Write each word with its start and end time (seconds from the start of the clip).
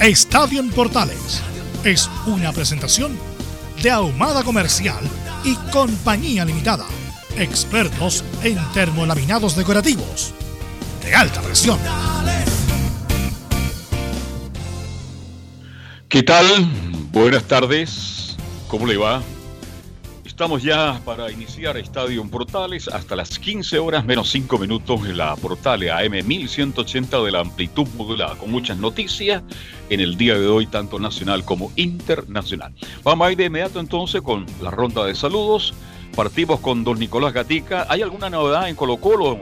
Estadio 0.00 0.60
en 0.60 0.70
Portales 0.70 1.42
es 1.84 2.08
una 2.26 2.52
presentación 2.52 3.18
de 3.82 3.90
Ahumada 3.90 4.42
Comercial 4.42 4.98
y 5.44 5.54
Compañía 5.70 6.42
Limitada. 6.46 6.86
Expertos 7.36 8.24
en 8.42 8.56
termolaminados 8.72 9.56
decorativos 9.56 10.32
de 11.04 11.14
alta 11.14 11.42
presión. 11.42 11.78
¿Qué 16.08 16.22
tal? 16.22 16.46
Buenas 17.12 17.44
tardes. 17.44 18.38
¿Cómo 18.68 18.86
le 18.86 18.96
va? 18.96 19.22
Estamos 20.40 20.62
ya 20.62 20.98
para 21.04 21.30
iniciar 21.30 21.76
Estadio 21.76 22.24
Portales 22.24 22.88
hasta 22.88 23.14
las 23.14 23.38
15 23.38 23.78
horas 23.78 24.06
menos 24.06 24.30
5 24.30 24.56
minutos 24.56 25.00
en 25.04 25.18
la 25.18 25.36
Portale 25.36 25.90
AM 25.90 26.26
1180 26.26 27.20
de 27.20 27.30
la 27.30 27.40
amplitud 27.40 27.86
modulada, 27.94 28.36
con 28.36 28.50
muchas 28.50 28.78
noticias 28.78 29.42
en 29.90 30.00
el 30.00 30.16
día 30.16 30.38
de 30.38 30.46
hoy, 30.46 30.66
tanto 30.66 30.98
nacional 30.98 31.44
como 31.44 31.70
internacional. 31.76 32.72
Vamos 33.04 33.28
a 33.28 33.32
ir 33.32 33.36
de 33.36 33.44
inmediato 33.44 33.80
entonces 33.80 34.22
con 34.22 34.46
la 34.62 34.70
ronda 34.70 35.04
de 35.04 35.14
saludos. 35.14 35.74
Partimos 36.16 36.58
con 36.60 36.84
don 36.84 36.98
Nicolás 36.98 37.34
Gatica. 37.34 37.84
¿Hay 37.90 38.00
alguna 38.00 38.30
novedad 38.30 38.66
en 38.70 38.76
Colo 38.76 38.96
Colo? 38.96 39.40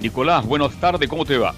Nicolás, 0.00 0.46
buenas 0.46 0.78
tardes, 0.78 1.08
¿cómo 1.08 1.24
te 1.24 1.38
va? 1.38 1.56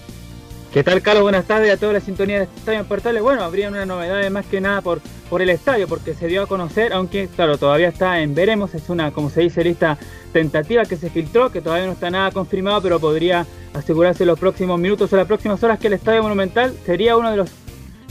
¿Qué 0.77 0.85
tal, 0.85 1.01
Carlos? 1.01 1.23
Buenas 1.23 1.47
tardes 1.47 1.73
a 1.73 1.79
toda 1.79 1.95
la 1.95 2.01
sintonía 2.01 2.37
de 2.37 2.45
Estadio 2.55 2.81
en 2.81 2.85
Portales. 2.85 3.23
Bueno, 3.23 3.43
habría 3.43 3.71
una 3.71 3.87
novedad 3.87 4.31
más 4.31 4.45
que 4.45 4.61
nada 4.61 4.83
por, 4.83 5.01
por 5.31 5.41
el 5.41 5.49
estadio, 5.49 5.89
porque 5.89 6.13
se 6.13 6.27
dio 6.27 6.43
a 6.43 6.47
conocer, 6.47 6.93
aunque 6.93 7.29
claro, 7.29 7.57
todavía 7.57 7.89
está 7.89 8.21
en 8.21 8.35
veremos, 8.35 8.75
es 8.75 8.91
una, 8.91 9.11
como 9.11 9.31
se 9.31 9.41
dice, 9.41 9.65
lista 9.65 9.97
tentativa 10.35 10.85
que 10.85 10.99
se 10.99 11.09
filtró, 11.09 11.51
que 11.51 11.63
todavía 11.63 11.87
no 11.87 11.93
está 11.93 12.11
nada 12.11 12.31
confirmado, 12.31 12.83
pero 12.83 13.01
podría 13.01 13.47
asegurarse 13.73 14.25
en 14.25 14.27
los 14.27 14.39
próximos 14.39 14.79
minutos 14.79 15.11
o 15.11 15.17
las 15.17 15.27
próximas 15.27 15.63
horas 15.63 15.79
que 15.79 15.87
el 15.87 15.95
Estadio 15.95 16.23
Monumental 16.23 16.77
sería 16.85 17.17
uno 17.17 17.31
de 17.31 17.39
los 17.39 17.51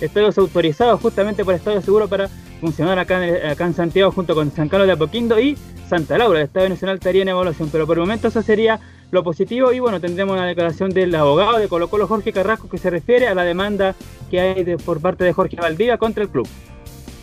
estadios 0.01 0.35
autorizados 0.39 0.99
justamente 0.99 1.45
por 1.45 1.53
Estadio 1.53 1.83
Seguro 1.83 2.07
para 2.07 2.29
funcionar 2.59 2.97
acá 2.97 3.23
en, 3.23 3.45
acá 3.45 3.67
en 3.67 3.75
Santiago 3.75 4.11
junto 4.11 4.33
con 4.33 4.51
San 4.51 4.69
Carlos 4.69 4.87
de 4.87 4.93
Apoquindo 4.93 5.39
y 5.39 5.55
Santa 5.87 6.17
Laura. 6.17 6.39
El 6.39 6.45
Estadio 6.45 6.69
Nacional 6.69 6.95
estaría 6.95 7.21
en 7.21 7.29
evaluación, 7.29 7.69
pero 7.71 7.85
por 7.85 7.97
el 7.97 8.01
momento 8.01 8.29
eso 8.29 8.41
sería 8.41 8.79
lo 9.15 9.23
positivo 9.23 9.71
y 9.71 9.79
bueno, 9.79 9.99
tendremos 9.99 10.33
una 10.33 10.45
declaración 10.45 10.91
del 10.91 11.15
abogado 11.15 11.57
de 11.57 11.67
Colo 11.67 11.89
Colo 11.89 12.07
Jorge 12.07 12.31
Carrasco 12.31 12.69
que 12.69 12.77
se 12.77 12.91
refiere 12.91 13.27
a 13.27 13.33
la 13.33 13.43
demanda 13.43 13.95
que 14.29 14.39
hay 14.39 14.63
de, 14.63 14.77
por 14.77 15.01
parte 15.01 15.23
de 15.23 15.33
Jorge 15.33 15.55
Valdivia 15.55 15.97
contra 15.97 16.21
el 16.21 16.29
club. 16.29 16.47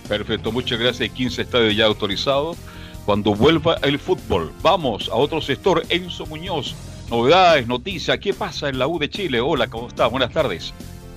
Perfecto, 0.09 0.51
muchas 0.51 0.79
gracias. 0.79 1.03
Hay 1.03 1.11
15 1.11 1.43
estadios 1.43 1.77
ya 1.77 1.85
autorizados. 1.85 2.57
Cuando 3.05 3.35
vuelva 3.35 3.77
el 3.83 3.99
fútbol, 3.99 4.53
vamos 4.63 5.09
a 5.11 5.15
otro 5.15 5.41
sector. 5.41 5.83
Enzo 5.89 6.27
Muñoz, 6.27 6.75
novedades, 7.11 7.67
noticias, 7.67 8.19
¿qué 8.19 8.33
pasa 8.33 8.69
en 8.69 8.79
la 8.79 8.87
U 8.89 8.99
de 8.99 9.11
Chile? 9.11 9.41
Hola, 9.41 9.69
¿cómo 9.69 9.89
estás? 9.89 10.11
Buenas 10.11 10.33
tardes. 10.33 10.73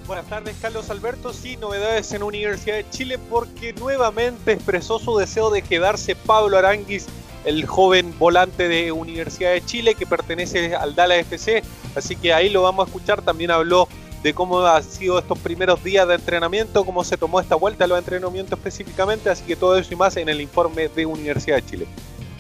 Buenas 0.08 0.26
tardes, 0.28 0.56
Carlos 0.62 0.90
Alberto. 0.90 1.32
Sí, 1.32 1.58
novedades 1.58 2.12
en 2.12 2.22
Universidad 2.22 2.76
de 2.76 2.90
Chile 2.90 3.18
porque 3.30 3.74
nuevamente 3.74 4.52
expresó 4.52 5.00
su 5.00 5.18
deseo 5.18 5.50
de 5.50 5.62
quedarse 5.62 6.16
Pablo 6.16 6.58
Aranguis 6.58 7.08
el 7.46 7.66
joven 7.66 8.14
volante 8.18 8.68
de 8.68 8.92
Universidad 8.92 9.54
de 9.54 9.64
Chile 9.64 9.96
que 9.96 10.06
pertenece 10.06 10.76
al 10.76 10.96
Dala 10.96 11.16
FC. 11.18 11.64
Así 11.96 12.16
que 12.16 12.34
ahí 12.34 12.50
lo 12.50 12.64
vamos 12.64 12.86
a 12.86 12.88
escuchar. 12.88 13.22
También 13.22 13.52
habló 13.52 13.88
de 14.24 14.34
cómo 14.34 14.66
han 14.66 14.84
sido 14.84 15.20
estos 15.20 15.38
primeros 15.38 15.84
días 15.84 16.08
de 16.08 16.16
entrenamiento, 16.16 16.84
cómo 16.84 17.04
se 17.04 17.16
tomó 17.16 17.40
esta 17.40 17.56
vuelta 17.56 17.86
a 17.86 17.88
los 17.88 18.00
entrenamientos 18.00 18.58
específicamente. 18.58 19.30
Así 19.30 19.44
que 19.46 19.56
todo 19.56 19.78
eso 19.78 19.94
y 19.94 19.96
más 19.96 20.18
en 20.18 20.28
el 20.28 20.42
informe 20.42 20.88
de 20.90 21.06
Universidad 21.06 21.58
de 21.58 21.66
Chile. 21.66 21.88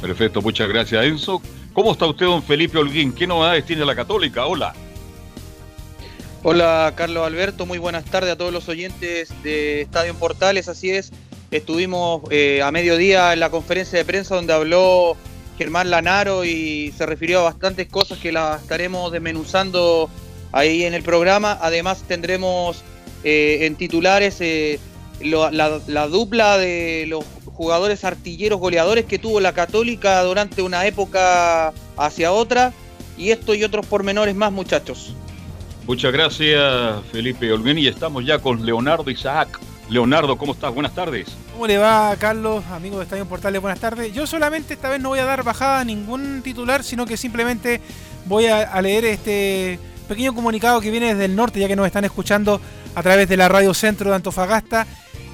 Perfecto, 0.01 0.41
muchas 0.41 0.67
gracias 0.67 1.05
Enzo. 1.05 1.41
¿Cómo 1.73 1.91
está 1.91 2.05
usted, 2.07 2.25
don 2.25 2.41
Felipe 2.41 2.77
Holguín? 2.77 3.13
¿Qué 3.13 3.27
novedades 3.27 3.65
tiene 3.65 3.85
la 3.85 3.95
Católica? 3.95 4.45
Hola. 4.45 4.73
Hola 6.41 6.93
Carlos 6.95 7.25
Alberto, 7.25 7.65
muy 7.65 7.79
buenas 7.79 8.05
tardes 8.05 8.31
a 8.31 8.37
todos 8.37 8.53
los 8.53 8.69
oyentes 8.69 9.33
de 9.41 9.81
Estadio 9.81 10.11
en 10.11 10.17
Portales, 10.17 10.67
así 10.67 10.91
es. 10.91 11.11
Estuvimos 11.51 12.23
eh, 12.31 12.61
a 12.61 12.71
mediodía 12.71 13.33
en 13.33 13.39
la 13.39 13.49
conferencia 13.49 13.97
de 13.99 14.05
prensa 14.05 14.35
donde 14.35 14.53
habló 14.53 15.15
Germán 15.57 15.89
Lanaro 15.89 16.43
y 16.43 16.93
se 16.97 17.05
refirió 17.05 17.39
a 17.41 17.43
bastantes 17.43 17.87
cosas 17.87 18.17
que 18.19 18.31
las 18.31 18.61
estaremos 18.61 19.11
desmenuzando 19.11 20.09
ahí 20.51 20.83
en 20.83 20.93
el 20.93 21.03
programa. 21.03 21.57
Además 21.61 22.03
tendremos 22.07 22.83
eh, 23.23 23.59
en 23.61 23.75
titulares 23.75 24.37
eh, 24.41 24.79
la, 25.21 25.51
la, 25.51 26.07
dupla 26.07 26.57
de 26.57 27.05
los 27.07 27.23
jugadores 27.53 28.03
artilleros 28.03 28.59
goleadores 28.59 29.05
que 29.05 29.19
tuvo 29.19 29.39
la 29.39 29.53
Católica 29.53 30.21
durante 30.23 30.61
una 30.61 30.85
época 30.85 31.73
hacia 31.97 32.31
otra. 32.31 32.73
Y 33.17 33.31
esto 33.31 33.55
y 33.55 33.63
otros 33.63 33.85
pormenores 33.85 34.35
más, 34.35 34.51
muchachos. 34.51 35.13
Muchas 35.87 36.11
gracias, 36.11 37.01
Felipe 37.11 37.51
Olguín. 37.53 37.77
Y 37.77 37.87
estamos 37.87 38.25
ya 38.25 38.39
con 38.39 38.65
Leonardo 38.65 39.09
Isaac. 39.09 39.59
Leonardo, 39.89 40.37
¿cómo 40.37 40.53
estás? 40.53 40.73
Buenas 40.73 40.95
tardes. 40.95 41.27
¿Cómo 41.53 41.67
le 41.67 41.77
va, 41.77 42.15
Carlos, 42.17 42.63
amigo 42.71 42.97
de 42.97 43.03
Estadio 43.03 43.25
Portales? 43.25 43.61
Buenas 43.61 43.79
tardes. 43.79 44.13
Yo 44.13 44.25
solamente 44.25 44.73
esta 44.73 44.89
vez 44.89 44.99
no 44.99 45.09
voy 45.09 45.19
a 45.19 45.25
dar 45.25 45.43
bajada 45.43 45.81
a 45.81 45.83
ningún 45.83 46.41
titular, 46.41 46.83
sino 46.83 47.05
que 47.05 47.17
simplemente 47.17 47.81
voy 48.25 48.47
a, 48.47 48.81
leer 48.81 49.05
este 49.05 49.79
pequeño 50.07 50.33
comunicado 50.33 50.81
que 50.81 50.91
viene 50.91 51.13
desde 51.13 51.25
el 51.25 51.35
norte, 51.35 51.59
ya 51.59 51.67
que 51.67 51.75
nos 51.75 51.85
están 51.85 52.03
escuchando 52.03 52.59
a 52.95 53.03
través 53.03 53.29
de 53.29 53.37
la 53.37 53.47
Radio 53.47 53.73
Centro 53.73 54.09
de 54.09 54.15
Antofagasta. 54.15 54.87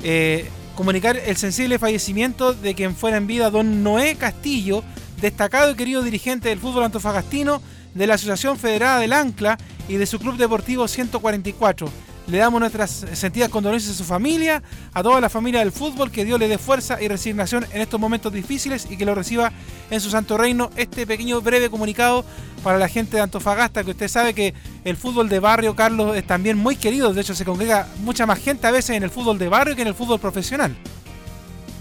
Eh, 0.04 0.50
comunicar 0.76 1.16
el 1.16 1.38
sensible 1.38 1.80
fallecimiento 1.80 2.54
de 2.54 2.76
quien 2.76 2.96
fuera 2.96 3.18
en 3.18 3.28
vida 3.28 3.50
don 3.52 3.84
Noé 3.84 4.16
Castillo, 4.16 4.84
destacado 5.22 5.72
y 5.72 5.76
querido 5.76 6.02
dirigente 6.02 6.50
del 6.50 6.60
fútbol 6.60 6.84
antofagastino, 6.84 7.62
de 7.94 8.08
la 8.08 8.16
Asociación 8.16 8.58
Federada 8.58 9.00
del 9.00 9.14
Ancla 9.14 9.58
y 9.88 9.96
de 9.96 10.06
su 10.06 10.20
Club 10.20 10.38
Deportivo 10.38 10.88
144. 10.88 11.90
Le 12.31 12.38
damos 12.38 12.62
nuestras 12.62 13.06
sentidas 13.12 13.50
condolencias 13.50 13.94
a 13.94 13.97
su 13.97 14.06
familia, 14.06 14.64
a 14.94 15.03
toda 15.03 15.19
la 15.19 15.30
familia 15.30 15.59
del 15.59 15.74
fútbol, 15.74 16.12
que 16.12 16.24
Dios 16.24 16.40
le 16.40 16.47
dé 16.47 16.58
fuerza 16.58 17.02
y 17.02 17.09
resignación 17.09 17.66
en 17.74 17.81
estos 17.81 18.00
momentos 18.00 18.31
difíciles 18.31 18.88
y 18.90 18.96
que 18.96 19.06
lo 19.06 19.14
reciba 19.14 19.52
en 19.90 20.00
su 20.00 20.09
santo 20.09 20.38
reino. 20.38 20.70
Este 20.78 21.06
pequeño 21.06 21.41
breve 21.41 21.70
comunicado 21.70 22.24
para 22.64 22.78
la 22.78 22.88
gente 22.88 23.18
de 23.18 23.24
Antofagasta, 23.24 23.84
que 23.84 23.91
usted 23.91 24.08
sabe 24.08 24.34
que 24.34 24.53
el 24.86 24.96
fútbol 24.96 25.28
de 25.28 25.41
barrio, 25.41 25.75
Carlos, 25.75 26.16
es 26.16 26.25
también 26.25 26.58
muy 26.58 26.78
querido. 26.78 27.14
De 27.14 27.20
hecho, 27.20 27.36
se 27.36 27.44
congrega 27.44 27.90
mucha 27.97 28.26
más 28.26 28.40
gente 28.40 28.66
a 28.66 28.72
veces 28.72 28.96
en 28.96 29.03
el 29.03 29.09
fútbol 29.09 29.38
de 29.38 29.50
barrio 29.50 29.76
que 29.76 29.82
en 29.82 29.90
el 29.90 29.94
fútbol 29.94 30.22
profesional. 30.22 30.73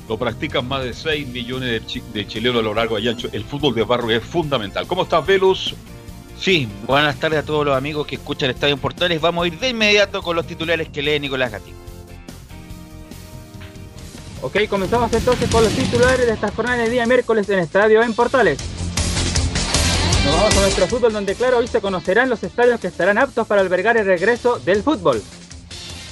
Lo 0.08 0.18
practican 0.18 0.66
más 0.66 0.82
de 0.82 0.94
6 0.94 1.28
millones 1.28 1.70
de, 1.70 1.86
chi 1.86 2.02
de 2.12 2.26
chilenos 2.26 2.58
a 2.58 2.62
lo 2.62 2.74
largo 2.74 2.98
y 2.98 3.06
ancho. 3.06 3.28
El 3.30 3.44
fútbol 3.44 3.72
de 3.72 3.84
barrio 3.84 4.16
es 4.16 4.24
fundamental. 4.24 4.88
¿Cómo 4.88 5.04
estás, 5.04 5.24
Velus? 5.24 5.76
Sí, 6.40 6.66
buenas 6.86 7.20
tardes 7.20 7.40
a 7.40 7.42
todos 7.42 7.66
los 7.66 7.76
amigos 7.76 8.06
que 8.06 8.14
escuchan 8.14 8.48
el 8.48 8.54
Estadio 8.54 8.72
en 8.72 8.80
Portales. 8.80 9.20
Vamos 9.20 9.44
a 9.44 9.48
ir 9.48 9.58
de 9.58 9.68
inmediato 9.68 10.22
con 10.22 10.34
los 10.34 10.46
titulares 10.46 10.88
que 10.88 11.02
lee 11.02 11.20
Nicolás 11.20 11.52
Gatín. 11.52 11.74
Ok, 14.40 14.56
comenzamos 14.70 15.12
entonces 15.12 15.50
con 15.50 15.62
los 15.62 15.72
titulares 15.74 16.26
de 16.26 16.32
esta 16.32 16.50
jornada 16.50 16.78
de 16.78 16.88
día 16.88 17.04
miércoles 17.04 17.46
en 17.50 17.58
Estadio 17.58 18.02
en 18.02 18.14
Portales. 18.14 18.58
Nos 20.24 20.34
vamos 20.34 20.56
a 20.56 20.60
nuestro 20.62 20.86
fútbol 20.86 21.12
donde 21.12 21.34
claro 21.34 21.58
hoy 21.58 21.66
se 21.66 21.82
conocerán 21.82 22.30
los 22.30 22.42
estadios 22.42 22.80
que 22.80 22.86
estarán 22.86 23.18
aptos 23.18 23.46
para 23.46 23.60
albergar 23.60 23.98
el 23.98 24.06
regreso 24.06 24.58
del 24.60 24.82
fútbol. 24.82 25.22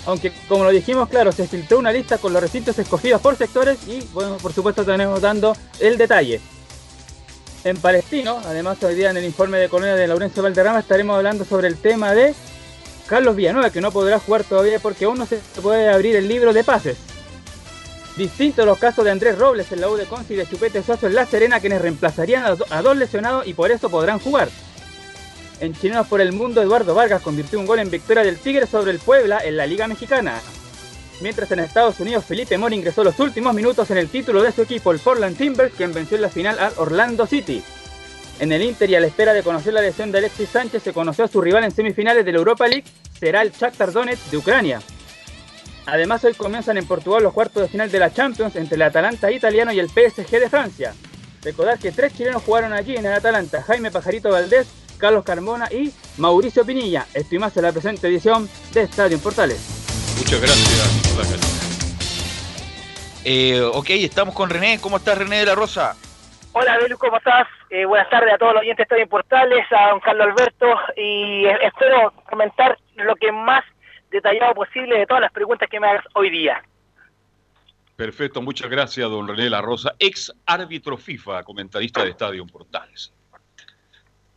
Aunque 0.05 0.31
como 0.47 0.65
lo 0.65 0.71
dijimos, 0.71 1.09
claro, 1.09 1.33
se 1.33 1.49
filtró 1.49 1.79
una 1.79 1.91
lista 1.91 2.19
con 2.19 2.35
los 2.35 2.43
recintos 2.43 2.79
escogidos 2.79 3.23
por 3.23 3.35
sectores 3.37 3.79
y 3.89 4.03
bueno, 4.13 4.37
por 4.37 4.53
supuesto 4.53 4.85
tenemos 4.85 5.23
dando 5.23 5.57
el 5.81 5.97
detalle. 5.97 6.39
En 7.65 7.77
Palestino, 7.77 8.41
además 8.45 8.83
hoy 8.85 8.95
día 8.95 9.11
en 9.11 9.17
el 9.17 9.25
informe 9.25 9.59
de 9.59 9.69
Colonia 9.69 9.97
de 9.97 10.07
Laurencio 10.07 10.43
Valderrama 10.43 10.79
estaremos 10.79 11.17
hablando 11.17 11.45
sobre 11.45 11.67
el 11.67 11.77
tema 11.77 12.15
de 12.15 12.35
Carlos 13.09 13.35
Villanueva, 13.35 13.71
que 13.71 13.81
no 13.81 13.91
podrá 13.91 14.21
jugar 14.21 14.45
todavía 14.45 14.79
porque 14.79 15.07
aún 15.07 15.19
no 15.19 15.27
se 15.27 15.39
puede 15.61 15.89
abrir 15.89 16.15
el 16.15 16.29
libro 16.29 16.53
de 16.53 16.63
pases. 16.63 16.97
Distinto 18.17 18.63
a 18.63 18.67
los 18.67 18.79
casos 18.79 19.05
de 19.05 19.11
Andrés 19.11 19.39
Robles 19.39 19.73
en 19.73 19.81
la 19.81 19.89
U 19.89 19.97
de 19.97 20.05
Conci 20.05 20.35
y 20.35 20.37
de 20.37 20.47
Chupete 20.49 20.83
Suazo 20.83 21.07
en 21.07 21.15
La 21.15 21.27
Serena, 21.27 21.61
quienes 21.61 21.83
reemplazarían 21.83 22.45
a, 22.45 22.83
dos 22.83 22.97
lesionados 22.97 23.47
y 23.47 23.55
por 23.55 23.71
eso 23.71 23.91
podrán 23.91 24.19
jugar. 24.19 24.49
En 25.61 25.75
Chilenos 25.75 26.07
por 26.07 26.21
el 26.21 26.33
Mundo, 26.33 26.63
Eduardo 26.63 26.95
Vargas 26.95 27.23
convirtió 27.23 27.59
un 27.59 27.67
gol 27.67 27.81
en 27.81 27.91
victoria 27.91 28.23
del 28.23 28.39
Tigre 28.39 28.67
sobre 28.67 28.93
el 28.93 28.99
Puebla 28.99 29.41
en 29.45 29.57
la 29.57 29.67
Liga 29.67 29.89
Mexicana. 29.89 30.41
Mientras 31.21 31.51
en 31.51 31.59
Estados 31.59 31.99
Unidos, 31.99 32.25
Felipe 32.25 32.57
Mora 32.59 32.75
ingresó 32.75 33.03
los 33.03 33.19
últimos 33.19 33.53
minutos 33.53 33.91
en 33.91 33.99
el 33.99 34.09
título 34.09 34.41
de 34.43 34.53
su 34.53 34.63
equipo, 34.63 34.93
el 34.93 35.01
Portland 35.01 35.37
Timbers, 35.37 35.75
quien 35.75 35.93
venció 35.93 36.17
en 36.17 36.23
la 36.23 36.29
final 36.29 36.59
al 36.59 36.73
Orlando 36.77 37.27
City. 37.27 37.63
En 38.39 38.53
el 38.53 38.63
Inter 38.63 38.89
y 38.89 38.95
a 38.95 39.01
la 39.01 39.09
espera 39.09 39.33
de 39.33 39.43
conocer 39.43 39.73
la 39.73 39.81
lesión 39.81 40.13
de 40.13 40.19
Alexis 40.19 40.49
Sánchez, 40.49 40.83
se 40.85 40.93
conoció 40.93 41.25
a 41.25 41.29
su 41.29 41.41
rival 41.41 41.65
en 41.65 41.73
semifinales 41.73 42.25
de 42.25 42.31
la 42.31 42.39
Europa 42.39 42.69
League, 42.69 42.85
será 43.19 43.43
el 43.43 43.51
Shakhtar 43.51 43.91
Donetsk 43.91 44.31
de 44.31 44.37
Ucrania. 44.37 44.81
Además, 45.87 46.23
hoy 46.23 46.35
comienzan 46.35 46.77
en 46.77 46.87
Portugal 46.87 47.25
los 47.25 47.33
cuartos 47.33 47.63
de 47.63 47.69
final 47.69 47.91
de 47.91 47.99
la 47.99 48.13
Champions 48.13 48.55
entre 48.55 48.77
el 48.77 48.83
Atalanta 48.83 49.33
italiano 49.33 49.73
y 49.73 49.81
el 49.81 49.89
PSG 49.89 50.31
de 50.39 50.49
Francia. 50.49 50.95
Recordar 51.43 51.79
que 51.79 51.91
tres 51.91 52.15
chilenos 52.17 52.45
jugaron 52.45 52.73
allí 52.73 52.95
en 52.95 53.07
el 53.07 53.13
Atalanta, 53.13 53.63
Jaime 53.63 53.91
Pajarito 53.91 54.31
Valdés, 54.31 54.69
Carlos 54.99 55.25
Carmona 55.25 55.69
y 55.73 55.93
Mauricio 56.19 56.65
Pinilla. 56.65 57.07
Esto 57.15 57.35
y 57.35 57.39
más 57.39 57.57
en 57.57 57.63
la 57.63 57.73
presente 57.73 58.07
edición 58.07 58.49
de 58.73 58.83
Estadio 58.83 59.19
Portales. 59.19 59.78
Muchas 60.19 60.41
gracias, 60.41 61.69
eh, 63.25 63.61
ok, 63.61 63.91
estamos 63.91 64.35
con 64.35 64.49
René. 64.49 64.81
¿Cómo 64.81 64.97
estás, 64.97 65.19
René 65.19 65.41
de 65.41 65.47
la 65.47 65.55
Rosa? 65.55 65.95
Hola, 66.53 66.79
Belu, 66.79 66.97
¿cómo 66.97 67.19
estás? 67.19 67.47
Eh, 67.71 67.85
buenas 67.85 68.09
tardes 68.09 68.33
a 68.33 68.39
todos 68.39 68.55
los 68.55 68.63
oyentes 68.63 68.79
de 68.79 68.83
Estadio 68.85 69.09
Portales, 69.09 69.67
a 69.71 69.91
don 69.91 70.01
Carlos 70.01 70.29
Alberto, 70.29 70.67
y 70.97 71.45
espero 71.47 72.13
comentar 72.29 72.79
lo 72.97 73.15
que 73.17 73.31
más 73.31 73.65
detallado 74.11 74.55
posible 74.55 74.99
de 74.99 75.07
todas 75.07 75.21
las 75.21 75.33
preguntas 75.33 75.69
que 75.69 75.79
me 75.79 75.89
hagas 75.89 76.05
hoy 76.15 76.31
día. 76.31 76.63
Perfecto, 77.97 78.41
muchas 78.41 78.71
gracias, 78.71 79.11
don 79.11 79.29
René 79.29 79.51
La 79.51 79.61
Rosa, 79.61 79.95
ex 79.99 80.33
árbitro 80.47 80.97
FIFA, 80.97 81.43
comentarista 81.43 82.03
de 82.03 82.11
Estadio 82.11 82.47
Portales. 82.47 83.13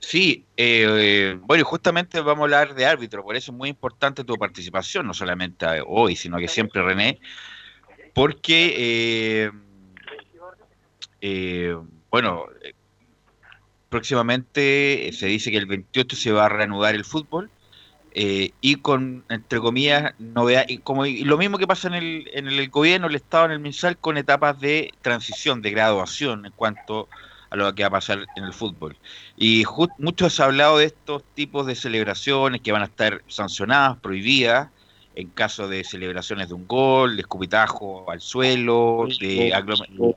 Sí, 0.02 0.46
eh, 0.58 1.38
bueno, 1.42 1.64
justamente 1.64 2.20
vamos 2.22 2.42
a 2.42 2.44
hablar 2.44 2.76
de 2.76 2.86
árbitro, 2.86 3.24
por 3.24 3.36
eso 3.36 3.52
es 3.52 3.58
muy 3.58 3.70
importante 3.70 4.24
tu 4.24 4.36
participación, 4.36 5.06
no 5.06 5.14
solamente 5.14 5.66
hoy, 5.86 6.16
sino 6.16 6.38
que 6.40 6.48
siempre, 6.48 6.82
René, 6.82 7.20
porque, 8.14 8.74
eh, 8.78 9.52
eh, 11.22 11.78
bueno, 12.10 12.48
próximamente 13.90 15.12
se 15.14 15.28
dice 15.28 15.52
que 15.52 15.58
el 15.58 15.68
28 15.68 16.16
se 16.16 16.32
va 16.32 16.46
a 16.46 16.50
reanudar 16.50 16.96
el 16.96 17.06
fútbol 17.06 17.52
eh, 18.14 18.52
y 18.60 18.78
con, 18.78 19.24
entre 19.30 19.60
comillas, 19.60 20.14
novedad, 20.18 20.66
y 20.68 20.80
como 20.80 21.06
lo 21.06 21.38
mismo 21.38 21.60
que 21.60 21.68
pasa 21.68 21.88
en 21.90 21.94
el, 21.94 22.30
en 22.34 22.48
el 22.48 22.70
gobierno, 22.70 23.08
el 23.08 23.16
Estado, 23.16 23.46
en 23.46 23.52
el 23.52 23.60
MinSal, 23.60 23.98
con 23.98 24.18
etapas 24.18 24.60
de 24.60 24.92
transición, 25.02 25.62
de 25.62 25.70
graduación 25.70 26.48
en 26.48 26.52
cuanto 26.54 27.08
lo 27.56 27.74
que 27.76 27.84
va 27.84 27.88
a 27.88 27.92
pasar 27.92 28.26
en 28.36 28.44
el 28.44 28.54
fútbol. 28.54 28.96
Y 29.38 29.64
muchos 29.98 30.40
han 30.40 30.48
hablado 30.48 30.78
de 30.78 30.86
estos 30.86 31.24
tipos 31.36 31.66
de 31.66 31.76
celebraciones 31.76 32.62
que 32.62 32.72
van 32.72 32.82
a 32.82 32.86
estar 32.86 33.22
sancionadas, 33.28 33.98
prohibidas, 34.00 34.70
en 35.16 35.28
caso 35.30 35.68
de 35.68 35.84
celebraciones 35.84 36.48
de 36.48 36.54
un 36.54 36.68
gol, 36.68 37.18
de 37.18 37.22
escupitajo 37.22 38.10
al 38.10 38.22
suelo, 38.22 39.08
de 39.20 39.54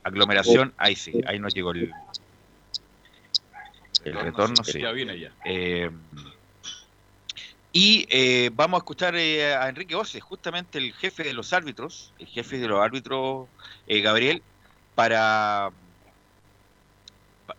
aglomeración. 0.04 0.72
Ahí 0.76 0.94
sí, 0.94 1.20
ahí 1.26 1.38
nos 1.38 1.52
llegó 1.54 1.72
el, 1.72 1.92
el 4.04 4.14
retorno. 4.14 4.62
Sí. 4.62 4.80
Ya 4.80 4.92
viene 4.92 5.18
ya. 5.18 5.32
Eh, 5.44 5.90
y 7.76 8.06
eh, 8.08 8.50
vamos 8.54 8.78
a 8.78 8.82
escuchar 8.82 9.16
eh, 9.16 9.52
a 9.52 9.68
Enrique 9.68 9.96
Oce, 9.96 10.20
justamente 10.20 10.78
el 10.78 10.92
jefe 10.92 11.24
de 11.24 11.32
los 11.32 11.52
árbitros, 11.52 12.12
el 12.20 12.28
jefe 12.28 12.58
de 12.58 12.68
los 12.68 12.80
árbitros, 12.80 13.48
eh, 13.88 14.00
Gabriel, 14.00 14.42
para, 14.94 15.70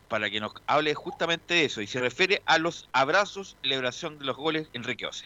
para 0.07 0.29
que 0.29 0.39
nos 0.39 0.53
hable 0.67 0.93
justamente 0.93 1.53
de 1.53 1.65
eso. 1.65 1.81
Y 1.81 1.87
se 1.87 1.99
refiere 1.99 2.41
a 2.45 2.57
los 2.57 2.89
abrazos, 2.93 3.57
celebración 3.61 4.19
de 4.19 4.25
los 4.25 4.37
goles, 4.37 4.69
Enrique 4.73 5.05
Oce. 5.05 5.25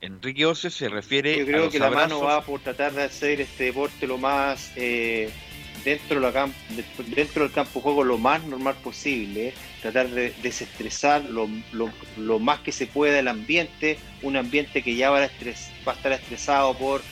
Enrique 0.00 0.44
Oce 0.46 0.70
se 0.70 0.88
refiere 0.88 1.38
Yo 1.38 1.46
creo 1.46 1.70
que 1.70 1.78
la 1.78 1.90
mano 1.90 2.20
va 2.20 2.42
por 2.42 2.60
tratar 2.60 2.92
de 2.92 3.04
hacer 3.04 3.40
este 3.40 3.64
deporte 3.64 4.06
lo 4.08 4.18
más 4.18 4.72
dentro, 5.84 6.20
dentro 7.14 7.44
del 7.44 7.52
campo 7.52 7.78
de 7.78 7.82
juego 7.82 8.04
lo 8.04 8.18
más 8.18 8.44
normal 8.44 8.74
posible, 8.82 9.54
tratar 9.80 10.08
de 10.08 10.32
desestresar 10.42 11.24
lo, 11.24 11.48
lo, 12.16 12.38
más 12.38 12.60
que 12.60 12.72
se 12.72 12.86
pueda 12.86 13.18
el 13.18 13.28
ambiente, 13.28 13.98
un 14.22 14.36
ambiente 14.36 14.82
que 14.82 14.94
ya 14.94 15.10
va 15.10 15.18
a, 15.18 15.30
va 15.86 15.92
a 15.92 15.94
estar 15.94 16.12
estresado 16.12 16.74
por, 16.74 17.02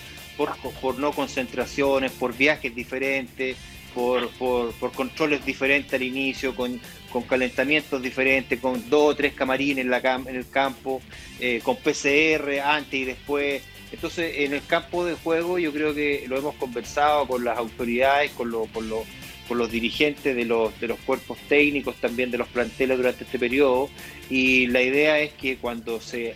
por, 0.41 0.57
por, 0.81 0.99
no 0.99 1.13
concentraciones, 1.13 2.13
por 2.13 2.35
viajes 2.35 2.75
diferentes, 2.75 3.59
por, 3.95 4.31
por, 4.31 4.73
controles 4.93 5.45
diferentes 5.45 5.93
al 5.93 6.03
inicio, 6.03 6.55
con, 6.55 6.81
con, 7.13 7.25
calentamientos 7.25 8.01
diferentes, 8.01 8.59
con 8.59 8.89
dos 8.89 9.13
o 9.13 9.17
tres 9.17 9.35
camarines 9.35 9.85
en, 9.85 9.91
la, 9.91 9.99
en 9.99 10.35
el 10.35 10.49
campo, 10.49 11.03
eh, 11.41 11.61
con 11.63 11.77
PCR 11.77 12.59
antes 12.65 12.95
y 12.95 13.05
después. 13.05 13.63
Entonces, 13.93 14.33
en 14.39 14.55
el 14.55 14.65
campo 14.65 15.05
de 15.05 15.13
juego 15.13 15.59
yo 15.59 15.73
creo 15.75 15.95
que 15.95 16.25
lo 16.27 16.39
hemos 16.39 16.55
conversado 16.55 17.27
con 17.29 17.45
las 17.45 17.59
autoridades, 17.59 18.31
con, 18.31 18.51
con, 18.69 18.89
los 18.89 19.71
dirigentes 19.71 20.35
de 20.35 20.45
los, 20.47 20.81
de 20.81 20.87
los 20.89 20.99
cuerpos 21.01 21.37
técnicos, 21.49 21.97
también 21.97 22.31
de 22.31 22.39
los 22.39 22.49
planteles 22.49 22.97
durante 22.97 23.25
este 23.25 23.39
periodo, 23.39 23.91
y 24.31 24.69
la 24.69 24.81
idea 24.81 25.19
es 25.19 25.35
que 25.35 25.59
cuando 25.59 26.01
se... 26.01 26.35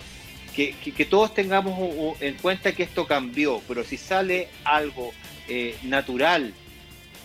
Que, 0.55 1.07
todos 1.11 1.35
tengamos 1.35 2.21
en 2.21 2.35
cuenta 2.35 2.73
que 2.73 2.85
esto 2.85 3.07
cambió, 3.07 3.61
pero 3.67 3.83
si 3.83 3.97
sale 3.97 4.49
algo 4.65 5.13
eh, 5.49 5.77
natural, 5.83 6.55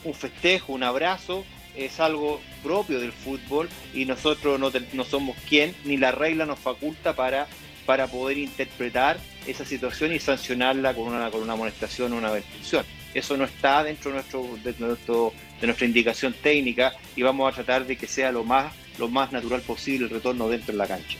un 0.03 0.13
festejo, 0.13 0.73
un 0.73 0.83
abrazo, 0.83 1.45
es 1.75 1.99
algo 1.99 2.41
propio 2.63 2.99
del 2.99 3.11
fútbol 3.11 3.69
y 3.93 4.05
nosotros 4.05 4.59
no, 4.59 4.71
no 4.93 5.03
somos 5.03 5.37
quien, 5.47 5.75
ni 5.85 5.97
la 5.97 6.11
regla 6.11 6.45
nos 6.45 6.59
faculta 6.59 7.15
para 7.15 7.47
para 7.89 8.05
poder 8.05 8.37
interpretar 8.37 9.17
esa 9.47 9.65
situación 9.65 10.13
y 10.13 10.19
sancionarla 10.19 10.93
con 10.93 11.07
una, 11.07 11.31
con 11.31 11.41
una 11.41 11.53
amonestación 11.53 12.13
o 12.13 12.17
una 12.17 12.27
avertición. 12.27 12.85
Eso 13.15 13.35
no 13.35 13.45
está 13.45 13.83
dentro 13.83 14.11
de, 14.11 14.17
nuestro, 14.17 14.43
de, 14.63 14.73
de 14.73 15.65
nuestra 15.65 15.87
indicación 15.87 16.33
técnica 16.33 16.93
y 17.15 17.23
vamos 17.23 17.51
a 17.51 17.55
tratar 17.55 17.87
de 17.87 17.95
que 17.95 18.05
sea 18.05 18.31
lo 18.31 18.43
más, 18.43 18.71
lo 18.99 19.07
más 19.07 19.31
natural 19.31 19.61
posible 19.61 20.05
el 20.05 20.11
retorno 20.11 20.47
dentro 20.47 20.71
de 20.71 20.77
la 20.77 20.85
cancha. 20.85 21.17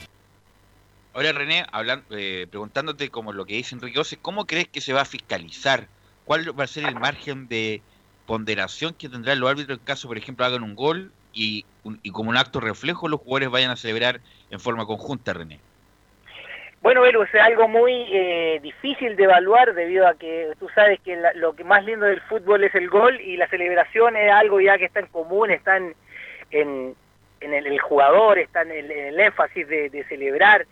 Ahora 1.14 1.32
René, 1.32 1.66
hablando, 1.72 2.06
eh, 2.18 2.48
preguntándote 2.50 3.10
como 3.10 3.34
lo 3.34 3.46
que 3.46 3.56
dice 3.56 3.76
Enrique 3.76 4.00
Ose, 4.00 4.18
¿cómo 4.18 4.46
crees 4.46 4.68
que 4.68 4.82
se 4.82 4.94
va 4.94 5.02
a 5.02 5.06
fiscalizar? 5.06 5.88
¿Cuál 6.26 6.58
va 6.58 6.64
a 6.64 6.68
ser 6.68 6.86
el 6.86 6.96
margen 6.96 7.48
de 7.48 7.82
ponderación 8.28 8.94
que 8.94 9.10
tendrá 9.10 9.34
el 9.34 9.46
árbitro 9.46 9.74
en 9.74 9.80
caso, 9.80 10.08
por 10.08 10.18
ejemplo, 10.18 10.46
hagan 10.46 10.64
un 10.64 10.76
gol 10.76 11.12
y, 11.34 11.66
y 12.04 12.12
como 12.12 12.30
un 12.30 12.38
acto 12.38 12.60
reflejo 12.60 13.08
los 13.08 13.22
jugadores 13.22 13.50
vayan 13.50 13.72
a 13.72 13.76
celebrar 13.76 14.22
en 14.52 14.60
forma 14.60 14.86
conjunta, 14.86 15.34
René? 15.34 15.60
Bueno, 16.82 17.02
Belu, 17.02 17.24
es 17.24 17.36
algo 17.36 17.68
muy 17.68 17.92
eh, 18.10 18.60
difícil 18.64 19.18
de 19.18 19.26
evaluar 19.26 19.74
debido 19.74 20.08
a 20.08 20.14
que 20.14 20.54
tú 20.60 20.70
sabes 20.74 21.00
que 21.02 21.22
lo 21.36 21.54
que 21.54 21.66
más 21.66 21.84
lindo 21.84 22.06
del 22.06 22.22
fútbol 22.22 22.64
es 22.64 22.74
el 22.74 22.90
gol 22.90 23.20
y 23.20 23.36
la 23.36 23.50
celebración 23.50 24.16
es 24.16 24.32
algo 24.32 24.62
ya 24.62 24.78
que 24.78 24.86
está 24.86 25.02
en 25.02 25.08
común, 25.08 25.52
está 25.52 25.76
en, 25.76 25.94
en, 26.52 26.96
el, 27.42 27.80
jugador, 27.80 28.40
está 28.40 28.62
en 28.62 28.72
el, 28.72 29.20
énfasis 29.20 29.68
de, 29.68 30.06
celebrar, 30.08 30.66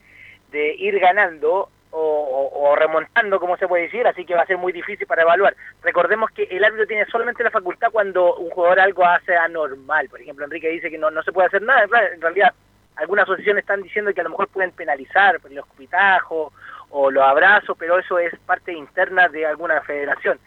de 0.51 0.75
ir 0.75 0.99
ganando 0.99 1.69
o, 1.91 2.75
remontando, 2.77 3.39
como 3.39 3.57
se 3.57 3.67
puede 3.67 3.83
decir, 3.83 4.05
así 4.05 4.23
que 4.23 4.35
va 4.35 4.43
a 4.43 4.45
ser 4.45 4.57
muy 4.57 4.71
difícil 4.71 5.07
para 5.07 5.23
evaluar. 5.23 5.55
Recordemos 5.81 6.29
que 6.31 6.43
el 6.43 6.63
árbitro 6.63 6.85
tiene 6.85 7.05
solamente 7.05 7.43
la 7.43 7.49
facultad 7.49 7.91
cuando 7.91 8.35
un 8.35 8.49
jugador 8.51 8.79
algo 8.79 9.05
hace 9.05 9.35
anormal. 9.35 10.07
Por 10.09 10.21
ejemplo, 10.21 10.45
Enrique 10.45 10.69
dice 10.69 10.91
que 10.91 10.97
no, 10.97 11.09
no 11.09 11.23
se 11.23 11.31
puede 11.31 11.47
hacer 11.47 11.61
nada, 11.63 11.83
en 12.13 12.21
realidad 12.21 12.53
algunas 12.97 13.23
asociaciones 13.23 13.61
están 13.61 13.83
diciendo 13.83 14.13
que 14.13 14.21
a 14.21 14.23
lo 14.23 14.31
mejor 14.31 14.47
pueden 14.47 14.71
penalizar 14.71 15.39
por 15.39 15.51
los 15.51 15.65
cupitajos 15.65 16.51
o 16.89 17.11
los 17.11 17.23
abrazos, 17.23 17.77
pero 17.77 17.99
eso 17.99 18.19
es 18.19 18.37
parte 18.45 18.73
interna 18.73 19.27
de 19.27 19.45
alguna 19.45 19.81
federación. 19.81 20.39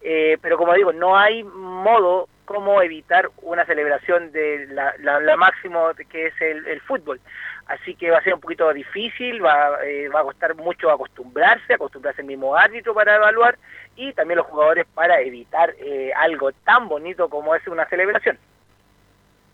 Eh, 0.00 0.38
pero 0.40 0.56
como 0.56 0.74
digo, 0.74 0.92
no 0.92 1.16
hay 1.16 1.42
modo 1.42 2.28
como 2.44 2.80
evitar 2.80 3.28
una 3.42 3.66
celebración 3.66 4.32
de 4.32 4.68
la, 4.68 5.36
máximo 5.36 5.90
que 6.08 6.28
es 6.28 6.34
el, 6.40 6.80
fútbol. 6.80 7.20
Así 7.68 7.94
que 7.94 8.10
va 8.10 8.18
a 8.18 8.22
ser 8.22 8.32
un 8.32 8.40
poquito 8.40 8.72
difícil, 8.72 9.44
va, 9.44 9.84
eh, 9.84 10.08
va 10.08 10.20
a 10.20 10.24
costar 10.24 10.54
mucho 10.54 10.90
acostumbrarse, 10.90 11.74
acostumbrarse 11.74 12.22
al 12.22 12.26
mismo 12.26 12.56
árbitro 12.56 12.94
para 12.94 13.16
evaluar 13.16 13.58
y 13.94 14.14
también 14.14 14.38
los 14.38 14.46
jugadores 14.46 14.86
para 14.94 15.20
evitar 15.20 15.74
eh, 15.78 16.10
algo 16.16 16.50
tan 16.52 16.88
bonito 16.88 17.28
como 17.28 17.54
es 17.54 17.66
una 17.68 17.86
celebración. 17.86 18.38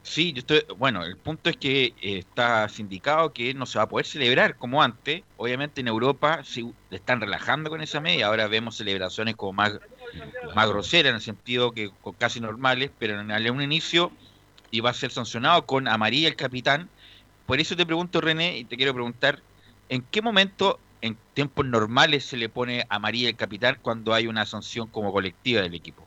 Sí, 0.03 0.33
yo 0.33 0.41
estoy, 0.41 0.63
bueno, 0.77 1.03
el 1.03 1.17
punto 1.17 1.51
es 1.51 1.57
que 1.57 1.87
eh, 1.87 2.19
está 2.19 2.69
sindicado 2.69 3.33
que 3.33 3.53
no 3.53 3.67
se 3.67 3.79
va 3.79 3.85
a 3.85 3.89
poder 3.89 4.07
celebrar 4.07 4.57
como 4.57 4.81
antes. 4.81 5.23
Obviamente 5.37 5.81
en 5.81 5.89
Europa 5.89 6.45
se 6.45 6.63
están 6.93 7.21
relajando 7.21 7.69
con 7.69 7.81
esa 7.81 8.01
media, 8.01 8.27
ahora 8.27 8.47
vemos 8.47 8.77
celebraciones 8.77 9.35
como 9.35 9.55
más, 9.55 9.81
más 10.55 10.69
groseras 10.69 11.11
en 11.11 11.17
el 11.17 11.21
sentido 11.21 11.73
que 11.73 11.91
casi 12.19 12.39
normales, 12.41 12.93
pero 12.97 13.19
en 13.19 13.51
un 13.51 13.63
inicio 13.63 14.13
iba 14.71 14.91
a 14.91 14.95
ser 14.95 15.11
sancionado 15.11 15.67
con 15.67 15.89
amarilla 15.89 16.29
el 16.29 16.37
capitán 16.37 16.91
por 17.47 17.61
eso 17.61 17.77
te 17.77 17.87
pregunto, 17.87 18.21
René, 18.21 18.57
y 18.59 18.65
te 18.65 18.77
quiero 18.77 18.95
preguntar, 18.95 19.39
¿en 19.89 20.03
qué 20.11 20.23
momento 20.23 20.79
en 21.03 21.17
tiempos 21.35 21.67
normales 21.67 22.25
se 22.25 22.37
le 22.37 22.49
pone 22.49 22.85
a 22.89 22.99
María 22.99 23.29
el 23.29 23.37
capitán 23.37 23.77
cuando 23.83 24.15
hay 24.15 24.27
una 24.27 24.47
sanción 24.47 24.89
como 24.89 25.13
colectiva 25.13 25.61
del 25.61 25.75
equipo? 25.75 26.05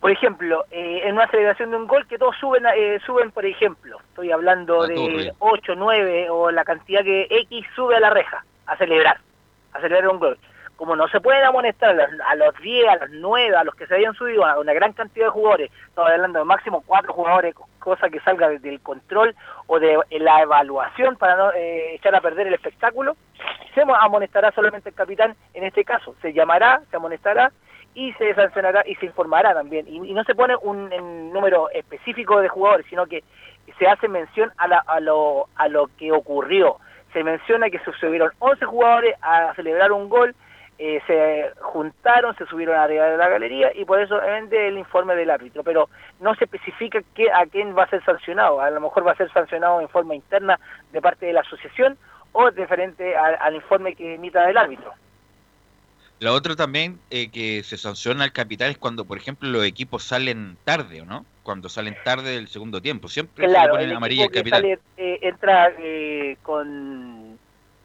Por 0.00 0.10
ejemplo, 0.10 0.64
eh, 0.72 1.02
en 1.04 1.14
una 1.14 1.28
celebración 1.28 1.70
de 1.70 1.76
un 1.76 1.86
gol 1.86 2.06
que 2.08 2.18
todos 2.18 2.34
suben, 2.36 2.64
eh, 2.76 2.98
suben 3.06 3.30
por 3.30 3.46
ejemplo, 3.46 3.98
estoy 4.08 4.32
hablando 4.32 4.86
de 4.86 5.32
8, 5.38 5.74
9 5.76 6.28
o 6.28 6.50
la 6.50 6.64
cantidad 6.64 7.04
que 7.04 7.28
X 7.30 7.64
sube 7.76 7.94
a 7.94 8.00
la 8.00 8.10
reja 8.10 8.44
a 8.66 8.76
celebrar, 8.76 9.20
a 9.72 9.80
celebrar 9.80 10.08
un 10.08 10.18
gol. 10.18 10.38
Como 10.82 10.96
no 10.96 11.06
se 11.06 11.20
pueden 11.20 11.44
amonestar 11.44 11.90
a 11.90 12.34
los, 12.34 12.60
10, 12.60 12.88
a 12.88 12.96
los 12.96 13.10
9, 13.10 13.54
a 13.54 13.62
los 13.62 13.72
que 13.76 13.86
se 13.86 13.94
habían 13.94 14.14
subido, 14.14 14.44
a 14.44 14.58
una 14.58 14.72
gran 14.72 14.92
cantidad 14.92 15.26
de 15.26 15.30
jugadores, 15.30 15.70
estoy 15.86 16.10
hablando 16.10 16.40
de 16.40 16.44
máximo 16.44 16.82
4 16.84 17.12
jugadores, 17.12 17.54
cosa 17.78 18.10
que 18.10 18.18
salga 18.18 18.48
del 18.48 18.80
control 18.80 19.32
o 19.68 19.78
de 19.78 19.96
la 20.10 20.42
evaluación 20.42 21.14
para 21.14 21.36
no 21.36 21.52
eh, 21.52 21.94
echar 21.94 22.16
a 22.16 22.20
perder 22.20 22.48
el 22.48 22.54
espectáculo, 22.54 23.16
se 23.76 23.82
amonestará 23.82 24.50
solamente 24.50 24.88
el 24.88 24.96
capitán 24.96 25.36
en 25.54 25.62
este 25.62 25.84
caso, 25.84 26.16
se 26.20 26.32
llamará, 26.32 26.82
se 26.90 26.96
amonestará 26.96 27.52
y 27.94 28.12
se 28.14 28.34
sancionará 28.34 28.82
y 28.84 28.96
se 28.96 29.06
informará 29.06 29.54
también. 29.54 29.86
Y, 29.86 30.12
no 30.12 30.24
se 30.24 30.34
pone 30.34 30.56
un, 30.62 30.90
número 31.32 31.70
específico 31.70 32.40
de 32.40 32.48
jugadores, 32.48 32.86
sino 32.90 33.06
que 33.06 33.22
se 33.78 33.86
hace 33.86 34.08
mención 34.08 34.50
a, 34.58 34.64
a, 34.64 34.98
lo, 34.98 35.46
a 35.54 35.68
lo 35.68 35.86
que 35.96 36.10
ocurrió. 36.10 36.78
Se 37.12 37.22
menciona 37.22 37.70
que 37.70 37.78
se 37.78 37.92
subieron 38.00 38.32
11 38.40 38.64
jugadores 38.64 39.14
a 39.22 39.54
celebrar 39.54 39.92
un 39.92 40.08
gol, 40.08 40.34
eh, 40.78 41.00
se 41.06 41.52
juntaron, 41.60 42.36
se 42.36 42.46
subieron 42.46 42.76
arriba 42.76 43.06
de 43.06 43.16
la 43.16 43.28
galería 43.28 43.72
y 43.74 43.84
por 43.84 44.00
eso 44.00 44.20
vende 44.20 44.68
el 44.68 44.78
informe 44.78 45.14
del 45.14 45.30
árbitro, 45.30 45.62
pero 45.62 45.88
no 46.20 46.34
se 46.34 46.44
especifica 46.44 47.00
qué, 47.14 47.30
a 47.30 47.46
quién 47.46 47.76
va 47.76 47.84
a 47.84 47.90
ser 47.90 48.04
sancionado. 48.04 48.60
A 48.60 48.70
lo 48.70 48.80
mejor 48.80 49.06
va 49.06 49.12
a 49.12 49.16
ser 49.16 49.32
sancionado 49.32 49.80
en 49.80 49.88
forma 49.88 50.14
interna 50.14 50.58
de 50.92 51.00
parte 51.00 51.26
de 51.26 51.34
la 51.34 51.40
asociación 51.40 51.96
o 52.32 52.50
diferente 52.50 53.14
al 53.16 53.54
informe 53.54 53.94
que 53.94 54.14
emita 54.14 54.48
el 54.48 54.56
árbitro. 54.56 54.92
Lo 56.22 56.32
otro 56.34 56.54
también 56.54 57.00
eh, 57.10 57.30
que 57.30 57.64
se 57.64 57.76
sanciona 57.76 58.22
al 58.22 58.32
capital 58.32 58.70
es 58.70 58.78
cuando, 58.78 59.04
por 59.04 59.18
ejemplo, 59.18 59.48
los 59.48 59.64
equipos 59.64 60.04
salen 60.04 60.56
tarde, 60.64 61.02
¿o 61.02 61.04
no? 61.04 61.26
Cuando 61.42 61.68
salen 61.68 61.96
tarde 62.04 62.30
del 62.30 62.46
segundo 62.46 62.80
tiempo. 62.80 63.08
Siempre 63.08 63.48
se 63.48 63.52
le 63.52 63.68
ponen 63.68 63.90
amarilla 63.90 64.26
al 64.26 64.30
capital. 64.30 64.64
Eh, 64.64 64.78
entra 65.20 65.72
eh, 65.80 66.36
con 66.44 67.21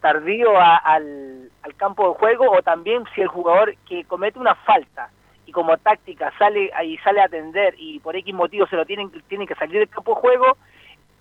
tardío 0.00 0.50
al, 0.60 1.50
campo 1.76 2.08
de 2.08 2.18
juego 2.18 2.50
o 2.50 2.62
también 2.62 3.04
si 3.14 3.20
el 3.20 3.28
jugador 3.28 3.76
que 3.88 4.04
comete 4.04 4.38
una 4.38 4.54
falta 4.54 5.10
y 5.46 5.52
como 5.52 5.76
táctica 5.76 6.32
sale 6.38 6.70
y 6.84 6.98
sale 6.98 7.20
a 7.20 7.26
atender 7.26 7.74
y 7.78 8.00
por 8.00 8.16
X 8.16 8.34
motivo 8.34 8.66
se 8.66 8.76
lo 8.76 8.84
tienen, 8.84 9.10
tienen 9.28 9.46
que 9.46 9.54
salir 9.54 9.78
del 9.78 9.88
campo 9.88 10.14
de 10.14 10.20
juego, 10.20 10.56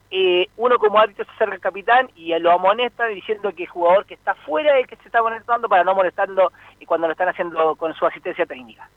eh, 0.09 0.47
uno 0.55 0.79
como 0.79 0.99
árbitro 0.99 1.25
se 1.25 1.31
acerca 1.31 1.55
al 1.55 1.59
capitán 1.59 2.09
y 2.15 2.37
lo 2.39 2.51
amonesta 2.51 3.07
diciendo 3.07 3.51
que 3.53 3.63
el 3.63 3.69
jugador 3.69 4.05
que 4.05 4.13
está 4.13 4.35
fuera 4.35 4.77
es 4.77 4.83
el 4.83 4.89
que 4.89 4.95
se 4.95 5.03
está 5.05 5.19
amonestando 5.19 5.67
para 5.67 5.83
no 5.83 5.93
molestarlo 5.93 6.51
y 6.79 6.85
cuando 6.85 7.07
lo 7.07 7.11
están 7.11 7.27
haciendo 7.27 7.75
con 7.75 7.93
su 7.93 8.05
asistencia 8.05 8.45
técnica. 8.45 8.89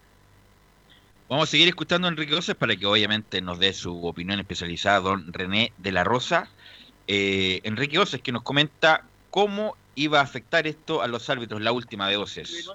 Vamos 1.29 1.49
a 1.49 1.51
seguir 1.51 1.69
escuchando 1.69 2.07
a 2.07 2.11
Enrique 2.11 2.35
Oces 2.35 2.55
para 2.55 2.75
que 2.77 2.87
obviamente 2.87 3.41
nos 3.41 3.59
dé 3.59 3.73
su 3.73 4.07
opinión 4.07 4.41
especializada 4.41 5.01
don 5.01 5.33
René 5.33 5.73
de 5.79 5.93
la 5.93 6.05
Rosa. 6.05 6.49
Eh, 7.07 7.61
Enrique 7.65 7.99
Oces 7.99 8.23
que 8.23 8.33
nos 8.33 8.43
comenta 8.43 9.05
cómo 9.31 9.77
iba 9.95 10.21
a 10.21 10.23
afectar 10.23 10.67
esto 10.67 11.03
a 11.03 11.09
los 11.09 11.29
árbitros, 11.31 11.61
la 11.61 11.73
última 11.73 12.09
de 12.09 12.17
Oces. 12.17 12.71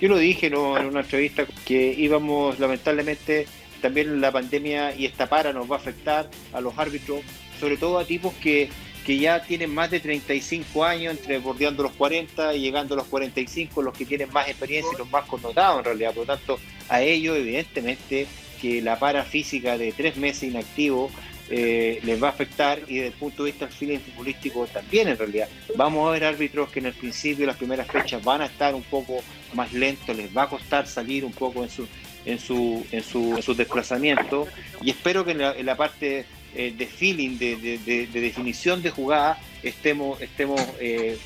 Yo 0.00 0.08
lo 0.08 0.16
dije 0.16 0.46
en 0.46 0.56
una 0.56 1.00
entrevista 1.00 1.46
que 1.64 1.92
íbamos 1.92 2.58
lamentablemente 2.58 3.46
también 3.80 4.20
la 4.20 4.30
pandemia 4.30 4.94
y 4.94 5.06
esta 5.06 5.26
para 5.28 5.52
nos 5.52 5.70
va 5.70 5.76
a 5.76 5.78
afectar 5.78 6.30
a 6.52 6.60
los 6.60 6.78
árbitros, 6.78 7.20
sobre 7.58 7.76
todo 7.76 7.98
a 7.98 8.04
tipos 8.04 8.32
que, 8.34 8.70
que 9.04 9.18
ya 9.18 9.42
tienen 9.42 9.74
más 9.74 9.90
de 9.90 10.00
35 10.00 10.84
años, 10.84 11.18
entre 11.18 11.38
bordeando 11.38 11.82
los 11.82 11.92
40 11.92 12.54
y 12.54 12.60
llegando 12.60 12.94
a 12.94 12.98
los 12.98 13.06
45, 13.06 13.82
los 13.82 13.96
que 13.96 14.06
tienen 14.06 14.32
más 14.32 14.48
experiencia 14.48 14.92
y 14.94 14.98
los 14.98 15.10
más 15.10 15.24
connotados 15.24 15.78
en 15.78 15.84
realidad. 15.84 16.14
Por 16.14 16.26
lo 16.26 16.36
tanto, 16.36 16.60
a 16.88 17.02
ellos 17.02 17.36
evidentemente 17.36 18.26
que 18.60 18.82
la 18.82 18.98
para 18.98 19.24
física 19.24 19.78
de 19.78 19.92
tres 19.92 20.16
meses 20.16 20.44
inactivo 20.44 21.10
eh, 21.52 21.98
les 22.04 22.22
va 22.22 22.28
a 22.28 22.30
afectar 22.30 22.78
y 22.86 22.96
desde 22.96 23.08
el 23.08 23.12
punto 23.14 23.42
de 23.42 23.50
vista 23.50 23.66
del 23.66 23.74
feeling 23.74 23.98
futbolístico 23.98 24.66
también 24.68 25.08
en 25.08 25.18
realidad. 25.18 25.48
Vamos 25.76 26.08
a 26.08 26.12
ver 26.12 26.24
árbitros 26.24 26.70
que 26.70 26.78
en 26.78 26.86
el 26.86 26.94
principio, 26.94 27.44
las 27.44 27.56
primeras 27.56 27.88
fechas, 27.88 28.22
van 28.22 28.42
a 28.42 28.46
estar 28.46 28.72
un 28.74 28.84
poco 28.84 29.22
más 29.54 29.72
lentos, 29.72 30.16
les 30.16 30.34
va 30.34 30.44
a 30.44 30.48
costar 30.48 30.86
salir 30.86 31.24
un 31.24 31.32
poco 31.32 31.64
en 31.64 31.70
su, 31.70 31.88
en 32.24 32.38
su, 32.38 32.86
en 32.92 33.02
su, 33.02 33.34
en 33.36 33.42
su 33.42 33.54
desplazamiento 33.54 34.46
y 34.80 34.90
espero 34.90 35.24
que 35.24 35.32
en 35.32 35.66
la, 35.66 35.76
parte 35.76 36.24
eh, 36.54 36.72
de 36.76 36.86
feeling, 36.86 37.36
de, 37.38 38.06
definición 38.12 38.80
de 38.80 38.90
jugada, 38.90 39.36
estemos, 39.62 40.20
estemos 40.20 40.60
eh, 40.78 41.18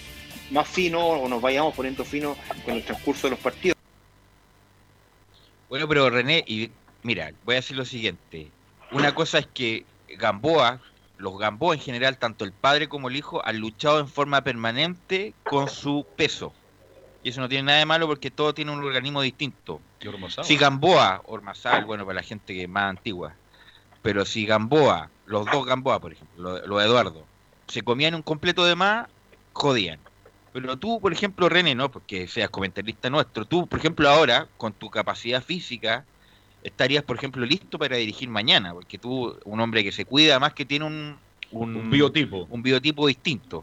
más 0.50 0.66
finos 0.66 1.02
o 1.02 1.28
nos 1.28 1.42
vayamos 1.42 1.74
poniendo 1.74 2.02
finos 2.04 2.38
con 2.64 2.74
el 2.74 2.82
transcurso 2.82 3.26
de 3.26 3.32
los 3.32 3.40
partidos. 3.40 3.76
Bueno, 5.68 5.86
pero 5.86 6.08
René, 6.08 6.44
y 6.46 6.70
mira, 7.02 7.32
voy 7.44 7.54
a 7.54 7.56
decir 7.56 7.76
lo 7.76 7.84
siguiente. 7.84 8.48
Una 8.92 9.14
cosa 9.14 9.38
es 9.40 9.46
que 9.52 9.84
Gamboa, 10.18 10.80
los 11.18 11.38
Gamboa 11.38 11.74
en 11.74 11.80
general, 11.80 12.18
tanto 12.18 12.44
el 12.44 12.52
padre 12.52 12.88
como 12.88 13.08
el 13.08 13.16
hijo, 13.16 13.44
han 13.44 13.58
luchado 13.58 14.00
en 14.00 14.08
forma 14.08 14.42
permanente 14.42 15.34
con 15.44 15.68
su 15.68 16.06
peso. 16.16 16.52
Y 17.22 17.30
eso 17.30 17.40
no 17.40 17.48
tiene 17.48 17.64
nada 17.64 17.78
de 17.78 17.86
malo 17.86 18.06
porque 18.06 18.30
todo 18.30 18.52
tiene 18.52 18.72
un 18.72 18.84
organismo 18.84 19.22
distinto. 19.22 19.80
Si 20.42 20.56
Gamboa, 20.56 21.22
Ormazal, 21.24 21.86
bueno, 21.86 22.04
para 22.04 22.16
la 22.16 22.22
gente 22.22 22.52
que 22.52 22.64
es 22.64 22.68
más 22.68 22.90
antigua, 22.90 23.34
pero 24.02 24.26
si 24.26 24.44
Gamboa, 24.44 25.08
los 25.24 25.46
dos 25.46 25.64
Gamboa, 25.64 25.98
por 26.00 26.12
ejemplo, 26.12 26.60
los, 26.66 26.78
de 26.78 26.84
Eduardo, 26.84 27.24
se 27.68 27.80
comían 27.80 28.14
un 28.14 28.20
completo 28.20 28.66
de 28.66 28.74
más, 28.74 29.08
jodían. 29.54 29.98
Pero 30.52 30.76
tú, 30.76 31.00
por 31.00 31.12
ejemplo, 31.12 31.48
René, 31.48 31.74
no 31.74 31.90
porque 31.90 32.28
seas 32.28 32.50
comentarista 32.50 33.08
nuestro, 33.08 33.46
tú, 33.46 33.66
por 33.66 33.78
ejemplo, 33.78 34.08
ahora, 34.10 34.46
con 34.58 34.74
tu 34.74 34.90
capacidad 34.90 35.42
física, 35.42 36.04
estarías, 36.64 37.04
por 37.04 37.16
ejemplo, 37.16 37.46
listo 37.46 37.78
para 37.78 37.96
dirigir 37.96 38.28
mañana, 38.28 38.72
porque 38.72 38.98
tú, 38.98 39.38
un 39.44 39.60
hombre 39.60 39.84
que 39.84 39.92
se 39.92 40.04
cuida, 40.04 40.40
más 40.40 40.54
que 40.54 40.64
tiene 40.64 40.86
un, 40.86 41.16
un 41.52 41.90
biotipo. 41.90 42.46
Un 42.50 42.62
biotipo 42.62 43.06
distinto. 43.06 43.62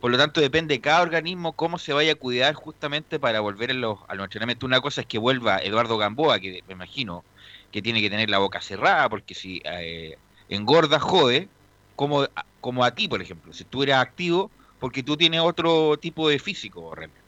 Por 0.00 0.10
lo 0.10 0.18
tanto, 0.18 0.40
depende 0.40 0.74
de 0.74 0.80
cada 0.80 1.02
organismo 1.02 1.52
cómo 1.52 1.78
se 1.78 1.92
vaya 1.92 2.12
a 2.12 2.16
cuidar 2.16 2.54
justamente 2.54 3.18
para 3.18 3.40
volver 3.40 3.70
a 3.70 3.74
los, 3.74 3.98
a 4.08 4.14
los 4.14 4.24
entrenamientos. 4.24 4.66
Una 4.66 4.80
cosa 4.80 5.02
es 5.02 5.06
que 5.06 5.18
vuelva 5.18 5.58
Eduardo 5.58 5.96
Gamboa, 5.96 6.40
que 6.40 6.62
me 6.66 6.72
imagino 6.72 7.22
que 7.70 7.82
tiene 7.82 8.00
que 8.00 8.10
tener 8.10 8.30
la 8.30 8.38
boca 8.38 8.60
cerrada, 8.60 9.08
porque 9.08 9.34
si 9.34 9.62
eh, 9.64 10.16
engorda, 10.48 10.98
jode, 10.98 11.48
como, 11.96 12.26
como 12.60 12.82
a 12.82 12.94
ti, 12.94 13.08
por 13.08 13.22
ejemplo, 13.22 13.52
si 13.52 13.64
tú 13.64 13.82
eres 13.82 13.96
activo, 13.96 14.50
porque 14.80 15.02
tú 15.02 15.16
tienes 15.16 15.40
otro 15.40 15.98
tipo 15.98 16.28
de 16.28 16.38
físico, 16.38 16.94
René. 16.94 17.19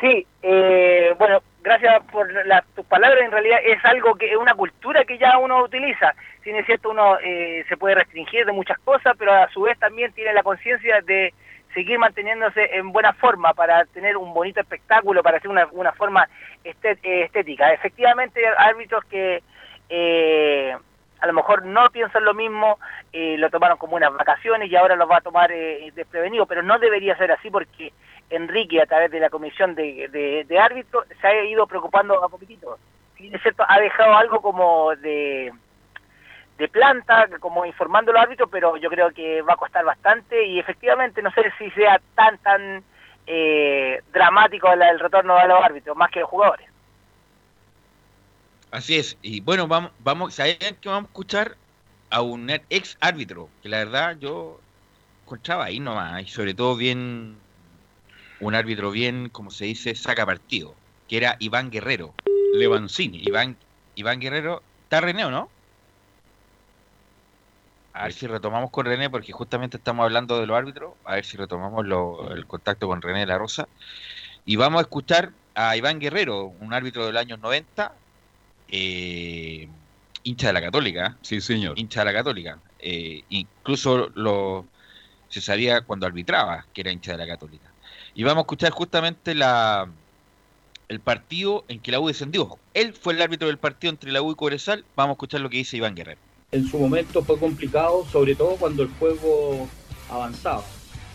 Sí, 0.00 0.26
eh, 0.42 1.14
bueno, 1.18 1.40
gracias 1.62 2.02
por 2.12 2.28
tus 2.74 2.84
palabras. 2.86 3.22
En 3.24 3.30
realidad 3.30 3.58
es 3.64 3.82
algo 3.84 4.14
que 4.14 4.30
es 4.30 4.36
una 4.36 4.54
cultura 4.54 5.04
que 5.04 5.18
ya 5.18 5.38
uno 5.38 5.62
utiliza. 5.62 6.14
Si 6.44 6.50
es 6.50 6.66
cierto, 6.66 6.90
uno 6.90 7.18
eh, 7.20 7.64
se 7.68 7.76
puede 7.76 7.94
restringir 7.94 8.44
de 8.44 8.52
muchas 8.52 8.78
cosas, 8.80 9.14
pero 9.18 9.32
a 9.32 9.48
su 9.48 9.62
vez 9.62 9.78
también 9.78 10.12
tiene 10.12 10.34
la 10.34 10.42
conciencia 10.42 11.00
de 11.00 11.32
seguir 11.72 11.98
manteniéndose 11.98 12.76
en 12.76 12.92
buena 12.92 13.12
forma 13.14 13.52
para 13.54 13.84
tener 13.86 14.16
un 14.16 14.32
bonito 14.32 14.60
espectáculo, 14.60 15.22
para 15.22 15.38
hacer 15.38 15.50
una, 15.50 15.66
una 15.72 15.92
forma 15.92 16.28
estética. 16.64 17.72
Efectivamente, 17.72 18.40
árbitros 18.58 19.04
que 19.06 19.42
eh, 19.88 20.76
a 21.20 21.26
lo 21.26 21.32
mejor 21.32 21.64
no 21.64 21.88
piensan 21.90 22.24
lo 22.24 22.34
mismo, 22.34 22.78
eh, 23.12 23.36
lo 23.38 23.50
tomaron 23.50 23.78
como 23.78 23.96
unas 23.96 24.12
vacaciones 24.12 24.70
y 24.70 24.76
ahora 24.76 24.96
los 24.96 25.10
va 25.10 25.18
a 25.18 25.22
tomar 25.22 25.50
eh, 25.52 25.90
desprevenido, 25.94 26.46
pero 26.46 26.62
no 26.62 26.78
debería 26.78 27.16
ser 27.16 27.32
así 27.32 27.50
porque 27.50 27.92
Enrique, 28.30 28.80
a 28.80 28.86
través 28.86 29.10
de 29.10 29.20
la 29.20 29.30
comisión 29.30 29.74
de, 29.74 30.44
de, 30.48 30.58
árbitros, 30.58 31.06
se 31.20 31.26
ha 31.26 31.44
ido 31.44 31.66
preocupando 31.66 32.22
a 32.24 32.28
poquitito. 32.28 32.78
cierto, 33.16 33.64
ha 33.68 33.80
dejado 33.80 34.14
algo 34.16 34.40
como 34.40 34.94
de 34.96 35.52
de 36.58 36.68
planta, 36.68 37.28
como 37.40 37.66
informando 37.66 38.10
al 38.12 38.18
árbitro, 38.18 38.46
pero 38.48 38.76
yo 38.76 38.88
creo 38.88 39.10
que 39.10 39.42
va 39.42 39.54
a 39.54 39.58
costar 39.58 39.84
bastante 39.84 40.46
y 40.46 40.58
efectivamente 40.58 41.20
no 41.22 41.30
sé 41.32 41.52
si 41.58 41.70
sea 41.72 42.00
tan, 42.14 42.38
tan 42.38 42.82
eh, 43.26 44.02
dramático 44.12 44.72
el, 44.72 44.98
retorno 44.98 45.36
de 45.36 45.48
los 45.48 45.62
árbitros, 45.62 45.96
más 45.96 46.10
que 46.10 46.20
los 46.20 46.30
jugadores. 46.30 46.66
Así 48.70 48.96
es, 48.96 49.18
y 49.22 49.40
bueno, 49.40 49.68
vamos, 49.68 49.92
vamos, 50.00 50.34
¿saben 50.34 50.56
que 50.80 50.88
vamos 50.88 51.04
a 51.04 51.12
escuchar 51.12 51.56
a 52.10 52.22
un 52.22 52.50
ex 52.50 52.96
árbitro? 53.00 53.48
Que 53.62 53.68
la 53.68 53.78
verdad 53.78 54.16
yo 54.18 54.60
encontraba 55.24 55.66
ahí 55.66 55.78
nomás, 55.78 56.22
y 56.22 56.26
sobre 56.26 56.54
todo 56.54 56.76
bien, 56.76 57.36
un 58.40 58.54
árbitro 58.54 58.90
bien, 58.90 59.28
como 59.30 59.50
se 59.50 59.66
dice, 59.66 59.94
saca 59.94 60.26
partido, 60.26 60.74
que 61.08 61.16
era 61.16 61.36
Iván 61.38 61.70
Guerrero. 61.70 62.14
Levancini. 62.54 63.22
Iván, 63.24 63.56
Iván 63.94 64.20
Guerrero, 64.20 64.62
¿está 64.84 65.00
René 65.00 65.24
o 65.24 65.30
no? 65.30 65.50
A 67.92 68.04
ver 68.04 68.12
si 68.12 68.26
retomamos 68.26 68.70
con 68.70 68.84
René, 68.84 69.08
porque 69.08 69.32
justamente 69.32 69.78
estamos 69.78 70.04
hablando 70.04 70.38
de 70.38 70.46
los 70.46 70.56
árbitros. 70.56 70.92
A 71.04 71.14
ver 71.14 71.24
si 71.24 71.38
retomamos 71.38 71.84
el 72.30 72.46
contacto 72.46 72.88
con 72.88 73.00
René 73.00 73.20
de 73.20 73.26
la 73.26 73.38
Rosa. 73.38 73.68
Y 74.44 74.56
vamos 74.56 74.80
a 74.80 74.82
escuchar 74.82 75.30
a 75.54 75.76
Iván 75.76 75.98
Guerrero, 75.98 76.52
un 76.60 76.74
árbitro 76.74 77.06
del 77.06 77.16
año 77.16 77.38
90, 77.38 77.92
hincha 78.68 80.48
de 80.48 80.52
la 80.52 80.60
Católica. 80.60 81.16
Sí, 81.22 81.40
señor. 81.40 81.78
Hincha 81.78 82.00
de 82.00 82.04
la 82.04 82.12
Católica. 82.12 82.58
Eh, 82.78 83.24
incluso 83.30 84.10
lo, 84.14 84.66
se 85.28 85.40
sabía 85.40 85.80
cuando 85.80 86.06
arbitraba 86.06 86.66
que 86.74 86.82
era 86.82 86.92
hincha 86.92 87.12
de 87.12 87.18
la 87.18 87.26
Católica. 87.26 87.65
Y 88.16 88.24
vamos 88.24 88.38
a 88.38 88.40
escuchar 88.44 88.72
justamente 88.72 89.34
la, 89.34 89.90
el 90.88 91.00
partido 91.00 91.66
en 91.68 91.80
que 91.80 91.92
la 91.92 92.00
U 92.00 92.08
descendió. 92.08 92.58
Él 92.72 92.94
fue 92.94 93.12
el 93.12 93.20
árbitro 93.20 93.46
del 93.46 93.58
partido 93.58 93.90
entre 93.90 94.10
la 94.10 94.22
U 94.22 94.32
y 94.32 94.34
Cobresal. 94.34 94.86
Vamos 94.96 95.10
a 95.10 95.16
escuchar 95.16 95.42
lo 95.42 95.50
que 95.50 95.58
dice 95.58 95.76
Iván 95.76 95.94
Guerrero. 95.94 96.18
En 96.50 96.66
su 96.66 96.78
momento 96.78 97.22
fue 97.22 97.38
complicado, 97.38 98.06
sobre 98.10 98.34
todo 98.34 98.56
cuando 98.56 98.84
el 98.84 98.88
juego 98.98 99.68
avanzaba 100.08 100.64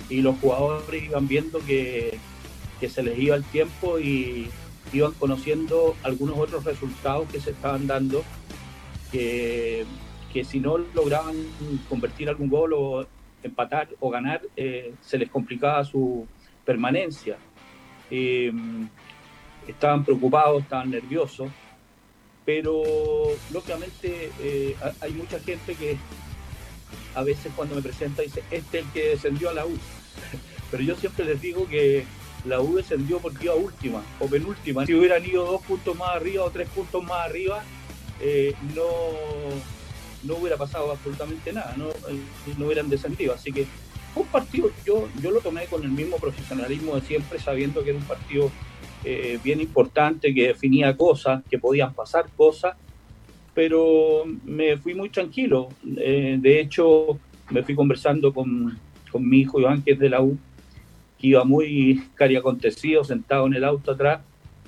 y 0.09 0.21
los 0.21 0.37
jugadores 0.37 1.03
iban 1.03 1.27
viendo 1.27 1.57
que, 1.65 2.19
que 2.79 2.87
se 2.87 3.01
les 3.01 3.17
iba 3.17 3.35
el 3.35 3.45
tiempo 3.45 3.97
y 3.99 4.51
iban 4.93 5.13
conociendo 5.13 5.95
algunos 6.03 6.37
otros 6.37 6.65
resultados 6.65 7.27
que 7.31 7.39
se 7.39 7.49
estaban 7.49 7.87
dando, 7.87 8.23
que, 9.11 9.87
que 10.31 10.43
si 10.43 10.59
no 10.59 10.77
lograban 10.77 11.35
convertir 11.89 12.29
algún 12.29 12.49
gol 12.49 12.73
o 12.73 13.07
empatar 13.41 13.89
o 13.99 14.11
ganar, 14.11 14.41
eh, 14.55 14.93
se 15.01 15.17
les 15.17 15.31
complicaba 15.31 15.83
su 15.83 16.27
permanencia. 16.65 17.37
Eh, 18.09 18.51
estaban 19.67 20.03
preocupados, 20.03 20.63
estaban 20.63 20.91
nerviosos, 20.91 21.49
pero 22.45 22.83
lógicamente 23.51 24.31
eh, 24.39 24.75
hay 24.99 25.11
mucha 25.13 25.39
gente 25.39 25.75
que 25.75 25.97
a 27.15 27.23
veces 27.23 27.51
cuando 27.55 27.75
me 27.75 27.81
presenta 27.81 28.21
dice, 28.21 28.43
este 28.51 28.79
es 28.79 28.85
el 28.85 28.91
que 28.91 29.07
descendió 29.09 29.49
a 29.49 29.53
la 29.53 29.65
U. 29.65 29.71
Pero 30.71 30.83
yo 30.83 30.95
siempre 30.95 31.25
les 31.25 31.41
digo 31.41 31.67
que 31.67 32.05
la 32.45 32.61
U 32.61 32.75
descendió 32.75 33.19
porque 33.19 33.45
iba 33.45 33.55
última 33.55 34.01
o 34.19 34.27
penúltima. 34.27 34.85
Si 34.85 34.93
hubieran 34.93 35.25
ido 35.25 35.45
dos 35.45 35.61
puntos 35.61 35.97
más 35.97 36.11
arriba 36.11 36.45
o 36.45 36.49
tres 36.49 36.69
puntos 36.69 37.03
más 37.03 37.25
arriba, 37.25 37.61
no, 38.73 38.85
no 40.23 40.35
hubiera 40.35 40.55
pasado 40.55 40.91
absolutamente 40.91 41.51
nada, 41.51 41.75
no, 41.75 41.89
no 42.57 42.65
hubieran 42.65 42.89
descendido. 42.89 43.33
Así 43.33 43.51
que 43.51 43.67
un 44.15 44.27
partido, 44.27 44.71
yo, 44.85 45.07
yo 45.21 45.31
lo 45.31 45.39
tomé 45.39 45.65
con 45.65 45.83
el 45.83 45.91
mismo 45.91 46.17
profesionalismo 46.17 46.95
de 46.95 47.01
siempre, 47.01 47.39
sabiendo 47.39 47.83
que 47.83 47.91
era 47.91 47.99
un 47.99 48.05
partido 48.05 48.51
eh, 49.03 49.39
bien 49.43 49.61
importante, 49.61 50.33
que 50.33 50.47
definía 50.47 50.95
cosas, 50.95 51.43
que 51.49 51.57
podían 51.57 51.93
pasar 51.93 52.25
cosas, 52.35 52.75
pero 53.53 54.25
me 54.45 54.77
fui 54.77 54.93
muy 54.93 55.09
tranquilo. 55.09 55.69
Eh, 55.97 56.37
de 56.39 56.59
hecho, 56.59 57.19
me 57.49 57.63
fui 57.63 57.73
conversando 57.73 58.33
con, 58.33 58.77
con, 59.11 59.27
mi 59.27 59.39
hijo 59.39 59.59
Iván, 59.59 59.81
que 59.81 59.93
es 59.93 59.99
de 59.99 60.09
la 60.09 60.21
U, 60.21 60.37
que 61.17 61.27
iba 61.27 61.43
muy 61.43 62.03
cariacontecido, 62.15 63.03
sentado 63.03 63.47
en 63.47 63.55
el 63.55 63.63
auto 63.63 63.91
atrás, 63.91 64.21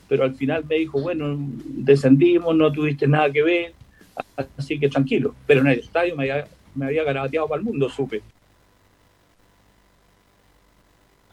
pero 0.07 0.23
al 0.23 0.35
final 0.35 0.65
me 0.67 0.75
dijo, 0.75 1.01
bueno, 1.01 1.37
descendimos, 1.65 2.55
no 2.55 2.71
tuviste 2.71 3.07
nada 3.07 3.31
que 3.31 3.43
ver, 3.43 3.73
así 4.57 4.79
que 4.79 4.89
tranquilo. 4.89 5.35
Pero 5.45 5.61
en 5.61 5.67
el 5.67 5.79
estadio 5.79 6.15
me 6.15 6.23
había, 6.31 6.47
me 6.75 6.85
había 6.85 7.03
garabateado 7.03 7.47
para 7.47 7.59
el 7.59 7.65
mundo, 7.65 7.89
supe. 7.89 8.21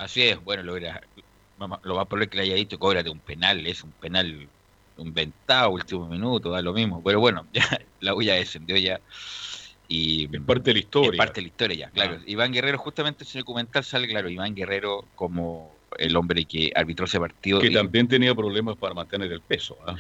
Así 0.00 0.23
es, 0.23 0.42
bueno, 0.42 0.62
lo, 0.62 0.78
era, 0.78 1.02
lo 1.59 1.69
más 1.69 1.80
probable 2.07 2.28
que 2.28 2.38
le 2.38 2.45
haya 2.45 2.54
dicho, 2.54 2.78
cóbrate 2.78 3.11
un 3.11 3.19
penal, 3.19 3.66
es 3.66 3.85
un 3.85 3.90
penal 3.92 4.49
inventado, 4.97 5.71
último 5.71 6.09
minuto, 6.09 6.50
da 6.50 6.62
lo 6.62 6.73
mismo. 6.73 7.02
Pero 7.04 7.21
bueno, 7.21 7.47
ya 7.52 7.78
la 8.00 8.14
huya 8.14 8.35
descendió 8.35 8.78
ya. 8.78 8.99
Y 9.88 10.35
es 10.35 10.40
parte 10.40 10.71
de 10.71 10.75
la 10.75 10.80
historia. 10.80 11.11
Es 11.11 11.19
parte 11.19 11.35
de 11.35 11.42
la 11.42 11.49
historia 11.49 11.76
ya, 11.76 11.90
claro. 11.90 12.16
Ah. 12.19 12.23
Iván 12.26 12.50
Guerrero, 12.50 12.78
justamente 12.78 13.25
en 13.25 13.30
el 13.35 13.40
documental 13.40 13.85
sale, 13.85 14.09
claro, 14.09 14.30
Iván 14.30 14.54
Guerrero 14.54 15.04
como 15.16 15.71
el 15.99 16.16
hombre 16.16 16.47
que 16.47 16.73
arbitró 16.75 17.04
ese 17.04 17.21
partido. 17.21 17.61
Que 17.61 17.71
también 17.71 18.09
tenía 18.09 18.35
problemas 18.35 18.78
para 18.78 18.95
mantener 18.95 19.30
el 19.30 19.42
peso. 19.42 19.76
¿ah? 19.87 19.97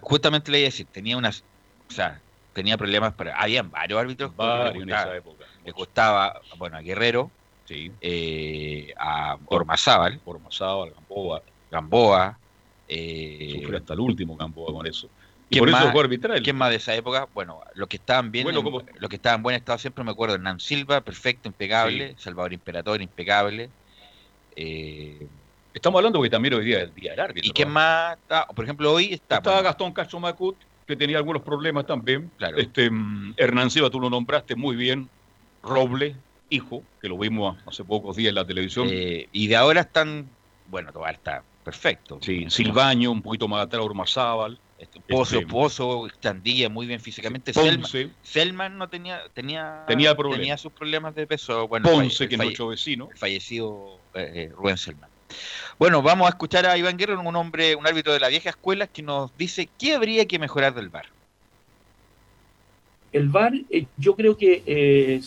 Justamente 0.00 0.50
le 0.50 0.58
iba 0.58 0.66
a 0.66 0.70
decir, 0.70 0.88
tenía 0.90 1.16
unas, 1.16 1.44
o 1.88 1.92
sea, 1.92 2.20
tenía 2.52 2.76
problemas 2.76 3.12
para, 3.12 3.36
habían 3.36 3.70
varios 3.70 4.00
árbitros. 4.00 4.34
Varios 4.34 4.82
en 4.82 4.90
esa 4.90 5.16
época. 5.16 5.44
Le 5.64 5.72
costaba, 5.72 6.40
bueno, 6.58 6.78
a 6.78 6.80
Guerrero, 6.80 7.30
sí. 7.66 7.92
eh, 8.00 8.94
a 8.98 9.36
Ormazábal, 9.46 10.20
Ormazábal, 10.24 10.92
Gamboa. 10.94 11.42
Gamboa. 11.70 12.38
Eh, 12.88 13.68
hasta 13.76 13.94
el 13.94 14.00
último 14.00 14.36
Gamboa 14.36 14.72
con 14.72 14.86
eso. 14.86 15.08
Y 15.48 15.58
por 15.58 15.68
eso 15.68 15.92
fue 15.92 16.00
arbitral. 16.00 16.42
¿Quién 16.42 16.56
más 16.56 16.70
de 16.70 16.76
esa 16.76 16.94
época? 16.94 17.28
Bueno, 17.34 17.60
los 17.74 17.88
que 17.88 17.96
estaban 17.98 18.32
bien, 18.32 18.44
bueno, 18.44 18.62
como... 18.62 18.82
los 18.98 19.10
que 19.10 19.16
estaban 19.16 19.40
en 19.40 19.42
buen 19.44 19.56
estado 19.56 19.78
siempre 19.78 20.02
me 20.02 20.10
acuerdo, 20.10 20.34
Hernán 20.34 20.58
Silva, 20.58 21.00
perfecto, 21.02 21.48
impecable, 21.48 22.10
sí. 22.10 22.14
Salvador 22.18 22.52
Imperador, 22.52 23.00
impecable. 23.02 23.70
Eh, 24.56 25.26
Estamos 25.76 25.98
hablando 25.98 26.22
que 26.22 26.30
también 26.30 26.54
hoy 26.54 26.64
día 26.64 26.78
es 26.78 26.84
el 26.84 26.94
día 26.94 27.10
del 27.10 27.20
árbitro. 27.20 27.50
¿Y 27.50 27.52
quién 27.52 27.68
más 27.68 28.16
está? 28.16 28.46
Por 28.46 28.64
ejemplo, 28.64 28.90
hoy 28.90 29.12
está. 29.12 29.36
Estaba 29.36 29.56
bueno, 29.56 29.68
Gastón 29.68 29.92
Castro 29.92 30.18
Macut, 30.18 30.56
que 30.86 30.96
tenía 30.96 31.18
algunos 31.18 31.42
problemas 31.42 31.86
también. 31.86 32.30
Claro. 32.38 32.56
Este, 32.56 32.88
um, 32.88 33.34
Hernán 33.36 33.70
Silva, 33.70 33.90
tú 33.90 34.00
lo 34.00 34.08
nombraste 34.08 34.56
muy 34.56 34.74
bien. 34.74 35.06
Roble, 35.62 36.16
hijo, 36.50 36.82
que 37.00 37.08
lo 37.08 37.18
vimos 37.18 37.58
hace 37.66 37.84
pocos 37.84 38.16
días 38.16 38.30
en 38.30 38.36
la 38.36 38.46
televisión. 38.46 38.88
Eh, 38.90 39.28
y 39.32 39.46
de 39.46 39.56
ahora 39.56 39.82
están, 39.82 40.28
bueno, 40.68 40.92
todavía 40.92 41.16
está 41.16 41.42
perfecto. 41.64 42.18
Sí, 42.22 42.46
Silvaño, 42.48 43.10
un 43.10 43.22
poquito 43.22 43.48
más 43.48 43.64
atrás, 43.64 43.82
Ormazábal. 43.82 44.58
Este, 44.78 45.00
Pozo, 45.00 45.38
este, 45.38 45.46
Pozo, 45.46 46.08
Chandilla, 46.20 46.68
muy 46.68 46.86
bien 46.86 47.00
físicamente. 47.00 47.52
Ponce. 47.52 48.10
Selman 48.22 48.76
no 48.76 48.88
tenía, 48.88 49.22
tenía, 49.32 49.84
tenía, 49.86 50.14
problemas. 50.14 50.40
tenía 50.40 50.58
sus 50.58 50.72
problemas 50.72 51.14
de 51.14 51.26
peso. 51.26 51.66
Bueno, 51.66 51.90
Ponce, 51.90 52.28
que 52.28 52.34
es 52.34 52.40
nuestro 52.40 52.68
vecino. 52.68 53.08
El 53.10 53.16
fallecido 53.16 53.98
eh, 54.14 54.52
Rubén 54.54 54.76
Selman. 54.76 55.08
Bueno, 55.78 56.02
vamos 56.02 56.26
a 56.26 56.30
escuchar 56.30 56.66
a 56.66 56.76
Iván 56.76 56.96
Guerrero, 56.96 57.20
un 57.20 57.36
hombre, 57.36 57.74
un 57.74 57.86
árbitro 57.86 58.12
de 58.12 58.20
la 58.20 58.28
vieja 58.28 58.50
escuela, 58.50 58.86
que 58.86 59.02
nos 59.02 59.36
dice 59.36 59.68
qué 59.78 59.94
habría 59.94 60.26
que 60.26 60.38
mejorar 60.38 60.74
del 60.74 60.88
VAR. 60.88 61.06
El 63.12 63.28
VAR, 63.28 63.52
eh, 63.70 63.86
yo 63.96 64.14
creo 64.14 64.36
que 64.36 64.62
eh, 64.66 65.20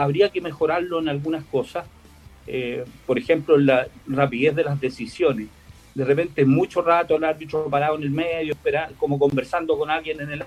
habría 0.00 0.30
que 0.30 0.40
mejorarlo 0.40 0.98
en 0.98 1.08
algunas 1.08 1.44
cosas. 1.44 1.86
Eh, 2.46 2.84
por 3.06 3.18
ejemplo, 3.18 3.56
la 3.58 3.86
rapidez 4.06 4.54
de 4.56 4.64
las 4.64 4.80
decisiones. 4.80 5.48
De 5.94 6.04
repente, 6.04 6.44
mucho 6.44 6.80
rato 6.80 7.16
el 7.16 7.24
árbitro 7.24 7.66
parado 7.66 7.96
en 7.96 8.04
el 8.04 8.10
medio, 8.10 8.54
esperar, 8.54 8.92
como 8.96 9.18
conversando 9.18 9.76
con 9.76 9.90
alguien 9.90 10.20
en 10.20 10.32
el 10.32 10.44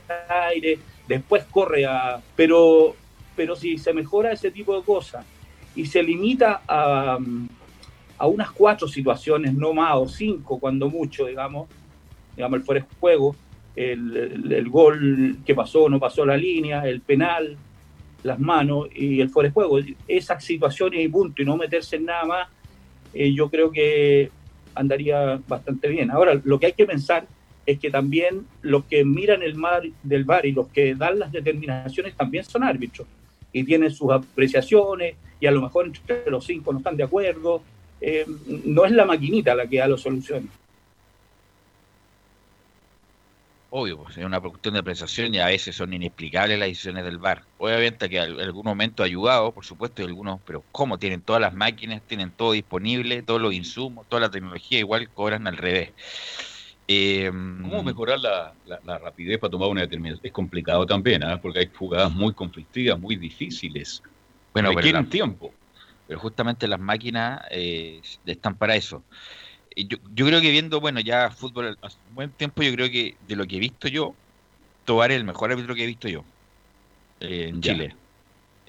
aire, 0.49 0.79
después 1.07 1.43
corre 1.51 1.85
a. 1.85 2.19
Pero, 2.35 2.95
pero 3.35 3.55
si 3.55 3.77
se 3.77 3.93
mejora 3.93 4.31
ese 4.31 4.49
tipo 4.49 4.75
de 4.75 4.83
cosas 4.83 5.25
y 5.75 5.85
se 5.85 6.01
limita 6.01 6.61
a, 6.67 7.19
a 8.17 8.27
unas 8.27 8.51
cuatro 8.51 8.87
situaciones, 8.87 9.53
no 9.53 9.73
más, 9.73 9.95
o 9.95 10.07
cinco 10.07 10.59
cuando 10.59 10.89
mucho, 10.89 11.27
digamos, 11.27 11.67
digamos, 12.35 12.59
el 12.59 12.65
fuera 12.65 12.81
de 12.81 12.95
juego, 12.99 13.35
el, 13.75 14.17
el, 14.17 14.51
el, 14.51 14.69
gol 14.69 15.37
que 15.45 15.53
pasó, 15.53 15.89
no 15.89 15.99
pasó 15.99 16.25
la 16.25 16.37
línea, 16.37 16.87
el 16.87 17.01
penal, 17.01 17.57
las 18.23 18.39
manos 18.39 18.87
y 18.95 19.21
el 19.21 19.29
fuera 19.29 19.49
de 19.49 19.53
juego. 19.53 19.79
Esas 20.07 20.43
situaciones 20.43 21.03
y 21.03 21.07
punto, 21.07 21.41
y 21.41 21.45
no 21.45 21.57
meterse 21.57 21.97
en 21.97 22.05
nada 22.05 22.25
más, 22.25 22.47
eh, 23.13 23.33
yo 23.33 23.49
creo 23.49 23.71
que 23.71 24.31
andaría 24.75 25.39
bastante 25.47 25.87
bien. 25.87 26.09
Ahora, 26.09 26.39
lo 26.43 26.59
que 26.59 26.67
hay 26.67 26.73
que 26.73 26.85
pensar 26.85 27.27
es 27.65 27.79
que 27.79 27.91
también 27.91 28.45
los 28.61 28.85
que 28.85 29.05
miran 29.05 29.41
el 29.41 29.55
mar 29.55 29.83
del 30.01 30.23
bar 30.23 30.45
y 30.45 30.51
los 30.51 30.67
que 30.67 30.95
dan 30.95 31.19
las 31.19 31.31
determinaciones 31.31 32.15
también 32.15 32.43
son 32.43 32.63
árbitros 32.63 33.07
y 33.53 33.63
tienen 33.63 33.91
sus 33.91 34.11
apreciaciones 34.11 35.15
y 35.39 35.45
a 35.45 35.51
lo 35.51 35.61
mejor 35.61 35.85
entre 35.85 36.29
los 36.29 36.45
cinco 36.45 36.73
no 36.73 36.79
están 36.79 36.97
de 36.97 37.03
acuerdo 37.03 37.61
eh, 38.01 38.25
no 38.65 38.83
es 38.83 38.91
la 38.91 39.05
maquinita 39.05 39.55
la 39.55 39.65
que 39.65 39.77
da 39.77 39.87
las 39.87 40.01
soluciones. 40.01 40.49
Obvio, 43.75 43.97
pues, 43.97 44.15
es 44.19 44.23
una 44.23 44.39
cuestión 44.39 44.75
de 44.75 44.81
apreciación 44.81 45.33
y 45.33 45.39
a 45.39 45.47
veces 45.47 45.75
son 45.75 45.91
inexplicables 45.93 46.59
las 46.59 46.67
decisiones 46.67 47.03
del 47.05 47.17
VAR. 47.17 47.41
Obviamente 47.57 48.07
que 48.07 48.19
en 48.19 48.39
algún 48.39 48.65
momento 48.65 49.01
ha 49.01 49.07
ayudado, 49.07 49.51
por 49.51 49.65
supuesto, 49.65 50.03
y 50.03 50.05
algunos, 50.05 50.39
pero 50.45 50.63
¿cómo? 50.71 50.99
Tienen 50.99 51.21
todas 51.21 51.41
las 51.41 51.55
máquinas, 51.55 52.03
tienen 52.03 52.29
todo 52.29 52.51
disponible, 52.51 53.23
todos 53.23 53.41
los 53.41 53.51
insumos, 53.51 54.07
toda 54.07 54.19
la 54.19 54.29
tecnología, 54.29 54.77
igual 54.77 55.09
cobran 55.09 55.47
al 55.47 55.57
revés. 55.57 55.89
Eh, 56.87 57.31
¿Cómo 57.31 57.81
mejorar 57.81 58.19
la, 58.19 58.53
la, 58.67 58.79
la, 58.85 58.99
rapidez 58.99 59.39
para 59.39 59.49
tomar 59.49 59.69
una 59.69 59.81
determinación? 59.81 60.23
Es 60.23 60.31
complicado 60.31 60.85
también, 60.85 61.23
¿eh? 61.23 61.39
porque 61.41 61.57
hay 61.57 61.71
jugadas 61.75 62.11
muy 62.11 62.31
conflictivas, 62.31 62.99
muy 62.99 63.15
difíciles. 63.15 64.03
Bueno, 64.53 64.71
requieren 64.71 65.09
tiempo 65.09 65.51
pero 66.07 66.19
justamente 66.19 66.67
las 66.67 66.79
máquinas 66.79 67.41
eh, 67.49 68.01
están 68.25 68.55
para 68.55 68.75
eso. 68.75 69.03
Yo, 69.75 69.97
yo, 70.13 70.25
creo 70.25 70.41
que 70.41 70.51
viendo, 70.51 70.79
bueno, 70.79 70.99
ya 70.99 71.29
fútbol 71.31 71.77
hace 71.81 71.97
un 72.09 72.15
buen 72.15 72.29
tiempo, 72.31 72.61
yo 72.61 72.73
creo 72.73 72.89
que 72.89 73.15
de 73.27 73.35
lo 73.35 73.45
que 73.45 73.57
he 73.57 73.59
visto 73.59 73.87
yo, 73.87 74.13
Tobar 74.85 75.11
es 75.11 75.17
el 75.17 75.23
mejor 75.23 75.51
árbitro 75.51 75.73
que 75.75 75.83
he 75.83 75.87
visto 75.87 76.07
yo 76.07 76.23
eh, 77.19 77.47
en 77.49 77.61
ya. 77.61 77.73
Chile. 77.73 77.95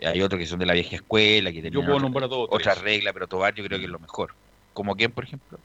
Hay 0.02 0.20
otros 0.22 0.38
que 0.38 0.46
son 0.46 0.58
de 0.58 0.66
la 0.66 0.74
vieja 0.74 0.96
escuela, 0.96 1.52
que 1.52 1.60
tienen 1.60 1.78
otra, 1.78 2.26
otra 2.28 2.74
regla, 2.74 3.12
pero 3.12 3.26
Tobar 3.26 3.54
yo 3.54 3.64
creo 3.64 3.78
que 3.78 3.84
es 3.84 3.90
lo 3.90 3.98
mejor. 3.98 4.34
¿Como 4.72 4.96
quién, 4.96 5.12
por 5.12 5.24
ejemplo? 5.24 5.58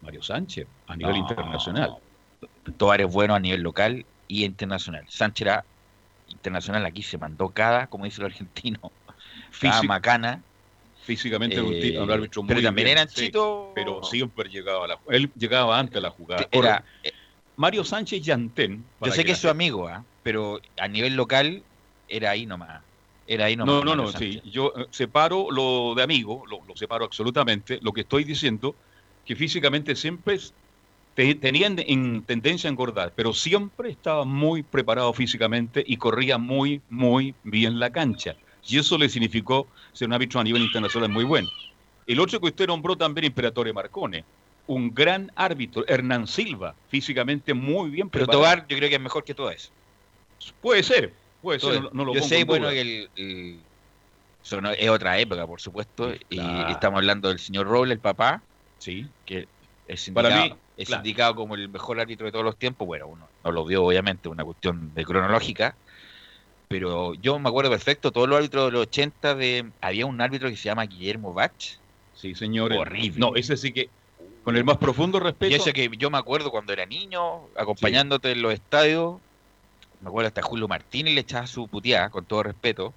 Mario 0.00 0.22
Sánchez, 0.22 0.66
a 0.86 0.96
nivel 0.96 1.14
no, 1.14 1.18
internacional. 1.18 1.96
Tobar 2.76 3.00
es 3.00 3.12
bueno 3.12 3.34
a 3.34 3.40
nivel 3.40 3.62
local 3.62 4.04
y 4.28 4.44
internacional. 4.44 5.04
Sánchez 5.08 5.42
era 5.42 5.64
internacional, 6.28 6.84
aquí 6.86 7.02
se 7.02 7.18
mandó 7.18 7.50
cada, 7.50 7.86
como 7.86 8.04
dice 8.04 8.20
el 8.20 8.26
argentino, 8.26 8.90
cada 9.60 9.82
macana 9.82 10.42
físicamente 11.02 11.58
eh, 11.58 11.62
un, 11.62 12.02
un, 12.04 12.10
árbitro 12.10 12.42
muy 12.42 12.48
pero 12.50 12.62
también 12.62 12.86
bien, 12.86 12.98
eran 12.98 13.08
pero 13.74 14.02
siempre 14.02 14.48
llegaba 14.48 14.84
a 14.84 14.88
la 14.88 15.00
él 15.08 15.32
llegaba 15.34 15.78
antes 15.78 15.96
a 15.98 16.00
la 16.00 16.10
jugada 16.10 16.48
era 16.50 16.84
eh, 17.02 17.12
Mario 17.56 17.84
Sánchez 17.84 18.22
Yantén 18.22 18.86
yo 19.00 19.10
sé 19.10 19.18
que, 19.18 19.26
que 19.26 19.32
es 19.32 19.38
su 19.38 19.48
amigo 19.48 19.88
¿eh? 19.90 19.98
pero 20.22 20.60
a 20.76 20.88
nivel 20.88 21.14
local 21.16 21.64
era 22.06 22.30
ahí 22.30 22.46
nomás 22.46 22.84
Era 23.26 23.46
ahí 23.46 23.56
No, 23.56 23.64
nomás, 23.66 23.84
no, 23.84 23.94
no, 23.96 24.06
Manuel 24.06 24.14
sí. 24.18 24.40
Yo 24.44 24.72
eh, 24.76 24.86
separo 24.90 25.50
lo 25.50 25.94
de 25.94 26.02
amigo, 26.02 26.44
lo, 26.46 26.64
lo 26.66 26.74
separo 26.76 27.04
absolutamente. 27.04 27.78
Lo 27.80 27.92
que 27.92 28.00
estoy 28.02 28.24
diciendo, 28.24 28.78
que 29.24 29.36
físicamente 29.36 29.94
siempre 29.94 30.38
te- 31.14 31.34
tenían 31.36 31.76
en 31.78 32.24
tendencia 32.24 32.68
a 32.68 32.72
engordar, 32.72 33.14
pero 33.14 33.32
siempre 33.32 33.90
estaba 33.90 34.24
muy 34.24 34.62
preparado 34.62 35.12
físicamente 35.12 35.82
y 35.86 35.96
corría 35.96 36.38
muy, 36.38 36.84
muy 36.88 37.36
bien 37.42 37.78
la 37.78 37.90
cancha. 37.92 38.36
Y 38.62 38.78
eso 38.78 38.96
le 38.98 39.08
significó 39.08 39.70
ser 39.92 40.08
un 40.08 40.14
árbitro 40.14 40.40
a 40.40 40.44
nivel 40.44 40.62
internacional 40.62 41.10
muy 41.10 41.24
bueno. 41.24 41.50
El 42.06 42.20
otro 42.20 42.40
que 42.40 42.48
usted 42.48 42.66
nombró 42.66 42.96
también, 42.96 43.26
Imperatore 43.26 43.72
Marcone, 43.72 44.26
un 44.66 44.92
gran 44.94 45.30
árbitro, 45.36 45.84
Hernán 45.86 46.26
Silva, 46.26 46.76
físicamente 46.86 47.54
muy 47.54 47.90
bien 47.90 48.10
Pero 48.10 48.26
preparado. 48.26 48.44
Tobar 48.44 48.66
yo 48.68 48.76
creo 48.76 48.88
que 48.88 48.96
es 48.96 49.00
mejor 49.00 49.24
que 49.24 49.34
todo 49.34 49.50
eso. 49.50 49.72
Puede 50.60 50.82
ser, 50.82 51.18
puede 51.40 51.60
ser, 51.60 51.74
Todo- 51.74 51.82
no, 51.82 51.90
no 51.92 52.04
lo 52.04 52.14
yo 52.14 52.22
sé, 52.22 52.40
en 52.40 52.46
bueno, 52.46 52.64
duda. 52.66 52.74
que 52.74 52.80
el, 52.80 53.10
el- 53.14 53.66
eso 54.44 54.60
no- 54.60 54.70
es 54.72 54.88
otra 54.90 55.18
época, 55.18 55.46
por 55.46 55.60
supuesto, 55.60 56.12
y 56.28 56.70
estamos 56.70 56.98
hablando 56.98 57.28
del 57.28 57.38
señor 57.38 57.66
Roble, 57.68 57.94
el 57.94 58.00
papá, 58.00 58.44
Sí, 58.78 59.14
que 59.24 59.48
es 59.86 60.08
Para 60.12 60.28
indicado, 60.28 60.54
mí, 60.54 60.62
es 60.76 60.88
claro. 60.88 61.00
indicado 61.00 61.34
como 61.36 61.54
el 61.54 61.68
mejor 61.68 62.00
árbitro 62.00 62.26
de 62.26 62.32
todos 62.32 62.44
los 62.44 62.58
tiempos. 62.58 62.86
Bueno, 62.86 63.06
uno 63.08 63.30
no 63.44 63.52
lo 63.52 63.64
vio, 63.64 63.84
obviamente, 63.84 64.28
una 64.28 64.44
cuestión 64.44 64.92
de 64.92 65.04
cronológica, 65.04 65.78
pero 66.72 67.12
yo 67.14 67.38
me 67.38 67.50
acuerdo 67.50 67.70
perfecto, 67.70 68.12
todos 68.12 68.26
los 68.26 68.38
árbitros 68.38 68.64
de 68.64 68.72
los 68.72 68.82
80, 68.86 69.34
de, 69.34 69.70
había 69.82 70.06
un 70.06 70.18
árbitro 70.22 70.48
que 70.48 70.56
se 70.56 70.64
llama 70.64 70.86
Guillermo 70.86 71.34
Bach, 71.34 71.52
sí, 72.14 72.34
señor. 72.34 72.72
Horrible. 72.72 73.20
No, 73.20 73.36
ese 73.36 73.58
sí 73.58 73.72
que, 73.72 73.90
con 74.42 74.56
el 74.56 74.64
más 74.64 74.78
profundo 74.78 75.20
respeto. 75.20 75.52
y 75.52 75.54
ese 75.54 75.74
que 75.74 75.90
yo 75.98 76.10
me 76.10 76.16
acuerdo 76.16 76.50
cuando 76.50 76.72
era 76.72 76.86
niño, 76.86 77.42
acompañándote 77.56 78.32
en 78.32 78.40
los 78.40 78.54
estadios, 78.54 79.20
me 80.00 80.08
acuerdo 80.08 80.28
hasta 80.28 80.40
Julio 80.40 80.66
Martínez 80.66 81.14
le 81.14 81.20
echaba 81.20 81.46
su 81.46 81.68
puteada, 81.68 82.08
con 82.08 82.24
todo 82.24 82.42
respeto, 82.42 82.94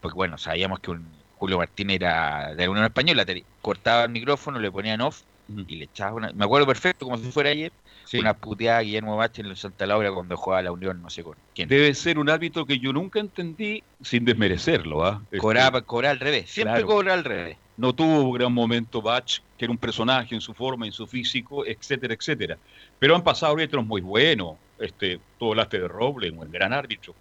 porque 0.00 0.16
bueno, 0.16 0.36
sabíamos 0.36 0.80
que 0.80 0.90
un 0.90 1.06
Julio 1.38 1.58
Martínez 1.58 1.96
era 1.96 2.56
de 2.56 2.64
la 2.64 2.70
Unión 2.70 2.86
Española, 2.86 3.24
te 3.24 3.44
cortaba 3.60 4.02
el 4.02 4.10
micrófono, 4.10 4.58
le 4.58 4.72
ponían 4.72 5.00
off 5.00 5.22
y 5.48 5.76
le 5.76 5.84
echaba 5.84 6.16
una, 6.16 6.32
me 6.32 6.44
acuerdo 6.44 6.66
perfecto 6.66 7.04
como 7.04 7.18
si 7.18 7.30
fuera 7.30 7.50
ayer, 7.50 7.70
Sí. 8.04 8.18
una 8.18 8.34
puteada 8.34 8.78
a 8.78 8.82
Guillermo 8.82 9.16
Bache 9.16 9.40
en 9.42 9.48
el 9.48 9.56
Santa 9.56 9.86
Laura 9.86 10.12
cuando 10.12 10.36
jugaba 10.36 10.62
la 10.62 10.72
Unión, 10.72 11.00
no 11.02 11.08
sé 11.10 11.22
con 11.22 11.36
quién. 11.54 11.68
Debe 11.68 11.94
ser 11.94 12.18
un 12.18 12.28
árbitro 12.28 12.66
que 12.66 12.78
yo 12.78 12.92
nunca 12.92 13.20
entendí 13.20 13.82
sin 14.02 14.24
desmerecerlo. 14.24 15.04
¿ah? 15.04 15.20
Este, 15.24 15.38
Cobraba, 15.38 15.82
al 16.10 16.20
revés, 16.20 16.50
siempre 16.50 16.74
Claro. 16.82 16.86
cobra 16.86 17.14
al 17.14 17.24
revés. 17.24 17.56
no 17.76 17.94
tuvo 17.94 18.20
un 18.22 18.32
gran 18.34 18.52
momento 18.52 19.00
Bach, 19.00 19.38
que 19.56 19.64
era 19.64 19.72
un 19.72 19.78
personaje 19.78 20.34
en 20.34 20.40
su 20.40 20.52
forma, 20.54 20.84
en 20.86 20.92
su 20.92 21.06
físico, 21.06 21.64
etcétera, 21.66 22.14
etcétera. 22.14 22.58
Pero 22.98 23.16
han 23.16 23.22
pasado 23.24 23.52
árbitros 23.54 23.84
muy 23.86 24.00
buenos. 24.02 24.56
Este, 24.78 25.18
tú 25.38 25.50
hablaste 25.50 25.80
de 25.80 25.88
Roble, 25.88 26.30
un 26.30 26.50
gran 26.50 26.72
árbitro. 26.72 27.14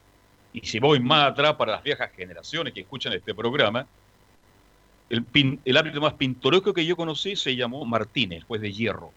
Y 0.54 0.62
si 0.67 0.80
voy 0.80 1.00
más 1.00 1.32
atrás 1.32 1.54
para 1.56 1.72
las 1.74 1.84
viejas 1.84 2.12
generaciones 2.15 2.74
que 2.74 2.82
escuchan 2.82 3.13
este 3.13 3.34
programa, 3.34 3.88
el, 5.10 5.26
pin- 5.26 5.60
el 5.65 5.78
árbitro 5.78 6.02
más 6.02 6.13
pintoresco 6.13 6.74
que 6.74 6.86
yo 6.86 6.96
conocí 6.96 7.36
se 7.36 7.56
llamó 7.56 7.86
Martínez, 7.86 8.44
juez 8.46 8.62
de 8.62 8.72
hierro. 8.72 9.12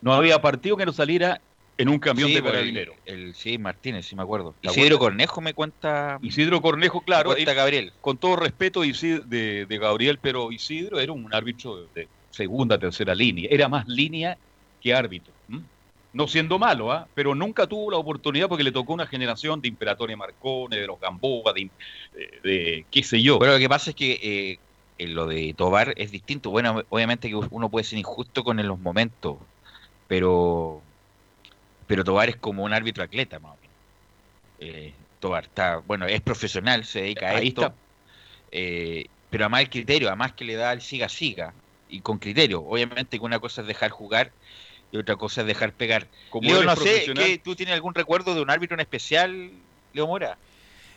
No 0.00 0.12
había 0.14 0.40
partido 0.40 0.76
que 0.76 0.86
no 0.86 0.92
saliera 0.92 1.40
en 1.76 1.88
un 1.88 1.98
camión 1.98 2.28
Sí, 2.28 2.34
de 2.34 2.42
por 2.42 2.50
el- 2.50 2.54
carabineros. 2.54 2.96
El, 3.04 3.34
sí, 3.34 3.58
Martínez, 3.58 4.06
sí 4.06 4.16
me 4.16 4.22
acuerdo. 4.22 4.56
¿Te 4.60 4.68
Isidro? 4.68 4.98
Cornejo 4.98 5.40
me 5.40 5.54
cuenta, 5.54 6.18
Isidro 6.22 6.60
Cornejo, 6.60 7.02
claro, 7.02 7.30
cuenta 7.30 7.50
él- 7.52 7.56
Gabriel. 7.56 7.92
con 8.00 8.18
todo 8.18 8.36
respeto 8.36 8.82
de, 8.82 9.66
de 9.68 9.78
Gabriel, 9.78 10.18
pero 10.20 10.50
Isidro 10.50 10.98
era 10.98 11.12
un 11.12 11.32
árbitro 11.32 11.88
de 11.94 12.08
segunda, 12.30 12.78
tercera 12.78 13.14
línea. 13.14 13.48
Era 13.50 13.68
más 13.68 13.86
línea 13.86 14.38
que 14.80 14.94
árbitro. 14.94 15.34
No 16.12 16.26
siendo 16.26 16.58
malo, 16.58 16.90
¿ah? 16.90 17.06
pero 17.14 17.34
nunca 17.34 17.66
tuvo 17.66 17.90
la 17.90 17.98
oportunidad 17.98 18.48
porque 18.48 18.64
le 18.64 18.72
tocó 18.72 18.94
una 18.94 19.06
generación 19.06 19.60
de 19.60 19.68
Imperatore 19.68 20.16
Marcone, 20.16 20.78
de 20.78 20.86
los 20.86 20.98
Gamboa, 20.98 21.52
de, 21.52 21.70
de- 22.42 22.86
qué 22.90 23.02
sé 23.02 23.22
yo. 23.22 23.38
Bueno, 23.38 23.52
lo 23.54 23.58
que 23.58 23.68
pasa 23.68 23.90
es 23.90 23.96
que 23.96 24.18
eh, 24.22 24.58
en 24.96 25.14
lo 25.14 25.26
de 25.26 25.54
Tobar 25.54 25.92
es 25.96 26.10
distinto. 26.10 26.50
Bueno, 26.50 26.82
obviamente 26.88 27.28
que 27.28 27.34
uno 27.36 27.70
puede 27.70 27.84
ser 27.84 27.98
injusto 27.98 28.42
con 28.42 28.56
los 28.66 28.78
momentos, 28.80 29.38
pero 30.08 30.82
pero 31.86 32.04
Tobar 32.04 32.28
es 32.28 32.36
como 32.36 32.64
un 32.64 32.72
árbitro 32.72 33.02
atleta, 33.04 33.38
más 33.40 33.54
o 33.54 33.58
menos. 33.60 33.76
Eh, 34.58 34.94
Tobar 35.20 35.44
está, 35.44 35.78
bueno, 35.78 36.06
es 36.06 36.22
profesional, 36.22 36.84
se 36.84 37.02
dedica 37.02 37.28
a 37.28 37.36
Ahí 37.36 37.48
esto, 37.48 37.74
eh, 38.50 39.06
pero 39.30 39.44
además 39.44 39.62
el 39.62 39.70
criterio, 39.70 40.08
además 40.08 40.34
que 40.34 40.44
le 40.44 40.56
da 40.56 40.72
el 40.72 40.82
siga-siga, 40.82 41.54
y 41.88 42.02
con 42.02 42.18
criterio. 42.18 42.62
Obviamente 42.62 43.18
que 43.18 43.24
una 43.24 43.40
cosa 43.40 43.62
es 43.62 43.68
dejar 43.68 43.90
jugar 43.90 44.32
y 44.92 44.98
otra 44.98 45.16
cosa 45.16 45.42
es 45.42 45.46
dejar 45.46 45.74
pegar. 45.74 46.10
Como 46.28 46.48
Leo, 46.50 46.62
no 46.64 46.76
sé, 46.76 47.12
¿qué- 47.14 47.38
¿tú 47.38 47.56
tienes 47.56 47.74
algún 47.74 47.94
recuerdo 47.94 48.34
de 48.34 48.42
un 48.42 48.50
árbitro 48.50 48.74
en 48.76 48.80
especial, 48.80 49.52
Leo 49.92 50.06
Mora? 50.06 50.38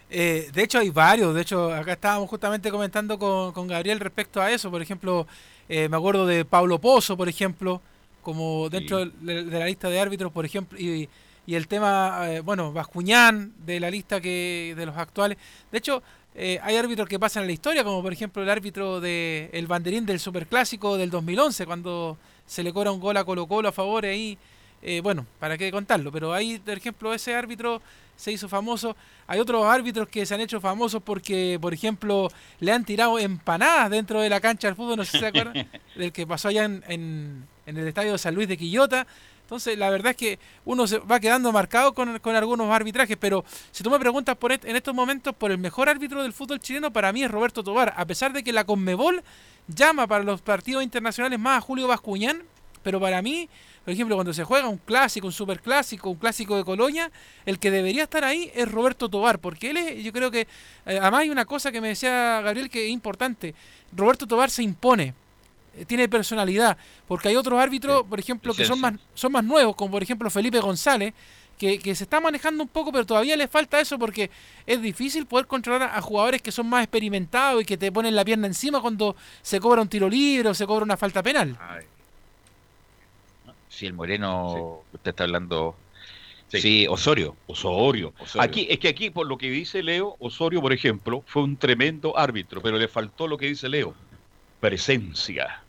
Eh, 0.09 0.49
de 0.53 0.63
hecho, 0.63 0.79
hay 0.79 0.89
varios. 0.89 1.33
De 1.35 1.41
hecho, 1.41 1.73
acá 1.73 1.93
estábamos 1.93 2.29
justamente 2.29 2.69
comentando 2.71 3.17
con, 3.17 3.53
con 3.53 3.67
Gabriel 3.67 3.99
respecto 3.99 4.41
a 4.41 4.51
eso. 4.51 4.69
Por 4.71 4.81
ejemplo, 4.81 5.27
eh, 5.69 5.87
me 5.89 5.97
acuerdo 5.97 6.25
de 6.25 6.43
Pablo 6.45 6.79
Pozo, 6.79 7.15
por 7.17 7.29
ejemplo, 7.29 7.81
como 8.21 8.69
dentro 8.69 9.03
Sí. 9.05 9.11
de, 9.21 9.43
de 9.45 9.59
la 9.59 9.65
lista 9.65 9.89
de 9.89 9.99
árbitros, 9.99 10.31
por 10.31 10.45
ejemplo, 10.45 10.79
y, 10.79 11.09
y 11.45 11.55
el 11.55 11.67
tema, 11.67 12.21
eh, 12.29 12.39
bueno, 12.41 12.71
Bascuñán, 12.71 13.53
de 13.65 13.79
la 13.79 13.89
lista 13.89 14.21
que 14.21 14.73
de 14.77 14.85
los 14.85 14.95
actuales. 14.95 15.37
De 15.71 15.77
hecho, 15.79 16.01
eh, 16.35 16.59
hay 16.63 16.77
árbitros 16.77 17.09
que 17.09 17.19
pasan 17.19 17.43
a 17.43 17.45
la 17.45 17.51
historia, 17.51 17.83
como 17.83 18.01
por 18.01 18.13
ejemplo 18.13 18.41
el 18.43 18.49
árbitro 18.49 19.01
de 19.01 19.49
el 19.51 19.67
banderín 19.67 20.05
del 20.05 20.19
Superclásico 20.19 20.97
del 20.97 21.09
2011, 21.09 21.65
cuando 21.65 22.17
se 22.45 22.63
le 22.63 22.71
cobra 22.71 22.91
un 22.91 22.99
gol 22.99 23.17
a 23.17 23.23
Colo 23.25 23.47
Colo 23.47 23.69
a 23.69 23.71
favor 23.71 24.05
ahí. 24.05 24.37
eh, 24.83 24.99
bueno, 25.01 25.25
para 25.39 25.57
qué 25.57 25.71
contarlo, 25.71 26.11
pero 26.11 26.33
ahí, 26.33 26.57
por 26.59 26.75
ejemplo, 26.77 27.13
ese 27.13 27.35
árbitro 27.35 27.81
se 28.21 28.31
hizo 28.31 28.47
famoso. 28.47 28.95
Hay 29.25 29.39
otros 29.39 29.65
árbitros 29.65 30.07
que 30.07 30.25
se 30.27 30.35
han 30.35 30.41
hecho 30.41 30.61
famosos 30.61 31.01
porque, 31.01 31.57
por 31.59 31.73
ejemplo, 31.73 32.29
le 32.59 32.71
han 32.71 32.85
tirado 32.85 33.17
empanadas 33.17 33.89
dentro 33.89 34.21
de 34.21 34.29
la 34.29 34.39
cancha 34.39 34.67
del 34.67 34.75
fútbol, 34.75 34.97
no 34.97 35.05
sé 35.05 35.11
si 35.13 35.19
se 35.19 35.25
acuerdan, 35.27 35.67
del 35.95 36.11
que 36.11 36.27
pasó 36.27 36.49
allá 36.49 36.65
en, 36.65 36.83
en- 36.87 37.47
en 37.65 37.77
el 37.77 37.87
estadio 37.87 38.11
de 38.11 38.17
San 38.19 38.35
Luis 38.35 38.47
de 38.47 38.57
Quillota. 38.57 39.07
Entonces, 39.41 39.77
la 39.77 39.89
verdad 39.89 40.11
es 40.11 40.17
que 40.17 40.39
uno 40.65 40.85
se 40.87 40.99
va 40.99 41.19
quedando 41.19 41.51
marcado 41.51 41.93
con, 41.93 42.19
con 42.19 42.35
algunos 42.35 42.69
arbitrajes, 42.69 43.17
pero 43.19 43.43
si 43.71 43.83
tú 43.83 43.89
me 43.89 43.99
preguntas 43.99 44.35
por 44.37 44.51
et- 44.51 44.65
en 44.65 44.75
estos 44.75 44.93
momentos 44.93 45.33
por 45.35 45.49
el 45.51 45.57
mejor 45.57 45.89
árbitro 45.89 46.21
del 46.21 46.31
fútbol 46.33 46.59
chileno, 46.59 46.93
para 46.93 47.11
mí 47.11 47.23
es 47.23 47.31
Roberto 47.31 47.63
Tobar, 47.63 47.93
a 47.97 48.05
pesar 48.05 48.33
de 48.33 48.43
que 48.43 48.53
la 48.53 48.63
Conmebol 48.65 49.23
llama 49.67 50.05
para 50.07 50.23
los 50.23 50.41
partidos 50.41 50.83
internacionales 50.83 51.39
más 51.39 51.57
a 51.57 51.61
Julio 51.61 51.87
Bascuñán, 51.87 52.43
pero 52.83 52.99
para 52.99 53.21
mí, 53.21 53.49
por 53.83 53.93
ejemplo, 53.93 54.15
cuando 54.15 54.33
se 54.33 54.43
juega 54.43 54.67
un 54.67 54.77
clásico, 54.77 55.25
un 55.25 55.33
superclásico, 55.33 56.09
un 56.09 56.17
clásico 56.17 56.55
de 56.55 56.63
Colonia, 56.63 57.11
el 57.45 57.57
que 57.57 57.71
debería 57.71 58.03
estar 58.03 58.23
ahí 58.23 58.51
es 58.53 58.71
Roberto 58.71 59.09
Tobar, 59.09 59.39
porque 59.39 59.71
él 59.71 59.77
es, 59.77 60.03
yo 60.03 60.11
creo 60.13 60.29
que, 60.29 60.41
eh, 60.41 60.99
además 61.01 61.21
hay 61.21 61.29
una 61.31 61.45
cosa 61.45 61.71
que 61.71 61.81
me 61.81 61.87
decía 61.89 62.41
Gabriel 62.41 62.69
que 62.69 62.85
es 62.85 62.91
importante, 62.91 63.55
Roberto 63.91 64.27
Tobar 64.27 64.51
se 64.51 64.61
impone, 64.61 65.15
eh, 65.75 65.85
tiene 65.85 66.07
personalidad, 66.07 66.77
porque 67.07 67.29
hay 67.29 67.35
otros 67.35 67.59
árbitros, 67.59 68.01
Sí, 68.01 68.07
por 68.07 68.19
ejemplo, 68.19 68.53
que 68.53 68.65
son 68.65 68.79
más, 68.79 68.93
son 69.15 69.31
más 69.31 69.43
nuevos, 69.43 69.75
como 69.75 69.91
por 69.91 70.03
ejemplo 70.03 70.29
Felipe 70.29 70.59
González, 70.59 71.15
que, 71.57 71.79
que 71.79 71.95
se 71.95 72.03
está 72.05 72.19
manejando 72.19 72.63
un 72.63 72.69
poco, 72.69 72.91
pero 72.91 73.05
todavía 73.05 73.35
le 73.35 73.47
falta 73.47 73.79
eso 73.79 73.97
porque 73.99 74.31
es 74.65 74.81
difícil 74.81 75.25
poder 75.27 75.45
controlar 75.47 75.89
a, 75.89 75.97
a 75.97 76.01
jugadores 76.01 76.41
que 76.41 76.51
son 76.51 76.67
más 76.67 76.83
experimentados 76.83 77.61
y 77.61 77.65
que 77.65 77.77
te 77.77 77.91
ponen 77.91 78.15
la 78.15 78.25
pierna 78.25 78.47
encima 78.47 78.81
cuando 78.81 79.15
se 79.43 79.59
cobra 79.59 79.81
un 79.81 79.87
tiro 79.87 80.09
libre 80.09 80.49
o 80.49 80.53
se 80.53 80.65
cobra 80.65 80.83
una 80.83 80.97
falta 80.97 81.21
penal. 81.21 81.57
Si 83.71 83.85
el 83.85 83.93
Moreno, 83.93 84.83
usted 84.91 85.11
está 85.11 85.23
hablando, 85.23 85.75
Sí. 86.49 86.59
sí, 86.59 86.87
Osorio. 86.89 87.37
Osorio. 87.47 88.13
Osorio. 88.19 88.43
Aquí, 88.43 88.67
es 88.69 88.77
que 88.79 88.89
aquí, 88.89 89.09
por 89.09 89.25
lo 89.25 89.37
que 89.37 89.49
dice 89.49 89.81
Leo, 89.81 90.17
Osorio, 90.19 90.61
por 90.61 90.73
ejemplo, 90.73 91.23
fue 91.25 91.43
un 91.43 91.55
tremendo 91.55 92.17
árbitro, 92.17 92.61
pero 92.61 92.77
le 92.77 92.89
faltó 92.89 93.25
lo 93.27 93.37
que 93.37 93.47
dice 93.47 93.69
Leo, 93.69 93.95
presencia. 94.59 95.63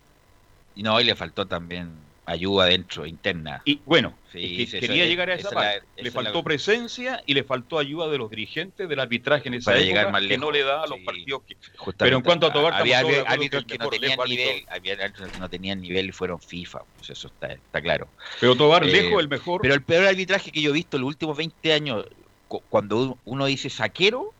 Y 0.74 0.82
no, 0.82 1.00
y 1.00 1.04
le 1.04 1.14
faltó 1.14 1.46
también 1.46 1.92
ayuda 2.24 2.66
dentro, 2.66 3.04
interna. 3.06 3.62
Y 3.64 3.82
bueno, 3.84 4.18
Sí, 4.30 4.62
es 4.62 4.70
que 4.70 4.80
sí, 4.80 4.86
quería 4.86 5.02
eso- 5.04 5.10
llegar 5.10 5.30
a 5.30 5.34
esa 5.34 5.40
esa 5.40 5.48
es 5.48 5.54
la- 5.54 5.60
parte. 5.60 5.88
esa 5.96 6.02
le 6.02 6.10
la- 6.10 6.10
faltó 6.12 6.44
presencia 6.44 7.22
y 7.26 7.34
le 7.34 7.44
faltó 7.44 7.78
ayuda 7.78 8.08
de 8.08 8.18
los 8.18 8.30
dirigentes 8.30 8.88
del 8.88 9.00
arbitraje 9.00 9.48
en 9.48 9.54
esa 9.54 9.72
Para 9.72 9.78
época, 9.78 9.88
llegar 9.88 10.12
más 10.12 10.22
que 10.26 10.38
no 10.38 10.50
le 10.50 10.62
da 10.62 10.84
a 10.84 10.86
los 10.86 10.98
sí. 10.98 11.04
partidos 11.04 11.42
que... 11.46 11.56
Justamente. 11.76 11.94
Pero 11.98 12.16
en 12.18 12.22
cuanto 12.22 12.46
a 12.46 12.52
Tobar, 12.52 12.74
había 12.74 13.00
árbitros 13.00 13.64
que 13.64 13.76
no 13.78 13.88
tenían 13.90 14.18
nivel, 14.26 14.64
había 14.68 14.92
árbitros 14.94 15.30
que 15.32 15.38
no 15.38 15.48
tenían 15.50 15.80
nivel 15.80 16.06
y 16.08 16.12
fueron 16.12 16.40
FIFA, 16.40 16.80
pues 16.96 17.10
eso 17.10 17.26
está, 17.26 17.48
está 17.52 17.82
claro. 17.82 18.12
Pero 18.40 18.54
Tobar, 18.56 18.84
Eh, 18.84 18.92
lejos 18.92 19.20
el 19.20 19.28
mejor. 19.28 19.60
Pero 19.60 19.74
el 19.74 19.84
peor 19.84 20.06
arbitraje 20.06 20.50
que 20.52 20.62
yo 20.62 20.70
he 20.70 20.74
visto 20.74 20.96
en 20.96 21.02
los 21.02 21.08
últimos 21.08 21.36
20 21.36 21.72
años, 21.72 22.06
cu- 22.46 22.64
cuando 22.68 23.18
uno 23.24 23.46
dice 23.46 23.68
saquero, 23.68 24.34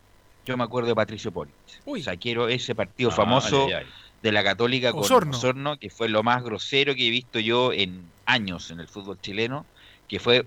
yo 0.45 0.57
me 0.57 0.65
acuerdo 0.65 0.89
de 0.89 0.95
Patricio 0.95 1.33
Polit. 1.33 1.55
Uy. 1.85 2.03
Saquero, 2.03 2.49
ese 2.49 2.75
partido 2.75 3.11
Ah, 3.11 3.15
famoso 3.15 3.67
ay. 3.67 3.85
De 4.23 4.33
la 4.33 4.45
Católica 4.45 4.93
con 4.93 5.01
Osorno. 5.01 5.37
Osorno. 5.37 5.77
que 5.79 5.91
fue 5.91 6.09
lo 6.09 6.23
más 6.23 6.43
grosero 6.45 6.95
que 6.95 7.09
he 7.09 7.11
visto 7.11 7.41
yo 7.41 7.73
en 7.73 8.05
años 8.25 8.71
en 8.71 8.81
el 8.81 8.89
fútbol 8.89 9.21
chileno, 9.21 9.67
que 10.09 10.21
fue 10.21 10.45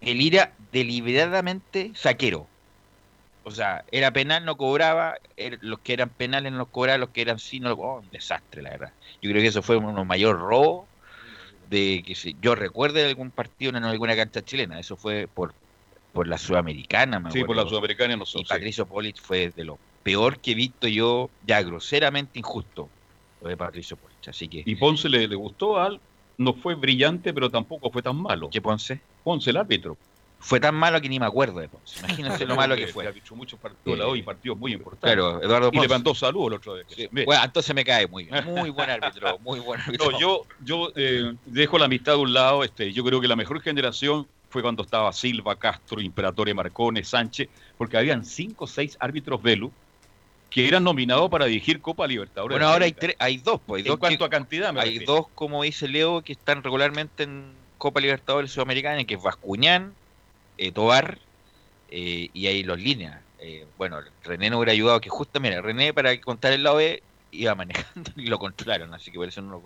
el 0.00 0.20
ir 0.20 0.40
a 0.40 0.52
deliberadamente 0.72 1.92
saquero. 1.94 2.46
O 3.42 3.50
sea, 3.50 3.84
era 3.90 4.12
penal, 4.12 4.44
no 4.44 4.56
cobraba, 4.56 5.16
er- 5.36 5.58
los 5.62 5.80
que 5.80 5.94
eran 5.94 6.10
penales 6.10 6.52
no 6.52 6.58
los 6.58 6.68
cobraba, 6.68 6.98
los 6.98 7.08
que 7.08 7.22
eran 7.22 7.38
sí, 7.38 7.58
no 7.58 7.70
lo 7.70 7.76
oh, 7.76 8.00
un 8.00 8.10
desastre, 8.10 8.62
la 8.62 8.70
verdad. 8.70 8.92
Yo 9.22 9.30
creo 9.30 9.42
que 9.42 9.48
eso 9.48 9.62
fue 9.62 9.76
uno 9.76 9.88
de 9.88 9.94
los 9.94 10.06
mayores 10.06 10.40
robos 10.40 10.86
de 11.70 12.02
que 12.06 12.14
se- 12.14 12.34
yo 12.40 12.54
recuerde 12.54 13.02
de 13.02 13.08
algún 13.08 13.30
partido 13.30 13.76
en 13.76 13.84
alguna 13.84 14.14
cancha 14.14 14.42
chilena. 14.42 14.78
Eso 14.78 14.96
fue 14.96 15.26
por 15.32 15.54
por 16.12 16.26
la 16.26 16.38
Sudamericana, 16.38 17.20
me 17.20 17.30
Sí, 17.30 17.44
por 17.44 17.54
la 17.54 17.64
Sudamericana 17.64 18.16
no 18.16 18.26
sé. 18.26 18.40
Y 18.40 18.44
Patricio 18.44 18.84
Polit 18.84 19.16
fue 19.20 19.50
de 19.50 19.64
lo 19.64 19.78
peor 20.02 20.38
que 20.38 20.52
he 20.52 20.54
visto 20.54 20.88
yo, 20.88 21.30
ya 21.46 21.62
groseramente 21.62 22.38
injusto, 22.38 22.88
lo 23.42 23.48
de 23.48 23.56
Patricio 23.56 23.96
Polit. 23.96 24.28
Así 24.28 24.48
que, 24.48 24.62
Y 24.64 24.74
Ponce 24.76 25.08
le, 25.08 25.26
le 25.28 25.36
gustó 25.36 25.78
al, 25.78 26.00
no 26.38 26.54
fue 26.54 26.74
brillante, 26.74 27.32
pero 27.32 27.50
tampoco 27.50 27.90
fue 27.90 28.02
tan 28.02 28.16
malo. 28.16 28.50
¿qué 28.50 28.60
Ponce? 28.60 29.00
Ponce 29.24 29.50
el 29.50 29.56
árbitro. 29.56 29.96
Fue 30.42 30.58
tan 30.58 30.74
malo 30.74 31.02
que 31.02 31.08
ni 31.10 31.20
me 31.20 31.26
acuerdo 31.26 31.60
de 31.60 31.68
Ponce. 31.68 31.98
Imagínense 31.98 32.46
lo 32.46 32.56
malo 32.56 32.74
que 32.74 32.86
fue. 32.86 33.06
ha 33.06 33.12
dicho 33.12 33.36
muchos 33.36 33.60
partidos 33.60 34.00
hoy, 34.00 34.22
partidos 34.22 34.56
muy 34.56 34.72
importantes. 34.72 35.14
Claro, 35.14 35.42
Eduardo 35.42 35.68
Y 35.68 35.72
Ponce. 35.72 35.86
le 35.86 35.94
mandó 35.94 36.14
saludos 36.14 36.46
el 36.48 36.54
otro 36.54 36.74
día. 36.76 36.84
Sí. 36.88 37.08
Bueno, 37.26 37.44
entonces 37.44 37.74
me 37.74 37.84
cae 37.84 38.06
muy 38.06 38.24
bien. 38.24 38.44
Muy 38.46 38.70
buen 38.70 38.88
árbitro, 38.90 39.38
muy 39.40 39.60
buen 39.60 39.80
árbitro. 39.80 40.10
No, 40.10 40.18
yo, 40.18 40.46
yo 40.64 40.92
eh, 40.96 41.34
dejo 41.44 41.78
la 41.78 41.84
amistad 41.84 42.14
de 42.14 42.18
un 42.20 42.32
lado. 42.32 42.64
Este, 42.64 42.90
yo 42.92 43.04
creo 43.04 43.20
que 43.20 43.28
la 43.28 43.36
mejor 43.36 43.60
generación 43.60 44.26
fue 44.48 44.62
cuando 44.62 44.82
estaba 44.82 45.12
Silva, 45.12 45.56
Castro, 45.56 46.00
Imperatore 46.00 46.54
Marcone, 46.54 47.04
Sánchez, 47.04 47.48
porque 47.76 47.98
habían 47.98 48.24
cinco 48.24 48.64
o 48.64 48.66
seis 48.66 48.96
árbitros 48.98 49.42
Velu 49.42 49.70
que 50.50 50.66
eran 50.66 50.82
nominados 50.84 51.30
para 51.30 51.46
dirigir 51.46 51.80
Copa 51.80 52.06
Libertadores. 52.06 52.54
Bueno, 52.56 52.68
ahora 52.72 52.84
hay, 52.84 52.92
tres, 52.92 53.14
hay 53.18 53.36
dos, 53.38 53.60
pues. 53.66 53.80
Hay 53.80 53.86
En 53.86 53.92
dos, 53.92 53.98
cuanto 54.00 54.18
que- 54.18 54.24
a 54.24 54.28
cantidad, 54.30 54.72
me 54.72 54.80
hay 54.80 54.90
refiero. 54.98 55.12
dos, 55.14 55.26
como 55.34 55.62
dice 55.62 55.86
Leo, 55.88 56.22
que 56.22 56.32
están 56.32 56.62
regularmente 56.62 57.22
en 57.22 57.54
Copa 57.78 58.00
Libertadores 58.00 58.50
Sudamericana, 58.50 59.04
que 59.04 59.14
es 59.14 59.22
Vascuñán, 59.22 59.94
eh, 60.58 60.72
Tobar 60.72 61.18
eh, 61.88 62.28
y 62.32 62.46
ahí 62.48 62.62
los 62.62 62.78
líneas. 62.80 63.22
Eh, 63.38 63.64
bueno, 63.78 63.98
René 64.22 64.50
no 64.50 64.58
hubiera 64.58 64.72
ayudado, 64.72 65.00
que 65.00 65.08
justo, 65.08 65.40
mira, 65.40 65.60
René 65.62 65.94
para 65.94 66.20
contar 66.20 66.52
el 66.52 66.62
lado 66.62 66.76
B 66.76 67.02
iba 67.30 67.54
manejando 67.94 68.10
y 68.16 68.26
lo 68.26 68.38
controlaron, 68.38 68.92
así 68.92 69.10
que 69.10 69.18
por 69.18 69.28
eso 69.28 69.40
no, 69.42 69.62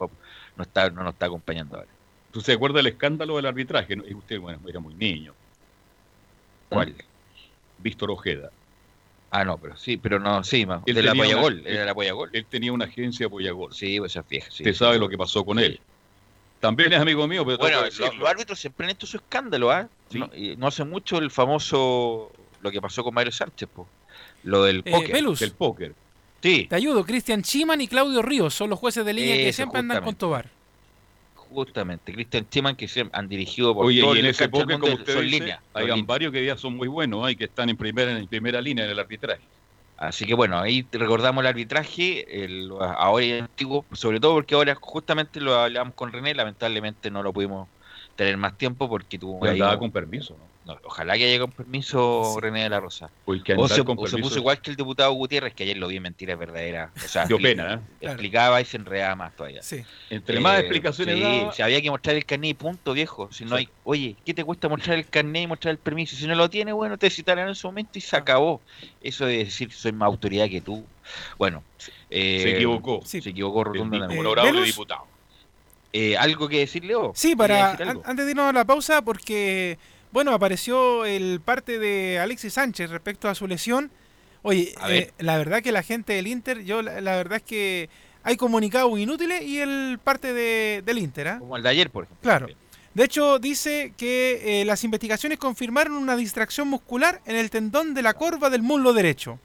no, 0.57 0.63
está, 0.63 0.91
no 0.91 1.03
nos 1.03 1.15
está 1.15 1.27
acompañando 1.27 1.77
ahora. 1.77 1.89
¿Tú 2.31 2.41
se 2.41 2.53
acuerdas 2.53 2.77
del 2.85 2.93
escándalo 2.93 3.37
del 3.37 3.47
arbitraje? 3.47 3.97
No, 3.97 4.05
y 4.07 4.15
usted, 4.15 4.39
bueno, 4.39 4.61
era 4.69 4.81
muy 4.81 4.95
niño. 4.95 5.35
¿Cuál? 6.69 6.95
Víctor 7.79 8.11
Ojeda. 8.11 8.51
Ah, 9.37 9.45
no, 9.45 9.59
pero 9.59 9.77
sí, 9.77 9.97
pero 9.97 10.21
no, 10.21 10.45
sí, 10.45 10.63
Él 10.63 10.95
del 10.95 11.07
tenía 11.07 11.11
apoyagol, 11.11 11.61
una- 11.61 11.69
era 11.69 11.83
el 11.83 11.89
apoyagol. 11.89 12.31
Él 12.33 12.47
tenía 12.49 12.73
una 12.73 12.85
agencia 12.85 13.27
apoyagol. 13.27 13.75
Sí, 13.75 13.99
pues 13.99 14.17
vieja. 14.29 14.47
sí, 14.49 14.63
Usted 14.63 14.73
sí. 14.73 14.79
sabe 14.79 14.97
lo 14.99 15.09
que 15.09 15.19
pasó 15.19 15.45
con 15.45 15.59
él. 15.59 15.81
También 16.61 16.93
es 16.93 17.01
amigo 17.01 17.27
mío, 17.27 17.45
pero 17.45 17.59
Bueno, 17.59 17.79
que 17.83 18.17
los, 18.17 18.29
árbitros 18.29 18.59
siempre 18.61 18.87
han 18.87 18.91
hecho 18.93 19.07
su 19.09 19.17
escándalo, 19.17 19.73
¿ah? 19.73 19.89
Sí. 20.09 20.19
No, 20.21 20.31
y 20.35 20.57
no 20.57 20.69
hace 20.69 20.85
mucho 20.85 21.19
el 21.19 21.33
famoso, 21.33 22.31
lo 22.63 22.71
que 22.71 22.81
pasó 22.81 23.03
con 23.03 23.13
Mario 23.13 23.33
Sánchez, 23.33 23.69
po. 23.75 23.89
lo 24.45 24.63
del 24.63 24.83
Eh, 24.85 24.91
póker. 24.93 25.25
Del 25.39 25.51
póker. 25.53 25.95
Sí, 26.41 26.67
te 26.69 26.77
ayudo. 26.77 27.05
Cristian 27.05 27.43
Chiman 27.43 27.81
y 27.81 27.89
Claudio 27.89 28.23
Ríos 28.23 28.55
son 28.55 28.71
los 28.71 28.79
jueces 28.79 29.05
de 29.05 29.15
línea 29.15 29.35
que 29.35 29.49
Eso, 29.49 29.57
siempre 29.57 29.81
andan 29.81 29.99
con 30.05 30.13
justamente. 30.15 30.21
Tobar. 30.21 30.54
Justamente. 31.55 32.13
Cristian 32.13 32.49
Chiman, 32.49 32.77
que 32.77 32.89
siempre 32.89 33.19
han 33.19 33.29
dirigido 33.29 33.75
por 33.75 33.91
Oye, 33.91 33.97
todo 33.97 34.17
y 34.17 34.19
en 34.19 34.25
el 34.25 34.35
ese 34.35 34.35
cancha 34.35 34.63
del 34.63 34.69
póker, 34.69 34.71
mundo, 34.71 34.89
como 34.89 34.97
usted 34.97 35.17
son 35.17 35.25
dice, 35.25 35.29
líneas, 35.29 35.61
son 35.77 35.91
hay 35.91 36.03
varios 36.07 36.33
que 36.33 36.45
ya 36.47 36.57
son 36.57 36.77
muy 36.77 36.87
buenos, 36.89 37.25
hay 37.27 37.35
que 37.37 37.45
están 37.45 37.69
en 37.69 37.77
primera, 37.77 38.17
en 38.17 38.29
primera 38.29 38.61
línea 38.61 38.85
en 38.85 38.91
el 38.93 38.99
arbitraje. 39.01 39.51
Así 39.97 40.27
que 40.27 40.35
bueno, 40.35 40.59
ahí 40.59 40.89
recordamos 40.93 41.43
el 41.43 41.49
arbitraje, 41.49 42.45
el, 42.45 42.69
ahora 42.81 43.25
y 43.25 43.33
antiguo, 43.39 43.87
sobre 43.93 44.21
todo 44.21 44.35
porque 44.35 44.55
ahora 44.55 44.77
justamente 44.81 45.41
lo 45.41 45.55
hablamos 45.55 45.95
con 45.95 46.13
René, 46.13 46.35
lamentablemente 46.35 47.11
no 47.11 47.23
lo 47.23 47.33
pudimos 47.33 47.69
tener 48.17 48.37
más 48.37 48.57
tiempo 48.57 48.89
porque 48.89 49.19
tuvo 49.19 49.39
andaba 49.51 49.79
un- 49.79 49.79
con 49.79 49.93
permiso, 49.93 50.37
¿no? 50.39 50.54
No, 50.67 50.79
ojalá 50.85 51.17
que 51.19 51.25
haya 51.27 51.39
con 51.39 51.51
permiso 51.51 52.37
René 52.41 52.63
de 52.63 52.69
la 52.71 52.81
Rosa. 52.81 53.11
Que 53.45 53.55
O 53.55 53.69
se, 53.69 53.85
con 53.85 53.99
o 53.99 54.07
se 54.07 54.17
puso 54.19 54.39
igual 54.39 54.61
que 54.63 54.71
el 54.71 54.77
diputado 54.77 55.13
Gutiérrez, 55.13 55.53
que 55.55 55.65
ayer 55.65 55.77
lo 55.77 55.89
vi 55.89 55.97
en 55.99 56.05
Mentiras 56.05 56.39
Verdaderas. 56.39 56.91
O 57.05 57.09
sea, 57.09 57.27
Dio 57.27 57.39
pena, 57.39 57.75
¿eh? 57.75 57.79
Claro. 58.01 58.13
explicaba 58.15 58.61
y 58.61 58.65
se 58.65 58.77
enredaba 58.79 59.15
más 59.15 59.37
todavía. 59.37 59.63
Sí. 59.63 59.85
Entre 60.11 60.41
más 60.41 60.57
Eh, 60.57 60.61
explicaciones 60.61 61.17
sí, 61.17 61.21
daba, 61.21 61.53
si 61.53 61.63
había 61.63 61.83
que 61.83 61.91
mostrar 61.91 62.17
el 62.17 62.25
carnet 62.25 62.51
y 62.51 62.55
punto, 62.55 62.93
viejo. 62.95 63.29
Si 63.31 63.45
no 63.45 63.57
hay, 63.57 63.69
oye, 63.85 64.17
¿qué 64.25 64.33
te 64.33 64.43
cuesta 64.45 64.69
mostrar 64.69 64.97
el 64.97 65.07
carnet 65.07 65.43
y 65.43 65.47
mostrar 65.47 65.73
el 65.73 65.79
permiso? 65.79 66.17
Si 66.17 66.27
no 66.27 66.35
lo 66.35 66.49
tienes, 66.49 66.73
bueno, 66.75 66.97
te 66.97 67.11
citarán 67.11 67.49
en 67.49 67.55
su 67.55 67.67
momento 67.69 67.99
y 67.99 68.01
se 68.01 68.17
acabó. 68.17 68.61
Eso 69.03 69.27
de 69.27 69.39
decir 69.45 69.71
soy 69.73 69.93
más 69.93 70.07
autoridad 70.07 70.49
que 70.49 70.61
tú. 70.63 70.85
Bueno, 71.37 71.63
eh, 72.09 72.41
se 72.43 72.51
equivocó. 72.57 73.03
Se 73.05 73.19
equivocó 73.19 73.61
El 73.61 73.67
rotundamente. 73.67 74.15
Eh, 74.15 74.19
honorable 74.21 74.53
Velus. 74.53 74.67
diputado. 74.69 75.07
Eh, 75.93 76.17
¿Algo 76.17 76.49
que 76.49 76.59
decir, 76.59 76.85
Leo? 76.85 77.13
Sí, 77.15 77.29
¿Quería 77.29 77.37
para 77.37 77.71
decir 77.73 77.89
algo? 77.89 78.03
an- 78.03 78.11
antes 78.11 78.25
de 78.25 78.31
irnos 78.33 78.49
a 78.49 78.53
la 78.53 78.65
pausa, 78.65 79.03
porque 79.03 79.79
bueno, 80.15 80.33
apareció 80.33 81.05
el 81.05 81.41
parte 81.45 81.81
de 81.81 82.21
Alexis 82.21 82.53
Sánchez 82.53 82.89
respecto 82.89 83.29
a 83.29 83.35
su 83.35 83.49
lesión. 83.49 83.91
Oye, 84.43 84.73
eh, 84.89 85.11
la 85.19 85.37
verdad 85.39 85.61
que 85.61 85.73
la 85.73 85.83
gente 85.83 86.13
del 86.13 86.29
Inter, 86.29 86.63
yo 86.63 86.83
la, 86.83 87.01
la 87.01 87.17
verdad 87.17 87.39
es 87.39 87.43
que 87.43 87.91
hay 88.23 88.37
comunicados 88.37 88.97
inútiles 88.97 89.43
y 89.43 89.59
el 89.59 89.99
parte 90.05 90.33
de, 90.33 90.85
del 90.87 90.99
Inter, 90.99 91.27
¿ah? 91.27 91.39
Como 91.41 91.57
el 91.57 91.65
de 91.65 91.69
ayer, 91.69 91.91
por 91.91 92.05
ejemplo. 92.05 92.23
Claro. 92.23 92.47
De 92.95 93.03
hecho, 93.03 93.41
dice 93.41 93.93
que 93.97 94.61
eh, 94.61 94.65
las 94.65 94.85
investigaciones 94.85 95.37
confirmaron 95.37 95.95
una 95.95 96.15
distracción 96.15 96.69
muscular 96.69 97.21
en 97.27 97.35
el 97.35 97.51
tendón 97.51 97.93
de 97.93 98.03
la 98.03 98.15
corva 98.15 98.51
del 98.51 98.63
muslo 98.63 98.93
derecho. 98.93 99.41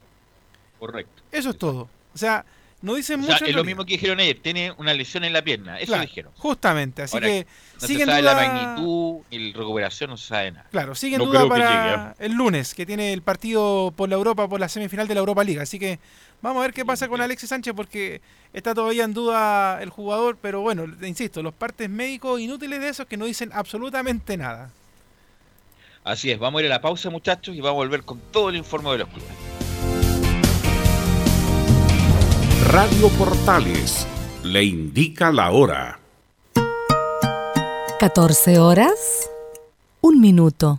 Correcto. 0.78 1.24
Eso 1.32 1.50
es 1.50 1.58
todo. 1.58 1.90
O 2.14 2.18
sea, 2.18 2.44
no 2.82 2.94
dicen 2.94 3.20
O 3.20 3.24
sea, 3.24 3.34
mucho. 3.34 3.44
es 3.44 3.54
lo 3.54 3.62
mismo 3.64 3.84
que 3.84 3.92
dijeron 3.92 4.20
ayer. 4.20 4.38
Tiene 4.42 4.72
una 4.78 4.94
lesión 4.94 5.24
en 5.24 5.32
la 5.34 5.42
pierna. 5.42 5.78
Eso 5.78 5.88
Claro, 5.88 6.02
dijeron. 6.02 6.32
Justamente, 6.36 7.02
así 7.02 7.16
Ahora, 7.16 7.26
que 7.28 7.46
No 7.80 7.86
sigue 7.86 8.00
se 8.00 8.06
sabe 8.06 8.22
duda- 8.22 8.34
la 8.34 8.40
magnitud 8.46 9.18
ni 9.30 9.38
la 9.52 9.58
recuperación, 9.58 10.10
no 10.10 10.16
se 10.16 10.26
sabe 10.28 10.52
nada. 10.52 10.66
Claro, 10.70 10.94
sigue 10.94 11.16
en 11.16 11.20
No 11.22 11.26
duda 11.26 11.46
para 11.48 12.14
el 12.18 12.32
lunes, 12.32 12.74
que 12.74 12.86
tiene 12.86 13.12
el 13.12 13.22
partido 13.22 13.92
por 13.96 14.08
la 14.08 14.14
Europa, 14.14 14.48
por 14.48 14.60
la 14.60 14.68
semifinal 14.68 15.06
de 15.08 15.14
la 15.14 15.20
Europa 15.20 15.44
Liga. 15.44 15.62
Así 15.62 15.78
que 15.78 15.98
vamos 16.40 16.60
a 16.60 16.62
ver 16.62 16.72
qué 16.72 16.84
pasa 16.84 17.06
con 17.08 17.20
Alexis 17.20 17.48
Sánchez, 17.50 17.74
porque 17.76 18.22
está 18.54 18.74
todavía 18.74 19.04
en 19.04 19.12
duda 19.12 19.82
el 19.82 19.90
jugador. 19.90 20.38
Pero 20.40 20.60
bueno, 20.62 20.86
insisto, 21.02 21.42
los 21.42 21.52
partes 21.52 21.90
médicos 21.90 22.40
inútiles 22.40 22.80
de 22.80 22.88
esos 22.88 23.06
que 23.06 23.16
no 23.18 23.26
dicen 23.26 23.50
absolutamente 23.52 24.36
nada. 24.38 24.70
Así 26.02 26.30
es, 26.30 26.38
vamos 26.38 26.60
a 26.60 26.64
ir 26.64 26.70
a 26.72 26.76
la 26.76 26.80
pausa, 26.80 27.10
muchachos, 27.10 27.54
y 27.54 27.60
vamos 27.60 27.72
a 27.72 27.84
volver 27.84 28.04
con 28.04 28.18
todo 28.32 28.48
el 28.48 28.56
informe 28.56 28.90
de 28.92 28.98
los 28.98 29.08
clubes. 29.08 29.28
Radio 32.70 33.08
Portales 33.18 34.06
le 34.44 34.62
indica 34.62 35.32
la 35.32 35.50
hora. 35.50 35.98
14 37.98 38.58
horas, 38.58 39.28
un 40.02 40.20
minuto. 40.20 40.78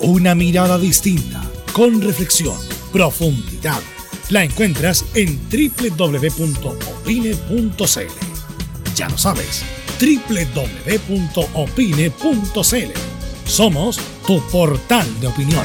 Una 0.00 0.34
mirada 0.34 0.76
distinta, 0.76 1.40
con 1.72 2.02
reflexión, 2.02 2.58
profundidad 2.92 3.80
la 4.30 4.44
encuentras 4.44 5.04
en 5.14 5.38
www.opine.cl. 5.48 6.54
Ya 8.94 9.08
lo 9.08 9.18
sabes, 9.18 9.64
www.opine.cl. 10.00 10.26
Somos 13.46 13.98
tu 14.26 14.40
portal 14.50 15.20
de 15.20 15.26
opinión. 15.26 15.64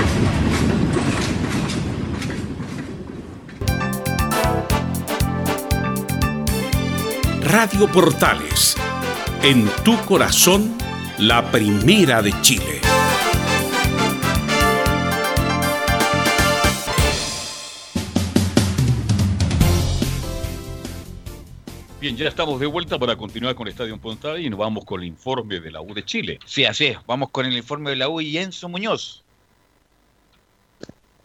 Radio 7.51 7.85
Portales, 7.91 8.77
en 9.43 9.67
tu 9.83 9.97
corazón, 10.05 10.77
la 11.17 11.51
primera 11.51 12.21
de 12.21 12.31
Chile. 12.41 12.79
Bien, 21.99 22.15
ya 22.15 22.29
estamos 22.29 22.57
de 22.61 22.67
vuelta 22.67 22.97
para 22.97 23.17
continuar 23.17 23.53
con 23.55 23.67
Estadio 23.67 23.97
Portales 23.97 24.45
y 24.45 24.49
nos 24.49 24.57
vamos 24.57 24.85
con 24.85 25.01
el 25.01 25.07
informe 25.07 25.59
de 25.59 25.71
la 25.71 25.81
U 25.81 25.93
de 25.93 26.05
Chile. 26.05 26.39
Sí, 26.45 26.63
así 26.63 26.85
es. 26.85 26.99
Vamos 27.05 27.31
con 27.31 27.45
el 27.45 27.57
informe 27.57 27.89
de 27.89 27.97
la 27.97 28.07
U 28.07 28.21
y 28.21 28.37
Enzo 28.37 28.69
Muñoz. 28.69 29.25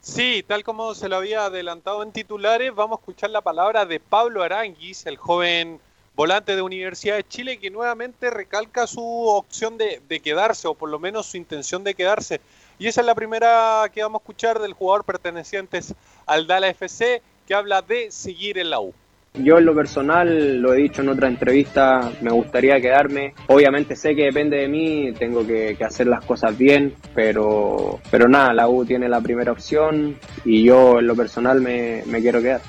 Sí, 0.01 0.45
tal 0.45 0.65
como 0.65 0.93
se 0.97 1.09
lo 1.09 1.19
había 1.19 1.45
adelantado 1.45 2.03
en 2.03 2.11
titulares, 2.11 2.75
vamos 2.75 2.99
a 2.99 3.01
escuchar 3.01 3.31
la 3.31 3.43
palabra 3.43 3.87
de 3.87 4.01
Pablo 4.01 4.43
Aranguis, 4.43 5.07
el 5.07 5.19
joven 5.19 5.79
volante 6.17 6.57
de 6.57 6.63
Universidad 6.63 7.17
de 7.17 7.29
Chile, 7.29 7.59
que 7.59 7.71
nuevamente 7.71 8.31
recalca 8.31 8.87
su 8.87 9.03
opción 9.03 9.77
de, 9.77 10.21
quedarse, 10.21 10.67
o 10.67 10.75
por 10.75 10.89
lo 10.89 10.99
menos 10.99 11.27
su 11.27 11.37
intención 11.37 11.85
de 11.85 11.95
quedarse. 11.95 12.41
Y 12.79 12.89
esa 12.89 13.03
es 13.03 13.07
la 13.07 13.15
primera 13.15 13.85
que 13.93 14.03
vamos 14.03 14.21
a 14.21 14.23
escuchar 14.23 14.59
del 14.59 14.73
jugador 14.73 15.05
perteneciente 15.05 15.81
al 16.25 16.47
Dala 16.47 16.69
FC, 16.69 17.23
que 17.47 17.55
habla 17.55 17.83
de 17.83 18.11
seguir 18.11 18.59
en 18.59 18.71
la 18.71 18.81
U. 18.81 18.95
Yo 19.35 19.59
en 19.59 19.67
lo 19.67 19.75
personal, 19.75 20.57
lo 20.63 20.73
he 20.73 20.79
dicho 20.79 21.03
en 21.03 21.11
otra 21.11 21.29
entrevista, 21.29 22.11
me 22.23 22.31
gustaría 22.31 22.81
quedarme. 22.81 23.35
Obviamente 23.49 23.95
sé 23.95 24.15
que 24.15 24.25
depende 24.25 24.57
de 24.57 24.69
mí, 24.69 25.13
tengo 25.19 25.47
que, 25.47 25.77
hacer 25.85 26.07
las 26.07 26.25
cosas 26.25 26.57
bien, 26.57 26.95
pero, 27.15 28.01
pero 28.11 28.29
nada, 28.29 28.55
la 28.55 28.67
U 28.67 28.87
tiene 28.87 29.11
la 29.11 29.21
primera 29.21 29.53
opción 29.53 30.17
y 30.47 30.65
yo 30.65 30.99
en 30.99 31.07
lo 31.07 31.15
personal 31.15 31.61
me 31.61 32.21
quiero 32.23 32.41
quedar. 32.41 32.63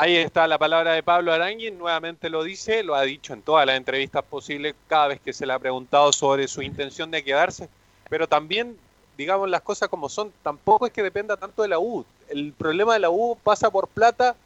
Ahí 0.00 0.14
está 0.14 0.46
la 0.46 0.58
palabra 0.58 0.92
de 0.92 1.02
Pablo 1.02 1.32
Arangui, 1.32 1.72
nuevamente 1.72 2.30
lo 2.30 2.44
dice, 2.44 2.84
lo 2.84 2.94
ha 2.94 3.02
dicho 3.02 3.32
en 3.32 3.42
todas 3.42 3.66
las 3.66 3.76
entrevistas 3.76 4.22
posibles 4.22 4.76
cada 4.86 5.08
vez 5.08 5.20
que 5.20 5.32
se 5.32 5.44
le 5.44 5.52
ha 5.52 5.58
preguntado 5.58 6.12
sobre 6.12 6.46
su 6.46 6.62
intención 6.62 7.10
de 7.10 7.24
quedarse, 7.24 7.68
pero 8.08 8.28
también, 8.28 8.78
digamos 9.16 9.50
las 9.50 9.60
cosas 9.62 9.88
como 9.88 10.08
son, 10.08 10.32
tampoco 10.44 10.86
es 10.86 10.92
que 10.92 11.02
dependa 11.02 11.36
tanto 11.36 11.62
de 11.62 11.68
la 11.68 11.80
U. 11.80 12.04
El 12.28 12.52
problema 12.52 12.92
de 12.92 13.00
la 13.00 13.10
U 13.10 13.36
pasa 13.42 13.72
por 13.72 13.88
plata 13.88 14.36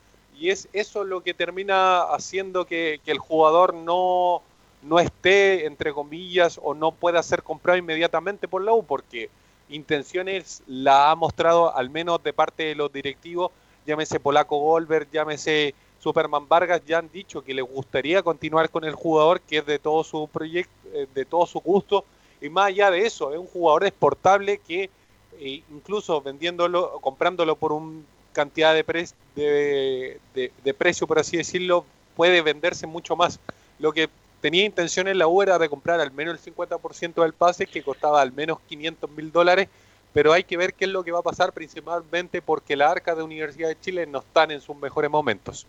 y 0.41 0.49
es 0.49 0.71
eso 0.73 1.05
lo 1.05 1.21
que 1.21 1.35
termina 1.35 2.01
haciendo 2.01 2.65
que, 2.65 3.03
el 3.05 3.19
jugador 3.19 3.75
no, 3.75 4.41
no 4.81 5.01
esté, 5.01 5.67
entre 5.67 5.93
comillas, 5.93 6.59
o 6.63 6.73
no 6.73 6.93
pueda 6.93 7.23
ser 7.23 7.43
comprado 7.43 7.77
inmediatamente 7.77 8.49
por 8.49 8.63
la 8.63 8.73
U, 8.73 8.87
porque 8.87 9.29
intenciones 9.69 10.63
la 10.67 11.11
ha 11.11 11.15
mostrado 11.15 11.77
al 11.77 11.91
menos 11.91 12.23
de 12.23 12.33
parte 12.33 12.63
de 12.63 12.75
los 12.75 12.91
directivos 12.91 13.51
llámese 13.87 14.21
Polaco 14.21 14.59
Goldberg, 14.59 15.09
llámese 15.11 15.75
Superman 15.99 16.49
Vargas, 16.49 16.83
ya 16.87 16.99
han 16.99 17.11
dicho 17.11 17.43
que 17.43 17.55
les 17.55 17.65
gustaría 17.65 18.23
continuar 18.23 18.71
con 18.71 18.85
el 18.85 18.95
jugador, 18.95 19.41
que 19.41 19.59
es 19.59 19.67
de 19.67 19.79
todo 19.79 20.03
su 20.03 20.29
proyecto, 20.29 20.73
eh, 20.93 21.07
de 21.15 21.25
todo 21.25 21.47
su 21.47 21.61
gusto, 21.61 22.05
y 22.41 22.49
más 22.49 22.67
allá 22.67 22.91
de 22.91 23.07
eso, 23.07 23.33
es 23.33 23.39
un 23.39 23.47
jugador 23.47 23.85
exportable 23.85 24.59
que 24.59 24.91
eh, 25.39 25.63
incluso 25.71 26.21
vendiéndolo, 26.21 26.99
comprándolo 27.01 27.57
por 27.57 27.73
una 27.73 28.03
cantidad 28.33 28.75
de, 28.75 30.19
de, 30.35 30.75
precio, 30.75 31.07
por 31.07 31.19
así 31.19 31.37
decirlo, 31.37 31.85
puede 32.17 32.43
venderse 32.43 32.87
mucho 32.87 33.15
más. 33.15 33.39
Lo 33.79 33.93
que 33.93 34.09
tenía 34.41 34.65
intención 34.65 35.07
en 35.09 35.19
la 35.19 35.29
U 35.29 35.43
era 35.43 35.59
de 35.59 35.69
comprar 35.69 36.01
al 36.01 36.13
menos 36.13 36.35
el 36.35 36.55
50% 36.55 37.23
del 37.23 37.33
pase, 37.33 37.67
que 37.67 37.83
costaba 37.83 38.21
al 38.21 38.33
menos 38.33 38.59
500 38.69 39.11
mil 39.11 39.31
dólares, 39.31 39.69
pero 40.13 40.33
hay 40.33 40.45
que 40.45 40.57
ver 40.57 40.75
qué 40.75 40.85
es 40.85 40.91
lo 40.91 41.05
que 41.05 41.13
va 41.13 41.21
a 41.21 41.23
pasar 41.23 41.53
principalmente 41.53 42.43
porque 42.43 42.77
la 42.77 42.91
arca 42.91 43.15
de 43.15 43.23
Universidad 43.23 43.69
de 43.69 43.81
Chile 43.81 44.07
no 44.07 44.21
están 44.21 44.51
en 44.51 44.61
sus 44.61 44.77
mejores 44.77 45.11
momentos. 45.11 45.67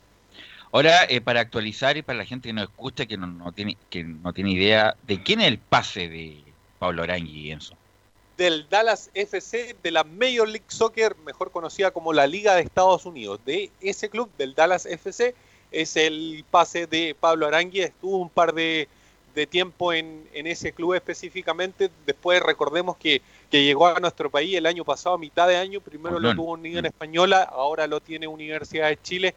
Ahora, 0.72 1.06
eh, 1.08 1.22
para 1.22 1.40
actualizar 1.40 1.98
y 1.98 2.02
para 2.02 2.18
la 2.18 2.26
gente 2.26 2.50
que 2.50 2.54
nos 2.54 2.64
escucha, 2.64 3.06
que 3.06 3.16
no, 3.16 3.52
tiene, 3.52 3.78
que 3.90 4.04
no 4.04 4.34
tiene 4.34 4.52
idea, 4.52 4.96
¿de 5.06 5.22
quién 5.22 5.42
es 5.42 5.48
el 5.48 5.60
pase 5.60 6.10
de 6.10 6.44
Pablo 6.80 7.04
Arangui 7.04 7.32
y 7.32 7.52
Enzo? 7.52 7.76
Del 8.38 8.68
Dallas 8.68 9.12
FC, 9.14 9.76
de 9.84 9.92
la 9.92 10.04
Major 10.04 10.48
League 10.48 10.66
Soccer, 10.68 11.16
mejor 11.24 11.52
conocida 11.52 11.92
como 11.92 12.12
la 12.12 12.26
Liga 12.26 12.56
de 12.56 12.64
Estados 12.64 13.06
Unidos. 13.06 13.40
De 13.46 13.70
ese 13.82 14.10
club, 14.10 14.32
del 14.40 14.56
Dallas 14.56 14.88
FC, 14.88 15.36
es 15.72 15.96
el 15.96 16.44
pase 16.50 16.88
de 16.88 17.16
Pablo 17.20 17.46
Arangui. 17.46 17.82
Estuvo 17.82 18.18
un 18.18 18.30
par 18.30 18.56
de, 18.56 18.88
tiempo 19.50 19.94
en, 19.94 20.28
en, 20.34 20.48
ese 20.48 20.74
club 20.74 20.94
específicamente. 20.94 21.90
Después 22.06 22.42
recordemos 22.42 22.98
que 22.98 23.22
que 23.54 23.64
llegó 23.64 23.86
a 23.86 24.00
nuestro 24.00 24.32
país 24.32 24.56
el 24.56 24.66
año 24.66 24.84
pasado, 24.84 25.14
a 25.14 25.20
mitad 25.20 25.48
de 25.48 25.58
año. 25.58 25.80
Primero 25.80 26.20
lo 26.20 26.34
tuvo 26.34 26.58
en 26.58 26.82
mm. 26.82 26.86
Española, 26.88 27.44
ahora 27.44 27.86
lo 27.86 28.00
tiene 28.00 28.26
Universidad 28.26 28.88
de 28.88 29.00
Chile. 29.00 29.36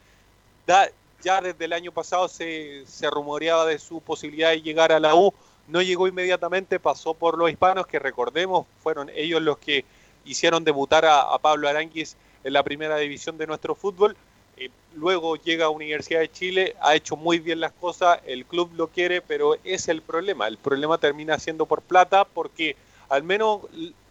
ya 1.22 1.42
desde 1.42 1.62
el 1.66 1.74
año 1.74 1.92
pasado 1.92 2.26
se, 2.26 2.86
rumoreaba 3.12 3.66
de 3.66 3.78
su 3.78 4.00
posibilidad 4.00 4.52
de 4.52 4.62
llegar 4.62 4.90
a 4.90 5.00
la 5.00 5.14
U. 5.14 5.34
No 5.68 5.82
llegó 5.82 6.08
inmediatamente, 6.08 6.80
pasó 6.80 7.12
por 7.12 7.36
los 7.36 7.50
hispanos, 7.50 7.86
que 7.86 7.98
recordemos, 7.98 8.66
fueron 8.82 9.10
ellos 9.14 9.42
los 9.42 9.58
que 9.58 9.84
hicieron 10.24 10.64
debutar 10.64 11.04
a, 11.04 11.36
Pablo 11.36 11.68
Aranguis 11.68 12.16
en 12.42 12.54
la 12.54 12.62
primera 12.62 12.96
división 12.96 13.36
de 13.36 13.46
nuestro 13.46 13.74
fútbol. 13.74 14.16
Eh, 14.56 14.70
luego 14.94 15.36
llega 15.36 15.66
a 15.66 15.70
Universidad 15.70 16.20
de 16.20 16.30
Chile, 16.30 16.76
ha 16.80 16.94
hecho 16.94 17.16
muy 17.16 17.38
bien 17.38 17.60
las 17.60 17.72
cosas, 17.72 18.20
el 18.26 18.46
club 18.46 18.70
lo 18.74 18.88
quiere, 18.88 19.20
pero 19.20 19.56
es 19.64 19.88
el 19.88 20.02
problema. 20.02 20.48
El 20.48 20.58
problema 20.58 20.98
termina 20.98 21.38
siendo 21.38 21.66
por 21.66 21.82
plata 21.82 22.24
porque 22.24 22.76
al 23.08 23.22
menos 23.22 23.60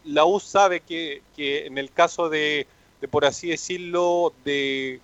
la 0.04 0.26
U 0.26 0.40
sabe 0.40 0.82
que, 0.82 1.22
en 1.38 1.78
el 1.78 1.92
caso 1.92 2.30
de, 2.30 2.68
por 3.10 3.26
así 3.26 3.50
decirlo, 3.50 4.34
de, 4.44 5.00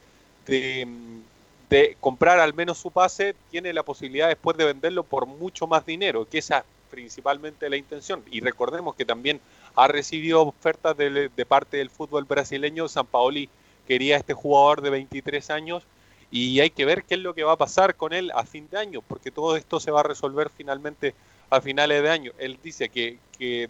de, 0.45 1.97
comprar 1.99 2.39
al 2.39 2.53
menos 2.53 2.77
su 2.77 2.91
pase, 2.91 3.35
tiene 3.49 3.73
la 3.73 3.83
posibilidad 3.83 4.27
después 4.27 4.57
de 4.57 4.65
venderlo 4.65 5.03
por 5.03 5.25
mucho 5.25 5.67
más 5.67 5.85
dinero, 5.85 6.27
que 6.29 6.37
esa 6.39 6.59
es 6.59 6.63
principalmente 6.91 7.69
la 7.69 7.77
intención. 7.77 8.23
Y 8.29 8.41
recordemos 8.41 8.95
que 8.95 9.05
también 9.05 9.39
ha 9.75 9.87
recibido 9.87 10.41
ofertas 10.41 10.95
de, 10.97 11.29
de 11.29 11.45
parte 11.45 11.77
del 11.77 11.89
fútbol 11.89 12.25
brasileño. 12.25 12.87
San 12.87 13.07
Paoli 13.07 13.49
quería 13.87 14.17
este 14.17 14.33
jugador 14.33 14.81
de 14.81 14.89
23 14.89 15.49
años 15.49 15.83
y 16.31 16.59
hay 16.61 16.69
que 16.69 16.85
ver 16.85 17.03
qué 17.03 17.15
es 17.15 17.21
lo 17.21 17.33
que 17.33 17.43
va 17.43 17.53
a 17.53 17.57
pasar 17.57 17.95
con 17.95 18.13
él 18.13 18.31
a 18.33 18.45
fin 18.45 18.67
de 18.71 18.77
año, 18.77 19.01
porque 19.01 19.31
todo 19.31 19.57
esto 19.57 19.79
se 19.79 19.91
va 19.91 19.99
a 19.99 20.03
resolver 20.03 20.49
finalmente 20.55 21.13
a 21.49 21.59
finales 21.59 22.01
de 22.01 22.09
año. 22.09 22.31
Él 22.39 22.57
dice 22.63 22.89
que, 22.89 23.17
que 23.37 23.67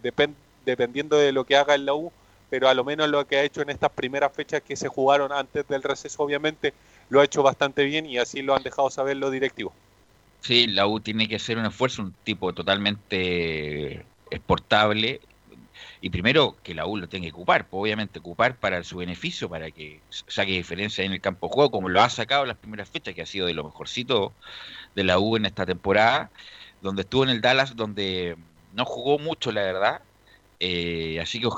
dependiendo 0.64 1.16
de 1.16 1.32
lo 1.32 1.44
que 1.44 1.56
haga 1.56 1.74
en 1.74 1.86
la 1.86 1.94
U, 1.94 2.12
pero 2.48 2.68
a 2.68 2.74
lo 2.74 2.84
menos 2.84 3.08
lo 3.08 3.26
que 3.26 3.36
ha 3.36 3.42
hecho 3.42 3.62
en 3.62 3.70
estas 3.70 3.90
primeras 3.90 4.32
fechas 4.32 4.62
que 4.62 4.76
se 4.76 4.86
jugaron 4.86 5.32
antes 5.32 5.66
del 5.66 5.82
receso, 5.82 6.22
obviamente, 6.22 6.72
lo 7.08 7.20
ha 7.20 7.24
hecho 7.24 7.42
bastante 7.42 7.82
bien 7.82 8.06
y 8.06 8.18
así 8.18 8.42
lo 8.42 8.54
han 8.54 8.62
dejado 8.62 8.90
saber 8.90 9.16
los 9.16 9.32
directivos. 9.32 9.72
Sí, 10.40 10.66
la 10.66 10.86
U 10.86 11.00
tiene 11.00 11.28
que 11.28 11.36
hacer 11.36 11.56
un 11.56 11.66
esfuerzo, 11.66 12.02
un 12.02 12.14
tipo 12.24 12.52
totalmente 12.52 14.04
exportable. 14.30 15.20
Y 16.04 16.10
primero 16.10 16.56
que 16.64 16.74
la 16.74 16.84
U 16.84 16.96
lo 16.96 17.08
tenga 17.08 17.26
que 17.26 17.32
ocupar, 17.32 17.68
pues 17.68 17.80
obviamente 17.80 18.18
ocupar 18.18 18.56
para 18.56 18.82
su 18.82 18.96
beneficio, 18.96 19.48
para 19.48 19.70
que 19.70 20.00
saque 20.10 20.50
diferencia 20.50 21.04
en 21.04 21.12
el 21.12 21.20
campo 21.20 21.46
de 21.46 21.54
juego, 21.54 21.70
como 21.70 21.88
lo 21.88 22.02
ha 22.02 22.10
sacado 22.10 22.42
en 22.42 22.48
las 22.48 22.56
primeras 22.56 22.90
fechas, 22.90 23.14
que 23.14 23.22
ha 23.22 23.26
sido 23.26 23.46
de 23.46 23.54
lo 23.54 23.62
mejorcito 23.62 24.32
de 24.96 25.04
la 25.04 25.20
U 25.20 25.36
en 25.36 25.46
esta 25.46 25.64
temporada, 25.64 26.32
donde 26.80 27.02
estuvo 27.02 27.22
en 27.22 27.30
el 27.30 27.40
Dallas, 27.40 27.76
donde 27.76 28.36
no 28.74 28.84
jugó 28.84 29.20
mucho, 29.20 29.52
la 29.52 29.62
verdad. 29.62 30.02
Eh, 30.58 31.20
así 31.22 31.40
que, 31.40 31.48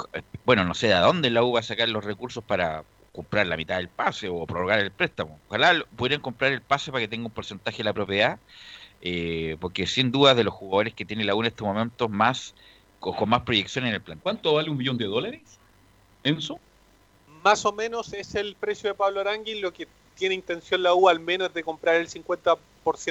bueno, 0.44 0.64
no 0.64 0.74
sé 0.74 0.88
de 0.88 0.94
dónde 0.94 1.30
la 1.30 1.42
U 1.42 1.52
va 1.54 1.60
a 1.60 1.62
sacar 1.62 1.88
los 1.88 2.04
recursos 2.04 2.44
para 2.44 2.84
comprar 3.12 3.46
la 3.46 3.56
mitad 3.56 3.76
del 3.76 3.88
pase 3.88 4.28
o 4.28 4.46
prorrogar 4.46 4.78
el 4.80 4.90
préstamo. 4.90 5.40
Ojalá 5.48 5.86
pudieran 5.96 6.20
comprar 6.20 6.52
el 6.52 6.60
pase 6.60 6.92
para 6.92 7.00
que 7.00 7.08
tenga 7.08 7.24
un 7.24 7.32
porcentaje 7.32 7.78
de 7.78 7.84
la 7.84 7.94
propiedad, 7.94 8.38
eh, 9.00 9.56
porque 9.58 9.86
sin 9.86 10.12
duda 10.12 10.34
de 10.34 10.44
los 10.44 10.52
jugadores 10.52 10.92
que 10.92 11.06
tiene 11.06 11.24
la 11.24 11.34
U 11.34 11.40
en 11.40 11.46
estos 11.46 11.66
momentos 11.66 12.10
más 12.10 12.54
con, 13.12 13.28
más 13.28 13.42
proyección 13.42 13.86
en 13.86 13.94
el 13.94 14.00
plan. 14.00 14.18
¿Cuánto 14.22 14.54
vale 14.54 14.70
un 14.70 14.78
millón 14.78 14.96
de 14.96 15.04
dólares, 15.04 15.42
Enzo? 16.22 16.58
Más 17.42 17.64
o 17.66 17.72
menos 17.72 18.12
es 18.14 18.34
el 18.34 18.54
precio 18.54 18.88
de 18.88 18.94
Pablo 18.94 19.20
Arangui, 19.20 19.60
lo 19.60 19.72
que 19.72 19.86
tiene 20.16 20.34
intención 20.34 20.82
la 20.82 20.94
U 20.94 21.08
al 21.08 21.20
menos 21.20 21.52
de 21.52 21.62
comprar 21.62 21.96
el 21.96 22.08
50% 22.08 22.58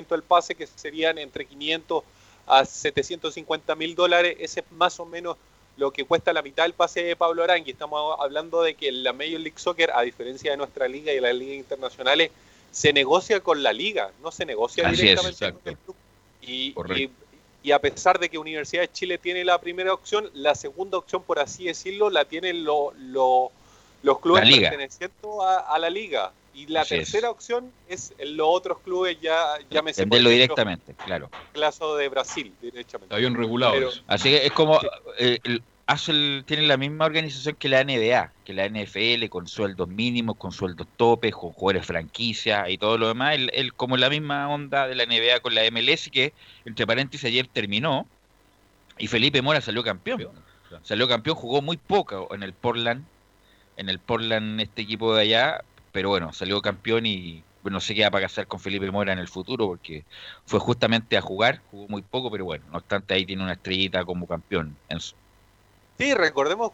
del 0.09 0.23
pase, 0.23 0.55
que 0.55 0.65
serían 0.65 1.17
entre 1.17 1.45
500 1.45 2.03
a 2.47 2.65
750 2.65 3.75
mil 3.75 3.93
dólares. 3.93 4.37
Ese 4.39 4.61
es 4.61 4.71
más 4.71 4.99
o 4.99 5.05
menos 5.05 5.37
lo 5.77 5.91
que 5.91 6.05
cuesta 6.05 6.33
la 6.33 6.41
mitad 6.41 6.63
del 6.63 6.73
pase 6.73 7.03
de 7.03 7.15
Pablo 7.15 7.43
Arangui. 7.43 7.71
Estamos 7.71 8.17
hablando 8.19 8.63
de 8.63 8.73
que 8.73 8.91
la 8.91 9.13
Major 9.13 9.39
League 9.39 9.57
Soccer, 9.57 9.91
a 9.91 10.01
diferencia 10.01 10.51
de 10.51 10.57
nuestra 10.57 10.87
liga 10.87 11.13
y 11.13 11.19
las 11.19 11.35
ligas 11.35 11.57
internacionales, 11.57 12.31
se 12.71 12.91
negocia 12.91 13.41
con 13.41 13.61
la 13.61 13.71
liga, 13.71 14.11
no 14.23 14.31
se 14.31 14.45
negocia 14.45 14.89
directamente 14.89 15.51
con 15.51 15.61
el 15.65 15.77
club. 15.77 15.95
Y, 16.41 16.73
y, 16.95 17.09
a 17.71 17.79
pesar 17.79 18.19
de 18.19 18.29
que 18.29 18.37
Universidad 18.37 18.81
de 18.81 18.91
Chile 18.91 19.17
tiene 19.17 19.45
la 19.45 19.59
primera 19.59 19.93
opción, 19.93 20.29
la 20.33 20.53
segunda 20.55 20.97
opción, 20.97 21.23
por 21.23 21.39
así 21.39 21.65
decirlo, 21.65 22.09
la 22.09 22.25
tienen 22.25 22.63
los 22.63 22.91
clubes 24.21 24.43
pertenecientes 24.43 25.29
a, 25.67 25.79
la 25.79 25.89
liga. 25.89 26.31
Y 26.55 26.67
la 26.67 26.85
tercera 26.85 27.31
opción 27.31 27.71
es 27.87 28.13
los 28.19 28.47
otros 28.47 28.77
clubes, 28.79 29.17
ya, 29.19 29.57
ya 29.71 29.81
me 29.81 29.91
Venderlo 29.91 30.29
directamente, 30.29 30.93
claro. 30.93 31.29
Caso 31.51 31.95
de 31.95 32.09
Brasil, 32.09 32.53
directamente. 32.61 33.15
Habían 33.15 33.33
regulado 33.33 33.89
Así 34.07 34.29
que 34.29 34.45
es 34.45 34.51
como. 34.51 34.79
Eh, 35.17 35.39
tiene 36.45 36.63
la 36.63 36.77
misma 36.77 37.05
organización 37.05 37.55
que 37.55 37.67
la 37.67 37.83
NBA, 37.83 38.31
que 38.45 38.53
la 38.53 38.67
NFL, 38.67 39.27
con 39.29 39.47
sueldos 39.47 39.87
mínimos, 39.89 40.37
con 40.37 40.51
sueldos 40.51 40.87
topes, 40.95 41.33
con 41.33 41.51
jugadores 41.51 41.85
franquicia 41.85 42.69
y 42.69 42.77
todo 42.77 42.97
lo 42.97 43.09
demás. 43.09 43.37
El, 43.51 43.73
como 43.73 43.97
la 43.97 44.09
misma 44.09 44.47
onda 44.49 44.87
de 44.87 44.95
la 44.95 45.05
NBA 45.05 45.41
con 45.41 45.53
la 45.53 45.63
MLS, 45.69 46.09
que 46.09 46.33
entre 46.65 46.87
paréntesis 46.87 47.25
ayer 47.25 47.47
terminó 47.47 48.07
y 48.97 49.07
Felipe 49.07 49.41
Mora 49.41 49.61
salió 49.61 49.83
campeón. 49.83 50.29
Salió 50.81 51.07
campeón, 51.07 51.35
jugó 51.35 51.61
muy 51.61 51.77
poco 51.77 52.33
en 52.33 52.43
el 52.43 52.53
Portland, 52.53 53.05
en 53.77 53.89
el 53.89 53.99
Portland, 53.99 54.59
este 54.59 54.81
equipo 54.81 55.13
de 55.13 55.21
allá, 55.21 55.63
pero 55.91 56.09
bueno, 56.09 56.33
salió 56.33 56.61
campeón 56.61 57.05
y 57.05 57.43
no 57.63 57.79
sé 57.79 57.93
qué 57.93 58.01
va 58.01 58.07
a 58.07 58.11
pasar 58.11 58.47
con 58.47 58.59
Felipe 58.59 58.89
Mora 58.89 59.13
en 59.13 59.19
el 59.19 59.27
futuro 59.27 59.67
porque 59.67 60.03
fue 60.45 60.59
justamente 60.59 61.15
a 61.17 61.21
jugar, 61.21 61.61
jugó 61.69 61.87
muy 61.87 62.01
poco, 62.01 62.31
pero 62.31 62.45
bueno, 62.45 62.65
no 62.71 62.77
obstante 62.77 63.13
ahí 63.13 63.25
tiene 63.25 63.43
una 63.43 63.53
estrellita 63.53 64.03
como 64.03 64.27
campeón. 64.27 64.75
Enzo. 64.89 65.15
Sí, 65.97 66.13
recordemos, 66.13 66.71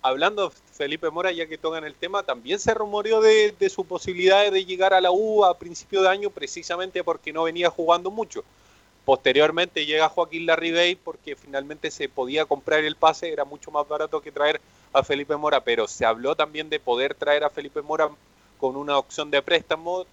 hablando 0.00 0.50
Felipe 0.72 1.10
Mora, 1.10 1.30
ya 1.32 1.46
que 1.46 1.58
tocan 1.58 1.84
el 1.84 1.94
tema, 1.94 2.22
también 2.22 2.58
se 2.58 2.74
rumoreó 2.74 3.20
de, 3.20 3.54
de 3.58 3.70
su 3.70 3.84
posibilidad 3.84 4.50
de 4.50 4.64
llegar 4.64 4.94
a 4.94 5.00
la 5.00 5.10
U 5.12 5.44
a 5.44 5.58
principio 5.58 6.02
de 6.02 6.08
año 6.08 6.30
precisamente 6.30 7.04
porque 7.04 7.32
no 7.32 7.44
venía 7.44 7.70
jugando 7.70 8.10
mucho. 8.10 8.44
Posteriormente 9.04 9.84
llega 9.84 10.08
Joaquín 10.08 10.46
Larribey 10.46 10.94
porque 10.94 11.34
finalmente 11.34 11.90
se 11.90 12.08
podía 12.08 12.46
comprar 12.46 12.84
el 12.84 12.96
pase, 12.96 13.32
era 13.32 13.44
mucho 13.44 13.70
más 13.70 13.86
barato 13.88 14.20
que 14.20 14.30
traer 14.30 14.60
a 14.92 15.02
Felipe 15.02 15.36
Mora, 15.36 15.62
pero 15.62 15.88
se 15.88 16.04
habló 16.04 16.36
también 16.36 16.70
de 16.70 16.78
poder 16.78 17.14
traer 17.14 17.44
a 17.44 17.50
Felipe 17.50 17.82
Mora 17.82 18.10
con 18.58 18.76
una 18.76 18.96
opción 18.96 19.30
de 19.30 19.42
préstamo, 19.42 20.06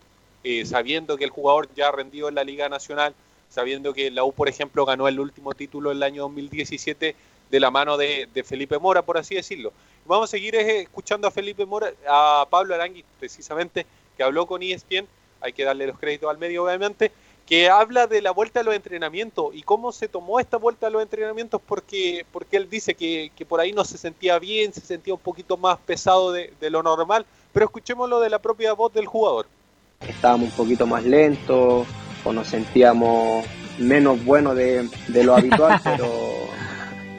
eh, 0.43 0.65
sabiendo 0.65 1.17
que 1.17 1.23
el 1.23 1.29
jugador 1.29 1.69
ya 1.75 1.89
ha 1.89 1.91
rendido 1.91 2.29
en 2.29 2.35
la 2.35 2.43
Liga 2.43 2.67
Nacional, 2.67 3.13
sabiendo 3.49 3.93
que 3.93 4.09
la 4.09 4.23
U, 4.23 4.33
por 4.33 4.49
ejemplo, 4.49 4.85
ganó 4.85 5.07
el 5.07 5.19
último 5.19 5.53
título 5.53 5.91
en 5.91 5.97
el 5.97 6.03
año 6.03 6.23
2017 6.23 7.15
de 7.49 7.59
la 7.59 7.71
mano 7.71 7.97
de, 7.97 8.27
Felipe 8.45 8.77
Mora, 8.77 9.01
por 9.01 9.17
así 9.17 9.35
decirlo. 9.35 9.73
Vamos 10.05 10.29
a 10.29 10.31
seguir 10.31 10.55
eh, 10.55 10.81
escuchando 10.81 11.27
a 11.27 11.31
Felipe 11.31 11.65
Mora, 11.65 11.91
a 12.07 12.47
Pablo 12.49 12.73
Arangui, 12.73 13.03
precisamente, 13.19 13.85
que 14.15 14.23
habló 14.23 14.45
con 14.45 14.61
ESPN, 14.61 15.07
hay 15.41 15.53
que 15.53 15.63
darle 15.63 15.87
los 15.87 15.97
créditos 15.97 16.29
al 16.29 16.37
medio, 16.37 16.63
obviamente, 16.63 17.11
que 17.45 17.67
habla 17.67 18.05
de 18.05 18.21
la 18.21 18.31
vuelta 18.31 18.59
a 18.59 18.63
los 18.63 18.75
entrenamientos 18.75 19.55
y 19.55 19.63
cómo 19.63 19.91
se 19.91 20.07
tomó 20.07 20.39
esta 20.39 20.57
vuelta 20.57 20.87
a 20.87 20.89
los 20.91 21.01
entrenamientos, 21.01 21.59
porque, 21.65 22.25
porque 22.31 22.57
él 22.57 22.69
dice 22.69 22.93
que, 22.93 23.31
por 23.47 23.59
ahí 23.59 23.71
no 23.71 23.83
se 23.85 23.97
sentía 23.97 24.37
bien, 24.37 24.71
se 24.71 24.81
sentía 24.81 25.15
un 25.15 25.19
poquito 25.19 25.57
más 25.57 25.79
pesado 25.79 26.31
de, 26.31 26.53
lo 26.69 26.83
normal, 26.83 27.25
pero 27.51 27.65
escuchémoslo 27.65 28.19
de 28.19 28.29
la 28.29 28.39
propia 28.39 28.73
voz 28.73 28.93
del 28.93 29.07
jugador. 29.07 29.47
Estábamos 30.01 30.49
un 30.49 30.55
poquito 30.55 30.85
más 30.85 31.03
lentos 31.03 31.87
o 32.23 32.33
nos 32.33 32.47
sentíamos 32.47 33.45
menos 33.79 34.23
buenos 34.23 34.55
de, 34.55 34.87
de 35.07 35.23
lo 35.23 35.35
habitual, 35.35 35.81
pero 35.83 36.49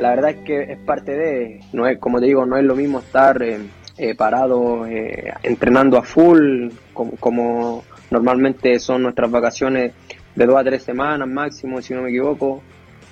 la 0.00 0.10
verdad 0.10 0.30
es 0.30 0.44
que 0.44 0.62
es 0.72 0.78
parte 0.78 1.12
de, 1.12 1.60
no 1.72 1.86
es 1.86 1.98
como 1.98 2.18
te 2.20 2.26
digo, 2.26 2.46
no 2.46 2.56
es 2.56 2.64
lo 2.64 2.74
mismo 2.74 3.00
estar 3.00 3.42
eh, 3.42 3.60
eh, 3.98 4.14
parado 4.14 4.86
eh, 4.86 5.32
entrenando 5.42 5.98
a 5.98 6.02
full 6.02 6.70
como, 6.94 7.84
normalmente 8.10 8.78
son 8.78 9.02
nuestras 9.02 9.30
vacaciones 9.30 9.92
de 10.34 10.46
dos 10.46 10.56
a 10.56 10.64
tres 10.64 10.82
semanas 10.82 11.28
máximo, 11.28 11.80
si 11.82 11.94
no 11.94 12.02
me 12.02 12.08
equivoco. 12.08 12.62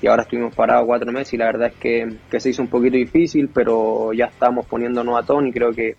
Y 0.00 0.06
ahora 0.06 0.22
estuvimos 0.22 0.54
parados 0.54 0.86
cuatro 0.86 1.10
meses 1.10 1.34
y 1.34 1.36
la 1.36 1.46
verdad 1.46 1.72
es 1.72 1.74
que, 1.74 2.38
se 2.38 2.50
hizo 2.50 2.62
un 2.62 2.68
poquito 2.68 2.96
difícil, 2.96 3.50
pero 3.52 4.12
ya 4.12 4.26
estamos 4.26 4.64
poniéndonos 4.66 5.18
a 5.18 5.26
tono 5.26 5.46
y 5.46 5.52
creo 5.52 5.72
que, 5.72 5.96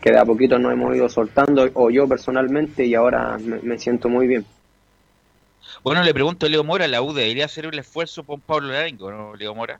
que 0.00 0.10
de 0.10 0.18
a 0.18 0.24
poquito 0.24 0.58
nos 0.58 0.72
hemos 0.72 0.96
ido 0.96 1.08
soltando, 1.08 1.68
o 1.74 1.90
yo 1.90 2.08
personalmente, 2.08 2.84
y 2.84 2.94
ahora 2.94 3.38
me, 3.38 3.78
siento 3.78 4.08
muy 4.08 4.26
bien. 4.26 4.44
Bueno, 5.84 6.02
le 6.02 6.12
pregunto 6.12 6.46
a 6.46 6.48
Leo 6.48 6.64
Mora, 6.64 6.88
¿la 6.88 7.02
U 7.02 7.12
debería 7.12 7.44
hacer 7.44 7.66
un 7.66 7.78
esfuerzo 7.78 8.24
por 8.24 8.40
Pablo 8.40 8.72
Larengo, 8.72 9.10
no, 9.12 9.34
Leo 9.34 9.54
Mora? 9.54 9.78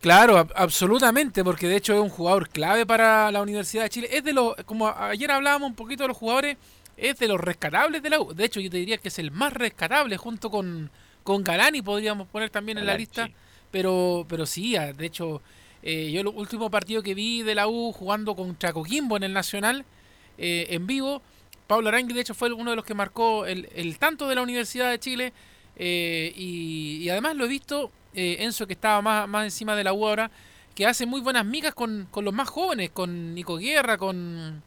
Claro, 0.00 0.46
absolutamente, 0.54 1.42
porque 1.42 1.66
de 1.66 1.76
hecho 1.76 1.94
es 1.94 2.00
un 2.00 2.08
jugador 2.08 2.48
clave 2.48 2.86
para 2.86 3.32
la 3.32 3.42
Universidad 3.42 3.82
de 3.82 3.90
Chile. 3.90 4.08
Es 4.12 4.22
de 4.22 4.32
los, 4.32 4.54
como 4.64 4.88
ayer 4.88 5.30
hablábamos 5.30 5.70
un 5.70 5.74
poquito 5.74 6.04
de 6.04 6.08
los 6.08 6.16
jugadores, 6.16 6.56
es 6.96 7.18
de 7.18 7.28
los 7.28 7.40
rescatables 7.40 8.02
de 8.02 8.10
la 8.10 8.20
U. 8.20 8.32
De 8.32 8.44
hecho, 8.44 8.60
yo 8.60 8.70
te 8.70 8.76
diría 8.76 8.98
que 8.98 9.08
es 9.08 9.18
el 9.18 9.30
más 9.32 9.52
rescatable 9.52 10.16
junto 10.16 10.50
con, 10.50 10.90
con 11.24 11.42
Galani, 11.42 11.82
podríamos 11.82 12.28
poner 12.28 12.50
también 12.50 12.78
en 12.78 12.86
la 12.86 12.96
lista. 12.96 13.28
Pero, 13.70 14.24
pero 14.28 14.46
sí, 14.46 14.76
de 14.76 15.06
hecho, 15.06 15.42
eh, 15.82 16.10
yo 16.12 16.20
el 16.20 16.28
último 16.28 16.70
partido 16.70 17.02
que 17.02 17.14
vi 17.14 17.42
de 17.42 17.54
la 17.54 17.68
U 17.68 17.92
jugando 17.92 18.34
contra 18.34 18.72
Coquimbo 18.72 19.16
en 19.16 19.24
el 19.24 19.32
Nacional, 19.32 19.84
eh, 20.38 20.68
en 20.70 20.86
vivo, 20.86 21.22
Pablo 21.66 21.88
Arangui 21.88 22.14
de 22.14 22.20
hecho 22.20 22.34
fue 22.34 22.52
uno 22.52 22.70
de 22.70 22.76
los 22.76 22.84
que 22.84 22.94
marcó 22.94 23.46
el, 23.46 23.68
el 23.74 23.98
tanto 23.98 24.28
de 24.28 24.36
la 24.36 24.42
Universidad 24.42 24.90
de 24.90 24.98
Chile. 24.98 25.32
Eh, 25.76 26.32
y, 26.34 26.98
y, 27.02 27.10
además 27.10 27.36
lo 27.36 27.44
he 27.44 27.48
visto 27.48 27.92
eh, 28.18 28.42
Enzo, 28.44 28.66
que 28.66 28.72
estaba 28.72 29.00
más, 29.00 29.28
más 29.28 29.44
encima 29.44 29.76
de 29.76 29.84
la 29.84 29.92
U 29.92 30.04
ahora, 30.04 30.28
que 30.74 30.86
hace 30.86 31.06
muy 31.06 31.20
buenas 31.20 31.46
migas 31.46 31.72
con, 31.72 32.08
los 32.12 32.34
más 32.34 32.48
jóvenes, 32.48 32.90
con 32.90 33.32
Nico 33.32 33.58
Guerra, 33.58 33.96
con 33.96 34.60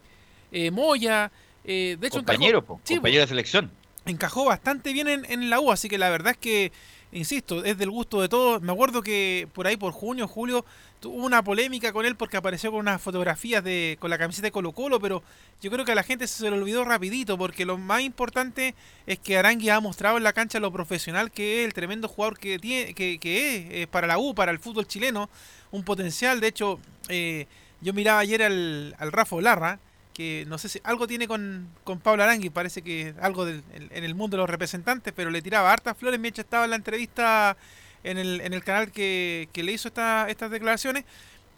eh, 0.50 0.70
Moya. 0.70 1.30
Eh, 1.62 1.98
de 2.00 2.06
hecho, 2.06 2.16
compañero, 2.16 2.64
compañero 2.64 3.20
de 3.20 3.26
selección. 3.26 3.70
Encajó 4.06 4.46
bastante 4.46 4.94
bien 4.94 5.06
en, 5.06 5.30
en 5.30 5.50
la 5.50 5.60
U, 5.60 5.70
así 5.70 5.90
que 5.90 5.98
la 5.98 6.08
verdad 6.08 6.32
es 6.32 6.38
que 6.38 6.72
insisto, 7.12 7.64
es 7.64 7.78
del 7.78 7.90
gusto 7.90 8.20
de 8.20 8.28
todos. 8.28 8.62
Me 8.62 8.72
acuerdo 8.72 9.02
que 9.02 9.48
por 9.52 9.66
ahí, 9.66 9.76
por 9.76 9.92
junio, 9.92 10.26
julio, 10.26 10.64
tuvo 11.00 11.16
una 11.24 11.42
polémica 11.42 11.92
con 11.92 12.06
él 12.06 12.16
porque 12.16 12.36
apareció 12.36 12.70
con 12.70 12.80
unas 12.80 13.00
fotografías 13.00 13.62
de 13.62 13.96
con 14.00 14.10
la 14.10 14.18
camiseta 14.18 14.46
de 14.46 14.52
Colo 14.52 14.72
Colo, 14.72 15.00
pero 15.00 15.22
yo 15.60 15.70
creo 15.70 15.84
que 15.84 15.92
a 15.92 15.94
la 15.94 16.02
gente 16.02 16.26
se 16.26 16.50
le 16.50 16.56
olvidó 16.56 16.84
rapidito 16.84 17.36
porque 17.38 17.64
lo 17.64 17.78
más 17.78 18.02
importante 18.02 18.74
es 19.06 19.18
que 19.18 19.36
Arangui 19.36 19.68
ha 19.68 19.80
mostrado 19.80 20.16
en 20.16 20.24
la 20.24 20.32
cancha 20.32 20.58
lo 20.58 20.72
profesional 20.72 21.30
que 21.30 21.60
es, 21.60 21.66
el 21.66 21.74
tremendo 21.74 22.08
jugador 22.08 22.38
que 22.38 22.58
tiene, 22.58 22.94
que, 22.94 23.82
es, 23.82 23.86
para 23.88 24.06
la 24.06 24.18
U, 24.18 24.34
para 24.34 24.50
el 24.52 24.58
fútbol 24.58 24.86
chileno, 24.86 25.28
un 25.70 25.84
potencial. 25.84 26.40
De 26.40 26.48
hecho, 26.48 26.80
eh, 27.08 27.46
yo 27.80 27.92
miraba 27.92 28.20
ayer 28.20 28.42
al, 28.42 28.94
al 28.98 29.12
Rafa 29.12 29.40
Larra 29.40 29.78
que 30.12 30.44
no 30.46 30.58
sé 30.58 30.68
si 30.68 30.80
algo 30.84 31.06
tiene 31.06 31.26
con, 31.26 31.68
con 31.84 31.98
Pablo 31.98 32.22
Arangui, 32.22 32.50
parece 32.50 32.82
que 32.82 33.14
algo 33.20 33.48
en 33.48 33.62
el 33.92 34.14
mundo 34.14 34.36
de 34.36 34.42
los 34.42 34.50
representantes, 34.50 35.12
pero 35.14 35.30
le 35.30 35.42
tiraba 35.42 35.72
hartas 35.72 35.96
flores 35.96 36.20
mientras 36.20 36.44
estaba 36.44 36.64
en 36.64 36.70
la 36.70 36.76
entrevista 36.76 37.56
en 38.04 38.18
el, 38.18 38.40
en 38.40 38.52
el 38.52 38.64
canal 38.64 38.90
que, 38.90 39.48
le 39.54 39.72
hizo 39.72 39.88
esta, 39.88 40.28
estas 40.28 40.50
declaraciones. 40.50 41.04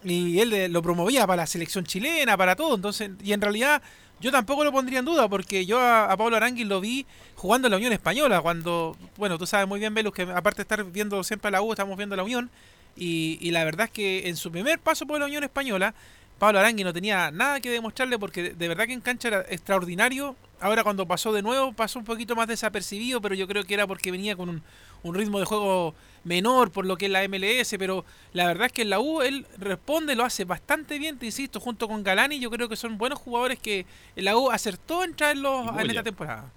y 0.03 0.39
él 0.41 0.73
lo 0.73 0.83
promovía 0.83 1.27
para 1.27 1.43
la 1.43 1.47
selección 1.47 1.85
chilena, 1.85 2.37
para 2.37 2.57
todo. 2.57 2.75
Entonces, 2.75 3.11
y 3.23 3.33
en 3.33 3.41
realidad 3.41 3.83
yo 4.21 4.31
tampoco 4.31 4.65
lo 4.65 4.73
pondría 4.73 5.01
en 5.01 5.05
duda 5.05 5.29
porque 5.29 5.67
yo 5.67 5.81
a, 5.81 6.15
Pablo 6.17 6.37
Aranguis 6.37 6.67
lo 6.67 6.81
vi 6.81 7.07
jugando 7.35 7.69
en 7.69 7.73
la 7.73 7.77
Unión 7.77 7.93
Española 7.93 8.41
cuando, 8.41 8.97
bueno, 9.17 9.39
tú 9.39 9.47
sabes 9.47 9.67
muy 9.67 9.81
bien, 9.81 9.95
Velus, 9.95 10.15
que 10.15 10.23
aparte 10.23 10.59
de 10.59 10.63
estar 10.63 10.85
viendo 10.85 11.23
siempre 11.25 11.51
la 11.51 11.63
U, 11.63 11.73
estamos 11.73 11.97
viendo 11.97 12.17
la 12.17 12.23
Unión. 12.23 12.51
Y, 12.97 13.39
y 13.41 13.51
la 13.51 13.65
verdad 13.65 13.87
es 13.87 13.91
que 13.91 14.29
en 14.29 14.37
su 14.37 14.53
primer 14.53 14.79
paso 14.79 15.05
por 15.07 15.19
la 15.19 15.27
Unión 15.27 15.43
Española, 15.43 15.95
Pablo 16.39 16.59
Arangui 16.59 16.85
no 16.85 16.93
tenía 16.93 17.31
nada 17.31 17.61
que 17.61 17.71
demostrarle 17.71 18.19
porque 18.19 18.55
de 18.55 18.69
verdad 18.69 18.87
que 18.87 18.93
en 18.93 19.01
cancha 19.01 19.29
era 19.29 19.41
extraordinario. 19.49 20.37
Ahora 20.61 20.83
cuando 20.83 21.07
pasó 21.07 21.33
de 21.33 21.43
nuevo 21.43 21.73
pasó 21.73 21.99
un 21.99 22.05
poquito 22.05 22.35
más 22.35 22.49
desapercibido, 22.49 23.21
pero 23.21 23.35
yo 23.35 23.47
creo 23.47 23.65
que 23.65 23.75
era 23.75 23.87
porque 23.87 24.11
venía 24.11 24.37
con 24.37 24.49
un, 24.49 24.63
un 25.03 25.15
ritmo 25.15 25.39
de 25.39 25.45
juego 25.45 25.95
menor 26.25 26.71
por 26.71 26.87
lo 26.87 26.97
que 26.97 27.07
es 27.07 27.13
la 27.13 27.27
MLS, 27.29 27.75
pero 27.79 28.05
la 28.33 28.47
verdad 28.47 28.67
es 28.67 28.73
que 28.73 28.83
en 28.83 28.91
la 28.91 29.01
U 29.01 29.23
él 29.23 29.47
responde, 29.59 30.17
lo 30.17 30.25
hace 30.25 30.45
bastante 30.45 30.99
bien, 30.99 31.19
te 31.19 31.27
insisto, 31.27 31.61
junto 31.61 31.87
con 31.87 32.03
Galani, 32.03 32.41
yo 32.41 32.51
creo 32.51 32.69
que 32.69 32.77
son 32.77 32.99
buenos 32.99 33.19
jugadores 33.19 33.59
que 33.59 33.87
en 34.17 34.25
la 34.25 34.37
U 34.37 34.51
acertó 34.51 35.05
en 35.05 35.15
traerlos 35.15 35.69
en 35.79 35.91
esta 35.91 36.03
temporada. 36.03 36.51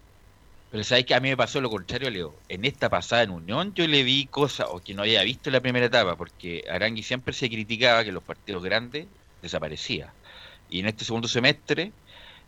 Pero 0.72 0.84
sabes 0.84 1.06
que 1.06 1.16
a 1.16 1.20
mí 1.20 1.30
me 1.30 1.38
pasó 1.38 1.62
lo 1.62 1.70
contrario, 1.70 2.10
Leo. 2.10 2.36
En 2.50 2.66
esta 2.66 2.90
pasada 2.90 3.24
en 3.24 3.32
Unión 3.32 3.74
yo 3.74 3.88
le 3.88 4.04
vi 4.04 4.26
cosas 4.26 4.68
o 4.70 4.82
que 4.82 4.94
no 4.94 5.04
había 5.04 5.24
visto 5.24 5.50
en 5.50 5.54
la 5.54 5.62
primera 5.62 5.86
etapa, 5.86 6.16
porque 6.18 6.64
Arangui 6.70 7.04
siempre 7.04 7.34
se 7.34 7.50
criticaba 7.50 8.04
que 8.04 8.12
los 8.12 8.24
partidos 8.24 8.64
grandes 8.64 9.08
desaparecía. 9.42 10.14
Y 10.70 10.80
en 10.80 10.88
este 10.88 11.06
segundo 11.06 11.28
semestre 11.28 11.92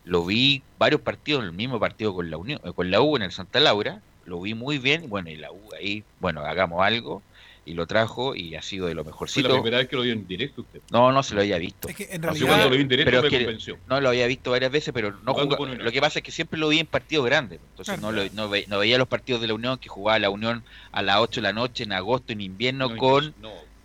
lo 0.05 0.25
vi 0.25 0.63
varios 0.77 1.01
partidos, 1.01 1.43
el 1.43 1.51
mismo 1.51 1.79
partido 1.79 2.13
con 2.13 2.29
la 2.29 2.37
Unión, 2.37 2.59
con 2.75 2.91
la 2.91 3.01
U 3.01 3.15
en 3.15 3.23
el 3.23 3.31
Santa 3.31 3.59
Laura, 3.59 4.01
lo 4.25 4.41
vi 4.41 4.53
muy 4.53 4.77
bien, 4.77 5.09
bueno, 5.09 5.29
y 5.29 5.35
la 5.35 5.51
U 5.51 5.59
ahí, 5.77 6.03
bueno, 6.19 6.41
hagamos 6.41 6.85
algo, 6.85 7.21
y 7.69 7.73
lo 7.73 7.85
trajo 7.85 8.35
y 8.35 8.55
ha 8.55 8.63
sido 8.63 8.87
de 8.87 8.95
lo 8.95 9.03
mejorcito. 9.03 9.47
¿Fue 9.47 9.57
la 9.57 9.61
primera 9.61 9.77
vez 9.77 9.87
que 9.87 9.95
lo 9.95 10.01
vio 10.01 10.13
en 10.13 10.27
directo 10.27 10.61
usted? 10.61 10.81
No, 10.91 11.11
no 11.11 11.21
se 11.21 11.35
lo 11.35 11.41
había 11.41 11.59
visto. 11.59 11.87
Es 11.87 11.95
que 11.95 12.07
en 12.09 12.23
realidad... 12.23 12.63
lo 12.63 12.71
vi 12.71 12.81
en 12.81 12.87
directo 12.87 13.21
me 13.21 13.29
convenció. 13.29 13.77
No, 13.87 14.01
lo 14.01 14.09
había 14.09 14.25
visto 14.25 14.49
varias 14.49 14.71
veces, 14.71 14.91
pero 14.91 15.11
no 15.23 15.35
lo 15.35 15.91
que 15.91 16.01
pasa 16.01 16.17
es 16.17 16.23
que 16.23 16.31
siempre 16.31 16.59
lo 16.59 16.69
vi 16.69 16.79
en 16.79 16.87
partidos 16.87 17.27
grandes. 17.27 17.59
Entonces 17.69 18.01
no, 18.01 18.11
lo, 18.11 18.23
no, 18.33 18.49
veía 18.49 18.97
los 18.97 19.07
partidos 19.07 19.41
de 19.41 19.47
la 19.47 19.53
Unión, 19.53 19.77
que 19.77 19.87
jugaba 19.87 20.17
la 20.17 20.31
Unión 20.31 20.63
a 20.91 21.03
las 21.03 21.17
8 21.17 21.41
de 21.41 21.43
la 21.43 21.53
noche 21.53 21.83
en 21.83 21.91
agosto, 21.91 22.33
en 22.33 22.41
invierno, 22.41 22.97
con 22.97 23.35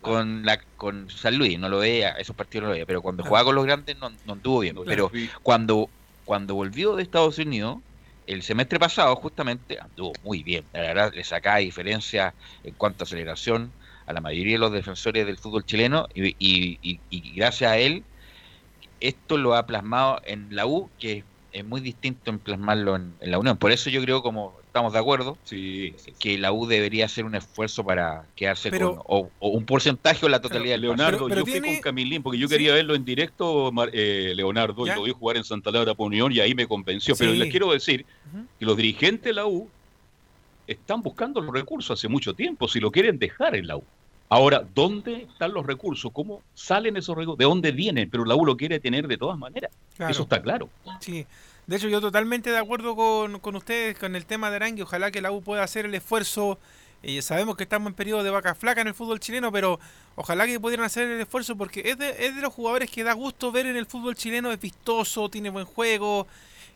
con 0.05 0.45
la 0.45 0.59
con 0.77 1.09
San 1.09 1.37
Luis, 1.37 1.57
no 1.59 1.67
lo 1.67 1.79
veía, 1.79 2.11
esos 2.11 2.35
partidos 2.35 2.63
no 2.63 2.67
lo 2.69 2.73
veía, 2.73 2.85
pero 2.85 3.01
cuando 3.01 3.23
jugaba 3.23 3.45
con 3.45 3.55
los 3.55 3.65
grandes 3.65 3.97
no, 3.97 4.11
no 4.25 4.33
anduvo 4.33 4.59
bien. 4.59 4.75
pero 4.85 5.11
cuando, 5.41 5.89
cuando 6.23 6.55
volvió 6.55 6.95
de 6.95 7.03
Estados 7.03 7.37
Unidos, 7.39 7.79
el 8.27 8.43
semestre 8.43 8.79
pasado 8.79 9.15
justamente 9.15 9.79
anduvo 9.79 10.13
muy 10.23 10.43
bien. 10.43 10.63
La 10.73 10.81
verdad, 10.81 11.13
le 11.13 11.23
sacaba 11.23 11.57
diferencia 11.57 12.33
en 12.63 12.73
cuanto 12.75 13.03
a 13.03 13.05
aceleración 13.05 13.71
a 14.05 14.13
la 14.13 14.21
mayoría 14.21 14.53
de 14.53 14.59
los 14.59 14.71
defensores 14.71 15.25
del 15.25 15.37
fútbol 15.37 15.65
chileno 15.65 16.07
y, 16.13 16.35
y, 16.37 16.99
y, 17.09 17.31
gracias 17.35 17.71
a 17.71 17.77
él 17.77 18.03
esto 18.99 19.37
lo 19.37 19.55
ha 19.55 19.65
plasmado 19.65 20.21
en 20.25 20.55
la 20.55 20.65
U, 20.65 20.89
que 20.99 21.23
es 21.51 21.65
muy 21.65 21.81
distinto 21.81 22.31
en 22.31 22.39
plasmarlo 22.39 22.95
en, 22.95 23.13
la 23.21 23.39
Unión. 23.39 23.57
Por 23.57 23.71
eso 23.71 23.89
yo 23.89 24.01
creo, 24.01 24.21
como 24.21 24.53
estamos 24.75 24.91
de 24.91 24.99
acuerdo, 24.99 25.37
que 26.19 26.37
la 26.37 26.51
U 26.51 26.67
debería 26.67 27.05
hacer 27.05 27.23
un 27.23 27.33
esfuerzo 27.33 27.85
para 27.85 28.25
quedarse 28.35 28.71
con 28.71 28.99
o, 29.05 29.29
un 29.39 29.65
porcentaje 29.65 30.25
o 30.25 30.29
la 30.29 30.41
totalidad 30.41 30.77
Leonardo, 30.77 31.29
yo 31.29 31.45
fui 31.45 31.61
con 31.61 31.79
Camilín 31.79 32.21
porque 32.21 32.37
yo 32.37 32.49
quería 32.49 32.73
verlo 32.73 32.93
en 32.93 33.05
directo, 33.05 33.71
eh, 33.93 34.33
Leonardo, 34.35 34.85
y 34.85 34.89
lo 34.89 35.03
vi 35.03 35.13
jugar 35.13 35.37
en 35.37 35.45
Santa 35.45 35.71
Laura 35.71 35.93
por 35.93 36.07
Unión 36.07 36.33
y 36.33 36.41
ahí 36.41 36.53
me 36.53 36.67
convenció. 36.67 37.15
Pero 37.15 37.31
les 37.31 37.49
quiero 37.49 37.71
decir 37.71 38.05
que 38.59 38.65
los 38.65 38.75
dirigentes 38.75 39.23
de 39.23 39.33
la 39.33 39.45
U 39.45 39.69
están 40.67 41.01
buscando 41.01 41.39
los 41.39 41.53
recursos 41.53 41.97
hace 41.97 42.09
mucho 42.09 42.33
tiempo, 42.33 42.67
si 42.67 42.81
lo 42.81 42.91
quieren 42.91 43.17
dejar 43.17 43.55
en 43.55 43.67
la 43.67 43.77
U. 43.77 43.83
Ahora, 44.27 44.67
¿dónde 44.75 45.27
están 45.31 45.53
los 45.53 45.65
recursos? 45.65 46.11
¿Cómo 46.11 46.41
salen 46.53 46.97
esos 46.97 47.15
recursos? 47.15 47.37
¿De 47.37 47.45
dónde 47.45 47.71
vienen? 47.71 48.09
Pero 48.09 48.25
la 48.25 48.35
U 48.35 48.45
lo 48.45 48.57
quiere 48.57 48.81
tener 48.81 49.07
de 49.07 49.17
todas 49.17 49.37
maneras. 49.37 49.71
Eso 50.09 50.23
está 50.23 50.41
claro. 50.41 50.67
Sí. 50.99 51.25
De 51.67 51.77
hecho, 51.77 51.87
yo 51.87 51.99
totalmente 51.99 52.51
de 52.51 52.57
acuerdo 52.57 52.95
con, 52.95 53.39
con 53.39 53.55
ustedes 53.55 53.97
con 53.97 54.15
el 54.15 54.25
tema 54.25 54.49
de 54.49 54.57
Arangui. 54.57 54.83
Ojalá 54.83 55.09
que 55.09 55.21
la 55.21 55.31
U 55.31 55.41
pueda 55.41 55.63
hacer 55.63 55.85
el 55.85 55.95
esfuerzo. 55.95 56.59
Eh, 57.01 57.21
sabemos 57.21 57.55
que 57.57 57.63
estamos 57.63 57.87
en 57.87 57.95
periodo 57.95 58.23
de 58.23 58.29
vaca 58.29 58.55
flaca 58.55 58.81
en 58.81 58.87
el 58.87 58.93
fútbol 58.93 59.19
chileno, 59.19 59.51
pero 59.51 59.79
ojalá 60.15 60.45
que 60.45 60.59
pudieran 60.59 60.85
hacer 60.85 61.09
el 61.09 61.21
esfuerzo 61.21 61.55
porque 61.55 61.81
es 61.85 61.97
de, 61.97 62.09
es 62.25 62.35
de 62.35 62.41
los 62.41 62.53
jugadores 62.53 62.89
que 62.89 63.03
da 63.03 63.13
gusto 63.13 63.51
ver 63.51 63.65
en 63.65 63.77
el 63.77 63.85
fútbol 63.85 64.15
chileno. 64.15 64.51
Es 64.51 64.59
vistoso, 64.59 65.29
tiene 65.29 65.49
buen 65.49 65.65
juego, 65.65 66.27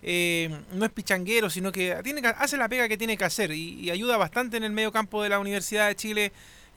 eh, 0.02 0.50
no 0.74 0.86
es 0.86 0.92
pichanguero, 0.92 1.50
sino 1.50 1.72
que, 1.72 1.96
tiene 2.04 2.28
hace 2.28 2.58
la 2.58 2.68
pega 2.68 2.88
que 2.88 2.98
tiene 2.98 3.18
que 3.18 3.26
hacer 3.26 3.52
y, 3.52 3.80
y 3.80 3.92
ayuda 3.92 4.18
bastante 4.18 4.58
en 4.58 4.64
el 4.64 4.72
medio 4.72 4.92
campo 4.92 5.22
de 5.22 5.30
la 5.30 5.40
Universidad 5.40 5.88
de 5.88 5.96
Chile 5.96 6.32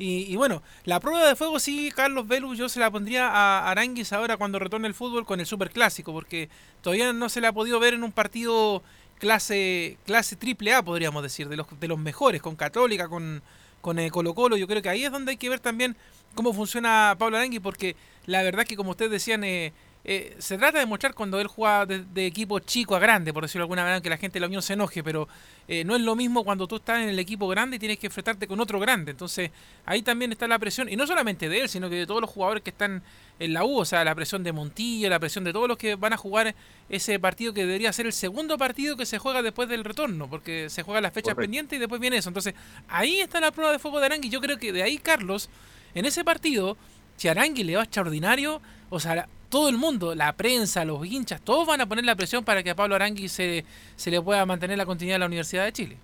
y, 0.04 0.34
bueno, 0.36 0.62
la 0.84 0.98
prueba 0.98 1.26
de 1.28 1.36
fuego 1.36 1.60
sí, 1.60 1.92
Carlos 1.94 2.26
Velus, 2.26 2.58
yo 2.58 2.68
se 2.68 2.80
la 2.80 2.90
pondría 2.90 3.28
a 3.28 3.70
Aranguis 3.70 4.12
ahora 4.12 4.36
cuando 4.36 4.58
retorne 4.58 4.88
el 4.88 4.94
fútbol 4.94 5.24
con 5.24 5.38
el 5.38 5.46
Super 5.46 5.70
Clásico, 5.70 6.12
porque 6.12 6.48
todavía 6.80 7.12
no 7.12 7.28
se 7.28 7.40
le 7.40 7.46
ha 7.46 7.52
podido 7.52 7.78
ver 7.78 7.94
en 7.94 8.02
un 8.02 8.10
partido 8.10 8.82
clase 9.18 9.98
clase 10.04 10.34
triple 10.34 10.74
A, 10.74 10.82
podríamos 10.82 11.22
decir, 11.22 11.48
de 11.48 11.56
los, 11.56 11.66
de 11.78 11.86
los 11.86 11.98
mejores, 11.98 12.42
con 12.42 12.56
Católica, 12.56 13.08
con, 13.08 13.42
con 13.80 13.98
eh, 14.00 14.10
Colo 14.10 14.34
Colo. 14.34 14.56
Yo 14.56 14.66
creo 14.66 14.82
que 14.82 14.88
ahí 14.88 15.04
es 15.04 15.12
donde 15.12 15.30
hay 15.30 15.36
que 15.36 15.48
ver 15.48 15.60
también 15.60 15.96
cómo 16.34 16.52
funciona 16.52 17.14
Pablo 17.16 17.36
Aranguis, 17.36 17.60
porque 17.60 17.94
la 18.26 18.42
verdad 18.42 18.64
que 18.64 18.76
como 18.76 18.90
ustedes 18.90 19.12
decían... 19.12 19.44
Eh, 19.44 19.72
eh, 20.04 20.34
se 20.38 20.58
trata 20.58 20.80
de 20.80 20.86
mostrar 20.86 21.14
cuando 21.14 21.40
él 21.40 21.46
juega 21.46 21.86
de, 21.86 22.26
equipo 22.26 22.58
chico 22.58 22.96
a 22.96 22.98
grande, 22.98 23.32
por 23.32 23.44
decirlo 23.44 23.60
de 23.60 23.64
alguna 23.64 23.82
manera, 23.82 24.00
que 24.00 24.10
la 24.10 24.16
gente 24.16 24.34
de 24.34 24.40
la 24.40 24.46
Unión 24.48 24.60
se 24.60 24.72
enoje, 24.72 25.04
pero 25.04 25.28
eh, 25.68 25.84
no 25.84 25.94
es 25.94 26.02
lo 26.02 26.16
mismo 26.16 26.42
cuando 26.42 26.66
tú 26.66 26.76
estás 26.76 27.00
en 27.02 27.08
el 27.08 27.18
equipo 27.20 27.46
grande 27.46 27.76
y 27.76 27.78
tienes 27.78 27.98
que 27.98 28.08
enfrentarte 28.08 28.48
con 28.48 28.58
otro 28.58 28.80
grande. 28.80 29.12
Entonces 29.12 29.52
ahí 29.86 30.02
también 30.02 30.32
está 30.32 30.48
la 30.48 30.58
presión, 30.58 30.88
y 30.88 30.96
no 30.96 31.06
solamente 31.06 31.48
de 31.48 31.60
él, 31.60 31.68
sino 31.68 31.88
que 31.88 31.96
de 31.96 32.06
todos 32.06 32.20
los 32.20 32.30
jugadores 32.30 32.64
que 32.64 32.70
están 32.70 33.02
en 33.38 33.52
la 33.52 33.64
U, 33.64 33.78
o 33.78 33.84
sea, 33.84 34.02
la 34.04 34.14
presión 34.14 34.42
de 34.42 34.52
Montillo, 34.52 35.08
la 35.08 35.20
presión 35.20 35.44
de 35.44 35.52
todos 35.52 35.68
los 35.68 35.78
que 35.78 35.94
van 35.94 36.12
a 36.12 36.16
jugar 36.16 36.54
ese 36.88 37.18
partido 37.20 37.54
que 37.54 37.64
debería 37.64 37.92
ser 37.92 38.06
el 38.06 38.12
segundo 38.12 38.58
partido 38.58 38.96
que 38.96 39.06
se 39.06 39.18
juega 39.18 39.40
después 39.40 39.68
del 39.68 39.84
retorno, 39.84 40.28
porque 40.28 40.68
se 40.68 40.82
juega 40.82 41.00
las 41.00 41.12
fechas 41.12 41.36
pendientes 41.36 41.76
y 41.76 41.80
después 41.80 42.00
viene 42.00 42.16
eso. 42.16 42.28
Entonces 42.28 42.54
ahí 42.88 43.20
está 43.20 43.40
la 43.40 43.52
prueba 43.52 43.70
de 43.70 43.78
fuego 43.78 44.00
de 44.00 44.06
Arangui. 44.06 44.30
Yo 44.30 44.40
creo 44.40 44.58
que 44.58 44.72
de 44.72 44.82
ahí, 44.82 44.98
Carlos, 44.98 45.48
en 45.94 46.06
ese 46.06 46.24
partido, 46.24 46.76
si 47.16 47.28
Arangui 47.28 47.62
le 47.62 47.76
va 47.76 47.82
extraordinario, 47.82 48.60
o 48.92 49.00
sea, 49.00 49.26
todo 49.48 49.70
el 49.70 49.78
mundo, 49.78 50.14
la 50.14 50.34
prensa, 50.34 50.84
los 50.84 51.04
hinchas, 51.06 51.40
todos 51.40 51.66
van 51.66 51.80
a 51.80 51.86
poner 51.86 52.04
la 52.04 52.14
presión 52.14 52.44
para 52.44 52.62
que 52.62 52.70
a 52.70 52.76
Pablo 52.76 52.94
Arangui 52.94 53.26
se, 53.26 53.64
se 53.96 54.10
le 54.10 54.20
pueda 54.20 54.44
mantener 54.44 54.76
la 54.76 54.84
continuidad 54.84 55.14
de 55.14 55.20
la 55.20 55.26
Universidad 55.26 55.64
de 55.64 55.72
Chile. 55.72 55.96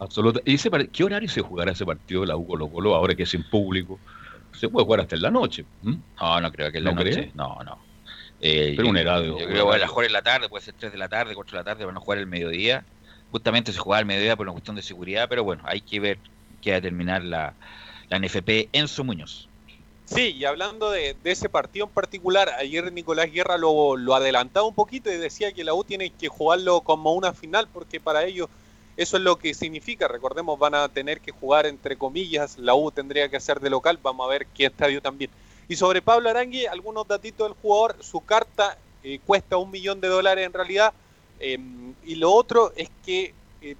Absolutamente. 0.00 0.50
¿Y 0.50 0.88
qué 0.88 1.04
horario 1.04 1.28
se 1.28 1.40
jugará 1.40 1.70
ese 1.70 1.86
partido 1.86 2.22
de 2.22 2.26
la 2.26 2.36
U 2.36 2.44
Colo 2.48 2.66
Colo 2.68 2.96
ahora 2.96 3.14
que 3.14 3.22
es 3.22 3.34
en 3.34 3.48
público? 3.48 4.00
Se 4.58 4.68
puede 4.68 4.84
jugar 4.86 5.00
hasta 5.02 5.14
en 5.14 5.22
la 5.22 5.30
noche. 5.30 5.64
No, 5.82 6.40
no 6.40 6.50
creo 6.50 6.72
que 6.72 6.78
en 6.78 6.84
la 6.84 6.92
noche. 6.92 7.30
No, 7.34 7.58
no. 7.64 7.78
Eh, 8.40 8.74
Pero 8.76 8.88
un 8.88 8.96
horario. 8.96 9.38
Yo 9.38 9.46
creo 9.46 9.66
que 9.66 9.70
van 9.70 9.82
a 9.82 9.86
jugar 9.86 10.06
en 10.06 10.12
la 10.12 10.22
tarde, 10.22 10.48
puede 10.48 10.64
ser 10.64 10.74
3 10.76 10.90
de 10.90 10.98
la 10.98 11.08
tarde, 11.08 11.34
4 11.34 11.52
de 11.52 11.58
la 11.58 11.64
tarde, 11.64 11.84
van 11.84 11.96
a 11.96 12.00
jugar 12.00 12.18
el 12.18 12.26
mediodía. 12.26 12.84
Justamente 13.30 13.72
se 13.72 13.78
juega 13.78 13.98
al 13.98 14.06
mediodía 14.06 14.34
por 14.34 14.46
una 14.46 14.52
cuestión 14.52 14.74
de 14.74 14.82
seguridad, 14.82 15.28
pero 15.28 15.44
bueno, 15.44 15.62
hay 15.64 15.80
que 15.80 16.00
ver 16.00 16.18
qué 16.60 16.70
va 16.70 16.78
a 16.78 16.80
determinar 16.80 17.22
la, 17.22 17.54
la 18.08 18.18
NFP 18.18 18.70
en 18.72 18.88
su 18.88 19.04
Muñoz. 19.04 19.49
Sí, 20.12 20.34
y 20.36 20.44
hablando 20.44 20.90
de, 20.90 21.16
ese 21.22 21.48
partido 21.48 21.86
en 21.86 21.92
particular, 21.92 22.48
ayer 22.58 22.92
Nicolás 22.92 23.30
Guerra 23.30 23.56
lo, 23.56 23.94
adelantaba 24.12 24.66
un 24.66 24.74
poquito 24.74 25.08
y 25.08 25.16
decía 25.16 25.52
que 25.52 25.62
la 25.62 25.72
U 25.72 25.84
tiene 25.84 26.10
que 26.10 26.26
jugarlo 26.26 26.80
como 26.80 27.14
una 27.14 27.32
final 27.32 27.68
porque 27.72 28.00
para 28.00 28.24
ellos 28.24 28.48
eso 28.96 29.18
es 29.18 29.22
lo 29.22 29.36
que 29.36 29.54
significa. 29.54 30.08
Recordemos, 30.08 30.58
van 30.58 30.74
a 30.74 30.88
tener 30.88 31.20
que 31.20 31.30
jugar 31.30 31.66
entre 31.66 31.96
comillas, 31.96 32.58
la 32.58 32.74
U 32.74 32.90
tendría 32.90 33.28
que 33.28 33.36
hacer 33.36 33.60
de 33.60 33.70
local, 33.70 34.00
vamos 34.02 34.26
a 34.26 34.30
ver 34.30 34.48
qué 34.48 34.66
estadio 34.66 35.00
también. 35.00 35.30
Y 35.68 35.76
sobre 35.76 36.02
Pablo 36.02 36.28
Arangui, 36.28 36.66
algunos 36.66 37.06
datitos 37.06 37.48
del 37.48 37.56
jugador, 37.62 37.94
su 38.00 38.20
carta 38.20 38.76
eh, 39.04 39.20
cuesta 39.24 39.58
un 39.58 39.70
millón 39.70 40.00
de 40.00 40.08
dólares 40.08 40.44
en 40.44 40.52
realidad. 40.52 40.92
Em, 41.38 41.94
y 42.04 42.16
lo 42.16 42.32
otro 42.32 42.72
es 42.74 42.90
que 43.06 43.32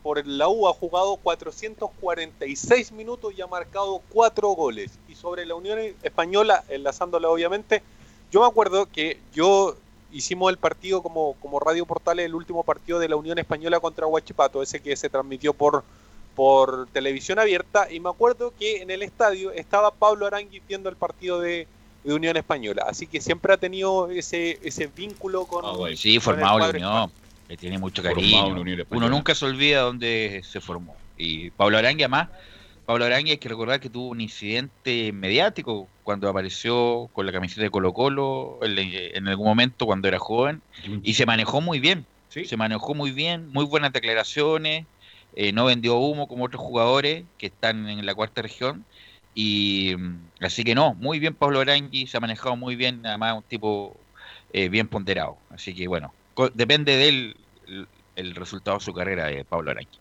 por 0.03 0.25
la 0.27 0.49
U 0.49 0.69
ha 0.69 0.75
jugado 0.75 1.17
446 1.17 2.93
minutos 2.93 3.33
y 3.37 3.41
ha 3.41 3.47
marcado 3.47 4.01
4 4.11 4.49
goles. 4.51 4.93
Sobre 5.21 5.45
la 5.45 5.55
Unión 5.55 5.79
Española, 6.03 6.65
enlazándola 6.69 7.29
obviamente, 7.29 7.83
yo 8.33 8.41
me 8.41 8.47
acuerdo 8.47 8.87
que 8.87 9.19
yo 9.35 9.77
hicimos 10.13 10.51
el 10.51 10.57
partido 10.57 11.03
como, 11.03 11.35
como 11.35 11.61
Radio 11.61 11.87
Portales, 11.87 12.27
el 12.27 12.35
último 12.35 12.65
partido 12.65 12.99
de 12.99 13.09
la 13.09 13.17
Unión 13.17 13.39
Española 13.39 13.81
contra 13.81 14.07
Huachipato, 14.07 14.63
ese 14.63 14.81
que 14.81 14.97
se 14.97 15.09
transmitió 15.09 15.53
por, 15.53 15.85
por 16.35 16.89
televisión 16.89 17.39
abierta, 17.39 17.93
y 17.93 18.01
me 18.01 18.09
acuerdo 18.09 18.53
que 18.59 18.83
en 18.83 18.91
el 18.91 19.03
estadio 19.03 19.53
estaba 19.53 19.91
Pablo 19.91 20.27
Arangui 20.27 20.63
viendo 20.67 20.89
el 20.89 20.97
partido 20.97 21.41
de, 21.41 21.67
Unión 22.03 22.35
Española, 22.39 22.87
así 22.89 23.07
que 23.07 23.21
siempre 23.21 23.53
ha 23.53 23.59
tenido 23.59 24.11
ese, 24.11 24.59
ese 24.63 24.87
vínculo 24.87 25.45
con... 25.45 25.67
Ah, 25.67 25.95
sí, 25.95 26.19
formado 26.19 26.59
la 26.59 26.71
Unión. 26.71 27.13
le 27.47 27.59
tiene 27.59 27.77
mucho 27.77 28.03
cariño. 28.03 28.57
Uno 28.89 29.11
nunca 29.11 29.35
se 29.35 29.45
olvida 29.45 29.83
dónde 29.83 30.41
se 30.51 30.63
formó. 30.63 30.97
Y 31.19 31.51
Pablo 31.51 31.77
Arangui, 31.77 32.05
además, 32.05 32.31
Pablo 32.91 33.05
Arangui 33.05 33.31
hay 33.31 33.39
que 33.39 33.49
recordar 33.49 33.79
que 33.79 33.89
tuvo 33.89 34.09
un 34.09 34.21
incidente 34.21 35.13
mediático 35.13 35.87
cuando 36.03 36.29
apareció 36.29 37.09
con 37.13 37.25
la 37.25 37.31
camiseta 37.31 37.63
de 37.63 37.71
Colo 37.71 37.93
Colo 37.93 38.59
en 38.63 39.29
algún 39.29 39.47
momento 39.47 39.87
cuando 39.87 40.09
era 40.09 40.19
joven 40.19 40.61
y 41.05 41.15
se 41.15 41.25
manejó 41.25 41.61
muy 41.61 41.79
bien. 41.79 42.05
Se 42.31 42.57
manejó 42.57 42.97
muy 42.97 43.13
bien, 43.13 43.49
muy 43.53 43.65
buenas 43.65 43.93
declaraciones, 43.93 44.87
eh, 45.37 45.53
no 45.53 45.67
vendió 45.67 45.99
humo 45.99 46.27
como 46.27 46.47
otros 46.47 46.61
jugadores 46.61 47.23
que 47.39 47.47
están 47.47 47.89
en 47.89 48.05
la 48.05 48.13
cuarta 48.13 48.43
región 48.43 48.85
Y 49.37 49.95
mm, 49.97 50.17
así 50.41 50.65
que 50.65 50.75
no, 50.75 50.95
muy 50.95 51.21
bien 51.21 51.35
Pablo 51.37 51.61
Arangui, 51.61 52.09
se 52.09 52.17
ha 52.17 52.21
manejado 52.21 52.57
muy 52.57 52.75
bien, 52.75 53.07
además 53.07 53.37
un 53.37 53.45
tipo 53.45 53.97
eh, 54.53 54.69
bien 54.69 54.89
ponderado. 54.89 55.37
Así 55.51 55.77
que 55.77 55.87
bueno, 55.87 56.13
depende 56.55 56.97
del 56.97 57.37
el, 58.17 58.35
resultado 58.35 58.79
de 58.79 58.85
su 58.85 58.93
carrera 58.93 59.27
de 59.27 59.45
Pablo 59.45 59.71
Arangui. 59.71 60.01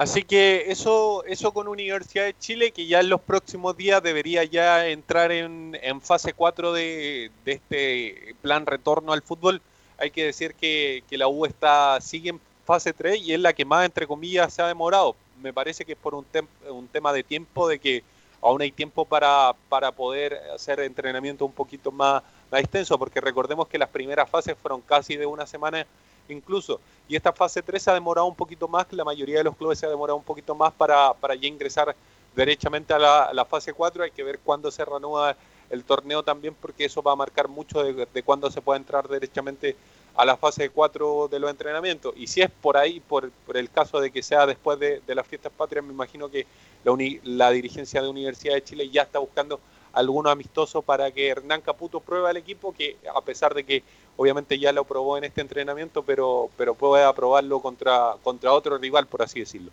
Así 0.00 0.22
que 0.22 0.72
eso, 0.72 1.24
eso 1.26 1.52
con 1.52 1.68
Universidad 1.68 2.24
de 2.24 2.34
Chile, 2.38 2.70
que 2.70 2.86
ya 2.86 3.00
en 3.00 3.10
los 3.10 3.20
próximos 3.20 3.76
días 3.76 4.02
debería 4.02 4.44
ya 4.44 4.88
entrar 4.88 5.30
en, 5.30 6.00
fase 6.00 6.32
4 6.32 6.72
de, 6.72 7.30
este 7.44 8.34
plan 8.40 8.64
retorno 8.64 9.12
al 9.12 9.20
fútbol. 9.20 9.60
Hay 9.98 10.10
que 10.10 10.24
decir 10.24 10.54
que, 10.54 11.04
la 11.10 11.28
U 11.28 11.44
está, 11.44 12.00
sigue 12.00 12.30
en 12.30 12.40
fase 12.64 12.94
3 12.94 13.20
y 13.20 13.34
es 13.34 13.40
la 13.40 13.52
que 13.52 13.66
más, 13.66 13.84
entre 13.84 14.06
comillas, 14.06 14.54
se 14.54 14.62
ha 14.62 14.68
demorado. 14.68 15.16
Me 15.42 15.52
parece 15.52 15.84
que 15.84 15.92
es 15.92 15.98
por 15.98 16.14
un, 16.14 16.24
un 16.70 16.88
tema 16.88 17.12
de 17.12 17.22
tiempo, 17.22 17.68
de 17.68 17.78
que 17.78 18.02
aún 18.40 18.62
hay 18.62 18.72
tiempo 18.72 19.04
para, 19.04 19.54
para 19.68 19.92
poder 19.92 20.32
hacer 20.54 20.80
entrenamiento 20.80 21.44
un 21.44 21.52
poquito 21.52 21.92
más, 21.92 22.22
más 22.50 22.62
extenso, 22.62 22.98
porque 22.98 23.20
recordemos 23.20 23.68
que 23.68 23.76
las 23.76 23.90
primeras 23.90 24.30
fases 24.30 24.56
fueron 24.62 24.80
casi 24.80 25.16
de 25.16 25.26
una 25.26 25.46
semana 25.46 25.86
incluso. 26.32 26.80
Y 27.08 27.16
esta 27.16 27.32
fase 27.32 27.62
3 27.62 27.82
se 27.82 27.90
ha 27.90 27.94
demorado 27.94 28.26
un 28.26 28.34
poquito 28.34 28.68
más, 28.68 28.86
la 28.92 29.04
mayoría 29.04 29.38
de 29.38 29.44
los 29.44 29.56
clubes 29.56 29.78
se 29.78 29.86
ha 29.86 29.88
demorado 29.88 30.16
un 30.16 30.24
poquito 30.24 30.54
más 30.54 30.72
para, 30.72 31.12
para 31.14 31.34
ya 31.34 31.48
ingresar 31.48 31.94
derechamente 32.34 32.94
a 32.94 32.98
la, 32.98 33.44
fase 33.44 33.72
4. 33.72 34.04
Hay 34.04 34.10
que 34.10 34.24
ver 34.24 34.38
cuándo 34.38 34.70
se 34.70 34.84
reanuda 34.84 35.36
el 35.70 35.84
torneo 35.84 36.22
también, 36.22 36.54
porque 36.60 36.84
eso 36.84 37.02
va 37.02 37.12
a 37.12 37.16
marcar 37.16 37.48
mucho 37.48 37.82
de, 37.82 38.22
cuándo 38.22 38.50
se 38.50 38.60
puede 38.60 38.78
entrar 38.78 39.08
derechamente 39.08 39.76
a 40.16 40.24
la 40.24 40.36
fase 40.36 40.70
4 40.70 41.28
de 41.28 41.38
los 41.38 41.50
entrenamientos. 41.50 42.14
Y 42.16 42.26
si 42.26 42.42
es 42.42 42.50
por 42.50 42.76
ahí, 42.76 43.00
por, 43.00 43.30
el 43.54 43.70
caso 43.70 44.00
de 44.00 44.10
que 44.10 44.22
sea 44.22 44.46
después 44.46 44.78
de, 44.78 45.02
las 45.06 45.26
fiestas 45.26 45.52
patrias, 45.56 45.84
me 45.84 45.92
imagino 45.92 46.30
que 46.30 46.46
la, 46.84 46.96
la 47.24 47.50
dirigencia 47.50 48.02
de 48.02 48.08
Universidad 48.08 48.54
de 48.54 48.64
Chile 48.64 48.90
ya 48.90 49.02
está 49.02 49.18
buscando 49.18 49.60
alguno 49.92 50.30
amistoso 50.30 50.82
para 50.82 51.10
que 51.10 51.28
Hernán 51.28 51.62
Caputo 51.62 52.00
pruebe 52.00 52.28
al 52.28 52.36
equipo, 52.36 52.72
que 52.72 52.96
a 53.14 53.20
pesar 53.22 53.54
de 53.54 53.64
que 53.64 53.82
obviamente 54.20 54.58
ya 54.58 54.70
lo 54.70 54.84
probó 54.84 55.16
en 55.16 55.24
este 55.24 55.40
entrenamiento, 55.40 56.02
pero, 56.02 56.50
pero 56.58 56.74
pueda 56.74 57.10
probarlo 57.14 57.60
contra, 57.60 58.16
contra 58.22 58.52
otro 58.52 58.76
rival, 58.76 59.06
por 59.06 59.22
así 59.22 59.40
decirlo. 59.40 59.70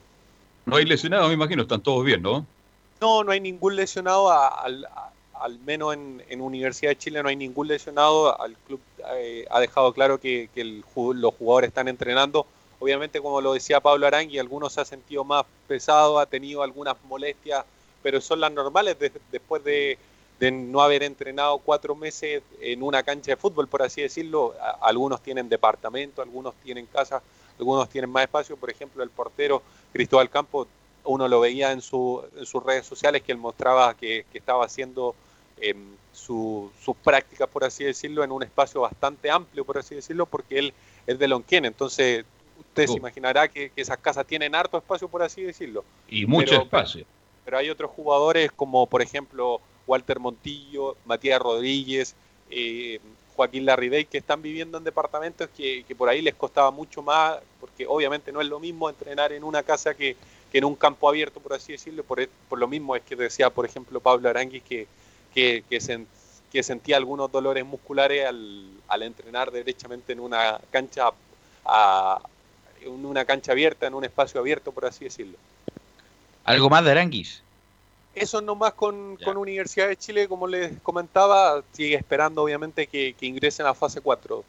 No 0.66 0.78
hay 0.78 0.86
lesionados, 0.86 1.28
me 1.28 1.34
imagino, 1.34 1.64
están 1.64 1.82
todos 1.82 2.06
bien, 2.06 2.22
¿no? 2.22 2.45
No, 3.02 3.26
no 3.26 3.34
hay 3.34 3.41
ningún 3.41 3.76
lesionado, 3.76 4.32
al, 4.32 5.60
menos 5.66 5.93
en, 5.95 6.39
Universidad 6.39 6.91
de 6.91 6.98
Chile 6.98 7.22
no 7.22 7.28
hay 7.28 7.36
ningún 7.36 7.68
lesionado, 7.68 8.39
al 8.41 8.56
club 8.66 8.80
eh, 9.18 9.45
ha 9.50 9.60
dejado 9.60 9.91
claro 9.91 10.18
que, 10.18 10.50
los 10.95 11.34
jugadores 11.36 11.68
están 11.68 11.89
entrenando. 11.89 12.45
Obviamente, 12.80 13.20
como 13.20 13.41
lo 13.41 13.52
decía 13.52 13.82
Pablo 13.82 14.08
Arangui, 14.08 14.39
algunos 14.39 14.72
se 14.72 14.80
ha 14.80 14.86
sentido 14.86 15.26
más 15.26 15.45
pesado, 15.68 16.20
ha 16.20 16.26
tenido 16.26 16.64
algunas 16.64 16.95
molestias 17.10 17.66
pero 18.02 18.22
son 18.22 18.39
las 18.39 18.54
normales 18.54 18.95
después 19.32 19.62
de, 19.66 19.98
no 20.40 20.82
haber 20.82 21.04
entrenado 21.04 21.58
cuatro 21.60 21.96
meses 21.96 22.44
en 22.62 22.84
una 22.84 23.04
cancha 23.04 23.32
de 23.32 23.38
fútbol, 23.38 23.68
por 23.68 23.82
así 23.82 24.02
decirlo. 24.02 24.54
algunos 24.82 25.22
tienen 25.22 25.50
departamento, 25.50 26.22
algunos 26.22 26.54
tienen 26.64 26.86
casa, 26.86 27.22
algunos 27.58 27.90
tienen 27.90 28.10
más 28.10 28.24
espacio. 28.24 28.56
Por 28.56 28.70
ejemplo, 28.70 29.04
el 29.04 29.10
portero 29.10 29.62
Cristóbal 29.92 30.30
Campos, 30.30 30.68
uno 31.06 31.28
lo 31.28 31.40
veía 31.40 31.72
en, 31.72 31.82
sus 31.82 32.22
redes 32.66 32.86
sociales 32.86 33.24
que 33.24 33.32
él 33.32 33.38
mostraba 33.38 33.96
que, 33.96 34.26
estaba 34.34 34.66
haciendo 34.66 35.16
em, 35.60 35.96
sus 36.12 36.72
prácticas, 37.04 37.48
por 37.50 37.64
así 37.64 37.84
decirlo, 37.84 38.24
en 38.24 38.32
un 38.32 38.44
espacio 38.44 38.82
bastante 38.82 39.32
amplio, 39.32 39.66
por 39.66 39.78
así 39.78 39.96
decirlo, 39.96 40.26
porque 40.26 40.60
él 40.60 40.74
es 41.08 41.18
de 41.18 41.28
Lonquén. 41.28 41.66
Entonces, 41.66 42.26
usted 42.60 42.86
se 42.86 42.94
oh. 42.94 42.98
imaginará 42.98 43.48
que, 43.48 43.72
esas 43.76 43.98
casas 43.98 44.28
tienen 44.28 44.54
harto 44.54 44.78
espacio, 44.78 45.08
por 45.08 45.24
así 45.24 45.42
decirlo. 45.42 45.84
Y 46.08 46.26
mucho 46.26 46.62
espacio 46.62 47.06
pero 47.48 47.60
hay 47.60 47.70
otros 47.70 47.92
jugadores 47.92 48.52
como 48.52 48.88
por 48.88 49.02
ejemplo 49.02 49.62
Walter 49.88 50.20
Montillo, 50.20 50.98
Matías 51.06 51.42
Rodríguez, 51.42 52.14
eh, 52.52 53.00
Joaquín 53.36 53.66
Larridey, 53.66 54.06
que 54.06 54.18
están 54.18 54.42
viviendo 54.42 54.78
en 54.78 54.84
departamentos 54.84 55.50
que, 55.56 55.86
por 55.98 56.10
ahí 56.10 56.22
les 56.22 56.36
costaba 56.36 56.72
mucho 56.72 57.02
más, 57.02 57.38
porque 57.60 57.86
obviamente 57.88 58.32
no 58.32 58.42
es 58.42 58.48
lo 58.48 58.60
mismo 58.60 58.90
entrenar 58.90 59.32
en 59.32 59.44
una 59.44 59.64
casa 59.64 59.94
que, 59.94 60.16
en 60.54 60.66
un 60.66 60.76
campo 60.76 61.08
abierto, 61.08 61.40
por 61.40 61.54
así 61.54 61.74
decirlo. 61.74 62.04
Por, 62.04 62.28
por, 62.50 62.58
lo 62.58 62.68
mismo 62.68 62.96
es 62.96 63.04
que 63.04 63.16
decía, 63.16 63.52
por 63.52 63.66
ejemplo, 63.66 64.00
Pablo 64.00 64.28
Aranguis 64.28 64.64
que, 64.64 64.88
que, 65.34 66.64
sentía 66.64 66.98
algunos 66.98 67.32
dolores 67.32 67.64
musculares 67.64 68.26
al, 68.26 68.72
al 68.88 69.04
entrenar 69.04 69.52
derechamente 69.52 70.14
en 70.14 70.20
una 70.20 70.60
cancha 70.72 71.12
en 72.82 73.06
una 73.06 73.26
cancha 73.26 73.52
abierta, 73.52 73.86
en 73.86 73.94
un 73.94 74.04
espacio 74.04 74.40
abierto, 74.40 74.72
por 74.72 74.86
así 74.86 75.06
decirlo. 75.06 75.38
¿Algo 76.44 76.70
más 76.70 76.84
de 76.86 76.92
Aranguis? 76.92 77.44
Eso 78.20 78.41
nomás 78.41 78.74
con, 78.74 79.18
con 79.18 79.38
Universidad 79.38 79.88
de 79.88 79.95
Chile, 79.95 80.28
como 80.28 80.47
les 80.47 80.80
comentaba, 80.82 81.63
sigue 81.72 81.95
esperando 81.95 82.43
obviamente 82.43 82.88
que, 82.88 83.15
ingresen 83.22 83.65
a 83.65 83.74
fase 83.74 84.01
4. 84.01 84.43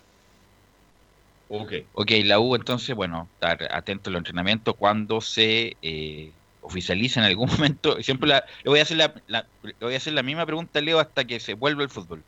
Ok. 1.50 1.72
Ok, 1.94 2.10
la 2.24 2.40
U 2.40 2.54
entonces, 2.54 2.94
bueno, 2.94 3.28
estar 3.34 3.68
atento 3.72 4.10
al 4.10 4.16
entrenamiento 4.16 4.74
cuando 4.74 5.20
se 5.20 5.76
eh, 5.82 6.30
oficialice 6.62 7.20
en 7.20 7.26
algún 7.26 7.48
momento. 7.52 8.00
Siempre 8.02 8.28
le, 8.28 8.42
voy 8.64 8.78
a 8.78 8.82
hacer 8.82 8.96
la, 8.96 9.14
le 9.62 9.74
voy 9.80 9.94
a 9.94 9.96
hacer 9.96 10.12
la 10.12 10.22
misma 10.22 10.46
pregunta, 10.46 10.80
Leo, 10.80 10.98
hasta 10.98 11.24
que 11.24 11.40
se 11.40 11.54
vuelva 11.54 11.82
el 11.82 11.90
fútbol. 11.90 12.22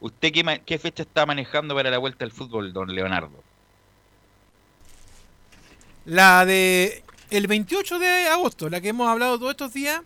¿Usted 0.00 0.32
qué, 0.32 0.62
qué 0.64 0.78
fecha 0.78 1.02
está 1.02 1.26
manejando 1.26 1.74
para 1.74 1.90
la 1.90 1.98
vuelta 1.98 2.24
al 2.24 2.30
fútbol, 2.30 2.72
don 2.72 2.94
Leonardo? 2.94 3.42
La 6.04 6.46
de 6.46 7.02
el 7.30 7.46
28 7.46 7.98
de 7.98 8.28
agosto, 8.28 8.70
la 8.70 8.80
que 8.80 8.88
hemos 8.88 9.08
hablado 9.08 9.38
todos 9.38 9.50
estos 9.50 9.74
días, 9.74 10.00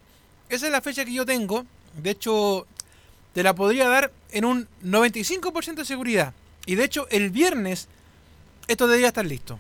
esa 0.57 0.67
es 0.67 0.73
la 0.73 0.81
fecha 0.81 1.05
que 1.05 1.13
yo 1.13 1.25
tengo. 1.25 1.65
De 1.97 2.11
hecho, 2.11 2.67
te 3.33 3.43
la 3.43 3.55
podría 3.55 3.89
dar 3.89 4.13
en 4.31 4.45
un 4.45 4.69
95% 4.85 5.75
de 5.75 5.85
seguridad. 5.85 6.35
Y 6.67 6.75
de 6.75 6.85
hecho, 6.85 7.07
el 7.11 7.31
viernes 7.31 7.89
esto 8.69 8.87
debería 8.87 9.09
estar 9.09 9.27
listo. 9.27 9.59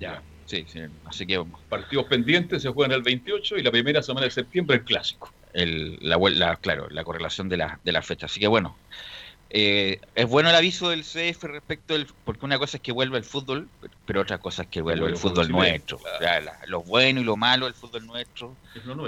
Ya, 0.00 0.22
sí, 0.46 0.64
sí. 0.68 0.80
Así 1.04 1.26
que 1.26 1.44
partidos 1.68 2.06
pendientes 2.06 2.62
se 2.62 2.70
juegan 2.70 2.92
el 2.92 3.02
28 3.02 3.58
y 3.58 3.62
la 3.62 3.70
primera 3.70 4.02
semana 4.02 4.24
de 4.24 4.30
septiembre 4.30 4.76
el 4.76 4.84
clásico. 4.84 5.32
El, 5.52 5.98
la, 6.00 6.56
claro, 6.56 6.88
la 6.90 7.04
correlación 7.04 7.48
de 7.48 7.58
la, 7.58 7.78
de 7.84 7.92
la 7.92 8.02
fecha. 8.02 8.26
Así 8.26 8.40
que 8.40 8.46
bueno, 8.46 8.76
eh, 9.54 10.00
es 10.14 10.26
bueno 10.26 10.48
el 10.48 10.56
aviso 10.56 10.88
del 10.88 11.02
CF 11.02 11.44
respecto 11.44 11.92
del. 11.92 12.06
Porque 12.24 12.46
una 12.46 12.58
cosa 12.58 12.78
es 12.78 12.82
que 12.82 12.90
vuelva 12.90 13.18
el 13.18 13.24
fútbol, 13.24 13.68
pero 14.06 14.22
otra 14.22 14.38
cosa 14.38 14.62
es 14.62 14.68
que 14.68 14.80
vuelva 14.80 15.08
el 15.08 15.16
fútbol 15.18 15.50
nuestro. 15.50 16.00
lo 16.66 16.82
bueno 16.82 17.20
y 17.20 17.24
lo 17.24 17.36
malo 17.36 17.66
del 17.66 17.74
fútbol 17.74 18.06
nuestro, 18.06 18.56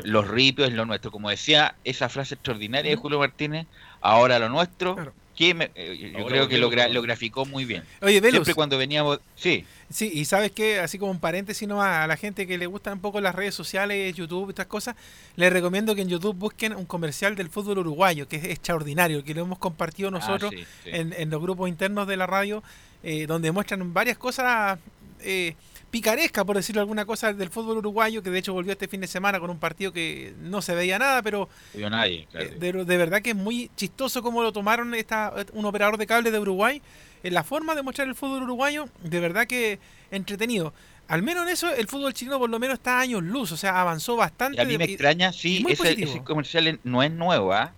Los 0.05 0.29
ripios 0.29 0.69
es 0.69 0.75
lo 0.75 0.85
nuestro. 0.85 1.11
Como 1.11 1.31
decía 1.31 1.77
esa 1.83 2.11
frase 2.11 2.35
extraordinaria 2.35 2.91
de 2.91 2.97
Julio 2.97 3.19
Martínez, 3.19 3.67
ahora 4.03 4.39
lo 4.39 4.51
nuestro. 4.51 5.15
Que 5.37 5.71
eh, 5.75 6.13
yo 6.17 6.27
creo 6.27 6.49
que 6.49 6.59
lo, 6.59 6.71
lo, 6.71 7.03
graficó 7.03 7.45
muy 7.45 7.65
bien. 7.65 7.83
Oye, 8.01 8.21
Siempre 8.21 8.55
cuando 8.55 8.79
veníamos. 8.79 9.19
Sí. 9.35 9.65
Sí, 9.91 10.11
y 10.13 10.25
sabes 10.25 10.53
que, 10.53 10.79
así 10.79 10.99
como 10.99 11.11
un 11.11 11.19
paréntesis 11.19 11.67
nomás, 11.69 12.05
a 12.05 12.07
la 12.07 12.17
gente 12.17 12.47
que 12.47 12.57
le 12.57 12.67
gustan 12.67 12.95
un 12.95 13.01
poco 13.01 13.21
las 13.21 13.35
redes 13.35 13.55
sociales, 13.55 14.15
YouTube, 14.15 14.51
estas 14.51 14.67
cosas, 14.67 14.97
les 15.37 15.53
recomiendo 15.53 15.95
que 15.95 16.03
en 16.03 16.09
YouTube 16.09 16.37
busquen 16.37 16.75
un 16.75 16.87
comercial 16.87 17.35
del 17.37 17.51
fútbol 17.51 17.79
uruguayo, 17.79 18.29
que 18.29 18.37
es 18.37 18.45
extraordinario, 18.45 19.25
que 19.25 19.35
lo 19.35 19.43
hemos 19.43 19.59
compartido 19.59 20.09
ah, 20.09 20.13
nosotros 20.13 20.53
En, 20.85 21.31
los 21.31 21.43
grupos 21.43 21.69
internos 21.69 22.07
de 22.07 22.17
la 22.17 22.27
radio, 22.27 22.63
eh, 23.03 23.27
donde 23.27 23.51
muestran 23.53 23.93
varias 23.93 24.19
cosas 24.19 24.79
eh, 25.21 25.55
picarescas, 25.95 26.45
por 26.45 26.57
decirlo 26.57 26.81
alguna 26.81 27.05
cosa, 27.05 27.33
del 27.33 27.51
fútbol 27.51 27.79
uruguayo, 27.79 28.21
que 28.21 28.29
de 28.29 28.41
hecho 28.41 28.53
volvió 28.53 28.73
este 28.73 28.89
fin 28.89 29.01
de 29.01 29.07
semana 29.07 29.39
con 29.39 29.49
un 29.49 29.61
partido 29.61 29.93
que 29.93 30.35
no 30.41 30.61
se 30.61 30.75
veía 30.75 30.99
nada, 30.99 31.23
pero 31.23 31.49
nadie, 31.89 32.27
eh, 32.35 32.57
de, 32.59 32.73
de, 32.85 32.97
verdad 32.97 33.23
que 33.23 33.31
es 33.31 33.37
muy 33.37 33.71
chistoso 33.77 34.21
cómo 34.21 34.43
lo 34.43 34.51
tomaron 34.51 34.93
esta, 34.97 35.33
un 35.53 35.65
operador 35.67 35.97
de 35.97 36.09
cable 36.09 36.33
de 36.33 36.39
Uruguay 36.41 36.83
en 37.23 37.33
la 37.33 37.45
forma 37.45 37.77
de 37.77 37.83
mostrar 37.83 38.09
el 38.09 38.17
fútbol 38.17 38.43
uruguayo, 38.43 38.89
de 39.05 39.21
verdad 39.21 39.47
que 39.47 39.79
entretenido. 40.11 40.75
Al 41.07 41.23
menos 41.23 41.47
en 41.47 41.53
eso, 41.53 41.73
el 41.73 41.87
fútbol 41.87 42.13
chileno 42.13 42.41
por 42.41 42.51
lo 42.51 42.59
menos 42.59 42.75
está 42.75 42.99
a 42.99 43.03
años 43.03 43.23
luz, 43.23 43.53
o 43.53 43.57
sea, 43.57 43.81
avanzó 43.81 44.17
bastante. 44.17 44.61
a 44.61 44.65
mí 44.65 44.77
me 44.77 44.87
extraña, 44.87 45.33
sí, 45.33 45.65
ese, 45.69 46.25
comercial 46.25 46.81
no 46.83 47.05
es 47.05 47.13
nuevo, 47.13 47.53
¿ah? 47.53 47.73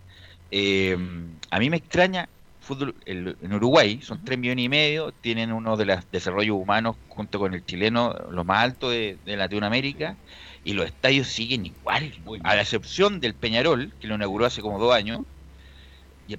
eh, 0.51 0.97
a 1.51 1.59
mí 1.59 1.69
me 1.69 1.77
extraña, 1.77 2.31
fútbol 2.67 2.95
en 3.07 3.53
Uruguay 3.53 4.01
son 4.03 4.25
3 4.25 4.39
millones 4.39 4.65
y 4.65 4.69
medio, 4.69 5.13
tienen 5.13 5.53
uno 5.53 5.77
de 5.77 5.87
los 5.87 6.11
desarrollos 6.11 6.57
humanos 6.57 6.97
junto 7.09 7.39
con 7.39 7.55
el 7.55 7.65
chileno, 7.65 8.15
lo 8.31 8.45
más 8.45 8.65
alto 8.65 8.91
de, 8.91 9.19
Latinoamérica, 9.25 10.17
y 10.65 10.73
los 10.73 10.87
estadios 10.87 11.29
siguen 11.29 11.67
igual, 11.67 12.13
a 12.43 12.57
la 12.57 12.63
excepción 12.63 13.21
del 13.21 13.35
Peñarol, 13.35 13.93
que 14.01 14.09
lo 14.09 14.17
inauguró 14.17 14.47
hace 14.47 14.61
como 14.61 14.79
dos 14.79 14.95
años, 14.95 15.21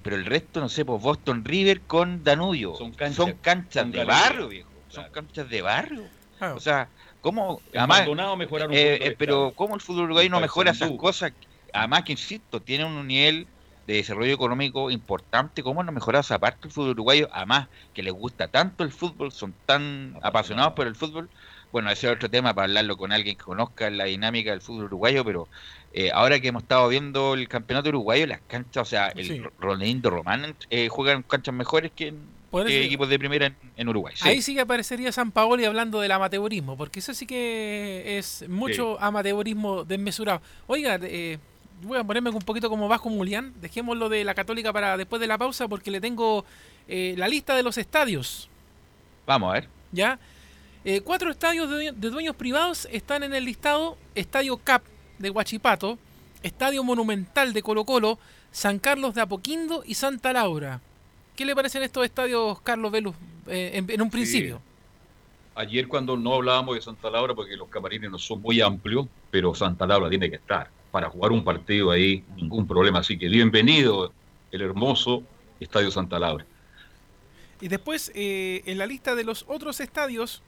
pero 0.01 0.17
el 0.17 0.25
resto, 0.25 0.59
no 0.59 0.67
sé, 0.67 0.83
pues 0.83 1.01
Boston 1.01 1.45
River 1.45 1.81
con 1.81 2.23
Danubio. 2.23 2.75
Son 2.75 2.91
canchas, 2.91 3.89
de 3.89 4.03
barrio, 4.03 4.49
viejo. 4.49 4.69
Son 4.89 5.05
canchas 5.11 5.49
de 5.49 5.61
barrio. 5.61 6.03
O 6.53 6.59
sea, 6.59 6.89
¿cómo? 7.21 7.61
Además, 7.73 8.05
eh, 8.69 8.99
eh, 9.01 9.15
pero 9.17 9.53
¿cómo 9.55 9.75
el 9.75 9.81
fútbol 9.81 10.05
uruguayo 10.05 10.29
no 10.29 10.41
mejora 10.41 10.71
esas 10.71 10.91
cosas? 10.91 11.31
Además 11.73 12.03
que, 12.03 12.11
insisto, 12.11 12.61
tiene 12.61 12.83
un 12.83 13.07
nivel 13.07 13.47
de 13.87 13.93
desarrollo 13.95 14.33
económico 14.33 14.91
importante. 14.91 15.63
¿Cómo 15.63 15.81
no 15.81 15.91
mejora 15.91 16.19
esa 16.19 16.37
parte 16.37 16.67
el 16.67 16.71
fútbol 16.73 16.91
uruguayo? 16.91 17.29
Además, 17.31 17.69
que 17.93 18.03
les 18.03 18.13
gusta 18.13 18.47
tanto 18.49 18.83
el 18.83 18.91
fútbol, 18.91 19.31
son 19.31 19.53
tan 19.65 20.17
apasionados 20.21 20.73
por 20.73 20.85
el 20.87 20.95
fútbol. 20.95 21.29
bueno, 21.71 21.89
ese 21.91 22.07
es 22.07 22.13
otro 22.13 22.29
tema 22.29 22.53
para 22.53 22.65
hablarlo 22.65 22.95
con 22.97 23.11
alguien 23.11 23.35
que 23.37 23.43
conozca 23.43 23.89
la 23.89 24.05
dinámica 24.05 24.51
del 24.51 24.61
fútbol 24.61 24.85
uruguayo, 24.85 25.23
pero 25.25 25.47
eh, 25.93 26.11
ahora 26.13 26.39
que 26.39 26.47
hemos 26.49 26.63
estado 26.63 26.87
viendo 26.89 27.33
el 27.33 27.47
campeonato 27.47 27.89
uruguayo, 27.89 28.25
las 28.27 28.41
canchas, 28.47 28.81
o 28.81 28.85
sea, 28.89 29.07
el 29.09 29.25
Sí. 29.25 29.41
Román 29.59 30.55
eh, 30.69 30.89
juegan 30.89 31.23
canchas 31.23 31.53
mejores 31.55 31.91
que, 31.93 32.07
en- 32.09 32.37
que 32.65 32.85
equipos 32.85 33.09
de 33.09 33.19
primera 33.19 33.45
en, 33.47 33.55
en 33.75 33.89
Uruguay. 33.89 34.13
sí. 34.17 34.27
Ahí 34.27 34.41
sí 34.41 34.53
que 34.55 34.61
aparecería 34.61 35.11
San 35.11 35.31
Paoli 35.31 35.65
hablando 35.65 35.99
del 35.99 36.11
amateurismo, 36.11 36.77
porque 36.77 36.99
eso 36.99 37.13
sí 37.13 37.25
que 37.27 38.17
es 38.17 38.45
mucho 38.47 38.99
amateurismo 39.01 39.83
desmesurado. 39.83 40.41
Oiga, 40.67 40.97
eh, 41.03 41.37
voy 41.83 41.97
a 41.99 42.03
ponerme 42.03 42.29
un 42.29 42.39
poquito 42.41 42.69
como 42.69 42.87
bajo 42.87 43.09
Mulián, 43.09 43.53
dejémoslo 43.61 44.09
de 44.09 44.23
la 44.23 44.33
Católica 44.33 44.71
para 44.73 44.97
después 44.97 45.19
de 45.19 45.27
la 45.27 45.37
pausa, 45.37 45.67
porque 45.67 45.91
le 45.91 46.01
tengo 46.01 46.45
eh, 46.87 47.15
la 47.17 47.27
lista 47.27 47.55
de 47.55 47.63
los 47.63 47.77
estadios. 47.77 48.49
Vamos 49.25 49.49
a 49.49 49.53
ver. 49.53 49.67
¿ya? 49.91 50.19
Eh, 50.85 51.01
cuatro 51.01 51.29
estadios 51.31 51.69
de, 51.69 51.75
due- 51.75 51.93
de 51.93 52.09
dueños 52.09 52.35
privados 52.35 52.87
están 52.91 53.23
en 53.23 53.33
el 53.33 53.45
listado. 53.45 53.97
Estadio 54.15 54.57
CAP 54.57 54.83
de 55.19 55.29
Huachipato, 55.29 55.97
Estadio 56.43 56.83
Monumental 56.83 57.53
de 57.53 57.61
Colo 57.61 57.83
Colo, 57.85 58.19
San 58.51 58.79
Carlos 58.79 59.13
de 59.15 59.21
Apoquindo 59.21 59.83
y 59.85 59.95
Santa 59.95 60.33
Laura. 60.33 60.79
¿Qué 61.35 61.45
le 61.45 61.55
parecen 61.55 61.83
estos 61.83 62.05
estadios, 62.05 62.59
Carlos 62.61 62.91
Velus, 62.91 63.15
eh, 63.47 63.71
en, 63.75 63.89
en 63.91 64.01
un 64.01 64.09
principio? 64.09 64.61
Ayer 65.55 65.87
cuando 65.87 66.15
no 66.15 66.35
hablábamos 66.35 66.75
de 66.75 66.81
Santa 66.81 67.09
Laura, 67.09 67.33
porque 67.35 67.55
los 67.57 67.67
camarines 67.69 68.09
no 68.11 68.17
son 68.19 68.41
muy 68.41 68.61
amplios, 68.61 69.07
pero 69.31 69.53
Santa 69.55 69.85
Laura 69.87 70.09
tiene 70.09 70.29
que 70.29 70.35
estar. 70.37 70.69
Para 70.91 71.09
jugar 71.09 71.31
un 71.31 71.43
partido 71.43 71.91
ahí, 71.91 72.23
ningún 72.35 72.67
problema. 72.67 72.99
Así 72.99 73.17
que 73.17 73.27
bienvenido 73.27 74.11
el 74.51 74.61
hermoso 74.61 75.23
Estadio 75.59 75.91
Santa 75.91 76.17
Laura. 76.19 76.45
Y 77.59 77.67
después, 77.67 78.11
eh, 78.15 78.61
en 78.65 78.77
la 78.77 78.85
lista 78.85 79.15
de 79.15 79.23
los 79.23 79.45
otros 79.47 79.79
estadios 79.79 80.41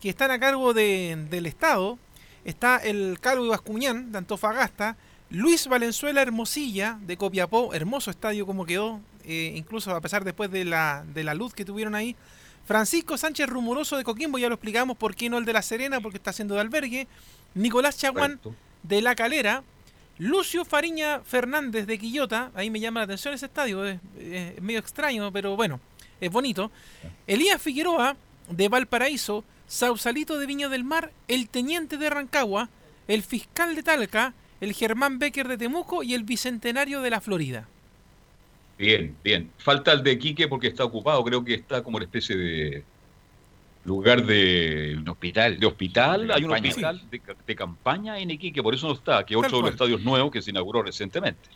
que 0.00 0.08
están 0.08 0.30
a 0.30 0.38
cargo 0.40 0.74
de- 0.74 1.26
del 1.30 1.46
Estado, 1.46 1.98
está 2.44 2.78
el 2.78 3.18
Carlos 3.20 3.48
Bascuñán 3.48 4.12
de 4.12 4.18
Antofagasta, 4.18 4.96
Luis 5.30 5.66
Valenzuela 5.68 6.22
Hermosilla 6.22 6.98
de 7.02 7.16
Copiapó, 7.16 7.72
hermoso 7.74 8.10
estadio 8.10 8.46
como 8.46 8.66
quedó, 8.66 9.00
eh, 9.24 9.52
incluso 9.56 9.90
a 9.94 10.00
pesar 10.00 10.24
después 10.24 10.50
de 10.50 10.64
la, 10.64 11.04
de 11.14 11.24
la 11.24 11.34
luz 11.34 11.54
que 11.54 11.64
tuvieron 11.64 11.94
ahí. 11.94 12.16
Francisco 12.66 13.16
Sánchez 13.18 13.48
Rumoroso 13.48 13.96
de 13.96 14.04
Coquimbo, 14.04 14.38
ya 14.38 14.48
lo 14.48 14.54
explicamos 14.54 14.96
por 14.96 15.14
qué 15.14 15.28
no 15.28 15.38
el 15.38 15.44
de 15.44 15.52
La 15.52 15.62
Serena, 15.62 16.00
porque 16.00 16.16
está 16.18 16.30
haciendo 16.30 16.54
de 16.54 16.60
albergue. 16.62 17.06
Nicolás 17.54 17.98
Chaguán 17.98 18.40
de 18.82 19.02
La 19.02 19.14
Calera. 19.14 19.62
Lucio 20.18 20.64
Fariña 20.64 21.20
Fernández 21.20 21.86
de 21.86 21.98
Quillota, 21.98 22.52
ahí 22.54 22.70
me 22.70 22.78
llama 22.78 23.00
la 23.00 23.04
atención 23.04 23.34
ese 23.34 23.46
estadio, 23.46 23.84
es, 23.84 24.00
medio 24.60 24.78
extraño, 24.78 25.32
pero 25.32 25.56
bueno, 25.56 25.80
es 26.20 26.30
bonito. 26.30 26.70
Elías 27.26 27.60
Figueroa 27.60 28.16
de 28.48 28.68
Valparaíso, 28.68 29.44
Sausalito 29.66 30.38
de 30.38 30.46
Viña 30.46 30.68
del 30.68 30.84
Mar, 30.84 31.10
el 31.26 31.48
Teniente 31.48 31.96
de 31.96 32.10
Rancagua, 32.10 32.68
el 33.08 33.22
Fiscal 33.22 33.74
de 33.74 33.82
Talca, 33.82 34.34
el 34.60 34.72
Germán 34.72 35.18
Becker 35.18 35.48
de 35.48 35.58
Temuco 35.58 36.02
y 36.02 36.14
el 36.14 36.22
Bicentenario 36.22 37.02
de 37.02 37.10
la 37.10 37.20
Florida. 37.20 37.66
Bien, 38.78 39.16
bien. 39.22 39.50
Falta 39.58 39.92
el 39.92 40.02
de 40.02 40.18
Quique 40.18 40.48
porque 40.48 40.68
está 40.68 40.84
ocupado. 40.84 41.24
Creo 41.24 41.44
que 41.44 41.54
está 41.54 41.82
como 41.82 41.96
una 41.96 42.04
especie 42.04 42.36
de 42.36 42.84
lugar 43.84 44.24
de 44.24 44.96
Un 44.98 45.08
hospital. 45.08 45.58
de 45.58 45.66
hospital. 45.66 46.26
De 46.28 46.34
Hay 46.34 46.44
un 46.44 46.50
campaña. 46.50 46.70
hospital 46.70 47.02
de, 47.10 47.20
de 47.46 47.56
campaña 47.56 48.18
en 48.18 48.30
Iquique, 48.30 48.62
por 48.62 48.74
eso 48.74 48.88
no 48.88 48.94
está, 48.94 49.24
que 49.24 49.36
otro 49.36 49.58
de 49.58 49.62
los 49.64 49.70
estadios 49.72 50.02
nuevos 50.02 50.30
que 50.30 50.40
se 50.42 50.50
inauguró 50.50 50.82
recientemente. 50.82 51.48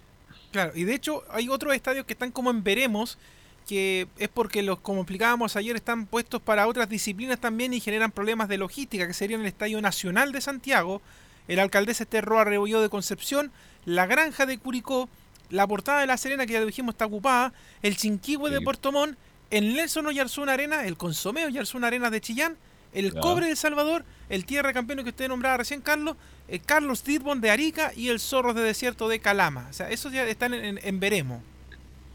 Claro, 0.53 0.73
y 0.75 0.85
de 0.85 0.95
hecho 0.95 1.25
hay 1.31 1.49
otros 1.49 1.75
estadios 1.75 2.07
que 2.07 2.13
están 2.15 2.31
como 2.31 2.51
en 2.51 2.63
veremos, 2.63 3.19
que 3.67 4.09
es 4.19 4.29
porque 4.29 4.63
los, 4.63 4.81
como 4.81 5.01
explicábamos 5.03 5.57
ayer, 5.57 5.77
están 5.77 6.07
puestos 6.07 6.41
para 6.41 6.67
otras 6.67 6.89
disciplinas 6.89 7.39
también 7.39 7.75
y 7.75 7.81
generan 7.81 8.13
problemas 8.13 8.49
de 8.49 8.57
logística, 8.59 9.07
que 9.07 9.13
serían 9.15 9.41
el 9.43 9.47
Estadio 9.47 9.81
Nacional 9.83 10.33
de 10.33 10.41
Santiago, 10.41 11.03
el 11.49 11.59
Alcaldesa 11.59 12.05
Esterroa 12.05 12.45
Rebolló 12.45 12.81
de 12.81 12.89
Concepción, 12.89 13.53
la 13.85 14.07
Granja 14.07 14.47
de 14.47 14.57
Curicó, 14.59 15.09
la 15.51 15.67
Portada 15.67 16.01
de 16.01 16.07
La 16.07 16.17
Serena, 16.19 16.47
que 16.47 16.53
ya 16.55 16.61
lo 16.61 16.67
dijimos 16.67 16.95
está 16.95 17.07
ocupada, 17.07 17.53
el 17.83 17.97
Chinquihue 17.97 18.51
de. 18.51 18.61
Puerto 18.61 18.93
Montt, 18.93 19.19
el 19.51 19.75
Nelson 19.75 20.07
Oyarzún 20.07 20.49
Arena, 20.49 20.85
el 20.87 20.97
Consomé 20.97 21.45
Oyarzún 21.47 21.85
Arena 21.85 22.11
de 22.11 22.21
Chillán, 22.21 22.57
el 22.93 23.13
Ya. 23.13 23.21
Cobre 23.21 23.47
de 23.47 23.53
El 23.53 23.57
Salvador, 23.57 24.05
el 24.29 24.45
Tierra 24.45 24.73
Campeón 24.73 25.03
que 25.05 25.11
usted 25.11 25.29
nombraba 25.29 25.59
recién, 25.59 25.81
Carlos, 25.81 26.17
el 26.49 26.61
Carlos 26.63 27.05
Dirbon 27.05 27.41
de 27.41 27.51
Arica 27.51 27.93
y 27.95 28.09
el 28.09 28.19
Zorros 28.21 28.55
de 28.55 28.63
Desierto 28.63 29.09
de 29.09 29.21
Calama. 29.21 29.67
O 29.71 29.73
sea, 29.73 29.91
esos 29.91 30.13
ya 30.13 30.25
están 30.27 30.55
en, 30.55 30.65
en- 30.65 30.81
en 30.83 31.01
veremos. 31.01 31.43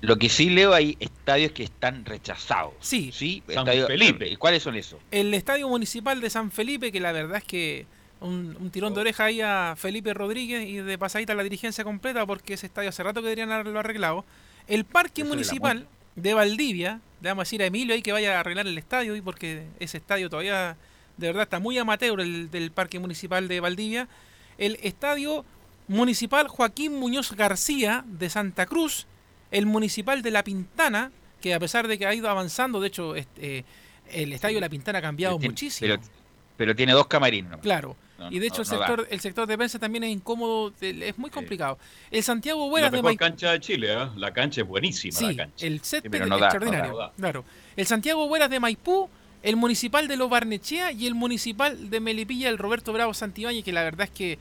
Lo 0.01 0.17
que 0.17 0.27
sí 0.27 0.49
leo 0.49 0.73
hay 0.73 0.97
estadios 0.99 1.53
que 1.53 1.63
están 1.63 2.03
rechazados. 2.03 2.73
Sí. 2.81 3.11
Sí, 3.13 3.41
San 3.47 3.59
estadios- 3.59 3.87
Felipe. 3.87 4.27
¿Y 4.27 4.35
cuáles 4.35 4.61
son 4.61 4.75
esos? 4.75 4.99
El 5.11 5.33
Estadio 5.33 5.69
Municipal 5.69 6.19
de 6.19 6.29
San 6.29 6.51
Felipe, 6.51 6.91
que 6.91 6.99
la 6.99 7.11
verdad 7.13 7.37
es 7.37 7.43
que 7.45 7.85
un, 8.19 8.57
un 8.59 8.69
tirón 8.69 8.93
de 8.93 9.01
oreja 9.01 9.25
ahí 9.25 9.39
a 9.41 9.75
Felipe 9.77 10.13
Rodríguez 10.13 10.67
y 10.67 10.77
de 10.77 10.97
pasadita 10.97 11.33
a 11.33 11.35
la 11.37 11.43
dirigencia 11.43 11.83
completa 11.85 12.25
porque 12.25 12.55
ese 12.55 12.65
estadio 12.65 12.89
hace 12.89 13.01
rato 13.03 13.21
que 13.21 13.27
deberían 13.27 13.51
haberlo 13.51 13.79
arreglado. 13.79 14.25
El 14.67 14.83
Parque 14.85 15.21
Eso 15.21 15.29
Municipal 15.29 15.87
de 16.15 16.33
Valdivia, 16.33 16.99
le 17.21 17.29
vamos 17.29 17.43
a 17.43 17.45
decir 17.45 17.61
a 17.63 17.65
Emilio 17.65 17.95
ahí 17.95 18.01
que 18.01 18.11
vaya 18.11 18.37
a 18.37 18.39
arreglar 18.41 18.67
el 18.67 18.77
estadio 18.77 19.21
porque 19.23 19.67
ese 19.79 19.97
estadio 19.97 20.29
todavía 20.29 20.77
de 21.17 21.27
verdad 21.27 21.43
está 21.43 21.59
muy 21.59 21.77
amateur 21.77 22.19
el 22.19 22.49
del 22.51 22.71
Parque 22.71 22.99
Municipal 22.99 23.47
de 23.47 23.59
Valdivia. 23.59 24.07
El 24.57 24.77
Estadio 24.81 25.45
Municipal 25.87 26.47
Joaquín 26.47 26.99
Muñoz 26.99 27.33
García 27.33 28.03
de 28.07 28.29
Santa 28.29 28.65
Cruz, 28.65 29.07
el 29.51 29.65
Municipal 29.65 30.21
de 30.21 30.31
La 30.31 30.43
Pintana, 30.43 31.11
que 31.41 31.53
a 31.53 31.59
pesar 31.59 31.87
de 31.87 31.97
que 31.97 32.05
ha 32.05 32.13
ido 32.13 32.29
avanzando, 32.29 32.79
de 32.79 32.87
hecho, 32.87 33.15
este, 33.15 33.59
eh, 33.59 33.65
el 34.11 34.33
Estadio 34.33 34.57
de 34.57 34.61
La 34.61 34.69
Pintana 34.69 34.99
ha 34.99 35.01
cambiado 35.01 35.37
Pero 35.37 35.51
muchísimo. 35.51 35.87
Pero, 35.87 36.01
pero 36.57 36.75
tiene 36.75 36.93
dos 36.93 37.07
camarines. 37.07 37.59
Claro. 37.61 37.95
No, 38.17 38.31
y 38.31 38.39
de 38.39 38.47
hecho 38.47 38.57
no, 38.57 38.63
el 38.63 38.69
no 38.69 38.77
sector 38.77 39.07
el 39.09 39.19
sector 39.19 39.47
de 39.47 39.57
prensa 39.57 39.79
también 39.79 40.03
es 40.03 40.11
incómodo, 40.11 40.71
es 40.79 41.17
muy 41.17 41.29
complicado. 41.29 41.79
El 42.11 42.23
Santiago 42.23 42.63
La 42.65 42.69
Buenas 42.69 42.91
de 42.91 42.97
mejor 42.97 43.09
Maipú. 43.11 43.19
cancha 43.19 43.51
de 43.51 43.59
Chile, 43.59 43.93
¿eh? 43.93 44.07
la 44.17 44.31
cancha 44.31 44.61
es 44.61 44.67
buenísima. 44.67 45.17
Sí, 45.17 45.33
la 45.33 45.45
cancha. 45.45 45.65
el 45.65 45.79
césped 45.81 46.19
no 46.19 46.19
da, 46.19 46.27
no 46.27 46.37
extraordinario. 46.37 46.97
da. 46.97 47.11
Claro. 47.17 47.45
El 47.75 47.87
Santiago 47.87 48.27
Buenas 48.27 48.49
de 48.49 48.59
Maipú, 48.59 49.09
el 49.41 49.55
municipal 49.55 50.07
de 50.07 50.15
Lo 50.15 50.29
Barnechea 50.29 50.91
y 50.91 51.07
el 51.07 51.15
municipal 51.15 51.89
de 51.89 51.99
Melipilla, 51.99 52.49
el 52.49 52.57
Roberto 52.57 52.93
Bravo 52.93 53.13
Santibáñez, 53.13 53.63
que 53.63 53.73
la 53.73 53.83
verdad 53.83 54.05
es 54.05 54.11
que 54.11 54.37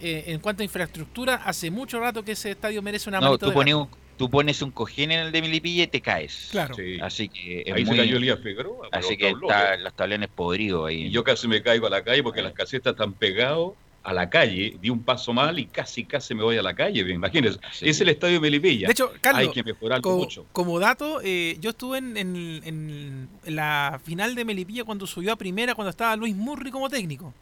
eh, 0.00 0.24
en 0.26 0.40
cuanto 0.40 0.62
a 0.62 0.64
infraestructura, 0.64 1.36
hace 1.36 1.70
mucho 1.70 1.98
rato 1.98 2.22
que 2.22 2.32
ese 2.32 2.50
estadio 2.50 2.82
merece 2.82 3.08
una 3.08 3.20
No, 3.20 3.38
tú 3.38 3.50
de 3.50 3.74
un, 3.74 3.88
tú 4.16 4.30
pones 4.30 4.62
un 4.62 4.70
cojín 4.70 5.10
en 5.12 5.20
el 5.20 5.32
de 5.32 5.42
Milipilla 5.42 5.84
y 5.84 5.86
te 5.88 6.00
caes. 6.00 6.48
Claro. 6.50 6.74
Sí. 6.74 6.98
Así 7.00 7.28
que 7.28 7.62
es 7.66 7.72
Ahí 7.74 7.84
muy- 7.84 7.96
se 7.96 8.02
cayó 8.02 8.16
Elías 8.16 8.40
Figueroa. 8.40 8.88
Así 8.92 9.16
que 9.16 9.30
tablones. 9.30 9.56
está 9.56 9.76
los 9.76 9.92
tablones 9.94 10.28
podridos 10.34 10.88
ahí. 10.88 11.04
Y 11.06 11.10
yo 11.10 11.22
casi 11.24 11.48
me 11.48 11.62
caigo 11.62 11.86
a 11.86 11.90
la 11.90 12.02
calle 12.02 12.22
porque 12.22 12.42
las 12.42 12.52
casetas 12.52 12.92
están 12.92 13.12
pegadas 13.12 13.70
a 14.02 14.12
la 14.12 14.30
calle. 14.30 14.76
Di 14.80 14.88
un 14.88 15.02
paso 15.02 15.32
mal 15.32 15.58
y 15.58 15.66
casi, 15.66 16.04
casi 16.04 16.34
me 16.34 16.42
voy 16.44 16.56
a 16.56 16.62
la 16.62 16.74
calle. 16.74 17.00
Imagínense. 17.12 17.58
Sí. 17.72 17.88
Es 17.88 18.00
el 18.00 18.08
estadio 18.08 18.34
de 18.34 18.40
Melipilla. 18.40 18.86
De 18.86 18.92
hecho, 18.92 19.12
Carlos, 19.20 19.42
Hay 19.48 19.50
que 19.52 19.64
mejorarlo 19.64 20.02
co- 20.02 20.16
mucho. 20.18 20.46
como 20.52 20.78
dato, 20.78 21.20
eh, 21.24 21.56
yo 21.60 21.70
estuve 21.70 21.98
en, 21.98 22.16
en- 22.16 22.60
en- 22.64 23.28
en 23.44 23.56
la 23.56 24.00
final 24.04 24.34
de 24.36 24.44
Melipilla 24.44 24.84
cuando 24.84 25.06
subió 25.08 25.32
a 25.32 25.36
primera, 25.36 25.74
cuando 25.74 25.90
estaba 25.90 26.14
Luis 26.16 26.36
Murri 26.36 26.70
como 26.70 26.88
técnico. 26.88 27.34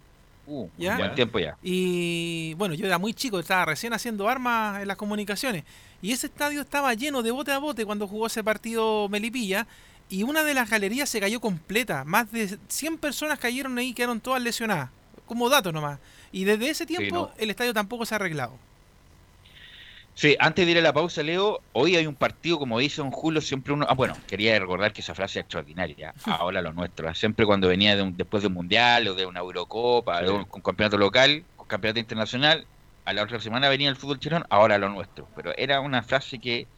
Uh, 0.46 0.68
¿Ya? 0.76 0.96
buen 0.96 1.14
tiempo 1.14 1.38
ya. 1.38 1.56
Y 1.62 2.54
bueno, 2.54 2.74
yo 2.74 2.86
era 2.86 2.98
muy 2.98 3.14
chico, 3.14 3.38
estaba 3.38 3.64
recién 3.64 3.92
haciendo 3.92 4.28
armas 4.28 4.82
en 4.82 4.88
las 4.88 4.96
comunicaciones. 4.96 5.64
Y 6.02 6.12
ese 6.12 6.26
estadio 6.26 6.60
estaba 6.60 6.92
lleno 6.94 7.22
de 7.22 7.30
bote 7.30 7.52
a 7.52 7.58
bote 7.58 7.86
cuando 7.86 8.06
jugó 8.06 8.26
ese 8.26 8.44
partido 8.44 9.08
Melipilla. 9.08 9.66
Y 10.10 10.22
una 10.22 10.44
de 10.44 10.52
las 10.52 10.68
galerías 10.68 11.08
se 11.08 11.18
cayó 11.18 11.40
completa. 11.40 12.04
Más 12.04 12.30
de 12.30 12.58
100 12.68 12.98
personas 12.98 13.38
cayeron 13.38 13.78
ahí 13.78 13.88
y 13.88 13.94
quedaron 13.94 14.20
todas 14.20 14.42
lesionadas. 14.42 14.90
Como 15.24 15.48
dato 15.48 15.72
nomás. 15.72 15.98
Y 16.30 16.44
desde 16.44 16.68
ese 16.68 16.84
tiempo 16.84 17.14
no. 17.14 17.30
el 17.38 17.48
estadio 17.48 17.72
tampoco 17.72 18.04
se 18.04 18.14
ha 18.14 18.16
arreglado. 18.16 18.58
Sí, 20.16 20.36
antes 20.38 20.64
de 20.64 20.72
ir 20.72 20.78
a 20.78 20.80
la 20.80 20.92
pausa, 20.92 21.22
Leo, 21.24 21.60
hoy 21.72 21.96
hay 21.96 22.06
un 22.06 22.14
partido, 22.14 22.58
como 22.58 22.78
dice 22.78 23.02
don 23.02 23.10
Julio, 23.10 23.40
siempre 23.40 23.72
uno... 23.72 23.84
Ah, 23.88 23.94
bueno, 23.94 24.16
quería 24.28 24.56
recordar 24.58 24.92
que 24.92 25.00
esa 25.00 25.14
frase 25.14 25.40
es 25.40 25.44
extraordinaria. 25.44 26.14
Ahora 26.26 26.62
lo 26.62 26.72
nuestro. 26.72 27.08
¿eh? 27.10 27.14
Siempre 27.14 27.44
cuando 27.44 27.66
venía 27.68 27.96
de 27.96 28.02
un- 28.02 28.16
después 28.16 28.42
de 28.42 28.46
un 28.46 28.54
Mundial 28.54 29.08
o 29.08 29.14
de 29.14 29.26
una 29.26 29.40
Eurocopa, 29.40 30.22
de 30.22 30.30
un, 30.30 30.46
un 30.50 30.62
campeonato 30.62 30.98
local, 30.98 31.44
un 31.58 31.66
campeonato 31.66 31.98
internacional, 32.00 32.64
a 33.04 33.12
la 33.12 33.22
otra 33.24 33.40
semana 33.40 33.68
venía 33.68 33.88
el 33.90 33.96
fútbol 33.96 34.18
chileno, 34.20 34.44
ahora 34.50 34.78
lo 34.78 34.88
nuestro. 34.88 35.28
Pero 35.34 35.52
era 35.58 35.80
una 35.80 36.02
frase 36.02 36.38
que 36.38 36.68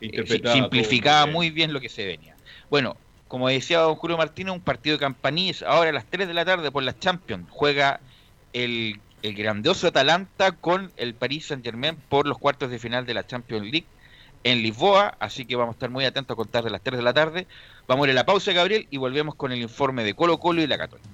eh, 0.00 0.10
simplificaba 0.54 1.26
muy 1.32 1.50
bien 1.50 1.72
lo 1.74 1.80
que 1.80 1.88
se 1.90 2.06
venía. 2.06 2.36
Bueno, 2.70 2.96
como 3.28 3.48
decía 3.48 3.80
don 3.80 3.96
Julio 3.96 4.16
Martínez, 4.16 4.54
un 4.54 4.62
partido 4.62 4.96
de 4.96 5.00
campanillas, 5.00 5.62
ahora 5.62 5.90
a 5.90 5.92
las 5.92 6.06
3 6.06 6.26
de 6.26 6.32
la 6.34 6.44
tarde 6.46 6.70
por 6.72 6.82
las 6.82 6.98
Champions, 6.98 7.46
juega 7.50 8.00
el, 8.54 8.98
el 9.22 9.34
grandioso 9.34 9.88
Atalanta 9.88 10.52
con 10.52 10.92
el 10.96 11.14
Paris 11.14 11.46
Saint 11.46 11.64
Germain 11.64 11.96
por 12.08 12.26
los 12.26 12.38
cuartos 12.38 12.70
de 12.70 12.78
final 12.78 13.06
de 13.06 13.14
la 13.14 13.26
Champions 13.26 13.64
League 13.64 13.86
en 14.44 14.62
Lisboa, 14.62 15.16
así 15.18 15.44
que 15.44 15.56
vamos 15.56 15.74
a 15.74 15.76
estar 15.76 15.90
muy 15.90 16.04
atentos 16.04 16.34
a 16.34 16.36
contar 16.36 16.64
de 16.64 16.70
las 16.70 16.80
3 16.82 16.98
de 16.98 17.02
la 17.02 17.12
tarde. 17.12 17.46
Vamos 17.86 18.04
a 18.04 18.08
ir 18.08 18.12
a 18.12 18.14
la 18.14 18.26
pausa, 18.26 18.52
Gabriel, 18.52 18.86
y 18.90 18.96
volvemos 18.96 19.34
con 19.34 19.52
el 19.52 19.60
informe 19.60 20.04
de 20.04 20.14
Colo 20.14 20.38
Colo 20.38 20.62
y 20.62 20.66
la 20.66 20.78
Católica. 20.78 21.08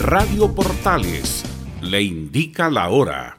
Radio 0.00 0.52
Portales 0.54 1.44
le 1.82 2.02
indica 2.02 2.70
la 2.70 2.88
hora. 2.88 3.36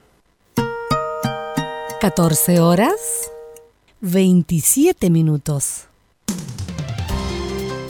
14 2.00 2.60
horas 2.60 3.32
27 4.00 5.10
minutos. 5.10 5.88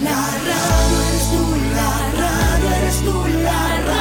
La 0.02 0.12
radio 0.12 1.02
eres 1.10 1.30
tú, 1.32 1.44
la 1.76 1.92
radio 2.18 2.68
eres 2.82 2.98
tú, 3.04 3.14
la 3.44 3.62
radio 3.86 4.01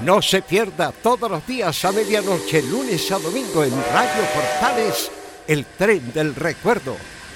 No 0.00 0.22
se 0.22 0.40
pierda 0.42 0.92
todos 0.92 1.30
los 1.30 1.46
días 1.46 1.84
a 1.84 1.92
medianoche, 1.92 2.62
lunes 2.62 3.12
a 3.12 3.18
domingo 3.18 3.64
en 3.64 3.72
Radio 3.92 4.22
Portales, 4.34 5.10
el 5.46 5.64
tren 5.64 6.12
del 6.12 6.34
recuerdo. 6.34 6.96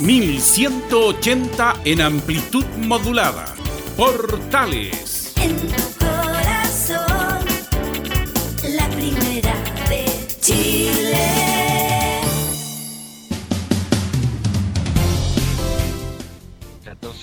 1180 0.00 1.74
en 1.84 2.00
amplitud 2.00 2.64
modulada. 2.78 3.54
Portales. 3.96 5.34
En 5.36 5.56
tu 5.56 5.98
corazón. 5.98 7.44
La 8.76 8.88
primera 8.88 9.54
de 9.88 10.04
Chile. 10.40 11.54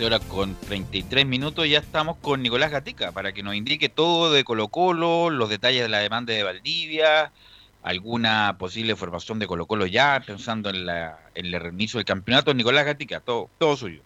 horas 0.06 0.22
con 0.28 0.56
33 0.56 1.28
minutos 1.28 1.70
ya 1.70 1.78
estamos 1.78 2.18
con 2.18 2.42
Nicolás 2.42 2.72
Gatica 2.72 3.12
para 3.12 3.34
que 3.34 3.44
nos 3.44 3.54
indique 3.54 3.88
todo 3.88 4.32
de 4.32 4.44
Colo 4.44 4.70
Colo, 4.70 5.30
los 5.30 5.48
detalles 5.48 5.84
de 5.84 5.90
la 5.90 6.00
demanda 6.00 6.34
de 6.34 6.42
Valdivia, 6.42 7.32
alguna 7.84 8.58
posible 8.58 8.96
formación 8.96 9.40
de 9.40 9.48
Colo 9.48 9.66
Colo 9.66 9.86
ya, 9.86 10.22
pensando 10.26 10.70
en, 10.70 10.86
la, 10.86 11.20
en 11.36 11.48
el 11.48 11.60
reinicio 11.60 11.98
del 11.98 12.06
campeonato. 12.06 12.54
Nicolás 12.54 12.86
Gatica, 12.86 13.20
todo, 13.20 13.50
todo 13.58 13.76
suyo. 13.76 14.02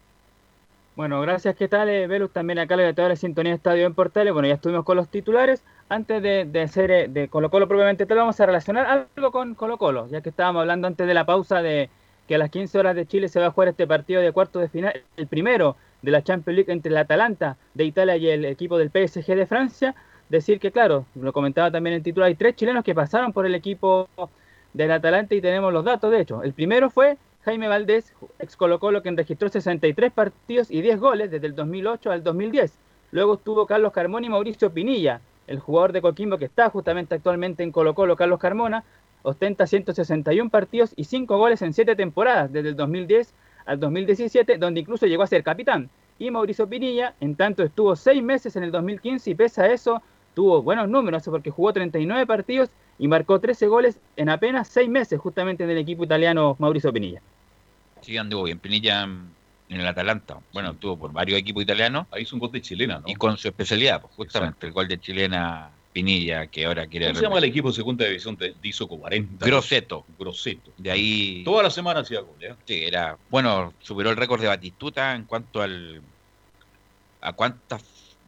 Bueno, 0.96 1.20
gracias. 1.20 1.56
¿Qué 1.56 1.68
tal, 1.68 1.90
eh, 1.90 2.08
Velus? 2.08 2.32
También 2.32 2.58
acá 2.58 2.78
le 2.78 2.94
toda 2.94 3.10
la 3.10 3.16
sintonía 3.18 3.52
de 3.52 3.58
Estadio 3.58 3.86
en 3.86 3.94
Portales. 3.94 4.32
Bueno, 4.32 4.48
ya 4.48 4.54
estuvimos 4.54 4.86
con 4.86 4.96
los 4.96 5.10
titulares. 5.10 5.62
Antes 5.90 6.24
de, 6.24 6.62
hacer 6.62 6.90
eh, 6.90 7.08
de 7.10 7.28
Colo 7.28 7.52
Colo 7.52 7.68
propiamente 7.68 8.06
tal, 8.06 8.18
vamos 8.18 8.40
a 8.40 8.46
relacionar 8.46 9.10
algo 9.16 9.32
con 9.32 9.56
Colo 9.56 9.78
Colo, 9.78 10.08
ya 10.10 10.22
que 10.22 10.30
estábamos 10.30 10.62
hablando 10.62 10.88
antes 10.88 11.06
de 11.06 11.14
la 11.14 11.26
pausa 11.26 11.62
de 11.62 11.90
que 12.28 12.36
a 12.36 12.38
las 12.38 12.50
15 12.50 12.80
horas 12.80 12.96
de 12.96 13.06
Chile 13.06 13.28
se 13.28 13.40
va 13.40 13.48
a 13.48 13.52
jugar 13.52 13.70
este 13.70 13.86
partido 13.86 14.22
de 14.22 14.32
cuarto 14.32 14.60
de 14.60 14.70
final, 14.70 15.04
el 15.16 15.28
primero 15.28 15.76
de 16.02 16.12
la 16.12 16.24
Champions 16.24 16.56
League 16.56 16.72
entre 16.72 16.92
el 16.92 16.98
Atalanta 16.98 17.58
de 17.74 17.84
Italia 17.84 18.18
y 18.18 18.30
el 18.30 18.46
equipo 18.46 18.78
del 18.78 18.90
PSG 18.90 19.36
de 19.36 19.46
Francia. 19.46 19.96
Decir 20.30 20.60
que, 20.60 20.72
claro, 20.72 21.06
lo 21.16 21.32
comentaba 21.34 21.70
también 21.70 21.96
el 21.96 22.04
título, 22.04 22.26
hay 22.26 22.36
tres 22.36 22.56
chilenos 22.56 22.84
que 22.84 22.96
pasaron 22.96 23.32
por 23.32 23.46
el 23.46 23.54
equipo 23.54 24.10
del 24.74 24.92
Atalanta 24.92 25.36
y 25.36 25.42
tenemos 25.42 25.72
los 25.72 25.86
datos, 25.86 26.12
de 26.12 26.22
hecho. 26.22 26.44
El 26.44 26.54
primero 26.54 26.90
fue 26.90 27.18
Jaime 27.44 27.68
Valdés, 27.68 28.12
ex 28.40 28.56
Colo 28.56 28.80
Colo, 28.80 29.04
quien 29.04 29.16
registró 29.16 29.50
63 29.50 30.12
partidos 30.12 30.72
y 30.72 30.82
10 30.82 31.00
goles 31.00 31.32
desde 31.32 31.46
el 31.46 31.56
2008 31.56 32.12
al 32.12 32.24
2010. 32.24 32.74
Luego 33.12 33.36
estuvo 33.36 33.68
Carlos 33.68 33.94
Carmón 33.94 34.24
y 34.24 34.30
Mauricio 34.30 34.72
Pinilla, 34.72 35.22
el 35.46 35.60
jugador 35.60 35.92
de 35.92 36.02
Coquimbo 36.02 36.40
que 36.40 36.46
está 36.46 36.70
justamente 36.72 37.14
actualmente 37.14 37.62
en 37.62 37.72
Colo 37.72 37.94
Colo, 37.94 38.16
Carlos 38.16 38.40
Carmona, 38.40 38.84
ostenta 39.22 39.68
161 39.68 40.50
partidos 40.50 40.94
y 40.96 41.04
5 41.04 41.38
goles 41.38 41.62
en 41.62 41.74
7 41.74 41.96
temporadas, 41.96 42.52
desde 42.52 42.70
el 42.70 42.76
2010 42.76 43.34
al 43.66 43.80
2017, 43.80 44.58
donde 44.58 44.80
incluso 44.80 45.06
llegó 45.06 45.24
a 45.24 45.28
ser 45.28 45.44
capitán. 45.44 45.90
Y 46.18 46.32
Mauricio 46.32 46.68
Pinilla, 46.68 47.14
en 47.20 47.36
tanto, 47.36 47.64
estuvo 47.64 47.96
6 47.96 48.24
meses 48.24 48.56
en 48.56 48.64
el 48.64 48.72
2015 48.72 49.30
y 49.30 49.36
pese 49.36 49.62
a 49.62 49.72
eso, 49.72 50.02
tuvo 50.36 50.62
buenos 50.62 50.88
números, 50.88 51.24
porque 51.26 51.50
jugó 51.50 51.74
39 51.74 52.28
partidos 52.28 52.70
y 53.00 53.08
marcó 53.08 53.40
13 53.40 53.68
goles 53.68 53.98
en 54.16 54.30
apenas 54.30 54.68
6 54.68 54.90
meses, 54.90 55.20
justamente 55.20 55.64
en 55.64 55.72
el 55.72 55.78
equipo 55.80 56.04
italiano 56.04 56.56
Mauricio 56.60 56.94
Pinilla. 56.94 57.22
Sí, 58.02 58.18
anduvo 58.18 58.44
bien. 58.44 58.60
Pinilla 58.60 59.04
en 59.04 59.80
el 59.80 59.88
Atalanta. 59.88 60.38
Bueno, 60.54 60.72
estuvo 60.72 60.98
por 60.98 61.12
varios 61.12 61.40
equipos 61.40 61.64
italianos. 61.64 62.06
Ahí 62.12 62.24
hizo 62.24 62.36
un 62.36 62.40
gol 62.40 62.52
de 62.52 62.62
chilena, 62.62 63.00
¿no? 63.00 63.08
Y 63.08 63.16
con 63.16 63.36
su 63.38 63.48
especialidad, 63.48 64.02
pues, 64.02 64.14
justamente, 64.16 64.68
el 64.68 64.74
gol 64.74 64.88
de 64.88 65.00
chilena 65.00 65.72
Pinilla, 65.92 66.48
que 66.48 66.66
ahora 66.66 66.86
quiere... 66.86 67.08
¿Cómo 67.08 67.20
se 67.20 67.24
llama 67.24 67.38
el 67.40 67.46
equipo 67.46 67.70
de 67.70 67.74
segunda 67.74 68.06
división 68.06 68.36
de 68.36 68.54
Isoco 68.62 69.00
40? 69.00 69.46
Groseto. 69.46 70.06
Groseto. 70.20 70.72
De 70.78 70.92
ahí... 70.92 71.44
Toda 71.44 71.64
la 71.64 71.72
semana 71.72 72.02
hacía 72.02 72.20
gol, 72.20 72.36
¿eh? 72.42 72.54
Sí, 72.66 72.84
era... 72.84 73.18
Bueno, 73.32 73.74
superó 73.80 74.10
el 74.12 74.18
récord 74.18 74.42
de 74.42 74.48
Batistuta 74.48 75.16
en 75.16 75.24
cuanto 75.24 75.62
al... 75.62 76.02
a 77.22 77.34
cuántos 77.34 77.82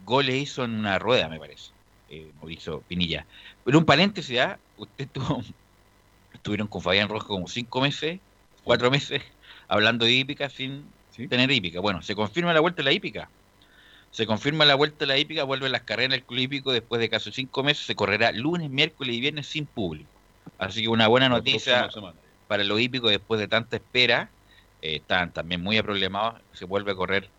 goles 0.06 0.36
hizo 0.36 0.64
en 0.64 0.72
una 0.72 0.98
rueda, 0.98 1.28
me 1.28 1.38
parece. 1.38 1.72
Eh, 2.10 2.32
Mauricio 2.38 2.82
Pinilla. 2.88 3.26
Pero 3.64 3.78
un 3.80 3.86
paréntesis, 3.86 4.36
¿ya? 4.36 4.60
Usted 4.78 5.08
tuvo... 5.12 5.44
Estuvieron 6.34 6.68
con 6.68 6.82
Fabián 6.82 7.10
Rojo 7.10 7.28
como 7.28 7.48
cinco 7.48 7.82
meses, 7.82 8.20
cuatro 8.64 8.92
meses, 8.92 9.24
hablando 9.68 10.06
de 10.06 10.12
hípica 10.12 10.50
sin 10.50 10.86
tener 11.30 11.50
hípica. 11.52 11.80
Bueno, 11.80 12.02
se 12.04 12.16
confirma 12.16 12.54
la 12.54 12.60
vuelta 12.60 12.78
de 12.78 12.84
la 12.84 12.92
hípica. 12.92 13.30
Se 14.12 14.26
confirma 14.26 14.64
la 14.64 14.76
vuelta 14.76 15.00
de 15.00 15.08
la 15.08 15.18
hípica, 15.18 15.44
vuelve 15.44 15.68
las 15.68 15.82
carreras 15.82 16.12
del 16.12 16.24
club 16.24 16.40
hípico 16.40 16.72
después 16.72 17.02
de 17.02 17.10
casi 17.10 17.32
cinco 17.32 17.64
meses. 17.64 17.86
Se 17.86 17.96
correrá 17.96 18.32
lunes, 18.32 18.70
miércoles 18.70 19.16
y 19.16 19.20
viernes 19.20 19.48
sin 19.48 19.66
público. 19.66 20.10
Así 20.60 20.84
que 20.84 20.88
una 20.90 21.08
buena 21.08 21.28
noticia 21.28 21.90
para 22.48 22.64
los 22.64 22.80
hípicos 22.80 23.10
después 23.10 23.40
de 23.40 23.48
tanta 23.48 23.78
espera. 23.78 24.30
Eh, 24.82 24.98
están 24.98 25.34
también 25.34 25.62
muy 25.62 25.78
aproblemados. 25.78 26.40
Se 26.54 26.66
vuelve 26.66 26.92
a 26.92 26.96
correr 26.96 27.30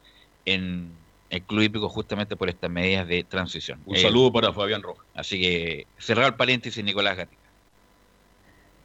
en 0.45 0.91
el 1.31 1.43
club 1.43 1.63
hípico 1.63 1.89
justamente 1.89 2.37
por 2.37 2.49
estas 2.49 2.71
medidas 2.71 3.07
de 3.07 3.25
transición. 3.25 3.81
Un 3.87 3.97
saludo 3.97 4.33
para 4.33 4.53
Fabián 4.53 4.83
Rojas. 4.83 5.05
Así 5.15 5.41
que 5.41 5.87
cerrar 5.99 6.27
el 6.27 6.35
paréntesis 6.35 6.83
Nicolás 6.83 7.17
Gatica. 7.17 7.49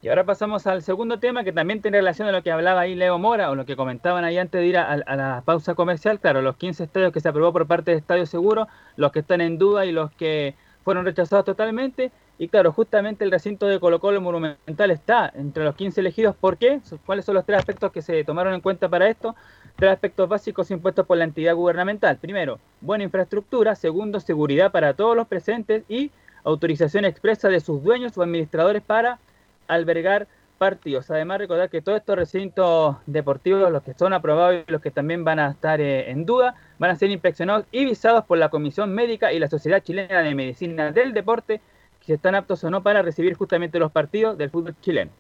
Y 0.04 0.10
ahora 0.10 0.26
pasamos 0.26 0.68
al 0.68 0.82
segundo 0.84 1.18
tema 1.18 1.46
que 1.46 1.54
también 1.54 1.82
tiene 1.82 2.00
relación 2.00 2.28
a 2.28 2.34
lo 2.34 2.44
que 2.44 2.52
hablaba 2.52 2.82
ahí 2.82 2.94
Leo 2.94 3.18
Mora 3.18 3.50
o 3.50 3.56
lo 3.56 3.66
que 3.66 3.78
comentaban 3.78 4.26
ahí 4.26 4.38
antes 4.38 4.60
de 4.60 4.68
ir 4.68 4.78
a, 4.78 4.98
la 4.98 5.44
pausa 5.46 5.76
comercial. 5.76 6.20
Claro, 6.20 6.42
los 6.42 6.58
15 6.58 6.84
estadios 6.84 7.14
que 7.14 7.22
se 7.22 7.30
aprobó 7.30 7.54
por 7.54 7.66
parte 7.68 7.92
de 7.92 7.98
Estadio 7.98 8.26
Seguro, 8.26 8.68
los 8.98 9.14
que 9.14 9.20
están 9.20 9.40
en 9.40 9.58
duda 9.58 9.86
y 9.86 9.94
los 9.94 10.12
que 10.12 10.56
fueron 10.84 11.06
rechazados 11.06 11.46
totalmente. 11.46 12.12
Y 12.38 12.50
claro, 12.50 12.74
justamente 12.74 13.24
el 13.24 13.32
recinto 13.32 13.66
de 13.66 13.80
Colo 13.80 14.02
Colo 14.02 14.20
Monumental 14.20 14.92
está 14.92 15.32
entre 15.36 15.64
los 15.64 15.74
15 15.76 16.02
elegidos. 16.02 16.36
¿Por 16.36 16.58
qué? 16.58 16.82
¿Cuáles 17.06 17.24
son 17.24 17.36
los 17.36 17.46
tres 17.46 17.60
aspectos 17.60 17.90
que 17.94 18.02
se 18.02 18.26
tomaron 18.26 18.54
en 18.54 18.60
cuenta 18.60 18.90
para 18.90 19.08
esto? 19.08 19.38
Tres 19.76 19.92
aspectos 19.92 20.30
básicos 20.30 20.70
impuestos 20.72 21.06
por 21.06 21.18
la 21.18 21.24
entidad 21.24 21.56
gubernamental. 21.56 22.18
Primero, 22.18 22.60
buena 22.82 23.04
infraestructura. 23.04 23.76
Segundo, 23.76 24.20
seguridad 24.20 24.72
para 24.72 24.94
todos 24.94 25.16
los 25.16 25.28
presentes. 25.28 25.84
Y 25.90 26.12
autorización 26.44 27.06
expresa 27.06 27.50
de 27.50 27.60
sus 27.60 27.84
dueños 27.84 28.18
o 28.18 28.22
administradores 28.22 28.84
para 28.84 29.20
albergar 29.68 30.28
partidos. 30.58 31.10
Además, 31.10 31.40
recordar 31.40 31.70
que 31.70 31.82
todos 31.82 31.98
estos 31.98 32.16
recintos 32.16 32.98
deportivos, 33.06 33.72
los 33.72 33.84
que 33.84 33.94
son 33.94 34.14
aprobados 34.14 34.64
y 34.68 34.72
los 34.72 34.82
que 34.82 34.92
también 34.92 35.24
van 35.24 35.40
a 35.40 35.52
estar 35.52 35.82
eh, 35.82 36.12
en 36.12 36.26
duda, 36.26 36.56
van 36.78 36.92
a 36.92 36.96
ser 36.96 37.10
inspeccionados 37.10 37.66
y 37.72 37.86
visados 37.86 38.26
por 38.26 38.38
la 38.38 38.50
Comisión 38.50 38.94
Médica 38.94 39.34
y 39.34 39.40
la 39.40 39.50
Sociedad 39.50 39.82
Chilena 39.82 40.22
de 40.22 40.36
Medicina 40.36 40.92
del 40.92 41.14
Deporte, 41.14 41.60
que 42.06 42.14
están 42.14 42.36
aptos 42.36 42.64
o 42.64 42.70
no 42.70 42.84
para 42.84 43.02
recibir 43.02 43.34
justamente 43.34 43.80
los 43.80 43.92
partidos 43.92 44.38
del 44.38 44.52
fútbol 44.52 44.76
chileno. 44.82 45.12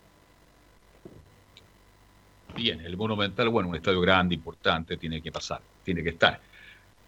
Bien, 2.56 2.82
el 2.82 2.96
Monumental, 2.96 3.50
bueno, 3.50 3.70
un 3.70 3.76
estadio 3.76 4.02
grande, 4.02 4.36
importante, 4.36 4.98
tiene 4.98 5.22
que 5.22 5.32
pasar, 5.32 5.60
tiene 5.84 6.04
que 6.04 6.10
estar. 6.10 6.40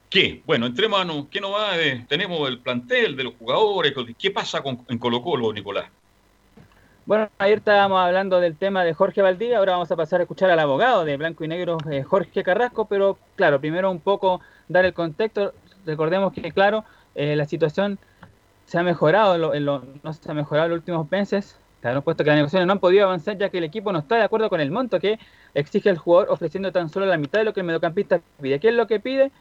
¿Qué? 0.09 0.41
Bueno, 0.45 0.65
entre 0.65 0.87
manos, 0.87 1.27
¿qué 1.29 1.41
no 1.41 1.51
va? 1.51 1.71
tenemos 2.07 2.47
el 2.47 2.59
plantel 2.59 3.15
de 3.15 3.25
los 3.25 3.33
jugadores, 3.35 3.93
¿qué 4.17 4.31
pasa 4.31 4.61
con, 4.61 4.85
en 4.87 4.97
Colo 4.97 5.21
Colo, 5.21 5.51
Nicolás? 5.53 5.85
Bueno, 7.05 7.29
ayer 7.37 7.59
estábamos 7.59 7.99
hablando 7.99 8.39
del 8.39 8.57
tema 8.57 8.83
de 8.83 8.95
Jorge 8.95 9.21
Valdivia, 9.21 9.59
ahora 9.59 9.73
vamos 9.73 9.91
a 9.91 9.95
pasar 9.95 10.21
a 10.21 10.23
escuchar 10.23 10.49
al 10.49 10.57
abogado 10.57 11.05
de 11.05 11.17
Blanco 11.17 11.43
y 11.43 11.47
Negro, 11.47 11.77
eh, 11.91 12.01
Jorge 12.01 12.43
Carrasco, 12.43 12.85
pero 12.85 13.19
claro, 13.35 13.59
primero 13.59 13.91
un 13.91 13.99
poco 13.99 14.41
dar 14.67 14.85
el 14.85 14.93
contexto. 14.93 15.53
Recordemos 15.85 16.33
que, 16.33 16.51
claro, 16.51 16.83
eh, 17.13 17.35
la 17.35 17.45
situación 17.45 17.99
se 18.65 18.79
ha 18.79 18.83
mejorado, 18.83 19.37
no 19.59 20.13
se 20.13 20.31
ha 20.31 20.33
mejorado 20.33 20.65
en 20.65 20.71
los 20.71 20.79
últimos 20.79 21.11
meses. 21.11 21.59
Claro, 21.85 22.01
puesto 22.01 22.23
que 22.23 22.31
las 22.31 22.37
negociaciones 22.37 22.65
no 22.65 22.73
han 22.73 22.79
podido 22.79 23.05
avanzar 23.05 23.37
ya 23.37 23.49
que 23.49 23.59
el 23.59 23.63
equipo 23.63 23.91
no 23.91 23.99
está 23.99 24.15
de 24.15 24.23
acuerdo 24.23 24.49
con 24.49 24.59
el 24.59 24.71
monto 24.71 24.99
que 24.99 25.19
exige 25.53 25.91
el 25.91 25.99
jugador, 25.99 26.31
ofreciendo 26.31 26.71
tan 26.71 26.89
solo 26.89 27.05
la 27.05 27.15
mitad 27.15 27.37
de 27.37 27.45
lo 27.45 27.53
que 27.53 27.59
el 27.59 27.65
mediocampista 27.67 28.21
pide. 28.41 28.59
¿Qué 28.59 28.69
es 28.69 28.73
lo 28.73 28.87
que 28.87 28.99
pide? 28.99 29.31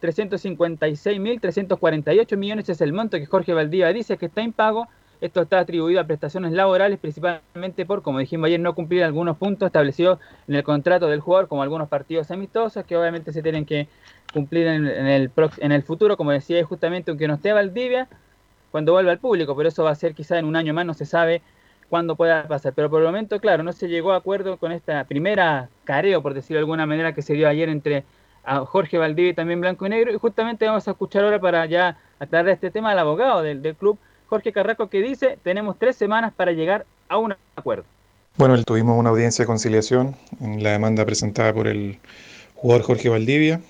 356.348 0.00 2.36
millones 2.38 2.70
es 2.70 2.80
el 2.80 2.94
monto 2.94 3.18
que 3.18 3.26
Jorge 3.26 3.52
Valdivia 3.52 3.92
dice 3.92 4.16
que 4.16 4.24
está 4.24 4.40
impago 4.40 4.88
esto 5.20 5.42
está 5.42 5.58
atribuido 5.58 6.00
a 6.00 6.04
prestaciones 6.04 6.52
laborales, 6.52 6.98
principalmente 6.98 7.84
por, 7.84 8.00
como 8.00 8.18
dijimos 8.18 8.46
ayer, 8.46 8.60
no 8.60 8.74
cumplir 8.74 9.04
algunos 9.04 9.36
puntos 9.36 9.66
establecidos 9.66 10.20
en 10.48 10.54
el 10.54 10.64
contrato 10.64 11.06
del 11.06 11.20
jugador, 11.20 11.48
como 11.48 11.62
algunos 11.62 11.90
partidos 11.90 12.30
amistosos, 12.30 12.82
que 12.86 12.96
obviamente 12.96 13.30
se 13.30 13.42
tienen 13.42 13.66
que 13.66 13.88
cumplir 14.32 14.68
en, 14.68 14.86
el, 14.86 15.30
en 15.58 15.72
el 15.72 15.82
futuro, 15.82 16.16
como 16.16 16.30
decía 16.30 16.64
justamente, 16.64 17.10
aunque 17.10 17.28
no 17.28 17.34
esté 17.34 17.52
Valdivia, 17.52 18.08
cuando 18.70 18.92
vuelva 18.92 19.12
al 19.12 19.18
público, 19.18 19.54
pero 19.54 19.68
eso 19.68 19.84
va 19.84 19.90
a 19.90 19.94
ser 19.94 20.14
quizá 20.14 20.38
en 20.38 20.46
un 20.46 20.56
año 20.56 20.72
más, 20.72 20.86
no 20.86 20.94
se 20.94 21.04
sabe 21.04 21.42
cuándo 21.90 22.16
pueda 22.16 22.48
pasar. 22.48 22.72
Pero 22.72 22.88
por 22.88 23.00
el 23.00 23.06
momento, 23.06 23.38
claro, 23.40 23.62
no 23.62 23.72
se 23.72 23.88
llegó 23.88 24.12
a 24.12 24.16
acuerdo 24.16 24.56
con 24.56 24.72
esta 24.72 25.04
primera 25.04 25.68
careo, 25.84 26.22
por 26.22 26.32
decirlo 26.32 26.56
de 26.56 26.60
alguna 26.60 26.86
manera, 26.86 27.12
que 27.12 27.20
se 27.20 27.34
dio 27.34 27.48
ayer 27.48 27.68
entre 27.68 28.04
Jorge 28.66 28.96
Valdivia 28.96 29.32
y 29.32 29.34
también 29.34 29.60
Blanco 29.60 29.84
y 29.84 29.90
Negro. 29.90 30.12
Y 30.14 30.16
justamente 30.16 30.66
vamos 30.66 30.88
a 30.88 30.92
escuchar 30.92 31.24
ahora 31.24 31.38
para 31.38 31.66
ya 31.66 31.98
aclarar 32.18 32.48
este 32.48 32.70
tema 32.70 32.92
al 32.92 32.98
abogado 32.98 33.42
del, 33.42 33.60
del 33.60 33.74
club, 33.74 33.98
Jorge 34.28 34.52
Carrasco 34.52 34.88
que 34.88 35.02
dice, 35.02 35.38
tenemos 35.42 35.76
tres 35.78 35.96
semanas 35.96 36.32
para 36.34 36.52
llegar 36.52 36.86
a 37.08 37.18
un 37.18 37.34
acuerdo. 37.56 37.84
Bueno, 38.36 38.62
tuvimos 38.62 38.96
una 38.96 39.10
audiencia 39.10 39.42
de 39.42 39.46
conciliación 39.46 40.16
en 40.40 40.62
la 40.62 40.70
demanda 40.70 41.04
presentada 41.04 41.52
por 41.52 41.66
el 41.66 41.98
jugador 42.54 42.84
Jorge 42.84 43.08
Valdivia. 43.08 43.60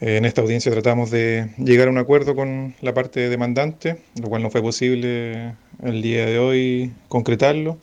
Eh, 0.00 0.16
en 0.16 0.24
esta 0.24 0.40
audiencia 0.42 0.72
tratamos 0.72 1.10
de 1.10 1.50
llegar 1.58 1.88
a 1.88 1.90
un 1.90 1.98
acuerdo 1.98 2.34
con 2.34 2.74
la 2.80 2.94
parte 2.94 3.28
demandante, 3.28 3.98
lo 4.20 4.28
cual 4.28 4.42
no 4.42 4.50
fue 4.50 4.62
posible 4.62 5.54
el 5.82 6.02
día 6.02 6.26
de 6.26 6.38
hoy 6.38 6.92
concretarlo. 7.08 7.78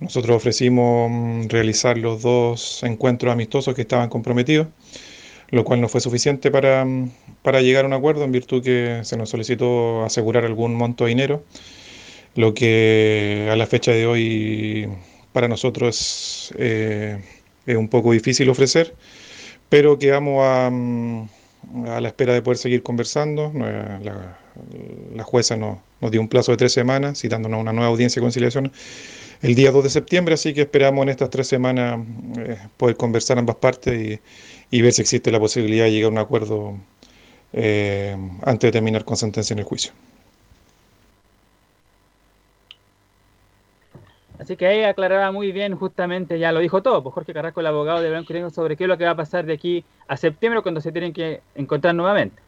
Nosotros 0.00 0.36
ofrecimos 0.36 1.10
mm, 1.10 1.48
realizar 1.48 1.98
los 1.98 2.22
dos 2.22 2.82
encuentros 2.82 3.32
amistosos 3.32 3.74
que 3.74 3.82
estaban 3.82 4.08
comprometidos 4.08 4.68
lo 5.52 5.64
cual 5.64 5.82
no 5.82 5.88
fue 5.88 6.00
suficiente 6.00 6.50
para, 6.50 6.86
para, 7.42 7.60
llegar 7.60 7.84
a 7.84 7.88
un 7.88 7.92
acuerdo 7.92 8.24
en 8.24 8.32
virtud 8.32 8.62
que 8.64 9.00
se 9.04 9.18
nos 9.18 9.28
solicitó 9.28 10.02
asegurar 10.02 10.46
algún 10.46 10.74
monto 10.74 11.04
de 11.04 11.10
dinero, 11.10 11.44
lo 12.34 12.54
que 12.54 13.48
a 13.52 13.56
la 13.56 13.66
fecha 13.66 13.92
de 13.92 14.06
hoy 14.06 14.88
para 15.32 15.48
nosotros 15.48 16.54
eh, 16.58 17.22
es 17.66 17.76
un 17.76 17.88
poco 17.88 18.12
difícil 18.12 18.48
ofrecer, 18.48 18.94
pero 19.68 19.98
quedamos 19.98 20.42
a, 20.42 20.70
a, 21.86 22.00
la 22.00 22.08
espera 22.08 22.34
de 22.34 22.42
poder 22.42 22.58
seguir 22.58 22.82
conversando. 22.82 23.52
La, 23.54 24.38
la 25.14 25.24
jueza 25.24 25.56
nos, 25.56 25.78
dio 26.10 26.20
un 26.20 26.28
plazo 26.28 26.52
de 26.52 26.58
tres 26.58 26.72
semanas, 26.72 27.18
citándonos 27.20 27.60
una 27.60 27.72
nueva 27.72 27.88
audiencia 27.88 28.20
de 28.20 28.24
conciliación 28.24 28.72
el 29.40 29.54
día 29.56 29.72
2 29.72 29.84
de 29.84 29.90
septiembre, 29.90 30.34
así 30.34 30.54
que 30.54 30.62
esperamos 30.62 31.02
en 31.02 31.08
estas 31.08 31.28
tres 31.30 31.48
semanas 31.48 31.98
eh, 32.38 32.58
poder 32.76 32.96
conversar 32.96 33.38
ambas 33.38 33.56
partes 33.56 34.00
y, 34.00 34.20
y 34.70 34.82
ver 34.82 34.92
si 34.92 35.02
existe 35.02 35.32
la 35.32 35.40
posibilidad 35.40 35.84
de 35.84 35.90
llegar 35.90 36.06
a 36.06 36.12
un 36.12 36.18
acuerdo 36.18 36.76
eh, 37.52 38.16
antes 38.42 38.68
de 38.68 38.72
terminar 38.72 39.04
con 39.04 39.16
sentencia 39.16 39.54
en 39.54 39.58
el 39.58 39.64
juicio. 39.64 39.92
Así 44.42 44.56
que 44.56 44.66
ahí 44.66 44.82
aclaraba 44.82 45.30
muy 45.30 45.52
bien, 45.52 45.76
justamente 45.76 46.36
ya 46.36 46.50
lo 46.50 46.58
dijo 46.58 46.82
todo, 46.82 47.00
pues 47.00 47.14
Jorge 47.14 47.32
Carrasco, 47.32 47.60
el 47.60 47.66
abogado 47.66 48.00
de 48.02 48.10
Blanco 48.10 48.34
y 48.34 48.50
sobre 48.50 48.76
qué 48.76 48.84
es 48.84 48.88
lo 48.88 48.98
que 48.98 49.04
va 49.04 49.12
a 49.12 49.16
pasar 49.16 49.46
de 49.46 49.52
aquí 49.52 49.84
a 50.08 50.16
septiembre 50.16 50.62
cuando 50.62 50.80
se 50.80 50.90
tienen 50.90 51.12
que 51.12 51.40
encontrar 51.54 51.94
nuevamente. 51.94 52.42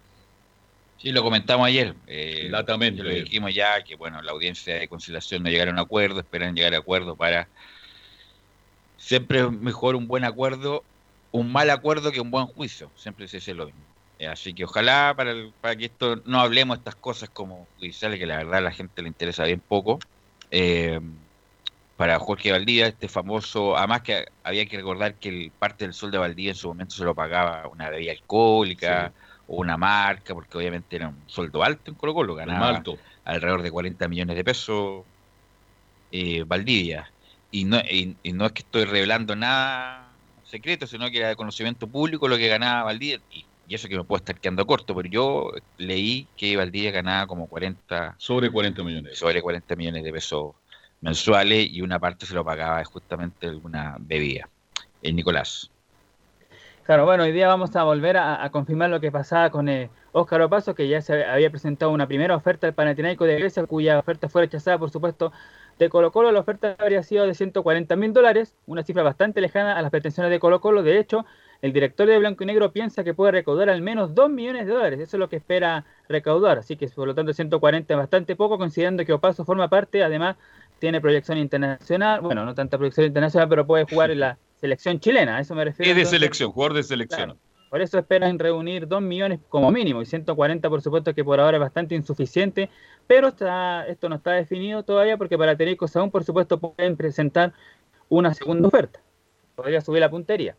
Sí, 0.98 1.12
lo 1.12 1.22
comentamos 1.22 1.68
ayer. 1.68 1.94
Eh, 2.08 2.48
Lo 2.50 3.10
dijimos 3.10 3.54
ya 3.54 3.80
que 3.84 3.94
bueno, 3.94 4.20
la 4.22 4.32
audiencia 4.32 4.74
de 4.74 4.88
conciliación 4.88 5.44
no 5.44 5.50
llegaron 5.50 5.78
a 5.78 5.82
un 5.82 5.86
acuerdo, 5.86 6.18
esperan 6.18 6.56
llegar 6.56 6.74
a 6.74 6.78
acuerdo 6.78 7.14
para. 7.14 7.46
Siempre 8.96 9.40
es 9.40 9.50
mejor 9.52 9.94
un 9.94 10.08
buen 10.08 10.24
acuerdo 10.24 10.82
un 11.30 11.52
mal 11.52 11.70
acuerdo 11.70 12.10
que 12.10 12.20
un 12.20 12.32
buen 12.32 12.46
juicio. 12.46 12.90
Siempre 12.96 13.28
se 13.28 13.36
dice 13.36 13.54
lo 13.54 13.66
mismo. 13.66 13.80
Eh, 14.18 14.26
así 14.26 14.52
que 14.52 14.64
ojalá 14.64 15.14
para, 15.16 15.32
para 15.60 15.76
que 15.76 15.84
esto 15.86 16.22
no 16.26 16.40
hablemos 16.40 16.76
de 16.76 16.80
estas 16.80 16.96
cosas 16.96 17.28
como 17.28 17.68
judiciales, 17.78 18.18
que 18.18 18.26
la 18.26 18.38
verdad 18.38 18.58
a 18.58 18.62
la 18.62 18.72
gente 18.72 19.00
le 19.00 19.08
interesa 19.08 19.44
bien 19.44 19.60
poco. 19.60 20.00
Eh, 20.50 21.00
para 21.96 22.18
Jorge 22.18 22.50
Valdía, 22.50 22.88
este 22.88 23.08
famoso, 23.08 23.76
además 23.76 24.02
que 24.02 24.26
había 24.42 24.66
que 24.66 24.76
recordar 24.76 25.14
que 25.14 25.28
el 25.28 25.52
parte 25.52 25.84
del 25.84 25.94
sol 25.94 26.10
de 26.10 26.18
Valdía 26.18 26.50
en 26.50 26.56
su 26.56 26.68
momento 26.68 26.94
se 26.94 27.04
lo 27.04 27.14
pagaba 27.14 27.68
una 27.68 27.88
bebida 27.88 28.12
alcohólica, 28.12 29.12
o 29.46 29.56
una 29.56 29.76
marca, 29.76 30.34
porque 30.34 30.58
obviamente 30.58 30.96
era 30.96 31.08
un 31.08 31.22
sueldo 31.26 31.62
alto 31.62 31.90
en 31.90 31.96
Colo 31.96 32.14
Colo, 32.14 32.34
ganaba 32.34 32.68
alto. 32.68 32.98
alrededor 33.24 33.62
de 33.62 33.70
40 33.70 34.08
millones 34.08 34.36
de 34.36 34.44
pesos 34.44 35.04
eh, 36.12 36.44
Valdivia. 36.46 37.10
Y 37.50 37.64
no, 37.64 37.78
y, 37.78 38.16
y 38.22 38.32
no 38.32 38.46
es 38.46 38.52
que 38.52 38.62
estoy 38.62 38.84
revelando 38.84 39.36
nada 39.36 40.10
secreto, 40.44 40.86
sino 40.86 41.10
que 41.10 41.18
era 41.18 41.28
de 41.28 41.36
conocimiento 41.36 41.86
público 41.86 42.26
lo 42.26 42.36
que 42.36 42.48
ganaba 42.48 42.84
Valdivia. 42.84 43.20
Y, 43.30 43.44
y 43.66 43.74
eso 43.74 43.88
que 43.88 43.96
me 43.96 44.04
puedo 44.04 44.18
estar 44.18 44.38
quedando 44.38 44.66
corto, 44.66 44.94
pero 44.94 45.08
yo 45.08 45.52
leí 45.78 46.26
que 46.36 46.56
Valdivia 46.56 46.90
ganaba 46.90 47.26
como 47.26 47.46
40... 47.46 48.16
Sobre 48.18 48.50
40 48.50 48.82
millones. 48.82 49.18
Sobre 49.18 49.40
40 49.40 49.76
millones 49.76 50.04
de 50.04 50.12
pesos 50.12 50.54
mensuales 51.04 51.68
y 51.70 51.82
una 51.82 52.00
parte 52.00 52.24
se 52.24 52.34
lo 52.34 52.44
pagaba 52.44 52.82
justamente 52.84 53.46
alguna 53.46 53.96
bebida. 54.00 54.48
El 55.02 55.14
Nicolás. 55.14 55.70
Claro, 56.84 57.04
bueno, 57.04 57.24
hoy 57.24 57.32
día 57.32 57.46
vamos 57.46 57.76
a 57.76 57.84
volver 57.84 58.16
a, 58.16 58.48
confirmar 58.50 58.90
lo 58.90 59.00
que 59.00 59.12
pasaba 59.12 59.50
con 59.50 59.68
eh, 59.68 59.90
Óscar 60.12 60.40
Opaso, 60.42 60.74
que 60.74 60.88
ya 60.88 61.02
se 61.02 61.24
había 61.24 61.50
presentado 61.50 61.92
una 61.92 62.06
primera 62.06 62.34
oferta 62.34 62.66
al 62.66 62.74
Panathinaiko 62.74 63.24
de 63.24 63.38
Grecia, 63.38 63.66
cuya 63.66 63.98
oferta 63.98 64.28
fue 64.28 64.42
rechazada, 64.42 64.78
por 64.78 64.90
supuesto, 64.90 65.30
de 65.78 65.88
Colo 65.88 66.10
Colo. 66.10 66.32
La 66.32 66.40
oferta 66.40 66.76
habría 66.78 67.02
sido 67.02 67.26
de 67.26 67.34
140 67.34 67.96
mil 67.96 68.12
dólares, 68.12 68.54
una 68.66 68.82
cifra 68.82 69.02
bastante 69.02 69.40
lejana 69.40 69.76
a 69.76 69.82
las 69.82 69.90
pretensiones 69.90 70.30
de 70.30 70.38
Colo 70.38 70.60
Colo. 70.60 70.82
De 70.82 70.98
hecho, 70.98 71.24
el 71.62 71.72
director 71.72 72.06
de 72.06 72.18
Blanco 72.18 72.44
y 72.44 72.46
Negro 72.46 72.72
piensa 72.72 73.04
que 73.04 73.14
puede 73.14 73.32
recaudar 73.32 73.70
al 73.70 73.80
menos 73.80 74.14
2 74.14 74.30
millones 74.30 74.66
de 74.66 74.72
dólares. 74.72 75.00
Eso 75.00 75.16
es 75.16 75.18
lo 75.18 75.28
que 75.30 75.36
espera 75.36 75.86
recaudar. 76.08 76.58
Así 76.58 76.76
que, 76.76 76.88
por 76.88 77.08
lo 77.08 77.14
tanto, 77.14 77.32
140 77.32 77.94
es 77.94 77.98
bastante 77.98 78.36
poco, 78.36 78.58
considerando 78.58 79.04
que 79.04 79.14
Opaso 79.14 79.46
forma 79.46 79.68
parte, 79.68 80.04
además, 80.04 80.36
tiene 80.78 81.00
proyección 81.00 81.38
internacional. 81.38 82.20
Bueno, 82.20 82.44
no 82.44 82.54
tanta 82.54 82.76
proyección 82.78 83.06
internacional, 83.06 83.48
pero 83.48 83.66
puede 83.66 83.84
jugar 83.84 84.10
en 84.10 84.20
la 84.20 84.38
selección 84.60 85.00
chilena. 85.00 85.36
A 85.36 85.40
eso 85.40 85.54
me 85.54 85.64
refiero. 85.64 85.90
Es 85.90 85.96
de 85.96 86.02
entonces. 86.02 86.18
selección, 86.20 86.52
jugador 86.52 86.74
de 86.76 86.82
selección. 86.82 87.24
Claro. 87.30 87.38
Por 87.70 87.80
eso 87.82 87.98
esperan 87.98 88.38
reunir 88.38 88.86
2 88.86 89.02
millones 89.02 89.40
como 89.48 89.72
mínimo 89.72 90.00
y 90.00 90.06
140 90.06 90.68
por 90.70 90.80
supuesto 90.80 91.12
que 91.12 91.24
por 91.24 91.40
ahora 91.40 91.56
es 91.56 91.60
bastante 91.60 91.96
insuficiente, 91.96 92.70
pero 93.08 93.28
está, 93.28 93.84
esto 93.88 94.08
no 94.08 94.14
está 94.14 94.30
definido 94.32 94.84
todavía 94.84 95.16
porque 95.16 95.36
para 95.36 95.56
tener 95.56 95.76
cosas 95.76 95.96
aún 95.96 96.10
por 96.12 96.22
supuesto 96.22 96.58
pueden 96.60 96.96
presentar 96.96 97.52
una 98.08 98.32
segunda 98.32 98.68
oferta. 98.68 99.00
Podría 99.56 99.80
subir 99.80 100.00
la 100.00 100.08
puntería. 100.10 100.54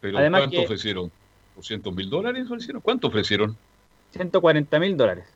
Pero 0.00 0.18
Además 0.18 0.40
¿cuánto 0.42 0.56
que- 0.58 0.64
ofrecieron? 0.64 1.10
¿200 1.58 1.94
mil 1.94 2.08
dólares 2.08 2.46
ofrecieron? 2.46 2.80
¿Cuánto 2.80 3.08
ofrecieron? 3.08 3.56
140 4.12 4.78
mil 4.78 4.96
dólares. 4.96 5.26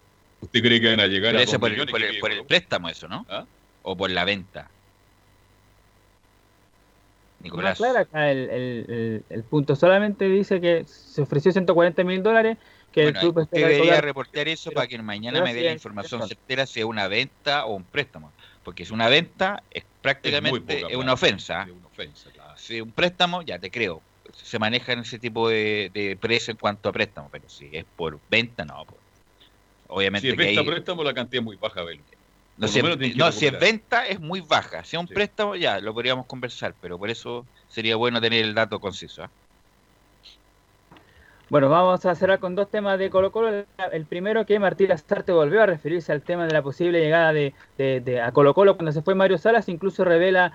¿Usted 0.41 0.61
cree 0.63 0.81
que 0.81 0.89
van 0.91 1.01
a 1.01 1.07
llegar 1.07 1.31
Pero 1.33 1.41
a 1.41 1.43
eso 1.43 1.59
por 1.59 1.71
el, 1.73 1.87
por 1.89 2.03
el- 2.03 2.19
por 2.21 2.47
préstamo 2.47 2.89
eso, 2.89 3.09
¿no? 3.09 3.27
¿Ah? 3.29 3.45
O 3.83 3.97
por 3.97 4.11
la 4.11 4.25
venta. 4.25 4.71
Nicolás. 7.41 7.79
claro 7.79 8.01
acá 8.01 8.31
el, 8.31 8.51
el- 8.51 8.85
el- 8.91 9.25
el 9.31 9.43
punto. 9.45 9.77
Solamente 9.77 10.29
dice 10.29 10.61
que 10.61 10.85
se 10.87 11.23
ofreció 11.23 11.53
140 11.53 12.03
mil 12.03 12.23
dólares, 12.23 12.59
que 12.93 13.03
Bueno, 13.05 13.19
el 13.21 13.23
club 13.25 13.39
usted 13.43 13.59
debería 13.59 13.83
cobrar- 13.85 14.05
reportear 14.05 14.49
eso 14.49 14.71
pero- 14.71 14.75
para 14.77 14.87
que 14.89 14.99
mañana 14.99 15.41
me 15.43 15.55
dé 15.55 15.63
la 15.63 15.73
información 15.73 16.27
certera 16.27 16.67
si 16.67 16.81
es 16.81 16.87
una 16.87 17.07
venta 17.07 17.65
o 17.67 17.75
un 17.77 17.85
préstamo. 17.85 18.33
Porque 18.65 18.85
si 18.85 18.93
una 18.93 19.09
venta 19.09 19.63
es 19.71 19.85
prácticamente 20.03 20.81
es 20.89 20.97
una 20.97 21.13
ofensa. 21.13 21.63
es 21.63 21.71
una 21.73 21.87
ofensa, 21.87 22.31
claro. 22.33 22.53
Si 22.57 22.81
un 22.81 22.91
préstamo, 22.93 23.43
ya 23.43 23.59
te 23.59 23.71
creo. 23.71 24.03
Se 24.35 24.59
maneja 24.59 24.93
en 24.93 25.01
ese 25.01 25.19
tipo 25.19 25.49
de, 25.49 25.91
de 25.95 26.17
precio 26.21 26.51
en 26.51 26.59
cuanto 26.59 26.89
a 26.89 26.93
préstamo. 26.93 27.29
Pero 27.31 27.49
si 27.49 27.69
es 27.73 27.85
por 27.97 28.19
venta, 28.29 28.65
no. 28.65 28.85
pues. 28.85 29.01
Obviamente 29.89 30.27
Si 30.29 30.31
es 30.33 30.37
que 30.39 30.45
venta 30.45 30.61
ahí- 30.61 30.67
préstamo, 30.67 31.03
la 31.03 31.15
cantidad 31.15 31.41
es 31.41 31.45
muy 31.45 31.57
baja. 31.57 31.81
No, 32.57 32.69
si, 32.69 32.79
es, 32.81 33.17
no, 33.17 33.33
si 33.33 33.47
es 33.47 33.59
venta 33.59 34.07
es 34.07 34.21
muy 34.21 34.41
baja. 34.41 34.85
Si 34.85 34.97
es 34.97 35.01
un 35.01 35.09
Sí. 35.09 35.15
préstamo, 35.15 35.55
ya 35.57 35.81
lo 35.81 35.95
podríamos 35.95 36.27
conversar, 36.27 36.75
pero 36.81 36.99
por 36.99 37.09
eso 37.09 37.47
sería 37.69 37.97
bueno 37.97 38.21
tener 38.21 38.45
el 38.45 38.55
dato 38.55 38.81
conciso. 38.81 39.23
¿ah? 39.25 39.31
Bueno, 41.51 41.71
vamos 41.71 42.05
a 42.05 42.15
cerrar 42.15 42.41
con 42.41 42.55
dos 42.55 42.71
temas 42.71 42.99
de 42.99 43.09
Colo 43.09 43.33
Colo. 43.33 43.65
El 43.93 44.05
primero 44.05 44.45
que 44.45 44.59
Martín 44.59 44.89
Lazarte 44.89 45.33
volvió 45.33 45.63
a 45.63 45.67
referirse 45.67 46.13
al 46.13 46.21
tema 46.21 46.47
de 46.47 46.53
la 46.53 46.63
posible 46.63 47.01
llegada 47.01 47.33
de, 47.33 47.55
de- 47.79 48.01
de- 48.01 48.21
a 48.21 48.33
Colo 48.33 48.53
Colo 48.53 48.77
cuando 48.77 48.93
se 48.93 49.01
fue 49.03 49.15
Mario 49.15 49.39
Salas, 49.39 49.69
incluso 49.71 50.05
revela 50.05 50.53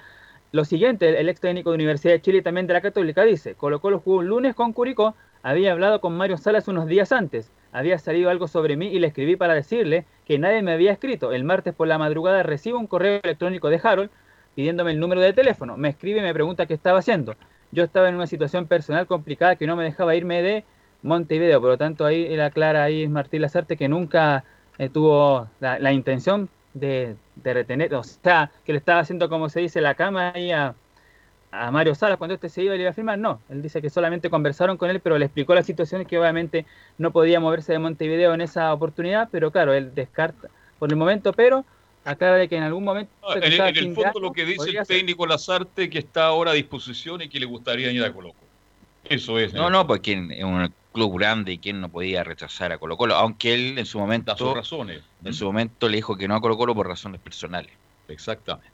lo 0.51 0.65
siguiente, 0.65 1.09
el, 1.09 1.15
el 1.15 1.29
ex 1.29 1.39
técnico 1.39 1.71
de 1.71 1.75
Universidad 1.75 2.13
de 2.13 2.21
Chile 2.21 2.37
y 2.39 2.41
también 2.43 2.67
de 2.67 2.73
la 2.73 2.81
Católica 2.81 3.23
dice, 3.23 3.55
Colo 3.55 3.81
Colo 3.81 3.99
jugó 3.99 4.17
un 4.19 4.27
lunes 4.27 4.53
con 4.53 4.71
Curicó, 4.71 5.15
había 5.41 5.71
hablado 5.71 5.99
con 5.99 6.15
Mario 6.15 6.37
Salas 6.37 6.67
unos 6.67 6.85
días 6.85 7.11
antes, 7.11 7.51
había 7.73 7.97
salido 7.97 8.29
algo 8.29 8.47
sobre 8.47 8.77
mí 8.77 8.87
y 8.87 8.99
le 8.99 9.07
escribí 9.07 9.35
para 9.35 9.55
decirle 9.55 10.05
que 10.25 10.39
nadie 10.39 10.61
me 10.61 10.71
había 10.71 10.91
escrito. 10.91 11.33
El 11.33 11.43
martes 11.43 11.73
por 11.73 11.87
la 11.87 11.97
madrugada 11.97 12.43
recibo 12.43 12.79
un 12.79 12.87
correo 12.87 13.19
electrónico 13.21 13.69
de 13.69 13.81
Harold 13.83 14.11
pidiéndome 14.55 14.91
el 14.91 14.99
número 14.99 15.21
de 15.21 15.33
teléfono. 15.33 15.75
Me 15.75 15.89
escribe 15.89 16.19
y 16.19 16.23
me 16.23 16.33
pregunta 16.33 16.67
qué 16.67 16.75
estaba 16.75 16.99
haciendo. 16.99 17.35
Yo 17.71 17.83
estaba 17.83 18.07
en 18.07 18.15
una 18.15 18.27
situación 18.27 18.67
personal 18.67 19.07
complicada 19.07 19.55
que 19.55 19.65
no 19.65 19.75
me 19.75 19.83
dejaba 19.83 20.15
irme 20.15 20.41
de 20.43 20.63
Montevideo, 21.01 21.59
por 21.59 21.71
lo 21.71 21.77
tanto 21.77 22.05
ahí 22.05 22.27
él 22.29 22.39
aclara 22.39 22.83
ahí 22.83 23.07
Martín 23.07 23.41
Lazarte 23.41 23.75
que 23.75 23.89
nunca 23.89 24.45
eh, 24.77 24.89
tuvo 24.89 25.49
la, 25.59 25.79
la 25.79 25.91
intención 25.91 26.49
de, 26.73 27.17
de 27.35 27.53
retener, 27.53 27.93
o 27.95 28.03
sea, 28.03 28.51
que 28.63 28.71
le 28.71 28.77
estaba 28.77 28.99
haciendo 28.99 29.27
como 29.29 29.49
se 29.49 29.59
dice 29.59 29.81
la 29.81 29.95
cama 29.95 30.31
ahí 30.33 30.51
a, 30.51 30.75
a 31.53 31.69
Mario 31.69 31.93
Salas 31.93 32.17
cuando 32.17 32.33
este 32.33 32.49
se 32.49 32.63
iba 32.63 32.73
y 32.73 32.77
le 32.77 32.83
iba 32.83 32.89
a 32.89 32.93
firmar, 32.93 33.19
no, 33.19 33.39
él 33.49 33.61
dice 33.61 33.81
que 33.81 33.89
solamente 33.91 34.29
conversaron 34.29 34.75
con 34.75 34.89
él, 34.89 34.99
pero 34.99 35.19
le 35.19 35.25
explicó 35.25 35.53
la 35.53 35.61
situación 35.61 36.01
y 36.01 36.05
que 36.05 36.17
obviamente 36.17 36.65
no 36.97 37.11
podía 37.11 37.39
moverse 37.39 37.73
de 37.73 37.79
Montevideo 37.79 38.33
en 38.33 38.41
esa 38.41 38.73
oportunidad, 38.73 39.29
pero 39.31 39.51
claro, 39.51 39.73
él 39.73 39.93
descarta 39.93 40.49
por 40.79 40.89
el 40.89 40.95
momento, 40.95 41.31
pero 41.31 41.63
aclara 42.05 42.37
de 42.37 42.49
que 42.49 42.57
en 42.57 42.63
algún 42.63 42.83
momento... 42.83 43.11
Ah, 43.21 43.35
en, 43.35 43.77
el 43.77 43.93
fondo 43.93 44.19
lo 44.19 44.33
que 44.33 44.45
dice 44.45 44.69
el 44.69 44.85
ser. 44.85 44.87
técnico 44.87 45.27
Lazarte 45.27 45.89
que 45.91 45.99
está 45.99 46.25
ahora 46.25 46.51
a 46.51 46.53
disposición 46.55 47.21
y 47.21 47.29
que 47.29 47.39
le 47.39 47.45
gustaría 47.45 47.91
ir 47.91 48.03
a 48.03 48.11
Colo 48.11 48.33
Colo. 48.33 48.43
Eso 49.05 49.37
es. 49.37 49.53
No, 49.53 49.69
no, 49.69 49.85
porque 49.85 50.13
en 50.13 50.45
un 50.45 50.73
club 50.91 51.19
grande 51.19 51.51
y 51.53 51.57
quien 51.59 51.81
no 51.81 51.89
podía 51.89 52.23
rechazar 52.23 52.71
a 52.71 52.79
Colo 52.79 52.97
Colo, 52.97 53.15
aunque 53.15 53.53
él 53.53 53.77
en 53.77 53.85
su 53.85 53.99
momento, 53.99 54.31
Da 54.31 54.37
sus 54.37 54.53
razones. 54.53 55.01
en 55.23 55.33
su 55.33 55.45
momento 55.45 55.87
le 55.87 55.97
dijo 55.97 56.17
que 56.17 56.27
no 56.27 56.35
a 56.35 56.41
Colo 56.41 56.57
Colo 56.57 56.73
por 56.73 56.87
razones 56.87 57.21
personales. 57.21 57.71
Exactamente. 58.07 58.72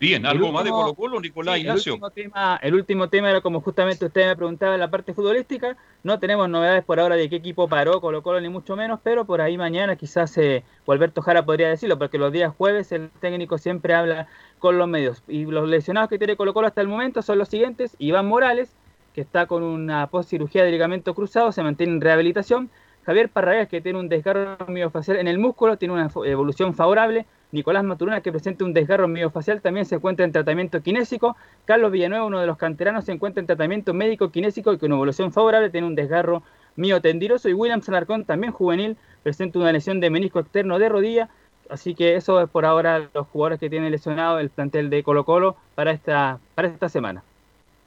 Bien, 0.00 0.24
¿algo 0.26 0.52
más 0.52 0.62
de 0.62 0.70
Colo 0.70 0.94
Colo, 0.94 1.20
Nicolás 1.20 1.54
Sí, 1.56 1.60
el 1.60 1.66
Ignacio? 1.66 1.94
último, 1.94 2.10
tema, 2.10 2.60
el 2.62 2.74
último 2.74 3.08
tema 3.08 3.30
era 3.30 3.40
como 3.40 3.60
justamente 3.60 4.04
usted 4.06 4.26
me 4.26 4.36
preguntaba 4.36 4.74
en 4.74 4.80
la 4.80 4.90
parte 4.90 5.12
futbolística. 5.12 5.76
No 6.04 6.20
tenemos 6.20 6.48
novedades 6.48 6.84
por 6.84 7.00
ahora 7.00 7.16
de 7.16 7.28
qué 7.28 7.36
equipo 7.36 7.68
paró 7.68 8.00
Colo 8.00 8.22
Colo 8.22 8.40
ni 8.40 8.48
mucho 8.48 8.76
menos, 8.76 9.00
pero 9.02 9.24
por 9.24 9.40
ahí 9.40 9.58
mañana 9.58 9.96
quizás 9.96 10.38
eh, 10.38 10.62
Alberto 10.86 11.20
Jara 11.20 11.44
podría 11.44 11.68
decirlo, 11.68 11.98
porque 11.98 12.16
los 12.16 12.32
días 12.32 12.54
jueves 12.56 12.92
el 12.92 13.10
técnico 13.20 13.58
siempre 13.58 13.94
habla 13.94 14.28
con 14.60 14.78
los 14.78 14.86
medios. 14.86 15.24
Y 15.26 15.46
los 15.46 15.68
lesionados 15.68 16.08
que 16.08 16.18
tiene 16.18 16.36
Colo 16.36 16.54
Colo 16.54 16.68
hasta 16.68 16.80
el 16.80 16.88
momento 16.88 17.20
son 17.22 17.38
los 17.38 17.48
siguientes. 17.48 17.96
Iván 17.98 18.26
Morales, 18.26 18.70
que 19.14 19.20
está 19.20 19.46
con 19.46 19.64
una 19.64 20.06
postcirugía 20.06 20.62
de 20.62 20.70
ligamento 20.70 21.12
cruzado, 21.12 21.50
se 21.50 21.64
mantiene 21.64 21.94
en 21.94 22.00
rehabilitación. 22.00 22.70
Javier 23.08 23.30
Parragués, 23.30 23.68
que 23.70 23.80
tiene 23.80 23.98
un 23.98 24.10
desgarro 24.10 24.58
miofacial 24.68 25.16
en 25.16 25.28
el 25.28 25.38
músculo, 25.38 25.78
tiene 25.78 25.94
una 25.94 26.10
evolución 26.26 26.74
favorable. 26.74 27.24
Nicolás 27.52 27.82
Maturana, 27.82 28.20
que 28.20 28.30
presenta 28.30 28.66
un 28.66 28.74
desgarro 28.74 29.08
miofacial, 29.08 29.62
también 29.62 29.86
se 29.86 29.94
encuentra 29.94 30.26
en 30.26 30.32
tratamiento 30.32 30.82
kinésico. 30.82 31.34
Carlos 31.64 31.90
Villanueva, 31.90 32.26
uno 32.26 32.38
de 32.38 32.46
los 32.46 32.58
canteranos, 32.58 33.06
se 33.06 33.12
encuentra 33.12 33.40
en 33.40 33.46
tratamiento 33.46 33.94
médico 33.94 34.30
kinésico 34.30 34.74
y 34.74 34.78
con 34.78 34.92
evolución 34.92 35.32
favorable, 35.32 35.70
tiene 35.70 35.86
un 35.86 35.94
desgarro 35.94 36.42
miotendiroso. 36.76 37.48
Y 37.48 37.54
William 37.54 37.80
Salarcón, 37.80 38.26
también 38.26 38.52
juvenil, 38.52 38.98
presenta 39.22 39.58
una 39.58 39.72
lesión 39.72 40.00
de 40.00 40.10
menisco 40.10 40.40
externo 40.40 40.78
de 40.78 40.90
rodilla. 40.90 41.30
Así 41.70 41.94
que 41.94 42.14
eso 42.14 42.38
es 42.42 42.50
por 42.50 42.66
ahora 42.66 43.08
los 43.14 43.26
jugadores 43.28 43.58
que 43.58 43.70
tiene 43.70 43.88
lesionado 43.88 44.38
el 44.38 44.50
plantel 44.50 44.90
de 44.90 45.02
Colo 45.02 45.24
Colo 45.24 45.56
para 45.74 45.92
esta, 45.92 46.40
para 46.54 46.68
esta 46.68 46.90
semana. 46.90 47.22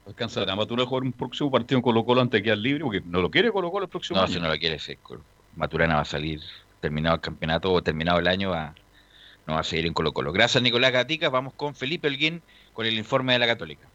¿Alcanzará 0.06 0.56
Maturana 0.56 0.84
a 0.84 0.86
jugar 0.86 1.04
un 1.04 1.12
próximo 1.12 1.50
partido 1.50 1.78
en 1.78 1.82
Colo 1.82 2.04
Colo 2.04 2.20
antes 2.20 2.38
de 2.38 2.42
quedar 2.42 2.58
libre? 2.58 2.82
Porque 2.84 3.00
no 3.04 3.20
lo 3.20 3.30
quiere 3.30 3.52
Colo 3.52 3.70
Colo 3.70 3.84
el 3.84 3.90
próximo 3.90 4.18
No, 4.18 4.24
año. 4.24 4.34
si 4.34 4.40
no 4.40 4.48
lo 4.48 4.58
quiere, 4.58 4.78
sí, 4.78 4.96
Maturana 5.54 5.96
va 5.96 6.00
a 6.00 6.04
salir 6.04 6.40
terminado 6.80 7.14
el 7.14 7.20
campeonato 7.20 7.72
o 7.72 7.82
terminado 7.82 8.18
el 8.18 8.26
año, 8.26 8.50
va, 8.50 8.74
no 9.46 9.54
va 9.54 9.60
a 9.60 9.64
seguir 9.64 9.86
en 9.86 9.92
Colo 9.94 10.12
Colo. 10.12 10.32
Gracias, 10.32 10.62
Nicolás 10.62 10.92
Gatica. 10.92 11.28
Vamos 11.28 11.54
con 11.54 11.74
Felipe 11.74 12.08
Elguín 12.08 12.42
con 12.72 12.86
el 12.86 12.98
informe 12.98 13.34
de 13.34 13.38
la 13.38 13.46
Católica. 13.46 13.86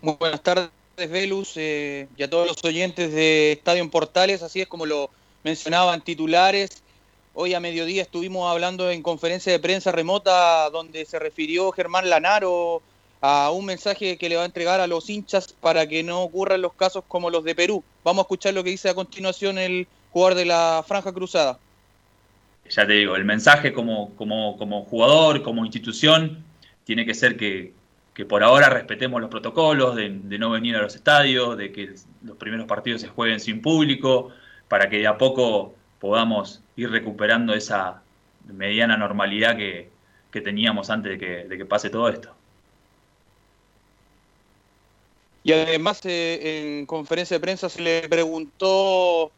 Muy 0.00 0.14
buenas 0.18 0.42
tardes, 0.42 0.70
Velus, 0.96 1.52
eh, 1.56 2.08
y 2.16 2.22
a 2.22 2.30
todos 2.30 2.46
los 2.46 2.64
oyentes 2.64 3.12
de 3.12 3.52
Estadio 3.52 3.82
en 3.82 3.90
Portales. 3.90 4.42
Así 4.42 4.62
es 4.62 4.68
como 4.68 4.86
lo 4.86 5.10
mencionaban 5.44 6.00
titulares. 6.00 6.82
Hoy 7.34 7.54
a 7.54 7.60
mediodía 7.60 8.02
estuvimos 8.02 8.50
hablando 8.50 8.90
en 8.90 9.02
conferencia 9.02 9.52
de 9.52 9.58
prensa 9.58 9.92
remota 9.92 10.70
donde 10.70 11.04
se 11.04 11.18
refirió 11.18 11.70
Germán 11.70 12.08
Lanaro 12.08 12.82
a 13.20 13.50
un 13.50 13.66
mensaje 13.66 14.16
que 14.16 14.28
le 14.28 14.36
va 14.36 14.42
a 14.42 14.46
entregar 14.46 14.80
a 14.80 14.86
los 14.86 15.10
hinchas 15.10 15.52
para 15.52 15.86
que 15.86 16.02
no 16.02 16.22
ocurran 16.22 16.62
los 16.62 16.72
casos 16.72 17.04
como 17.06 17.30
los 17.30 17.44
de 17.44 17.54
Perú. 17.54 17.84
Vamos 18.02 18.22
a 18.22 18.24
escuchar 18.24 18.54
lo 18.54 18.64
que 18.64 18.70
dice 18.70 18.88
a 18.88 18.94
continuación 18.94 19.58
el 19.58 19.86
jugador 20.10 20.36
de 20.36 20.46
la 20.46 20.84
Franja 20.86 21.12
Cruzada. 21.12 21.58
ya 22.68 22.86
te 22.86 22.94
digo, 22.94 23.16
el 23.16 23.24
mensaje 23.24 23.72
como, 23.72 24.14
como, 24.16 24.56
como 24.56 24.84
jugador, 24.84 25.42
como 25.42 25.64
institución, 25.64 26.44
tiene 26.84 27.04
que 27.04 27.14
ser 27.14 27.36
que, 27.36 27.74
que 28.14 28.24
por 28.24 28.42
ahora 28.42 28.68
respetemos 28.70 29.20
los 29.20 29.30
protocolos, 29.30 29.96
de, 29.96 30.10
no 30.10 30.50
venir 30.50 30.76
a 30.76 30.82
los 30.82 30.94
estadios, 30.94 31.56
de 31.56 31.72
que 31.72 31.94
los 32.24 32.36
primeros 32.36 32.66
partidos 32.66 33.02
se 33.02 33.08
jueguen 33.08 33.40
sin 33.40 33.60
público, 33.60 34.30
para 34.68 34.88
que 34.88 34.98
de 34.98 35.06
a 35.06 35.18
poco 35.18 35.74
podamos 36.00 36.62
ir 36.76 36.90
recuperando 36.90 37.54
esa 37.54 38.02
mediana 38.46 38.96
normalidad 38.96 39.56
que, 39.56 39.90
que 40.32 40.40
teníamos 40.40 40.90
antes 40.90 41.12
de 41.12 41.18
que, 41.18 41.44
de 41.44 41.58
que 41.58 41.66
pase 41.66 41.90
todo 41.90 42.08
esto. 42.08 42.34
Y 45.42 45.52
además 45.52 46.00
eh, 46.04 46.78
en 46.78 46.86
conferencia 46.86 47.36
de 47.36 47.40
prensa 47.40 47.68
se 47.68 47.80
le 47.80 48.08
preguntó 48.08 49.32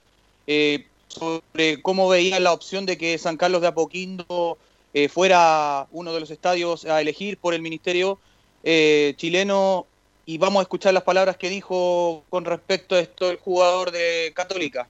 eh, 0.46 0.86
sobre 1.08 1.80
cómo 1.82 2.08
veía 2.08 2.40
la 2.40 2.52
opción 2.52 2.86
de 2.86 2.98
que 2.98 3.18
San 3.18 3.36
Carlos 3.36 3.60
de 3.60 3.68
Apoquindo 3.68 4.58
eh, 4.94 5.08
fuera 5.08 5.86
uno 5.92 6.12
de 6.12 6.20
los 6.20 6.30
estadios 6.30 6.84
a 6.86 7.00
elegir 7.00 7.36
por 7.36 7.54
el 7.54 7.62
Ministerio 7.62 8.18
eh, 8.64 9.14
chileno 9.16 9.86
y 10.24 10.38
vamos 10.38 10.60
a 10.60 10.62
escuchar 10.62 10.94
las 10.94 11.02
palabras 11.02 11.36
que 11.36 11.50
dijo 11.50 12.24
con 12.30 12.44
respecto 12.44 12.94
a 12.94 13.00
esto 13.00 13.30
el 13.30 13.36
jugador 13.36 13.90
de 13.90 14.32
Católica. 14.34 14.88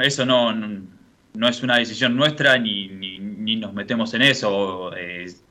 Eso 0.00 0.26
no, 0.26 0.52
no, 0.52 1.48
es 1.48 1.62
una 1.62 1.78
decisión 1.78 2.16
nuestra 2.16 2.58
ni, 2.58 2.88
ni, 2.88 3.18
ni 3.18 3.56
nos 3.56 3.72
metemos 3.72 4.12
en 4.14 4.22
eso. 4.22 4.90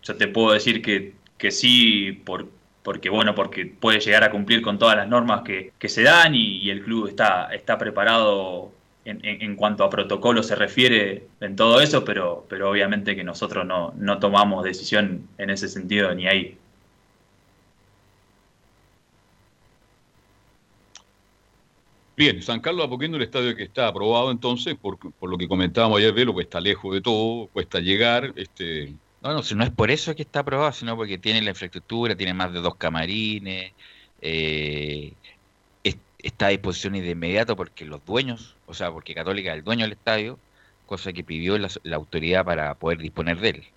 Yo 0.03 0.17
te 0.17 0.27
puedo 0.27 0.51
decir 0.53 0.81
que, 0.81 1.13
que 1.37 1.51
sí, 1.51 2.11
por, 2.11 2.47
porque 2.87 3.09
bueno, 3.09 3.35
porque 3.35 3.65
puede 3.65 3.99
llegar 3.99 4.23
a 4.23 4.31
cumplir 4.31 4.61
con 4.61 4.79
todas 4.79 4.95
las 4.95 5.09
normas 5.09 5.41
que, 5.41 5.73
se 5.89 6.03
dan 6.03 6.33
y, 6.33 6.69
el 6.69 6.81
club 6.85 7.09
está, 7.09 7.53
está 7.53 7.77
preparado 7.77 8.71
en, 9.03 9.57
cuanto 9.57 9.83
a 9.83 9.89
protocolo 9.89 10.41
se 10.41 10.55
refiere 10.55 11.27
en 11.41 11.57
todo 11.57 11.81
eso, 11.81 12.05
pero, 12.05 12.45
pero 12.47 12.69
obviamente 12.69 13.13
que 13.13 13.25
nosotros 13.25 13.65
no, 13.65 13.93
no 13.97 14.19
tomamos 14.19 14.63
decisión 14.63 15.27
en 15.37 15.49
ese 15.49 15.67
sentido 15.67 16.15
ni 16.15 16.27
ahí. 16.27 16.57
Bien, 22.15 22.41
San 22.41 22.61
Carlos 22.61 22.89
de 22.89 23.05
el 23.05 23.21
estadio 23.21 23.53
que 23.53 23.63
está 23.63 23.89
aprobado 23.89 24.31
entonces, 24.31 24.75
por, 24.75 24.97
por 24.97 25.29
lo 25.29 25.37
que 25.37 25.49
comentábamos 25.49 25.97
ayer, 25.97 26.13
Velo, 26.13 26.33
que 26.33 26.43
está 26.43 26.61
lejos 26.61 26.93
de 26.93 27.01
todo, 27.01 27.47
cuesta 27.47 27.81
llegar. 27.81 28.31
Este... 28.37 28.95
No, 29.21 29.33
no, 29.33 29.43
si 29.43 29.55
no 29.55 29.63
es 29.63 29.71
por 29.71 29.91
eso 29.91 30.15
que 30.15 30.21
está 30.21 30.41
aprobado, 30.41 30.71
sino 30.71 30.95
porque 30.95 31.17
tiene 31.17 31.41
la 31.41 31.49
infraestructura, 31.49 32.15
tiene 32.15 32.33
más 32.33 32.53
de 32.53 32.59
dos 32.59 32.75
camarines, 32.75 33.73
eh, 34.21 35.13
es, 35.83 35.97
está 36.19 36.47
a 36.47 36.49
disposición 36.49 36.93
de 36.93 37.09
inmediato 37.09 37.55
porque 37.55 37.85
los 37.85 38.05
dueños, 38.05 38.55
o 38.67 38.73
sea, 38.73 38.91
porque 38.91 39.15
Católica 39.15 39.51
es 39.51 39.57
el 39.57 39.63
dueño 39.63 39.85
del 39.85 39.93
estadio, 39.93 40.39
cosa 40.85 41.11
que 41.13 41.23
pidió 41.23 41.57
la, 41.57 41.69
la 41.83 41.95
autoridad 41.95 42.45
para 42.45 42.73
poder 42.75 42.99
disponer 42.99 43.39
de 43.39 43.49
él. 43.49 43.67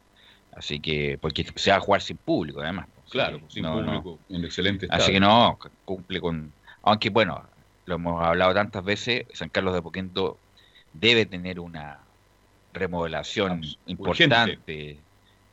Así 0.53 0.81
que, 0.81 1.19
porque 1.21 1.47
se 1.55 1.71
va 1.71 1.79
a 1.79 1.81
jugar 1.81 2.03
sin 2.03 2.17
público, 2.17 2.61
además. 2.61 2.87
Claro, 3.09 3.39
sí, 3.49 3.55
sin 3.55 3.63
no, 3.63 3.75
público, 3.75 4.19
no. 4.29 4.37
en 4.37 4.45
excelente 4.45 4.87
estado. 4.87 5.03
Así 5.03 5.13
que 5.13 5.21
no, 5.21 5.59
cumple 5.85 6.21
con. 6.21 6.53
Aunque 6.83 7.11
bueno, 7.11 7.45
lo 7.87 7.97
hemos 7.97 8.25
hablado 8.25 8.55
tantas 8.55 8.85
veces, 8.85 9.27
San 9.33 9.49
Carlos 9.49 9.73
de 9.73 9.81
Apoquindo 9.81 10.39
debe 10.93 11.27
tener 11.27 11.61
una 11.61 11.99
remodelación 12.73 13.63
importante. 13.87 14.99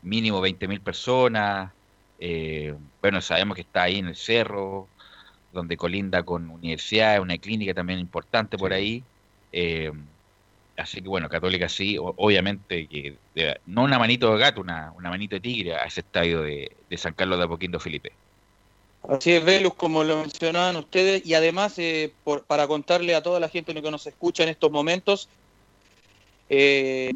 Mínimo 0.08 0.42
20.000 0.42 0.82
personas, 0.82 1.72
eh, 2.20 2.74
bueno, 3.02 3.22
sabemos 3.22 3.56
que 3.56 3.62
está 3.62 3.84
ahí 3.84 4.00
en 4.00 4.08
el 4.08 4.16
cerro, 4.16 4.88
donde 5.54 5.78
colinda 5.78 6.24
con 6.24 6.50
universidad, 6.50 7.22
una 7.22 7.38
clínica 7.38 7.74
también 7.74 8.00
importante 8.00 8.58
por 8.58 8.74
ahí, 8.74 9.04
eh, 9.52 9.92
así 10.78 11.02
que 11.02 11.08
bueno, 11.08 11.30
Católica 11.30 11.70
sí, 11.70 11.98
obviamente 12.00 12.88
que 12.88 13.16
de, 13.34 13.60
no 13.66 13.84
una 13.84 14.00
manito 14.00 14.32
de 14.34 14.40
gato, 14.40 14.62
una, 14.62 14.94
una 14.98 15.10
manito 15.10 15.36
de 15.36 15.42
tigre 15.42 15.76
a 15.76 15.86
ese 15.86 16.02
estadio 16.02 16.42
de, 16.42 16.72
de 16.90 16.98
San 16.98 17.14
Carlos 17.14 17.38
de 17.38 17.46
Apoquindo, 17.46 17.80
Felipe. 17.80 18.12
Así 19.08 19.32
es, 19.32 19.44
Velus, 19.44 19.74
como 19.74 20.04
lo 20.04 20.18
mencionaban 20.22 20.76
ustedes, 20.76 21.26
y 21.26 21.34
además, 21.34 21.80
eh, 21.80 22.12
por, 22.24 22.44
para 22.44 22.68
contarle 22.68 23.16
a 23.16 23.24
toda 23.24 23.40
la 23.40 23.48
gente 23.48 23.74
que 23.74 23.92
nos 23.92 24.06
escucha 24.06 24.44
en 24.44 24.50
estos 24.50 24.70
momentos, 24.70 25.30
eh, 26.50 27.14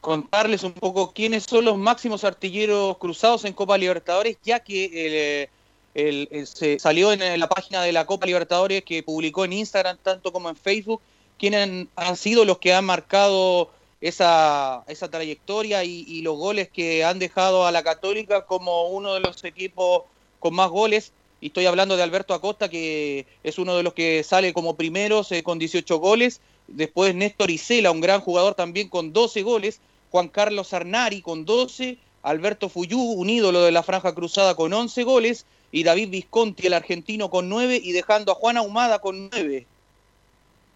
contarles 0.00 0.62
un 0.62 0.72
poco 0.72 1.12
quiénes 1.12 1.44
son 1.44 1.64
los 1.64 1.76
máximos 1.76 2.24
artilleros 2.24 2.98
cruzados 2.98 3.44
en 3.44 3.52
Copa 3.52 3.78
Libertadores, 3.78 4.38
ya 4.42 4.60
que 4.60 5.48
el, 5.94 6.46
se 6.46 6.78
salió 6.78 7.12
en 7.12 7.40
la 7.40 7.48
página 7.48 7.82
de 7.82 7.92
la 7.92 8.06
Copa 8.06 8.26
Libertadores 8.26 8.82
que 8.84 9.02
publicó 9.02 9.44
en 9.44 9.52
Instagram, 9.52 9.98
tanto 10.02 10.32
como 10.32 10.48
en 10.48 10.56
Facebook, 10.56 11.00
quiénes 11.38 11.62
han, 11.62 11.88
han 11.96 12.16
sido 12.16 12.44
los 12.44 12.58
que 12.58 12.72
han 12.72 12.84
marcado 12.84 13.70
esa, 14.00 14.84
esa 14.86 15.10
trayectoria 15.10 15.84
y, 15.84 16.04
y 16.06 16.22
los 16.22 16.36
goles 16.36 16.68
que 16.68 17.04
han 17.04 17.18
dejado 17.18 17.66
a 17.66 17.72
la 17.72 17.82
Católica 17.82 18.46
como 18.46 18.88
uno 18.88 19.14
de 19.14 19.20
los 19.20 19.44
equipos 19.44 20.04
con 20.38 20.54
más 20.54 20.70
goles 20.70 21.12
y 21.40 21.46
estoy 21.46 21.66
hablando 21.66 21.96
de 21.96 22.02
Alberto 22.02 22.34
Acosta, 22.34 22.68
que 22.68 23.26
es 23.42 23.58
uno 23.58 23.76
de 23.76 23.82
los 23.82 23.94
que 23.94 24.22
sale 24.22 24.52
como 24.52 24.76
primeros 24.76 25.32
eh, 25.32 25.42
con 25.42 25.58
18 25.58 25.98
goles. 25.98 26.40
Después 26.68 27.14
Néstor 27.14 27.50
Isela, 27.50 27.90
un 27.90 28.00
gran 28.00 28.20
jugador 28.20 28.54
también 28.54 28.88
con 28.88 29.12
12 29.12 29.42
goles. 29.42 29.80
Juan 30.10 30.28
Carlos 30.28 30.72
Arnari 30.72 31.22
con 31.22 31.44
12. 31.44 31.98
Alberto 32.22 32.68
Fuyú, 32.68 33.00
un 33.00 33.30
ídolo 33.30 33.62
de 33.62 33.72
la 33.72 33.82
Franja 33.82 34.14
Cruzada 34.14 34.54
con 34.54 34.72
11 34.72 35.02
goles. 35.04 35.46
Y 35.72 35.84
David 35.84 36.10
Visconti, 36.10 36.66
el 36.66 36.74
argentino, 36.74 37.30
con 37.30 37.48
9. 37.48 37.80
Y 37.82 37.92
dejando 37.92 38.32
a 38.32 38.34
Juan 38.34 38.56
Ahumada 38.56 38.98
con 38.98 39.30
9. 39.30 39.66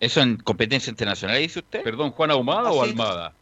¿Eso 0.01 0.21
en 0.21 0.37
competencia 0.37 0.91
internacional 0.91 1.39
dice 1.39 1.61
usted? 1.61 1.83
Perdón, 1.83 2.13
¿Juan 2.13 2.31
Ahumada 2.31 2.69
Así 2.69 2.79
o 2.79 2.83
Almada? 2.83 3.33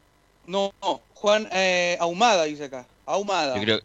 No, 0.47 0.73
no 0.83 1.01
Juan 1.15 1.49
eh, 1.53 1.97
Ahumada 2.01 2.45
dice 2.45 2.65
acá. 2.65 2.87
Ahumada. 3.07 3.57
Yo 3.57 3.63
creo, 3.63 3.81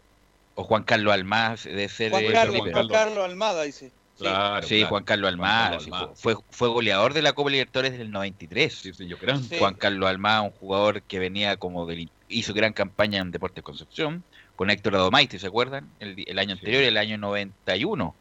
o 0.55 0.63
Juan 0.63 0.83
Carlos 0.83 1.13
Almaz 1.13 1.63
debe 1.63 1.87
ser 1.87 2.11
Juan, 2.11 2.25
Carlos, 2.31 2.57
Juan, 2.57 2.71
Carlos. 2.71 2.91
Carlos 2.91 3.25
Almada 3.25 3.63
dice 3.63 3.91
Claro, 4.17 4.67
sí, 4.67 4.77
claro. 4.77 4.89
Juan 4.89 5.03
Carlos 5.03 5.29
Almada, 5.29 5.79
sí, 5.79 5.91
fue, 6.15 6.35
fue 6.49 6.67
goleador 6.69 7.13
de 7.13 7.21
la 7.21 7.33
Copa 7.33 7.49
Libertadores 7.49 7.97
del 7.97 8.11
93. 8.11 8.73
Sí, 8.73 8.93
señor, 8.93 9.19
gran. 9.19 9.43
Sí. 9.43 9.57
Juan 9.59 9.75
Carlos 9.75 10.09
Almada, 10.09 10.41
un 10.41 10.51
jugador 10.51 11.01
que 11.03 11.19
venía 11.19 11.57
como 11.57 11.85
del, 11.85 12.09
hizo 12.27 12.53
gran 12.53 12.73
campaña 12.73 13.21
en 13.21 13.31
Deportes 13.31 13.63
Concepción, 13.63 14.23
con 14.55 14.69
Héctor 14.69 14.95
Adomaite, 14.95 15.37
¿se 15.37 15.47
acuerdan? 15.47 15.89
El, 15.99 16.23
el 16.25 16.39
año 16.39 16.53
anterior, 16.53 16.81
el 16.81 16.97
año 16.97 17.17
91, 17.17 18.15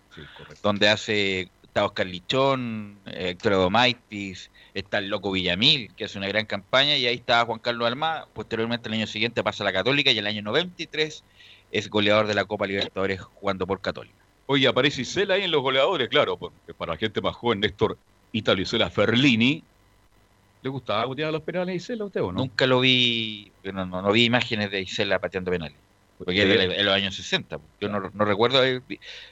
donde 0.63 0.89
hace 0.89 1.51
está 1.77 1.85
Oscar 1.85 2.07
Lichón, 2.07 2.99
Héctor 3.05 3.53
Adomaitis, 3.53 4.51
está 4.73 4.97
el 4.97 5.09
Loco 5.09 5.31
Villamil, 5.31 5.93
que 5.95 6.07
hace 6.07 6.17
una 6.17 6.27
gran 6.27 6.47
campaña, 6.47 6.97
y 6.97 7.07
ahí 7.07 7.17
estaba 7.17 7.45
Juan 7.45 7.59
Carlos 7.59 7.87
Almada. 7.87 8.27
Posteriormente, 8.33 8.89
el 8.89 8.95
año 8.95 9.07
siguiente 9.07 9.45
pasa 9.45 9.63
a 9.63 9.67
la 9.67 9.75
Católica, 9.75 10.11
y 10.11 10.17
el 10.17 10.27
año 10.27 10.41
93 10.41 11.23
es 11.73 11.91
goleador 11.91 12.29
de 12.29 12.35
la 12.35 12.47
Copa 12.47 12.67
Libertadores 12.67 13.21
jugando 13.21 13.67
por 13.67 13.83
Católica. 13.83 14.26
Oye, 14.47 14.69
aparece 14.69 15.03
Isela 15.03 15.35
ahí 15.35 15.43
en 15.43 15.51
los 15.51 15.63
goleadores, 15.63 16.09
claro, 16.09 16.37
porque 16.37 16.73
para 16.75 16.93
la 16.93 16.99
gente 16.99 17.21
más 17.21 17.35
joven, 17.35 17.61
Néstor 17.61 17.99
Italo 18.33 18.61
Isela 18.61 18.91
Ferlini. 18.91 19.63
¿Le 20.63 20.71
gustaba 20.71 21.05
gotear 21.05 21.33
los 21.33 21.43
penales 21.43 21.73
a 21.73 21.77
Isela 21.77 22.05
a 22.05 22.07
usted 22.07 22.23
o 22.23 22.33
no? 22.33 22.39
Nunca 22.41 22.67
lo 22.67 22.81
vi, 22.81 23.51
no, 23.65 23.87
no, 23.87 24.03
no 24.03 24.13
vi 24.13 24.25
imágenes 24.25 24.71
de 24.71 24.83
Isela 24.83 25.19
pateando 25.19 25.51
penales. 25.51 25.77
Porque 26.19 26.43
es 26.43 26.49
de, 26.49 26.69
de, 26.69 26.83
los 26.83 26.95
años 26.95 27.15
60. 27.15 27.59
Yo 27.79 27.89
no, 27.91 28.11
no 28.13 28.25
recuerdo. 28.25 28.63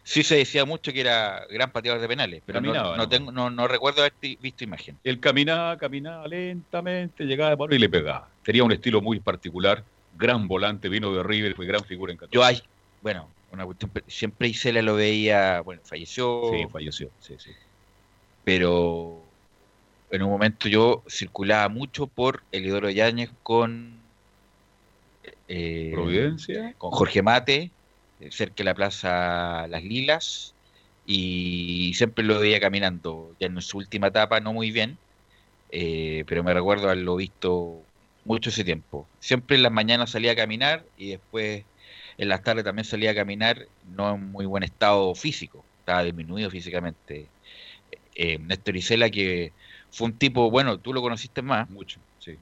Sí 0.03 0.23
se 0.23 0.37
decía 0.37 0.67
mucho 0.67 0.93
que 0.93 1.01
era 1.01 1.47
gran 1.49 1.71
pateador 1.73 2.01
de 2.01 2.09
penales, 2.09 2.43
pero 2.45 2.59
caminaba, 2.59 2.91
no, 2.91 2.97
no, 2.99 3.09
tengo, 3.09 3.33
no, 3.33 3.49
no 3.49 3.67
recuerdo 3.67 4.03
haber 4.03 4.13
visto 4.21 4.65
imagen. 4.65 4.99
Él 5.03 5.19
caminaba, 5.19 5.79
caminaba 5.79 6.29
lentamente, 6.29 7.25
llegaba 7.25 7.51
de 7.51 7.57
palo 7.57 7.75
y 7.75 7.79
le 7.79 7.89
pegaba. 7.89 8.29
Tenía 8.43 8.65
un 8.65 8.73
estilo 8.73 9.01
muy 9.01 9.19
particular 9.19 9.83
gran 10.17 10.47
volante, 10.47 10.89
vino 10.89 11.13
de 11.13 11.23
River, 11.23 11.55
fue 11.55 11.67
gran 11.67 11.85
figura 11.85 12.13
en 12.13 12.19
Católica. 12.19 12.35
Yo 12.35 12.45
hay, 12.45 12.63
bueno, 13.03 13.29
una 13.55 13.65
cuestión, 13.65 13.91
siempre 14.07 14.49
Isela 14.49 14.83
lo 14.83 14.95
veía, 14.95 15.61
bueno, 15.61 15.83
falleció. 15.85 16.43
Sí, 16.53 16.67
falleció, 16.71 17.11
sí, 17.21 17.35
sí. 17.39 17.51
Pero 18.45 19.23
en 20.11 20.23
un 20.23 20.31
momento 20.31 20.69
yo 20.69 21.03
circulaba 21.09 21.69
mucho 21.69 22.07
por 22.07 22.43
Elidoro 22.53 22.91
Yáñez 22.91 23.31
con 23.43 23.99
eh, 25.49 25.91
Providencia, 25.93 26.75
con 26.79 26.91
Jorge 26.91 27.23
Mate, 27.23 27.71
cerca 28.31 28.57
de 28.59 28.65
la 28.65 28.75
Plaza 28.75 29.67
Las 29.69 29.83
Lilas, 29.83 30.55
y 31.07 31.93
siempre 31.95 32.25
lo 32.25 32.39
veía 32.39 32.61
caminando, 32.61 33.35
ya 33.41 33.47
en 33.47 33.61
su 33.61 33.79
última 33.79 34.09
etapa, 34.09 34.41
no 34.41 34.53
muy 34.53 34.71
bien, 34.71 34.99
eh, 35.71 36.25
pero 36.27 36.45
me 36.45 36.55
recuerdo 36.55 36.85
haberlo 36.85 37.17
visto 37.17 37.83
mucho 38.25 38.51
ese 38.51 38.65
tiempo. 38.65 39.07
Siempre 39.21 39.57
en 39.57 39.63
las 39.63 39.73
mañanas 39.73 40.11
salía 40.11 40.33
a 40.33 40.37
caminar 40.37 40.85
y 40.97 41.11
después 41.11 41.65
en 42.19 42.29
las 42.29 42.43
tardes 42.43 42.65
también 42.65 42.85
salía 42.85 43.11
a 43.11 43.15
caminar, 43.15 43.67
no 43.97 44.15
en 44.15 44.31
muy 44.31 44.47
buen 44.47 44.63
estado 44.63 45.15
físico, 45.15 45.65
estaba 45.81 46.05
disminuido 46.05 46.51
físicamente. 46.51 47.27
Eh, 48.15 48.39
Néstor 48.39 48.77
Isela, 48.77 49.11
que 49.11 49.53
fue 49.91 50.07
un 50.07 50.15
tipo, 50.15 50.51
bueno, 50.51 50.79
tú 50.79 50.93
lo 50.93 51.03
conociste 51.03 51.43
más. 51.43 51.69
Mucho, 51.71 51.99
sí. 52.21 52.37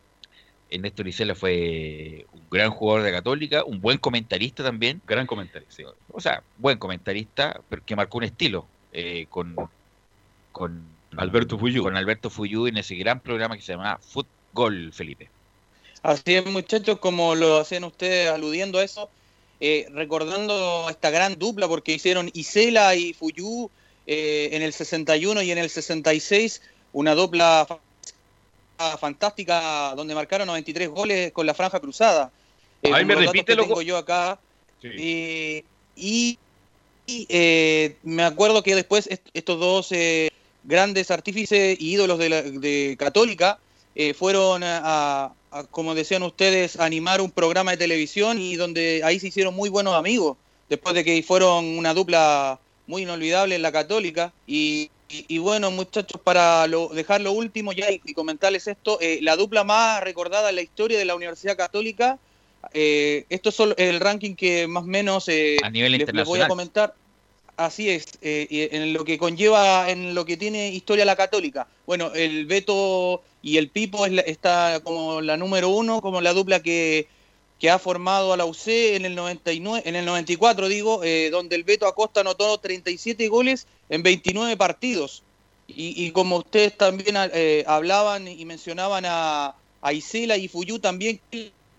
Eh, 0.71 0.79
Néstor 0.79 1.09
Isela 1.09 1.35
fue 1.35 2.27
un 2.33 2.43
gran 2.51 2.71
jugador 2.71 3.03
de 3.03 3.13
Católica, 3.13 3.65
un 3.65 3.81
buen 3.81 3.99
comentarista 3.99 4.63
también. 4.63 5.01
Gran 5.07 5.27
comentarista, 5.27 5.75
sí. 5.75 5.85
O 6.11 6.21
sea, 6.21 6.43
buen 6.59 6.79
comentarista, 6.79 7.61
pero 7.69 7.83
que 7.85 7.97
marcó 7.97 8.19
un 8.19 8.25
estilo 8.25 8.67
eh, 8.93 9.27
con, 9.31 9.57
con 10.53 10.83
Alberto 11.17 11.59
Fuyú. 11.59 11.83
Con 11.83 11.97
Alberto 11.97 12.31
Fuyú 12.31 12.67
en 12.67 12.77
ese 12.77 12.95
gran 12.97 13.21
programa 13.21 13.57
que 13.57 13.63
se 13.63 13.73
llamaba 13.73 13.99
Fútbol, 13.99 14.93
Felipe. 14.93 15.31
Así 16.03 16.35
es, 16.35 16.45
muchachos, 16.47 16.99
como 16.99 17.35
lo 17.35 17.61
hacían 17.61 17.85
ustedes 17.85 18.29
aludiendo 18.29 18.79
a 18.79 18.85
eso, 18.85 19.09
eh, 19.65 19.87
recordando 19.93 20.89
esta 20.91 21.11
gran 21.11 21.39
dupla, 21.39 21.69
porque 21.69 21.93
hicieron 21.95 22.29
Isela 22.35 22.97
y 22.97 23.13
Fuyú 23.13 23.71
eh, 24.09 24.49
en 24.53 24.63
el 24.63 24.73
61 24.73 25.41
y 25.43 25.53
en 25.53 25.59
el 25.59 25.71
66, 25.71 26.61
una 26.93 27.15
dupla 27.15 27.67
fantástica 28.99 29.95
donde 29.97 30.15
marcaron 30.15 30.47
93 30.49 30.89
goles 30.89 31.33
con 31.33 31.47
la 31.47 31.55
franja 31.55 31.79
cruzada. 31.81 32.33
Eh, 32.83 32.91
Ahí 32.93 33.05
me 33.05 33.15
repite 33.15 33.55
lo 33.55 33.63
tengo 33.65 33.83
yo 33.83 33.97
acá. 33.97 34.41
Sí. 34.81 35.65
y, 35.95 36.39
y 37.07 37.29
me 38.03 38.25
acuerdo 38.25 38.65
que 38.65 38.75
después 38.75 39.07
est- 39.07 39.29
estos 39.33 39.61
dos 39.61 39.91
grandes 40.65 41.11
artífices 41.13 41.77
y 41.81 41.93
ídolos 41.93 42.19
de, 42.19 42.29
la, 42.29 42.43
de 42.43 42.97
Católica 42.99 43.61
fueron 44.17 44.65
a, 44.65 44.81
a- 45.27 45.35
a, 45.53 45.65
como 45.65 45.95
decían 45.95 46.23
ustedes, 46.23 46.79
animar 46.81 47.21
un 47.21 47.31
programa 47.31 47.71
de 47.73 47.77
televisión 47.77 48.39
y 48.41 48.57
donde 48.57 49.03
ahí 49.05 49.21
se 49.21 49.29
hicieron 49.29 49.55
muy 49.55 49.69
buenos 49.69 49.95
amigos, 49.95 50.37
después 50.69 50.95
de 50.95 51.05
que 51.05 51.23
fueron 51.23 51.65
una 51.79 51.95
dupla 51.95 52.59
muy 52.87 53.03
inolvidable 53.03 53.55
en 53.55 53.63
la 53.63 53.71
Católica. 53.73 54.33
Y, 54.47 54.91
y- 55.09 55.27
y 55.29 55.39
bueno, 55.39 55.71
muchachos, 55.71 56.21
para 56.23 56.67
lo- 56.67 56.89
dejar 56.89 57.21
lo 57.21 57.33
último 57.33 57.73
ya 57.73 57.91
y, 57.91 58.01
y 58.05 58.15
comentarles 58.15 58.67
esto, 58.67 58.99
eh, 59.01 59.19
la 59.23 59.37
dupla 59.37 59.63
más 59.65 60.03
recordada 60.03 60.49
en 60.51 60.57
la 60.57 60.63
historia 60.63 60.99
de 60.99 61.05
la 61.05 61.15
Universidad 61.15 61.57
Católica, 61.57 62.19
eh, 62.73 63.27
esto 63.29 63.51
es 63.51 63.57
el 63.77 64.01
ranking 64.01 64.35
que 64.35 64.67
más 64.67 64.85
o 64.85 64.87
menos 64.87 65.29
eh, 65.29 65.59
A 65.63 65.71
nivel 65.71 65.93
les- 65.93 66.13
les 66.13 66.27
voy 66.27 66.41
a 66.41 66.49
comentar. 66.49 66.95
Así 67.57 67.91
es, 67.91 68.07
eh, 68.23 68.71
en 68.73 68.93
lo 68.95 69.05
que 69.05 69.19
conlleva, 69.19 69.91
en 69.91 70.15
lo 70.15 70.25
que 70.25 70.39
tiene 70.39 70.71
historia 70.71 71.05
la 71.05 71.17
católica. 71.17 71.67
Bueno, 71.87 72.11
el 72.15 72.47
Beto 72.47 73.23
y 73.43 73.57
el 73.59 73.69
Pipo 73.71 74.07
es 74.07 74.13
la- 74.13 74.23
está 74.23 74.81
como 74.85 75.21
la 75.21 75.37
número 75.37 75.69
uno, 75.71 76.01
como 76.01 76.21
la 76.21 76.33
dupla 76.33 76.61
que, 76.63 77.09
que 77.59 77.71
ha 77.71 77.79
formado 77.79 78.33
a 78.33 78.37
la 78.37 78.45
UC 78.45 78.97
en 78.97 79.05
el 79.05 79.15
99, 79.15 79.83
en 79.89 79.97
el 79.97 80.05
94 80.05 80.69
digo, 80.69 81.03
eh, 81.05 81.31
donde 81.31 81.57
el 81.57 81.65
Beto 81.65 81.87
Acosta 81.87 82.21
anotó 82.21 82.59
37 82.59 83.29
goles 83.29 83.67
en 83.89 84.03
29 84.03 84.57
partidos. 84.57 85.23
Y, 85.75 86.11
como 86.11 86.37
ustedes 86.39 86.77
también 86.77 87.17
eh, 87.33 87.65
hablaban 87.67 88.29
y 88.29 88.45
mencionaban 88.45 89.05
a, 89.07 89.55
a 89.81 89.93
Isela 89.95 90.37
y 90.37 90.49
Fuyú 90.49 90.79
también, 90.81 91.19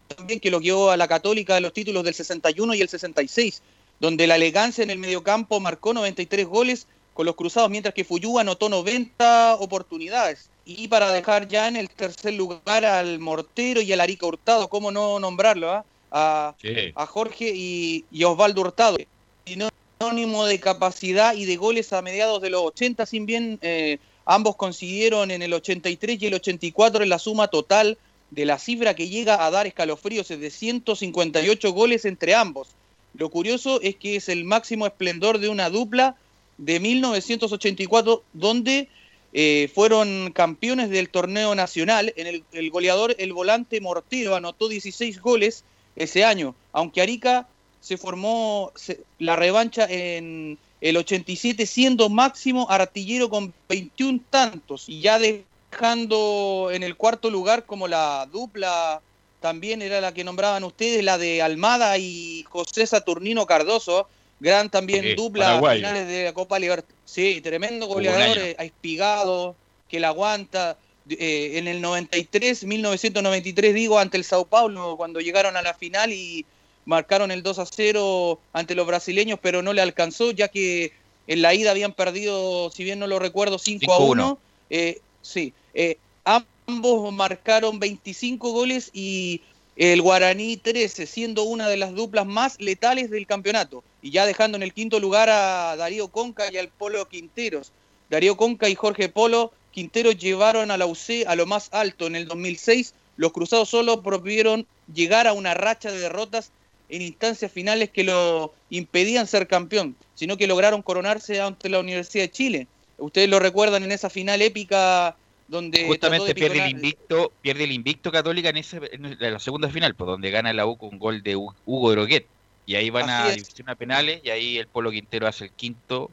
también 0.07 0.39
que 0.39 0.49
lo 0.49 0.59
guió 0.59 0.89
a 0.89 0.97
la 0.97 1.07
Católica 1.07 1.53
de 1.55 1.61
los 1.61 1.73
títulos 1.73 2.03
del 2.03 2.15
61 2.15 2.73
y 2.73 2.81
el 2.81 2.89
66, 2.89 3.61
donde 3.99 4.25
la 4.25 4.35
elegancia 4.35 4.83
en 4.83 4.89
el 4.89 4.97
mediocampo 4.97 5.59
marcó 5.59 5.93
93 5.93 6.47
goles 6.47 6.87
con 7.13 7.25
los 7.27 7.35
cruzados, 7.35 7.69
mientras 7.69 7.93
que 7.93 8.03
Fuyú 8.03 8.39
anotó 8.39 8.67
90 8.69 9.55
oportunidades. 9.59 10.49
Y 10.65 10.87
para 10.87 11.11
dejar 11.11 11.47
ya 11.47 11.67
en 11.67 11.75
el 11.75 11.89
tercer 11.89 12.33
lugar 12.33 12.85
al 12.85 13.19
Mortero 13.19 13.81
y 13.81 13.91
al 13.91 14.01
Arica 14.01 14.25
Hurtado, 14.25 14.69
¿cómo 14.69 14.91
no 14.91 15.19
nombrarlo? 15.19 15.71
ah? 15.71 15.85
A, 16.15 16.55
a 16.95 17.05
Jorge 17.07 17.51
y, 17.55 18.05
y 18.11 18.23
Osvaldo 18.23 18.61
Hurtado. 18.61 18.97
Sinónimo 19.45 20.45
de 20.45 20.59
capacidad 20.59 21.33
y 21.33 21.45
de 21.45 21.57
goles 21.57 21.91
a 21.91 22.01
mediados 22.01 22.41
de 22.41 22.51
los 22.51 22.61
80, 22.61 23.05
sin 23.05 23.25
bien 23.25 23.57
eh, 23.61 23.97
ambos 24.25 24.55
consiguieron 24.55 25.31
en 25.31 25.41
el 25.41 25.53
83 25.53 26.21
y 26.21 26.27
el 26.27 26.35
84 26.35 27.03
en 27.03 27.09
la 27.09 27.19
suma 27.19 27.47
total 27.47 27.97
de 28.29 28.45
la 28.45 28.57
cifra 28.59 28.95
que 28.95 29.09
llega 29.09 29.45
a 29.45 29.51
dar 29.51 29.67
escalofríos 29.67 30.29
es 30.31 30.39
de 30.39 30.49
158 30.49 31.71
goles 31.73 32.05
entre 32.05 32.35
ambos. 32.35 32.69
Lo 33.15 33.29
curioso 33.29 33.79
es 33.81 33.95
que 33.95 34.15
es 34.15 34.29
el 34.29 34.43
máximo 34.43 34.87
esplendor 34.87 35.39
de 35.39 35.49
una 35.49 35.69
dupla 35.69 36.15
de 36.57 36.79
1984, 36.79 38.23
donde 38.33 38.87
eh, 39.33 39.69
fueron 39.73 40.31
campeones 40.31 40.89
del 40.89 41.09
torneo 41.09 41.55
nacional. 41.55 42.13
En 42.15 42.43
el, 42.51 42.69
goleador, 42.69 43.15
el 43.17 43.33
volante 43.33 43.81
Mortero, 43.81 44.35
anotó 44.35 44.67
16 44.67 45.19
goles 45.21 45.63
ese 45.95 46.23
año, 46.23 46.55
aunque 46.71 47.01
Arica 47.01 47.47
se 47.81 47.97
formó 47.97 48.71
se- 48.75 49.01
la 49.19 49.35
revancha 49.35 49.85
en 49.89 50.57
el 50.81 50.97
87 50.97 51.65
siendo 51.65 52.09
máximo 52.09 52.67
artillero 52.69 53.29
con 53.29 53.53
21 53.69 54.19
tantos 54.29 54.87
y 54.87 55.01
ya 55.01 55.17
dejando 55.19 56.69
en 56.71 56.83
el 56.83 56.95
cuarto 56.95 57.29
lugar 57.29 57.65
como 57.65 57.87
la 57.87 58.27
dupla 58.31 59.01
también 59.39 59.81
era 59.81 59.99
la 59.99 60.13
que 60.13 60.23
nombraban 60.23 60.63
ustedes, 60.63 61.03
la 61.03 61.17
de 61.17 61.41
Almada 61.41 61.97
y 61.97 62.45
José 62.49 62.87
Saturnino 62.87 63.45
Cardoso, 63.45 64.07
gran 64.43 64.69
también 64.69 65.01
Sí, 65.03 65.15
dupla 65.15 65.59
finales 65.73 66.07
de 66.07 66.25
la 66.25 66.33
Copa 66.33 66.59
Libertadores. 66.59 66.95
Sí, 67.05 67.41
tremendo 67.41 67.87
goleador, 67.87 68.37
eh, 68.37 68.55
a 68.59 68.65
Espigado, 68.65 69.55
que 69.89 69.99
la 69.99 70.09
aguanta. 70.09 70.77
Eh, 71.09 71.57
en 71.57 71.67
el 71.67 71.81
93, 71.81 72.63
1993 72.63 73.73
digo, 73.73 73.99
ante 73.99 74.17
el 74.17 74.23
Sao 74.23 74.45
Paulo, 74.45 74.95
cuando 74.95 75.19
llegaron 75.19 75.57
a 75.57 75.61
la 75.61 75.73
final 75.73 76.13
y 76.13 76.45
marcaron 76.85 77.31
el 77.31 77.43
2 77.43 77.59
a 77.59 77.65
0 77.65 78.39
ante 78.53 78.75
los 78.75 78.85
brasileños, 78.85 79.39
pero 79.41 79.61
no 79.61 79.73
le 79.73 79.81
alcanzó, 79.81 80.31
ya 80.31 80.47
que 80.47 80.93
en 81.27 81.41
la 81.41 81.53
ida 81.53 81.71
habían 81.71 81.93
perdido, 81.93 82.69
si 82.71 82.83
bien 82.83 82.99
no 82.99 83.07
lo 83.07 83.19
recuerdo, 83.19 83.57
5 83.59 83.93
a 83.93 83.97
1. 83.99 84.39
Eh, 84.69 84.99
sí, 85.21 85.53
eh, 85.73 85.97
ambos 86.25 87.13
marcaron 87.13 87.79
25 87.79 88.51
goles 88.51 88.89
y 88.93 89.41
el 89.75 90.01
Guaraní 90.01 90.57
13, 90.57 91.05
siendo 91.05 91.43
una 91.43 91.67
de 91.67 91.77
las 91.77 91.93
duplas 91.93 92.25
más 92.25 92.59
letales 92.59 93.09
del 93.09 93.25
campeonato. 93.25 93.83
Y 94.03 94.11
ya 94.11 94.25
dejando 94.27 94.57
en 94.57 94.63
el 94.63 94.73
quinto 94.73 94.99
lugar 94.99 95.29
a 95.29 95.75
Darío 95.77 96.09
Conca 96.09 96.51
y 96.51 96.57
al 96.57 96.67
Polo 96.67 97.07
Quinteros. 97.07 97.71
Darío 98.09 98.37
Conca 98.37 98.69
y 98.69 98.75
Jorge 98.75 99.09
Polo 99.09 99.51
Quinteros 99.71 100.17
llevaron 100.17 100.69
a 100.69 100.77
la 100.77 100.85
UC 100.85 101.25
a 101.25 101.35
lo 101.35 101.47
más 101.47 101.69
alto. 101.71 102.05
En 102.05 102.15
el 102.15 102.27
2006, 102.27 102.93
los 103.15 103.31
cruzados 103.31 103.69
solo 103.69 104.03
propusieron 104.03 104.67
llegar 104.93 105.25
a 105.25 105.33
una 105.33 105.53
racha 105.53 105.89
de 105.89 105.99
derrotas 105.99 106.51
en 106.89 107.01
instancias 107.01 107.51
finales 107.51 107.89
que 107.89 108.03
lo 108.03 108.53
impedían 108.69 109.25
ser 109.25 109.47
campeón, 109.47 109.95
sino 110.13 110.37
que 110.37 110.47
lograron 110.47 110.81
coronarse 110.81 111.41
ante 111.41 111.69
la 111.69 111.79
Universidad 111.79 112.25
de 112.25 112.31
Chile. 112.31 112.67
Ustedes 112.97 113.29
lo 113.29 113.39
recuerdan 113.39 113.83
en 113.83 113.91
esa 113.91 114.09
final 114.09 114.41
épica 114.41 115.15
donde 115.47 115.85
Justamente 115.87 116.27
de 116.27 116.35
pierde 116.35 116.63
el 116.63 116.71
invicto, 116.71 117.31
pierde 117.41 117.63
el 117.63 117.71
invicto 117.71 118.11
Católica 118.11 118.49
en, 118.49 119.17
la 119.19 119.39
segunda 119.39 119.69
final, 119.69 119.95
pues 119.95 120.07
donde 120.07 120.29
gana 120.29 120.53
la 120.53 120.65
U 120.65 120.77
con 120.77 120.99
gol 120.99 121.23
de 121.23 121.35
Hu- 121.35 121.53
Hugo 121.65 121.91
Droguet. 121.91 122.27
Y 122.65 122.75
ahí 122.75 122.89
van 122.89 123.09
Así 123.09 123.27
a 123.27 123.29
es. 123.31 123.35
división 123.43 123.69
a 123.69 123.75
penales 123.75 124.21
y 124.23 124.29
ahí 124.29 124.57
el 124.57 124.67
Polo 124.67 124.91
Quintero 124.91 125.27
hace 125.27 125.45
el 125.45 125.51
quinto 125.51 126.11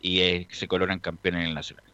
y 0.00 0.20
eh, 0.20 0.48
se 0.50 0.66
coronan 0.68 0.98
campeones 1.00 1.42
en 1.42 1.48
el 1.48 1.54
Nacional. 1.54 1.84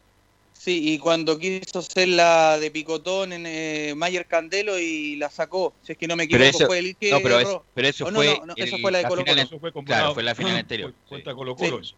Sí, 0.53 0.93
y 0.93 0.97
cuando 0.99 1.39
quiso 1.39 1.79
hacer 1.79 2.09
la 2.09 2.59
de 2.59 2.69
picotón 2.69 3.33
en 3.33 3.45
eh, 3.47 3.93
Mayer 3.95 4.27
Candelo 4.27 4.77
y 4.77 5.15
la 5.15 5.29
sacó, 5.31 5.73
si 5.81 5.93
es 5.93 5.97
que 5.97 6.07
no 6.07 6.15
me 6.15 6.27
Pero 6.27 6.43
equivoco, 6.43 6.57
eso, 6.57 6.67
fue 6.67 6.77
el 6.79 6.95
que 6.97 7.09
no, 7.09 7.19
pero, 7.21 7.39
es- 7.39 7.57
pero 7.73 7.87
eso 7.87 8.05
Oh, 8.05 8.11
fue, 8.11 8.25
no, 8.39 8.45
no, 8.45 8.53
el- 8.55 8.67
esa 8.67 8.77
fue 8.77 8.91
la 8.91 8.99
de 8.99 9.07
Colo 9.07 9.25
Colo. 9.25 9.41
Eso 9.41 9.59
fue 9.59 9.71
con 9.71 9.85
claro, 9.85 10.13
fue 10.13 10.21
la 10.23 10.35
final 10.35 10.55
anterior. 10.57 10.93
Cuenta 11.07 11.33
Colo 11.33 11.55
Colo 11.55 11.83
Sí. 11.83 11.95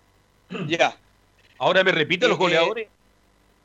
eso. 0.50 0.66
Ya. 0.68 0.98
Ahora 1.58 1.84
me 1.84 1.92
repite 1.92 2.28
los 2.28 2.38
Eh, 2.38 2.40
goleadores. 2.40 2.88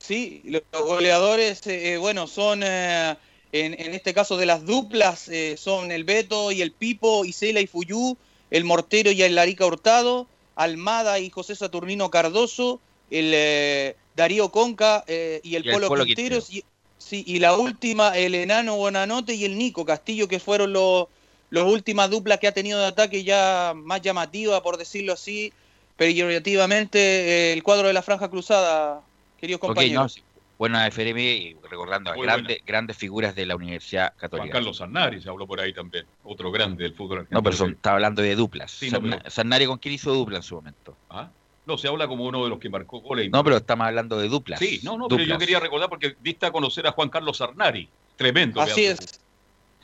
Sí, 0.01 0.43
los 0.45 0.63
goleadores, 0.73 1.67
eh, 1.67 1.95
eh, 1.95 1.97
bueno, 1.99 2.27
son 2.27 2.63
eh, 2.65 3.17
en, 3.53 3.75
en 3.75 3.95
este 3.95 4.15
caso 4.15 4.37
de 4.37 4.47
las 4.47 4.65
duplas, 4.65 5.29
eh, 5.29 5.57
son 5.57 5.91
el 5.93 6.05
Beto 6.05 6.51
y 6.53 6.63
el 6.63 6.73
Pipo, 6.73 7.25
Isela 7.25 7.61
y 7.61 7.67
Fuyú, 7.67 8.17
el 8.51 8.65
Mortero 8.65 9.11
y 9.11 9.23
el 9.23 9.35
Larica 9.35 9.67
Hurtado, 9.67 10.27
Almada 10.57 11.19
y 11.19 11.31
José 11.31 11.55
Saturnino 11.55 12.11
Cardoso, 12.11 12.81
el 13.11 13.33
eh, 13.35 13.97
Darío 14.17 14.51
Conca 14.51 15.05
eh, 15.07 15.41
y 15.43 15.55
el 15.55 15.67
Y 15.67 15.73
Polo, 15.73 15.89
Polo 15.89 16.05
Quinteros, 16.05 16.53
y, 16.53 16.65
sí, 16.99 17.25
y 17.27 17.39
la 17.39 17.57
última, 17.57 18.17
el 18.17 18.35
Enano 18.35 18.77
Bonanote 18.77 19.35
y 19.35 19.45
el 19.45 19.57
Nico 19.57 19.85
Castillo, 19.85 20.29
que 20.29 20.41
fueron 20.41 20.73
los 20.73 21.09
las 21.51 21.65
últimas 21.65 22.11
duplas 22.11 22.39
que 22.39 22.47
ha 22.47 22.53
tenido 22.53 22.79
de 22.79 22.87
ataque 22.87 23.25
ya 23.25 23.73
más 23.75 24.03
llamativa, 24.03 24.63
por 24.63 24.77
decirlo 24.77 25.15
así, 25.15 25.53
peyorativamente, 25.97 26.99
eh, 26.99 27.53
el 27.53 27.63
cuadro 27.63 27.89
de 27.89 27.95
la 27.95 28.03
Franja 28.03 28.29
Cruzada, 28.29 29.01
queridos 29.41 29.61
compañeros. 29.61 30.19
no. 30.19 30.28
Buena 30.59 30.87
FRM 30.91 31.19
y 31.21 31.57
recordando 31.71 32.11
a 32.11 32.15
Muy 32.17 32.27
grandes, 32.27 32.59
grandes 32.67 32.97
figuras 32.97 33.35
de 33.37 33.47
la 33.47 33.55
Universidad 33.55 34.09
Juan 34.09 34.19
Católica. 34.19 34.53
Carlos 34.55 34.77
Sarnari 34.79 35.23
se 35.23 35.29
habló 35.29 35.47
por 35.47 35.61
ahí 35.61 35.73
también. 35.73 36.05
Otro 36.25 36.51
grande 36.51 36.83
del 36.83 36.95
fútbol 36.95 37.19
argentino. 37.19 37.39
No, 37.39 37.43
pero 37.45 37.57
son, 37.57 37.71
estaba 37.71 37.95
hablando 37.95 38.23
de 38.23 38.35
duplas. 38.35 38.73
Sí, 38.73 38.91
no, 38.91 39.01
pero- 39.01 39.69
con 39.69 39.79
quién 39.79 39.95
hizo 39.95 40.13
dupla 40.13 40.39
en 40.39 40.43
su 40.43 40.57
momento. 40.57 40.97
¿Ah? 41.11 41.31
No, 41.65 41.79
se 41.79 41.87
habla 41.87 42.09
como 42.09 42.25
uno 42.25 42.43
de 42.43 42.51
los 42.51 42.59
que 42.59 42.69
marcó 42.71 43.01
goles. 43.01 43.31
No, 43.31 43.45
pero 43.45 43.59
estamos 43.59 43.87
hablando 43.87 44.19
de 44.19 44.29
duplas. 44.29 44.59
Sí, 44.59 44.81
no, 44.83 44.99
no, 44.99 45.07
pero 45.07 45.23
yo 45.23 45.39
quería 45.39 45.61
recordar 45.61 45.89
porque 45.89 46.17
diste 46.21 46.47
a 46.47 46.51
conocer 46.51 46.87
a 46.89 46.93
Juan 46.93 47.09
Carlos 47.09 47.37
Sarnari. 47.37 47.89
Tremendo. 48.17 48.61
Así 48.61 48.87
es. 48.87 48.99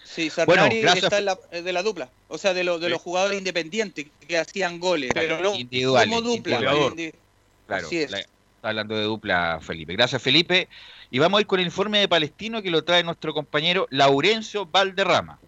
Sí, 0.03 0.31
Bueno, 0.45 0.55
Sarnari 0.63 0.81
gracias. 0.81 1.05
está 1.05 1.19
en 1.19 1.25
la- 1.27 1.39
eh, 1.53 1.63
de 1.63 1.73
la 1.73 1.83
dupla, 1.83 2.09
o 2.29 2.37
sea, 2.37 2.53
de, 2.53 2.65
los 2.65 2.81
de 2.81 2.87
Sí. 2.87 2.93
los 2.93 3.01
jugadores 3.01 3.39
independientes 3.39 4.07
que 4.27 4.39
hacían 4.39 4.79
goles, 4.81 5.11
pero 5.15 5.41
no 5.41 5.55
Individuales, 5.55 6.09
como 6.15 6.21
dupla. 6.29 6.59
Claro, 7.67 7.87
Así 7.87 7.99
es. 7.99 8.11
la- 8.11 8.27
está 8.65 8.70
hablando 8.70 8.97
de 8.97 9.03
dupla 9.03 9.59
Felipe. 9.61 9.93
Gracias, 9.93 10.23
Felipe. 10.23 10.70
Y 11.11 11.19
vamos 11.19 11.36
a 11.36 11.41
ir 11.43 11.47
con 11.47 11.61
el 11.61 11.66
informe 11.66 11.99
de 11.99 12.09
Palestino 12.09 12.62
que 12.62 12.70
lo 12.70 12.82
trae 12.82 13.05
nuestro 13.05 13.35
compañero 13.35 13.86
Laurencio 13.91 14.65
Valderrama. 14.65 15.39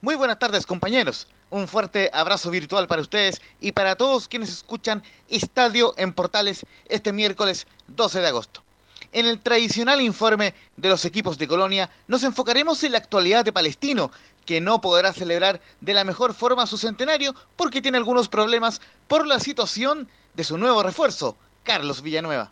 Muy 0.00 0.16
buenas 0.16 0.40
tardes 0.40 0.66
compañeros, 0.66 1.28
un 1.50 1.68
fuerte 1.68 2.10
abrazo 2.12 2.50
virtual 2.50 2.88
para 2.88 3.02
ustedes 3.02 3.40
y 3.60 3.70
para 3.70 3.94
todos 3.94 4.26
quienes 4.26 4.48
escuchan 4.48 5.00
Estadio 5.28 5.94
en 5.96 6.12
Portales 6.12 6.66
este 6.88 7.12
miércoles 7.12 7.68
12 7.86 8.20
de 8.20 8.26
agosto. 8.26 8.64
En 9.12 9.26
el 9.26 9.38
tradicional 9.38 10.00
informe 10.00 10.54
de 10.76 10.88
los 10.88 11.04
equipos 11.04 11.38
de 11.38 11.46
Colonia 11.46 11.88
nos 12.08 12.24
enfocaremos 12.24 12.82
en 12.82 12.92
la 12.92 12.98
actualidad 12.98 13.44
de 13.44 13.52
Palestino, 13.52 14.10
que 14.44 14.60
no 14.60 14.80
podrá 14.80 15.12
celebrar 15.12 15.60
de 15.80 15.94
la 15.94 16.02
mejor 16.02 16.34
forma 16.34 16.66
su 16.66 16.78
centenario 16.78 17.32
porque 17.54 17.80
tiene 17.80 17.98
algunos 17.98 18.28
problemas 18.28 18.80
por 19.06 19.24
la 19.24 19.38
situación 19.38 20.08
de 20.34 20.42
su 20.42 20.58
nuevo 20.58 20.82
refuerzo, 20.82 21.36
Carlos 21.62 22.02
Villanueva. 22.02 22.50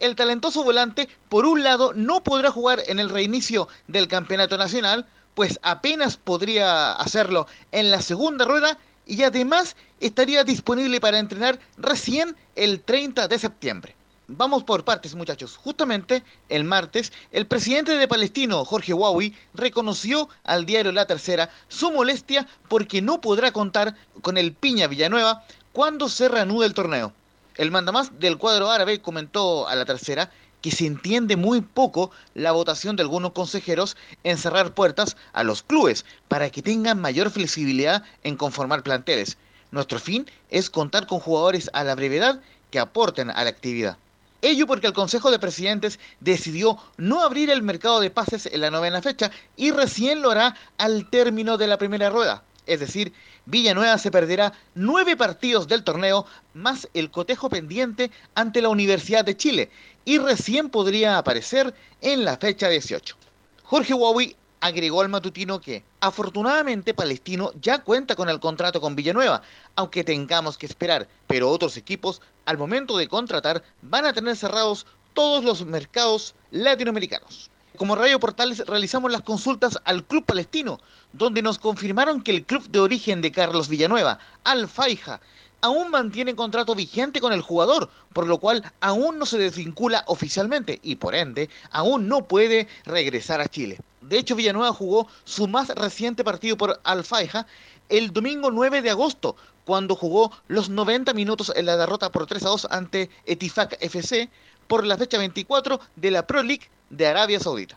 El 0.00 0.16
talentoso 0.16 0.64
volante, 0.64 1.08
por 1.28 1.46
un 1.46 1.62
lado, 1.62 1.92
no 1.94 2.24
podrá 2.24 2.50
jugar 2.50 2.82
en 2.86 2.98
el 2.98 3.08
reinicio 3.08 3.68
del 3.86 4.08
campeonato 4.08 4.58
nacional, 4.58 5.06
pues 5.34 5.60
apenas 5.62 6.16
podría 6.16 6.92
hacerlo 6.92 7.46
en 7.70 7.90
la 7.90 8.02
segunda 8.02 8.44
rueda 8.44 8.78
y 9.06 9.22
además 9.22 9.76
estaría 10.00 10.44
disponible 10.44 11.00
para 11.00 11.18
entrenar 11.18 11.58
recién 11.76 12.36
el 12.56 12.80
30 12.80 13.28
de 13.28 13.38
septiembre. 13.38 13.96
Vamos 14.28 14.64
por 14.64 14.84
partes, 14.84 15.14
muchachos. 15.14 15.56
Justamente 15.56 16.22
el 16.48 16.64
martes, 16.64 17.12
el 17.32 17.46
presidente 17.46 17.96
de 17.96 18.08
Palestino, 18.08 18.64
Jorge 18.64 18.94
Huawei, 18.94 19.34
reconoció 19.52 20.28
al 20.44 20.64
diario 20.64 20.92
La 20.92 21.06
Tercera 21.06 21.50
su 21.68 21.90
molestia 21.90 22.46
porque 22.68 23.02
no 23.02 23.20
podrá 23.20 23.52
contar 23.52 23.94
con 24.22 24.38
el 24.38 24.52
Piña 24.52 24.86
Villanueva 24.86 25.44
cuando 25.72 26.08
se 26.08 26.28
reanude 26.28 26.66
el 26.66 26.74
torneo. 26.74 27.12
El 27.56 27.70
mandamás 27.70 28.18
del 28.18 28.38
cuadro 28.38 28.70
árabe 28.70 29.02
comentó 29.02 29.68
a 29.68 29.74
La 29.74 29.84
Tercera 29.84 30.30
que 30.62 30.70
se 30.70 30.86
entiende 30.86 31.36
muy 31.36 31.60
poco 31.60 32.10
la 32.34 32.52
votación 32.52 32.96
de 32.96 33.02
algunos 33.02 33.32
consejeros 33.32 33.96
en 34.24 34.38
cerrar 34.38 34.72
puertas 34.72 35.16
a 35.34 35.44
los 35.44 35.62
clubes 35.62 36.06
para 36.28 36.48
que 36.50 36.62
tengan 36.62 37.00
mayor 37.00 37.30
flexibilidad 37.30 38.04
en 38.22 38.36
conformar 38.36 38.82
planteles. 38.82 39.36
Nuestro 39.70 39.98
fin 39.98 40.30
es 40.48 40.70
contar 40.70 41.06
con 41.06 41.20
jugadores 41.20 41.68
a 41.74 41.84
la 41.84 41.94
brevedad 41.94 42.40
que 42.70 42.78
aporten 42.78 43.28
a 43.30 43.44
la 43.44 43.50
actividad. 43.50 43.98
Ello 44.40 44.66
porque 44.66 44.86
el 44.86 44.92
Consejo 44.92 45.30
de 45.30 45.38
Presidentes 45.38 45.98
decidió 46.20 46.78
no 46.96 47.22
abrir 47.22 47.50
el 47.50 47.62
mercado 47.62 48.00
de 48.00 48.10
pases 48.10 48.46
en 48.46 48.60
la 48.62 48.70
novena 48.70 49.02
fecha 49.02 49.30
y 49.56 49.72
recién 49.72 50.22
lo 50.22 50.30
hará 50.30 50.56
al 50.78 51.10
término 51.10 51.58
de 51.58 51.66
la 51.66 51.78
primera 51.78 52.08
rueda. 52.08 52.42
Es 52.66 52.80
decir, 52.80 53.12
Villanueva 53.46 53.98
se 53.98 54.10
perderá 54.10 54.52
nueve 54.74 55.16
partidos 55.16 55.66
del 55.66 55.82
torneo 55.82 56.26
más 56.54 56.88
el 56.94 57.10
cotejo 57.10 57.48
pendiente 57.48 58.10
ante 58.34 58.62
la 58.62 58.68
Universidad 58.68 59.24
de 59.24 59.36
Chile 59.36 59.70
y 60.04 60.18
recién 60.18 60.70
podría 60.70 61.18
aparecer 61.18 61.74
en 62.00 62.24
la 62.24 62.36
fecha 62.36 62.68
18. 62.68 63.16
Jorge 63.64 63.94
Huawei 63.94 64.36
agregó 64.60 65.00
al 65.00 65.08
matutino 65.08 65.60
que, 65.60 65.84
afortunadamente, 66.00 66.94
Palestino 66.94 67.52
ya 67.60 67.82
cuenta 67.82 68.14
con 68.14 68.28
el 68.28 68.38
contrato 68.38 68.80
con 68.80 68.94
Villanueva, 68.94 69.42
aunque 69.74 70.04
tengamos 70.04 70.56
que 70.56 70.66
esperar, 70.66 71.08
pero 71.26 71.50
otros 71.50 71.76
equipos, 71.76 72.22
al 72.44 72.58
momento 72.58 72.96
de 72.96 73.08
contratar, 73.08 73.64
van 73.82 74.06
a 74.06 74.12
tener 74.12 74.36
cerrados 74.36 74.86
todos 75.14 75.42
los 75.44 75.64
mercados 75.64 76.36
latinoamericanos. 76.52 77.50
Como 77.82 77.96
Radio 77.96 78.20
Portales 78.20 78.64
realizamos 78.64 79.10
las 79.10 79.22
consultas 79.22 79.76
al 79.84 80.04
Club 80.04 80.24
Palestino, 80.24 80.78
donde 81.12 81.42
nos 81.42 81.58
confirmaron 81.58 82.22
que 82.22 82.30
el 82.30 82.46
club 82.46 82.62
de 82.68 82.78
origen 82.78 83.20
de 83.20 83.32
Carlos 83.32 83.66
Villanueva, 83.66 84.20
Al 84.44 84.68
Faija, 84.68 85.20
aún 85.62 85.90
mantiene 85.90 86.36
contrato 86.36 86.76
vigente 86.76 87.20
con 87.20 87.32
el 87.32 87.42
jugador, 87.42 87.90
por 88.12 88.28
lo 88.28 88.38
cual 88.38 88.72
aún 88.80 89.18
no 89.18 89.26
se 89.26 89.36
desvincula 89.36 90.04
oficialmente 90.06 90.78
y 90.84 90.94
por 90.94 91.16
ende 91.16 91.50
aún 91.72 92.06
no 92.06 92.28
puede 92.28 92.68
regresar 92.84 93.40
a 93.40 93.48
Chile. 93.48 93.80
De 94.00 94.16
hecho, 94.16 94.36
Villanueva 94.36 94.72
jugó 94.72 95.08
su 95.24 95.48
más 95.48 95.68
reciente 95.70 96.22
partido 96.22 96.56
por 96.56 96.80
Alfaija 96.84 97.48
el 97.88 98.12
domingo 98.12 98.52
9 98.52 98.80
de 98.82 98.90
agosto, 98.90 99.34
cuando 99.64 99.96
jugó 99.96 100.30
los 100.46 100.68
90 100.68 101.14
minutos 101.14 101.52
en 101.56 101.66
la 101.66 101.76
derrota 101.76 102.12
por 102.12 102.26
3 102.26 102.44
a 102.44 102.48
2 102.48 102.68
ante 102.70 103.10
Etifak 103.26 103.76
FC 103.80 104.30
por 104.68 104.86
la 104.86 104.96
fecha 104.96 105.18
24 105.18 105.80
de 105.96 106.10
la 106.12 106.28
Pro 106.28 106.44
League 106.44 106.70
de 106.92 107.06
Arabia 107.06 107.40
Saudita. 107.40 107.76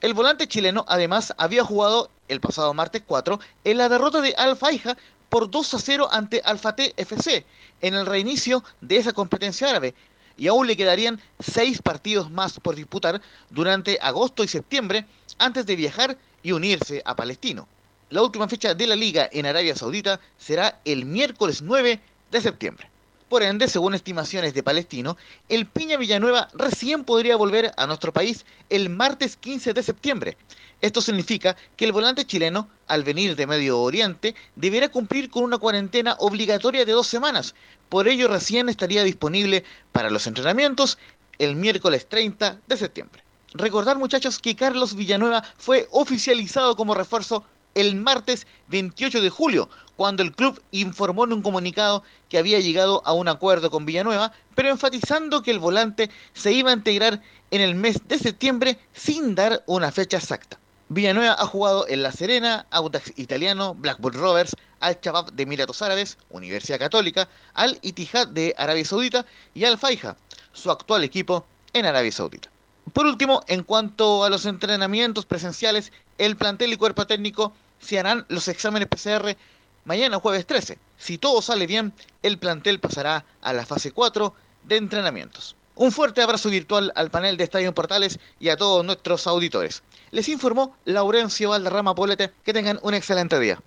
El 0.00 0.14
volante 0.14 0.46
chileno 0.46 0.84
además 0.88 1.34
había 1.36 1.64
jugado 1.64 2.10
el 2.28 2.40
pasado 2.40 2.72
martes 2.72 3.02
4 3.06 3.38
en 3.64 3.78
la 3.78 3.88
derrota 3.88 4.20
de 4.20 4.34
Al-Faija 4.36 4.96
por 5.28 5.50
2 5.50 5.74
a 5.74 5.78
0 5.78 6.08
ante 6.10 6.40
Al-Fateh 6.44 6.94
FC 6.96 7.44
en 7.82 7.94
el 7.94 8.06
reinicio 8.06 8.62
de 8.80 8.96
esa 8.98 9.12
competencia 9.12 9.68
árabe 9.68 9.94
y 10.36 10.46
aún 10.46 10.66
le 10.66 10.76
quedarían 10.76 11.20
6 11.40 11.82
partidos 11.82 12.30
más 12.30 12.60
por 12.60 12.76
disputar 12.76 13.20
durante 13.50 13.98
agosto 14.00 14.44
y 14.44 14.48
septiembre 14.48 15.06
antes 15.38 15.66
de 15.66 15.76
viajar 15.76 16.16
y 16.42 16.52
unirse 16.52 17.02
a 17.04 17.16
Palestino. 17.16 17.66
La 18.10 18.22
última 18.22 18.46
fecha 18.46 18.74
de 18.74 18.86
la 18.86 18.94
liga 18.94 19.28
en 19.32 19.46
Arabia 19.46 19.74
Saudita 19.74 20.20
será 20.38 20.80
el 20.84 21.04
miércoles 21.04 21.62
9 21.62 22.00
de 22.30 22.40
septiembre. 22.40 22.88
Por 23.28 23.42
ende, 23.42 23.66
según 23.66 23.94
estimaciones 23.94 24.54
de 24.54 24.62
Palestino, 24.62 25.16
el 25.48 25.66
Piña 25.66 25.96
Villanueva 25.96 26.48
recién 26.54 27.02
podría 27.02 27.34
volver 27.34 27.72
a 27.76 27.86
nuestro 27.88 28.12
país 28.12 28.46
el 28.70 28.88
martes 28.88 29.36
15 29.36 29.72
de 29.72 29.82
septiembre. 29.82 30.36
Esto 30.80 31.00
significa 31.00 31.56
que 31.76 31.86
el 31.86 31.92
volante 31.92 32.24
chileno, 32.24 32.68
al 32.86 33.02
venir 33.02 33.34
de 33.34 33.48
Medio 33.48 33.80
Oriente, 33.80 34.36
deberá 34.54 34.90
cumplir 34.90 35.28
con 35.28 35.42
una 35.42 35.58
cuarentena 35.58 36.14
obligatoria 36.20 36.84
de 36.84 36.92
dos 36.92 37.08
semanas. 37.08 37.56
Por 37.88 38.06
ello, 38.06 38.28
recién 38.28 38.68
estaría 38.68 39.02
disponible 39.02 39.64
para 39.90 40.10
los 40.10 40.28
entrenamientos 40.28 40.96
el 41.38 41.56
miércoles 41.56 42.08
30 42.08 42.60
de 42.64 42.76
septiembre. 42.76 43.24
Recordar, 43.54 43.98
muchachos, 43.98 44.38
que 44.38 44.54
Carlos 44.54 44.94
Villanueva 44.94 45.42
fue 45.56 45.88
oficializado 45.90 46.76
como 46.76 46.94
refuerzo 46.94 47.44
el 47.76 47.94
martes 47.94 48.46
28 48.68 49.20
de 49.20 49.30
julio, 49.30 49.68
cuando 49.96 50.22
el 50.22 50.32
club 50.32 50.60
informó 50.72 51.24
en 51.24 51.34
un 51.34 51.42
comunicado 51.42 52.02
que 52.28 52.38
había 52.38 52.58
llegado 52.58 53.02
a 53.04 53.12
un 53.12 53.28
acuerdo 53.28 53.70
con 53.70 53.86
Villanueva, 53.86 54.32
pero 54.54 54.70
enfatizando 54.70 55.42
que 55.42 55.50
el 55.50 55.58
volante 55.58 56.10
se 56.32 56.52
iba 56.52 56.70
a 56.70 56.74
integrar 56.74 57.22
en 57.50 57.60
el 57.60 57.74
mes 57.74 58.00
de 58.08 58.18
septiembre 58.18 58.78
sin 58.92 59.34
dar 59.34 59.62
una 59.66 59.92
fecha 59.92 60.16
exacta. 60.16 60.58
Villanueva 60.88 61.36
ha 61.38 61.46
jugado 61.46 61.86
en 61.88 62.02
La 62.02 62.12
Serena, 62.12 62.66
Audax 62.70 63.12
Italiano, 63.16 63.74
Blackburn 63.74 64.18
Rovers, 64.18 64.56
Al 64.80 65.00
Chabab 65.00 65.32
de 65.32 65.42
Emiratos 65.42 65.82
Árabes, 65.82 66.16
Universidad 66.30 66.78
Católica, 66.78 67.28
Al 67.54 67.78
Ittihad 67.82 68.28
de 68.28 68.54
Arabia 68.56 68.84
Saudita 68.84 69.26
y 69.52 69.64
Al 69.64 69.78
Faiha, 69.78 70.16
su 70.52 70.70
actual 70.70 71.04
equipo 71.04 71.44
en 71.72 71.86
Arabia 71.86 72.12
Saudita. 72.12 72.50
Por 72.92 73.04
último, 73.04 73.42
en 73.48 73.64
cuanto 73.64 74.24
a 74.24 74.30
los 74.30 74.46
entrenamientos 74.46 75.26
presenciales, 75.26 75.92
el 76.18 76.36
plantel 76.36 76.72
y 76.72 76.76
cuerpo 76.76 77.06
técnico 77.06 77.52
se 77.78 77.98
harán 77.98 78.26
los 78.28 78.48
exámenes 78.48 78.88
PCR 78.88 79.36
mañana 79.84 80.18
jueves 80.18 80.46
13. 80.46 80.78
Si 80.98 81.18
todo 81.18 81.40
sale 81.40 81.66
bien, 81.66 81.92
el 82.22 82.38
plantel 82.38 82.80
pasará 82.80 83.24
a 83.40 83.52
la 83.52 83.64
fase 83.64 83.92
4 83.92 84.34
de 84.64 84.76
entrenamientos. 84.76 85.56
Un 85.76 85.92
fuerte 85.92 86.22
abrazo 86.22 86.48
virtual 86.48 86.90
al 86.94 87.10
panel 87.10 87.36
de 87.36 87.44
Estadio 87.44 87.74
Portales 87.74 88.18
y 88.40 88.48
a 88.48 88.56
todos 88.56 88.84
nuestros 88.84 89.26
auditores. 89.26 89.82
Les 90.10 90.28
informó 90.28 90.74
Laurencio 90.86 91.50
Valderrama 91.50 91.94
Polete. 91.94 92.32
Que 92.44 92.54
tengan 92.54 92.80
un 92.82 92.94
excelente 92.94 93.38
día. 93.38 93.60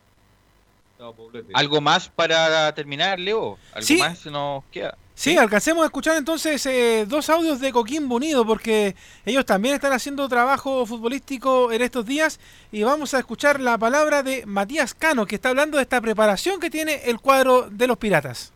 ¿Algo 1.54 1.80
más 1.82 2.10
para 2.10 2.74
terminar, 2.74 3.20
Leo? 3.20 3.58
¿Algo 3.74 3.88
Sí. 3.88 3.98
más 3.98 4.26
nos 4.26 4.64
queda? 4.66 4.98
Sí, 5.16 5.38
alcancemos 5.38 5.84
a 5.84 5.86
escuchar 5.86 6.16
entonces 6.18 6.66
eh, 6.66 7.06
dos 7.08 7.30
audios 7.30 7.60
de 7.60 7.72
Coquimbo 7.74 8.16
Unido 8.16 8.46
porque 8.46 8.96
ellos 9.26 9.46
también 9.46 9.76
están 9.76 9.92
haciendo 9.92 10.28
trabajo 10.30 10.86
futbolístico 10.86 11.72
en 11.74 11.82
estos 11.82 12.06
días 12.06 12.40
y 12.72 12.84
vamos 12.84 13.14
a 13.14 13.20
escuchar 13.20 13.60
la 13.60 13.78
palabra 13.78 14.24
de 14.24 14.46
Matías 14.46 14.94
Cano 14.94 15.26
que 15.26 15.36
está 15.36 15.50
hablando 15.50 15.78
de 15.78 15.84
esta 15.84 16.00
preparación 16.00 16.60
que 16.60 16.70
tiene 16.70 17.02
el 17.06 17.20
cuadro 17.20 17.70
de 17.70 17.88
los 17.88 17.98
Piratas. 17.98 18.54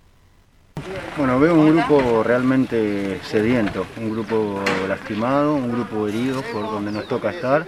Bueno, 1.18 1.40
veo 1.40 1.54
un 1.54 1.76
grupo 1.78 2.24
realmente 2.24 3.20
sediento, 3.24 3.86
un 3.98 4.10
grupo 4.12 4.62
lastimado, 4.88 5.56
un 5.56 5.72
grupo 5.72 6.08
herido 6.08 6.42
por 6.52 6.64
donde 6.64 6.92
nos 6.92 7.08
toca 7.08 7.32
estar, 7.32 7.66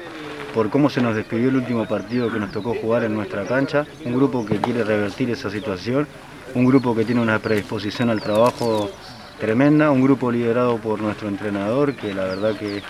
por 0.56 0.70
cómo 0.70 0.90
se 0.90 1.02
nos 1.02 1.16
despidió 1.18 1.50
el 1.50 1.58
último 1.58 1.86
partido 1.86 2.32
que 2.32 2.40
nos 2.40 2.50
tocó 2.50 2.74
jugar 2.76 3.04
en 3.04 3.14
nuestra 3.14 3.44
cancha, 3.44 3.86
un 4.06 4.16
grupo 4.16 4.46
que 4.46 4.56
quiere 4.56 4.86
revertir 4.86 5.30
esa 5.30 5.50
situación, 5.52 6.08
un 6.56 6.66
grupo 6.66 6.96
que 6.96 7.04
tiene 7.04 7.20
una 7.20 7.40
predisposición 7.40 8.10
al 8.10 8.22
trabajo 8.22 8.90
tremenda, 9.38 9.92
un 9.92 10.02
grupo 10.02 10.32
liderado 10.32 10.78
por 10.78 11.02
nuestro 11.02 11.28
entrenador 11.28 11.94
que 11.94 12.14
la 12.14 12.24
verdad 12.24 12.56
que 12.56 12.82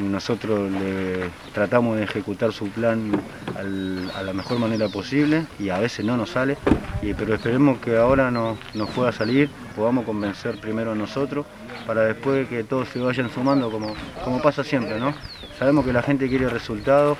nosotros 0.00 0.70
le 0.70 1.30
tratamos 1.52 1.96
de 1.96 2.04
ejecutar 2.04 2.52
su 2.52 2.68
plan 2.68 3.10
a 3.56 4.22
la 4.22 4.32
mejor 4.32 4.60
manera 4.60 4.88
posible 4.88 5.46
y 5.58 5.70
a 5.70 5.80
veces 5.80 6.06
no 6.06 6.16
nos 6.16 6.30
sale, 6.30 6.56
y, 7.02 7.12
pero 7.14 7.34
esperemos 7.34 7.78
que 7.80 7.96
ahora 7.96 8.30
no- 8.30 8.56
nos 8.74 8.88
pueda 8.90 9.10
salir, 9.10 9.50
podamos 9.74 10.04
convencer 10.04 10.60
primero 10.60 10.92
a 10.92 10.94
nosotros 10.94 11.44
para 11.88 12.02
después 12.02 12.46
que 12.48 12.62
todos 12.62 12.88
se 12.88 13.00
vayan 13.00 13.30
sumando 13.30 13.68
como, 13.68 13.96
como 14.24 14.40
pasa 14.40 14.62
siempre, 14.62 15.00
¿no? 15.00 15.12
Sabemos 15.60 15.84
que 15.84 15.92
la 15.92 16.02
gente 16.02 16.26
quiere 16.26 16.48
resultados, 16.48 17.18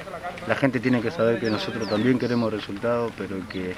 la 0.48 0.54
gente 0.54 0.80
tiene 0.80 1.02
que 1.02 1.10
saber 1.10 1.38
que 1.38 1.50
nosotros 1.50 1.86
también 1.90 2.18
queremos 2.18 2.50
resultados, 2.50 3.12
pero 3.18 3.46
que 3.46 3.72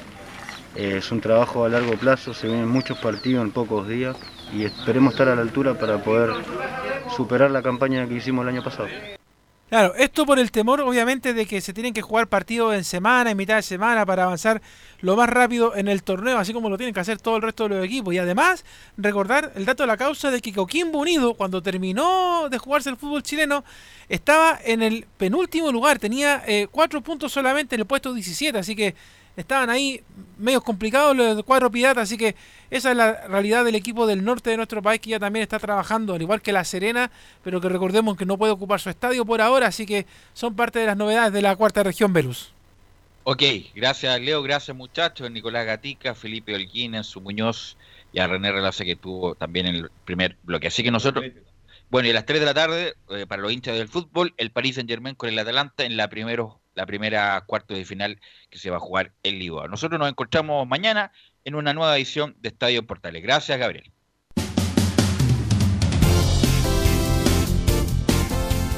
eh, 0.76 0.98
es 0.98 1.10
un 1.10 1.20
trabajo 1.20 1.64
a 1.64 1.68
largo 1.68 1.94
plazo, 1.94 2.32
se 2.32 2.46
vienen 2.46 2.68
muchos 2.68 2.96
partidos 2.98 3.42
en 3.44 3.50
pocos 3.50 3.88
días 3.88 4.16
y 4.54 4.62
esperemos 4.62 5.14
estar 5.14 5.28
a 5.28 5.34
la 5.34 5.42
altura 5.42 5.74
para 5.74 6.00
poder 6.00 6.30
superar 7.16 7.50
la 7.50 7.60
campaña 7.60 8.06
que 8.06 8.14
hicimos 8.14 8.44
el 8.44 8.50
año 8.50 8.62
pasado. 8.62 8.86
Claro, 9.72 9.94
esto 9.94 10.26
por 10.26 10.38
el 10.38 10.50
temor 10.50 10.82
obviamente 10.82 11.32
de 11.32 11.46
que 11.46 11.62
se 11.62 11.72
tienen 11.72 11.94
que 11.94 12.02
jugar 12.02 12.26
partidos 12.26 12.74
en 12.74 12.84
semana, 12.84 13.30
en 13.30 13.38
mitad 13.38 13.56
de 13.56 13.62
semana 13.62 14.04
para 14.04 14.24
avanzar 14.24 14.60
lo 15.00 15.16
más 15.16 15.30
rápido 15.30 15.74
en 15.74 15.88
el 15.88 16.02
torneo, 16.02 16.36
así 16.36 16.52
como 16.52 16.68
lo 16.68 16.76
tienen 16.76 16.92
que 16.92 17.00
hacer 17.00 17.18
todo 17.18 17.36
el 17.36 17.42
resto 17.42 17.66
de 17.66 17.76
los 17.76 17.86
equipos. 17.86 18.12
Y 18.12 18.18
además, 18.18 18.66
recordar 18.98 19.50
el 19.56 19.64
dato 19.64 19.84
de 19.84 19.86
la 19.86 19.96
causa 19.96 20.30
de 20.30 20.42
que 20.42 20.52
Coquimbo 20.52 20.98
Unido, 20.98 21.32
cuando 21.32 21.62
terminó 21.62 22.50
de 22.50 22.58
jugarse 22.58 22.90
el 22.90 22.98
fútbol 22.98 23.22
chileno, 23.22 23.64
estaba 24.10 24.58
en 24.62 24.82
el 24.82 25.06
penúltimo 25.16 25.72
lugar, 25.72 25.98
tenía 25.98 26.42
eh, 26.46 26.68
cuatro 26.70 27.00
puntos 27.00 27.32
solamente 27.32 27.74
en 27.74 27.80
el 27.80 27.86
puesto 27.86 28.12
17, 28.12 28.58
así 28.58 28.76
que 28.76 28.94
estaban 29.36 29.70
ahí 29.70 30.02
medio 30.38 30.60
complicados 30.60 31.16
los 31.16 31.42
cuatro 31.44 31.70
piratas, 31.70 32.04
así 32.04 32.16
que 32.16 32.34
esa 32.70 32.90
es 32.90 32.96
la 32.96 33.26
realidad 33.28 33.64
del 33.64 33.74
equipo 33.74 34.06
del 34.06 34.24
norte 34.24 34.50
de 34.50 34.56
nuestro 34.56 34.82
país 34.82 35.00
que 35.00 35.10
ya 35.10 35.18
también 35.18 35.42
está 35.42 35.58
trabajando, 35.58 36.14
al 36.14 36.22
igual 36.22 36.42
que 36.42 36.52
la 36.52 36.64
Serena, 36.64 37.10
pero 37.42 37.60
que 37.60 37.68
recordemos 37.68 38.16
que 38.16 38.26
no 38.26 38.38
puede 38.38 38.52
ocupar 38.52 38.80
su 38.80 38.90
estadio 38.90 39.24
por 39.24 39.40
ahora, 39.40 39.68
así 39.68 39.86
que 39.86 40.06
son 40.34 40.54
parte 40.54 40.78
de 40.78 40.86
las 40.86 40.96
novedades 40.96 41.32
de 41.32 41.42
la 41.42 41.56
cuarta 41.56 41.82
región 41.82 42.12
Velus. 42.12 42.52
Ok, 43.24 43.42
gracias 43.74 44.20
Leo, 44.20 44.42
gracias 44.42 44.76
muchachos, 44.76 45.30
Nicolás 45.30 45.64
Gatica, 45.64 46.14
Felipe 46.14 46.54
Olguín, 46.54 47.02
su 47.04 47.20
Muñoz 47.20 47.76
y 48.12 48.18
a 48.18 48.26
René 48.26 48.52
Relace 48.52 48.84
que 48.84 48.96
tuvo 48.96 49.34
también 49.34 49.66
el 49.66 49.90
primer 50.04 50.36
bloque. 50.42 50.66
Así 50.66 50.82
que 50.82 50.90
nosotros, 50.90 51.24
bueno, 51.88 52.08
y 52.08 52.10
a 52.10 52.14
las 52.14 52.26
3 52.26 52.40
de 52.40 52.46
la 52.46 52.54
tarde, 52.54 52.94
eh, 53.10 53.26
para 53.26 53.42
los 53.42 53.52
hinchas 53.52 53.76
del 53.76 53.88
fútbol, 53.88 54.34
el 54.36 54.50
Paris 54.50 54.74
Saint 54.74 54.90
Germain 54.90 55.14
con 55.14 55.28
el 55.28 55.38
Atalanta 55.38 55.84
en 55.84 55.96
la, 55.96 56.08
primero, 56.08 56.60
la 56.74 56.86
primera 56.86 57.42
cuarto 57.46 57.74
de 57.74 57.84
final 57.84 58.20
que 58.50 58.58
se 58.58 58.70
va 58.70 58.76
a 58.76 58.80
jugar 58.80 59.12
en 59.22 59.38
Lisboa. 59.38 59.68
Nosotros 59.68 59.98
nos 59.98 60.08
encontramos 60.08 60.66
mañana 60.66 61.12
en 61.44 61.54
una 61.54 61.74
nueva 61.74 61.96
edición 61.96 62.36
de 62.40 62.48
Estadio 62.48 62.86
Portales. 62.86 63.22
Gracias, 63.22 63.58
Gabriel. 63.58 63.92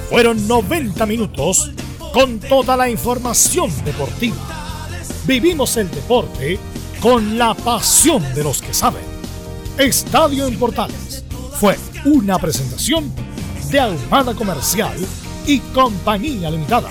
Fueron 0.08 0.46
90 0.46 1.06
minutos 1.06 1.72
con 2.12 2.38
toda 2.38 2.76
la 2.76 2.88
información 2.88 3.70
deportiva. 3.84 4.36
Vivimos 5.26 5.76
el 5.76 5.90
deporte 5.90 6.58
con 7.00 7.36
la 7.36 7.54
pasión 7.54 8.22
de 8.34 8.44
los 8.44 8.62
que 8.62 8.72
saben. 8.72 9.02
Estadio 9.78 10.46
en 10.46 10.56
Portales 10.58 11.24
fue 11.58 11.76
una 12.04 12.38
presentación 12.38 13.12
de 13.70 13.80
Almada 13.80 14.34
Comercial 14.34 14.96
y 15.46 15.58
Compañía 15.58 16.50
Limitada. 16.50 16.90